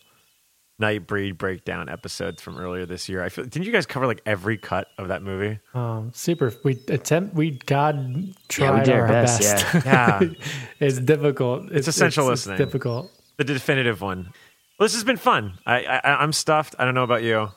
Nightbreed 0.80 1.38
breakdown 1.38 1.88
episodes 1.88 2.42
from 2.42 2.59
earlier 2.59 2.84
this 2.84 3.09
year. 3.09 3.22
I 3.22 3.30
feel 3.30 3.44
didn't 3.44 3.64
you 3.64 3.72
guys 3.72 3.86
cover 3.86 4.07
like 4.07 4.20
every 4.26 4.59
cut 4.59 4.88
of 4.99 5.09
that 5.09 5.22
movie? 5.22 5.59
Um, 5.72 6.11
super. 6.12 6.53
We 6.64 6.78
attempt. 6.88 7.34
We 7.34 7.53
God 7.53 8.34
tried 8.49 8.66
Yeah, 8.66 8.74
we 8.74 8.84
did 8.84 8.94
our 8.94 9.01
our 9.03 9.09
best, 9.09 9.40
best. 9.40 9.86
yeah. 9.86 10.20
it's 10.80 10.99
difficult. 10.99 11.72
It's, 11.72 11.88
essential 11.88 12.24
it's, 12.24 12.47
listening. 12.47 12.61
It's 12.61 12.66
difficult. 12.66 13.11
The 13.38 13.44
definitive 13.44 14.03
one. 14.03 14.32
Well, 14.78 14.84
this 14.84 14.92
has 14.92 15.05
been 15.05 15.16
fun. 15.16 15.55
I, 15.64 15.84
I 15.84 16.22
I'm 16.22 16.32
stuffed. 16.34 16.74
I 16.78 16.84
don't 16.84 16.94
know 16.94 17.05
about 17.05 17.22
you. 17.22 17.49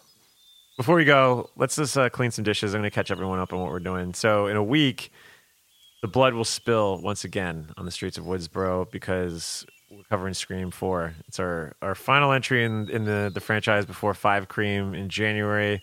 Before 0.77 0.95
we 0.95 1.03
go, 1.03 1.49
let's 1.57 1.75
just 1.75 1.97
uh, 1.97 2.09
clean 2.09 2.31
some 2.31 2.45
dishes. 2.45 2.73
I'm 2.73 2.79
going 2.79 2.89
to 2.89 2.95
catch 2.95 3.11
everyone 3.11 3.39
up 3.39 3.51
on 3.51 3.59
what 3.59 3.69
we're 3.69 3.79
doing. 3.79 4.13
So 4.13 4.47
in 4.47 4.55
a 4.55 4.63
week, 4.63 5.11
the 6.01 6.07
blood 6.07 6.33
will 6.33 6.45
spill 6.45 7.01
once 7.01 7.23
again 7.23 7.71
on 7.77 7.85
the 7.85 7.91
streets 7.91 8.17
of 8.17 8.23
Woodsboro 8.25 8.89
because 8.91 9.65
we're 9.91 10.03
covering 10.03 10.33
Scream 10.33 10.71
Four. 10.71 11.13
It's 11.27 11.39
our 11.39 11.73
our 11.81 11.95
final 11.95 12.31
entry 12.31 12.63
in 12.63 12.89
in 12.89 13.05
the 13.05 13.31
the 13.33 13.41
franchise 13.41 13.85
before 13.85 14.13
Five 14.13 14.47
Cream 14.47 14.93
in 14.93 15.09
January. 15.09 15.81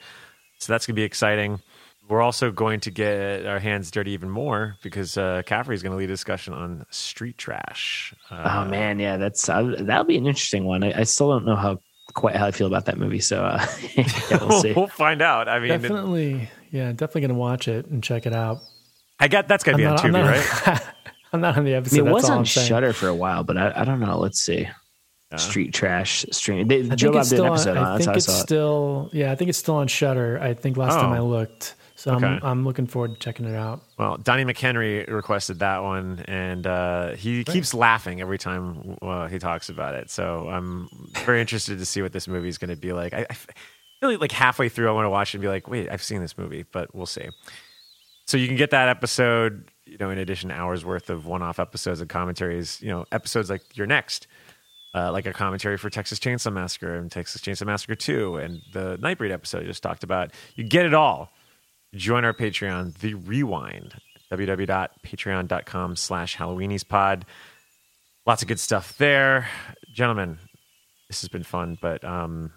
So 0.59 0.73
that's 0.73 0.87
going 0.87 0.95
to 0.95 1.01
be 1.01 1.05
exciting. 1.05 1.61
We're 2.09 2.23
also 2.23 2.53
going 2.53 2.79
to 2.81 2.91
get 2.93 3.45
our 3.47 3.59
hands 3.59 3.91
dirty 3.91 4.13
even 4.13 4.31
more 4.31 4.77
because 4.83 5.19
uh, 5.19 5.43
Caffrey's 5.45 5.83
going 5.83 5.91
to 5.91 5.97
lead 5.99 6.05
a 6.05 6.13
discussion 6.13 6.55
on 6.55 6.87
street 6.91 7.37
trash. 7.37 8.15
Uh, 8.31 8.63
oh 8.65 8.71
man 8.71 9.01
yeah 9.01 9.17
that's 9.17 9.49
uh, 9.49 9.75
that'll 9.81 10.05
be 10.05 10.17
an 10.17 10.27
interesting 10.27 10.65
one 10.65 10.85
I, 10.85 11.01
I 11.01 11.03
still 11.03 11.31
don't 11.31 11.45
know 11.45 11.57
how 11.57 11.81
quite 12.15 12.37
how 12.37 12.47
i 12.47 12.53
feel 12.53 12.69
about 12.69 12.85
that 12.87 12.97
movie 12.97 13.19
so 13.19 13.45
uh, 13.45 13.67
yeah, 13.97 14.07
we'll 14.41 14.61
see 14.63 14.73
we'll 14.73 14.87
find 14.87 15.21
out. 15.21 15.49
I 15.49 15.59
mean, 15.59 15.73
it- 15.73 15.83
Definitely. 15.83 16.49
Yeah, 16.71 16.93
definitely 16.93 17.23
gonna 17.23 17.35
watch 17.35 17.67
it 17.67 17.87
and 17.87 18.03
check 18.05 18.25
it 18.25 18.33
out. 18.33 18.61
I 19.19 19.29
got 19.29 19.49
that's 19.49 19.65
got 19.65 19.73
to 19.73 19.79
be 19.79 19.87
on 19.87 19.99
I'm 19.99 20.11
Tubi, 20.11 20.13
not, 20.13 20.67
right? 20.67 20.83
I'm 21.33 21.41
not 21.41 21.57
on 21.59 21.65
the 21.65 21.75
I 21.75 21.79
episode. 21.79 21.97
mean, 21.97 22.03
it 22.03 22.05
that's 22.07 22.15
was 22.23 22.31
all 22.31 22.39
on 22.39 22.45
Shudder 22.45 22.93
for 22.93 23.09
a 23.09 23.15
while, 23.15 23.45
but 23.45 23.57
I, 23.57 23.73
I 23.77 23.85
don't 23.85 24.01
know. 24.01 24.19
Let's 24.19 24.41
see. 24.41 24.69
Street 25.37 25.75
trash 25.75 26.25
stream. 26.31 26.69
They, 26.69 26.89
I 26.89 26.95
Joe 26.95 27.09
think 27.09 27.15
Bob 27.15 27.21
it's 27.23 27.29
did 27.31 27.37
still 27.37 27.45
an 27.47 27.53
episode 27.53 27.77
on. 27.77 27.85
I 27.85 27.95
it. 27.95 27.99
Think 27.99 28.07
how 28.07 28.13
I 28.13 28.17
it's 28.17 28.29
it. 28.29 28.33
still. 28.33 29.11
Yeah, 29.13 29.33
I 29.33 29.35
think 29.35 29.49
it's 29.51 29.59
still 29.59 29.75
on 29.75 29.89
Shudder. 29.89 30.39
I 30.41 30.55
think 30.55 30.77
last 30.77 30.95
time 30.95 31.13
Oh. 31.13 31.17
I 31.17 31.19
looked. 31.21 31.75
So 31.97 32.15
Okay. 32.15 32.25
I'm 32.27 32.41
I'm 32.43 32.65
looking 32.65 32.87
forward 32.87 33.15
to 33.15 33.19
checking 33.19 33.45
it 33.47 33.55
out. 33.55 33.83
Well, 33.99 34.19
Donnie 34.19 34.45
McHenry 34.45 35.07
requested 35.11 35.59
that 35.59 35.83
one, 35.83 36.21
and 36.29 36.67
uh, 36.67 37.17
he 37.17 37.43
keeps 37.43 37.75
laughing 37.75 38.21
every 38.21 38.39
time 38.39 38.97
uh, 39.03 39.27
he 39.29 39.39
talks 39.39 39.69
about 39.69 39.95
it. 39.95 40.11
So 40.11 40.49
I'm 40.49 40.89
very 41.25 41.41
interested 41.41 41.79
to 41.81 41.85
see 41.87 42.03
what 42.03 42.13
this 42.13 42.29
movie 42.29 42.49
is 42.49 42.57
going 42.59 42.71
to 42.71 42.77
be 42.77 42.93
like. 42.93 43.13
I, 43.13 43.27
I 43.29 43.35
feel 43.35 44.19
like 44.19 44.33
halfway 44.33 44.69
through, 44.69 44.89
I 44.89 44.93
want 44.93 45.07
to 45.07 45.11
watch 45.11 45.35
it 45.35 45.39
and 45.39 45.43
be 45.43 45.49
like, 45.49 45.69
"Wait, 45.69 45.91
I've 45.91 46.03
seen 46.03 46.21
this 46.21 46.39
movie," 46.39 46.65
but 46.71 46.95
we'll 46.95 47.05
see. 47.07 47.29
So 48.27 48.37
you 48.37 48.47
can 48.47 48.57
get 48.57 48.71
that 48.71 48.89
episode, 48.89 49.71
you 49.85 49.97
know, 49.99 50.11
in 50.11 50.19
addition 50.19 50.51
hours 50.51 50.85
worth 50.85 51.11
of 51.11 51.27
one-off 51.27 51.59
episodes 51.59 52.01
and 52.01 52.11
commentaries. 52.11 52.81
You 52.83 52.89
know, 52.89 53.07
episodes 53.13 53.51
like 53.51 53.77
You're 53.77 53.87
Next. 53.87 54.27
Uh, 54.95 55.13
like 55.13 55.27
a 55.27 55.33
commentary 55.33 55.77
for 55.77 55.91
Texas 55.91 56.19
Chainsaw 56.19 56.51
Massacre 56.51 56.95
and 56.95 57.13
Texas 57.13 57.43
Chainsaw 57.43 57.67
Massacre 57.67 57.95
2 57.95 58.37
and 58.37 58.63
the 58.73 58.97
Nightbreed 58.97 59.31
episode 59.31 59.63
I 59.63 59.67
just 59.67 59.83
talked 59.83 60.03
about. 60.03 60.33
You 60.55 60.65
get 60.65 60.87
it 60.87 60.95
all 60.95 61.33
join 61.95 62.25
our 62.25 62.35
patreon 62.35 62.95
the 62.99 63.15
rewind 63.15 63.95
www.patreon.com 64.31 65.97
slash 65.97 66.37
halloweeniespod 66.37 67.23
lots 68.27 68.43
of 68.43 68.49
good 68.49 68.61
stuff 68.61 68.97
there 68.99 69.49
gentlemen 69.93 70.39
this 71.09 71.21
has 71.21 71.29
been 71.29 71.45
fun 71.45 71.79
but 71.81 72.05
um 72.05 72.53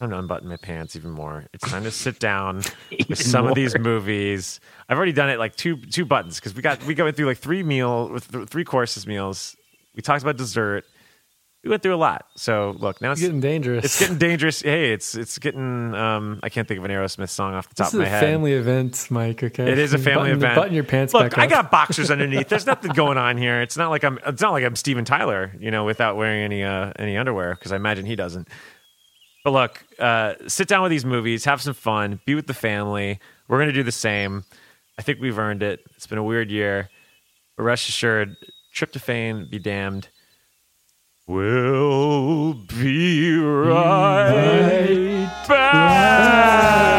i'm 0.00 0.08
gonna 0.10 0.18
unbutton 0.20 0.48
my 0.48 0.56
pants 0.56 0.94
even 0.96 1.10
more 1.10 1.46
it's 1.52 1.68
time 1.68 1.82
to 1.84 1.90
sit 1.90 2.18
down 2.18 2.56
with 3.08 3.18
some 3.20 3.46
of 3.46 3.54
these 3.54 3.78
movies 3.78 4.60
i've 4.88 4.96
already 4.96 5.12
done 5.12 5.30
it 5.30 5.38
like 5.38 5.56
two 5.56 5.76
two 5.76 6.04
buttons 6.04 6.36
because 6.38 6.54
we 6.54 6.62
got 6.62 6.82
we 6.84 6.94
went 6.94 7.16
through 7.16 7.26
like 7.26 7.38
three 7.38 7.62
meal 7.62 8.08
with 8.08 8.24
three 8.48 8.64
courses 8.64 9.06
meals 9.06 9.56
we 9.94 10.02
talked 10.02 10.22
about 10.22 10.36
dessert 10.36 10.84
we 11.64 11.70
went 11.70 11.82
through 11.82 11.94
a 11.94 11.96
lot 11.96 12.26
so 12.36 12.76
look 12.78 13.00
now 13.00 13.10
It's 13.10 13.20
it's 13.20 13.26
getting 13.26 13.40
dangerous. 13.40 13.84
it's 13.84 13.98
getting 13.98 14.18
dangerous. 14.18 14.62
Hey, 14.62 14.92
it's 14.92 15.16
it's 15.16 15.36
getting. 15.38 15.94
Um, 15.96 16.38
I 16.44 16.48
can't 16.48 16.68
think 16.68 16.78
of 16.78 16.84
an 16.84 16.92
Aerosmith 16.92 17.30
song 17.30 17.54
off 17.54 17.68
the 17.68 17.74
top 17.74 17.88
of 17.92 17.98
my 17.98 18.04
a 18.04 18.08
head. 18.08 18.20
family 18.20 18.52
event, 18.52 19.08
Mike. 19.10 19.42
Okay, 19.42 19.72
It 19.72 19.76
is 19.78 19.92
a 19.92 19.98
family 19.98 20.14
button, 20.30 20.36
event. 20.36 20.54
Button 20.54 20.74
your 20.74 20.84
pants 20.84 21.12
Look, 21.12 21.36
I 21.36 21.48
got 21.48 21.72
boxers 21.72 22.08
underneath. 22.12 22.48
There's 22.48 22.66
nothing 22.66 22.92
going 22.92 23.18
on 23.18 23.36
here. 23.36 23.62
It's 23.62 23.76
not 23.76 23.90
like 23.90 24.04
I'm. 24.04 24.20
It's 24.24 24.40
not 24.42 24.52
like 24.52 24.62
I'm 24.64 24.76
Steven 24.76 25.04
Tyler, 25.04 25.50
you 25.58 25.72
know, 25.72 25.84
without 25.84 26.14
wearing 26.16 26.42
any 26.44 26.62
uh, 26.62 26.92
any 27.00 27.16
underwear 27.16 27.56
because 27.56 27.72
I 27.72 27.76
imagine 27.76 28.06
he 28.06 28.14
doesn't. 28.14 28.46
But 29.46 29.52
look, 29.52 29.86
uh, 30.00 30.34
sit 30.48 30.66
down 30.66 30.82
with 30.82 30.90
these 30.90 31.04
movies, 31.04 31.44
have 31.44 31.62
some 31.62 31.72
fun, 31.72 32.18
be 32.26 32.34
with 32.34 32.48
the 32.48 32.52
family. 32.52 33.20
We're 33.46 33.60
gonna 33.60 33.70
do 33.70 33.84
the 33.84 33.92
same. 33.92 34.42
I 34.98 35.02
think 35.02 35.20
we've 35.20 35.38
earned 35.38 35.62
it. 35.62 35.84
It's 35.94 36.08
been 36.08 36.18
a 36.18 36.24
weird 36.24 36.50
year, 36.50 36.90
but 37.56 37.62
rest 37.62 37.88
assured, 37.88 38.34
tryptophan 38.74 39.48
be 39.48 39.60
damned. 39.60 40.08
We'll 41.28 42.54
be 42.54 43.38
right 43.38 45.30
back. 45.46 46.96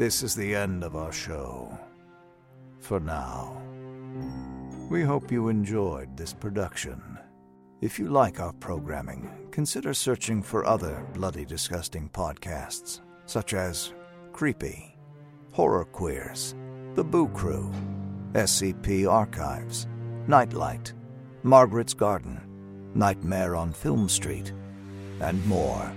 This 0.00 0.22
is 0.22 0.34
the 0.34 0.54
end 0.54 0.82
of 0.82 0.96
our 0.96 1.12
show. 1.12 1.78
For 2.78 3.00
now. 3.00 3.60
We 4.88 5.02
hope 5.02 5.30
you 5.30 5.48
enjoyed 5.48 6.16
this 6.16 6.32
production. 6.32 7.18
If 7.82 7.98
you 7.98 8.08
like 8.08 8.40
our 8.40 8.54
programming, 8.54 9.30
consider 9.50 9.92
searching 9.92 10.42
for 10.42 10.64
other 10.64 11.06
bloody 11.12 11.44
disgusting 11.44 12.08
podcasts, 12.08 13.02
such 13.26 13.52
as 13.52 13.92
Creepy, 14.32 14.96
Horror 15.52 15.84
Queers, 15.84 16.54
The 16.94 17.04
Boo 17.04 17.28
Crew, 17.28 17.70
SCP 18.32 19.06
Archives, 19.06 19.86
Nightlight, 20.26 20.94
Margaret's 21.42 21.92
Garden, 21.92 22.40
Nightmare 22.94 23.54
on 23.54 23.74
Film 23.74 24.08
Street, 24.08 24.54
and 25.20 25.44
more. 25.46 25.92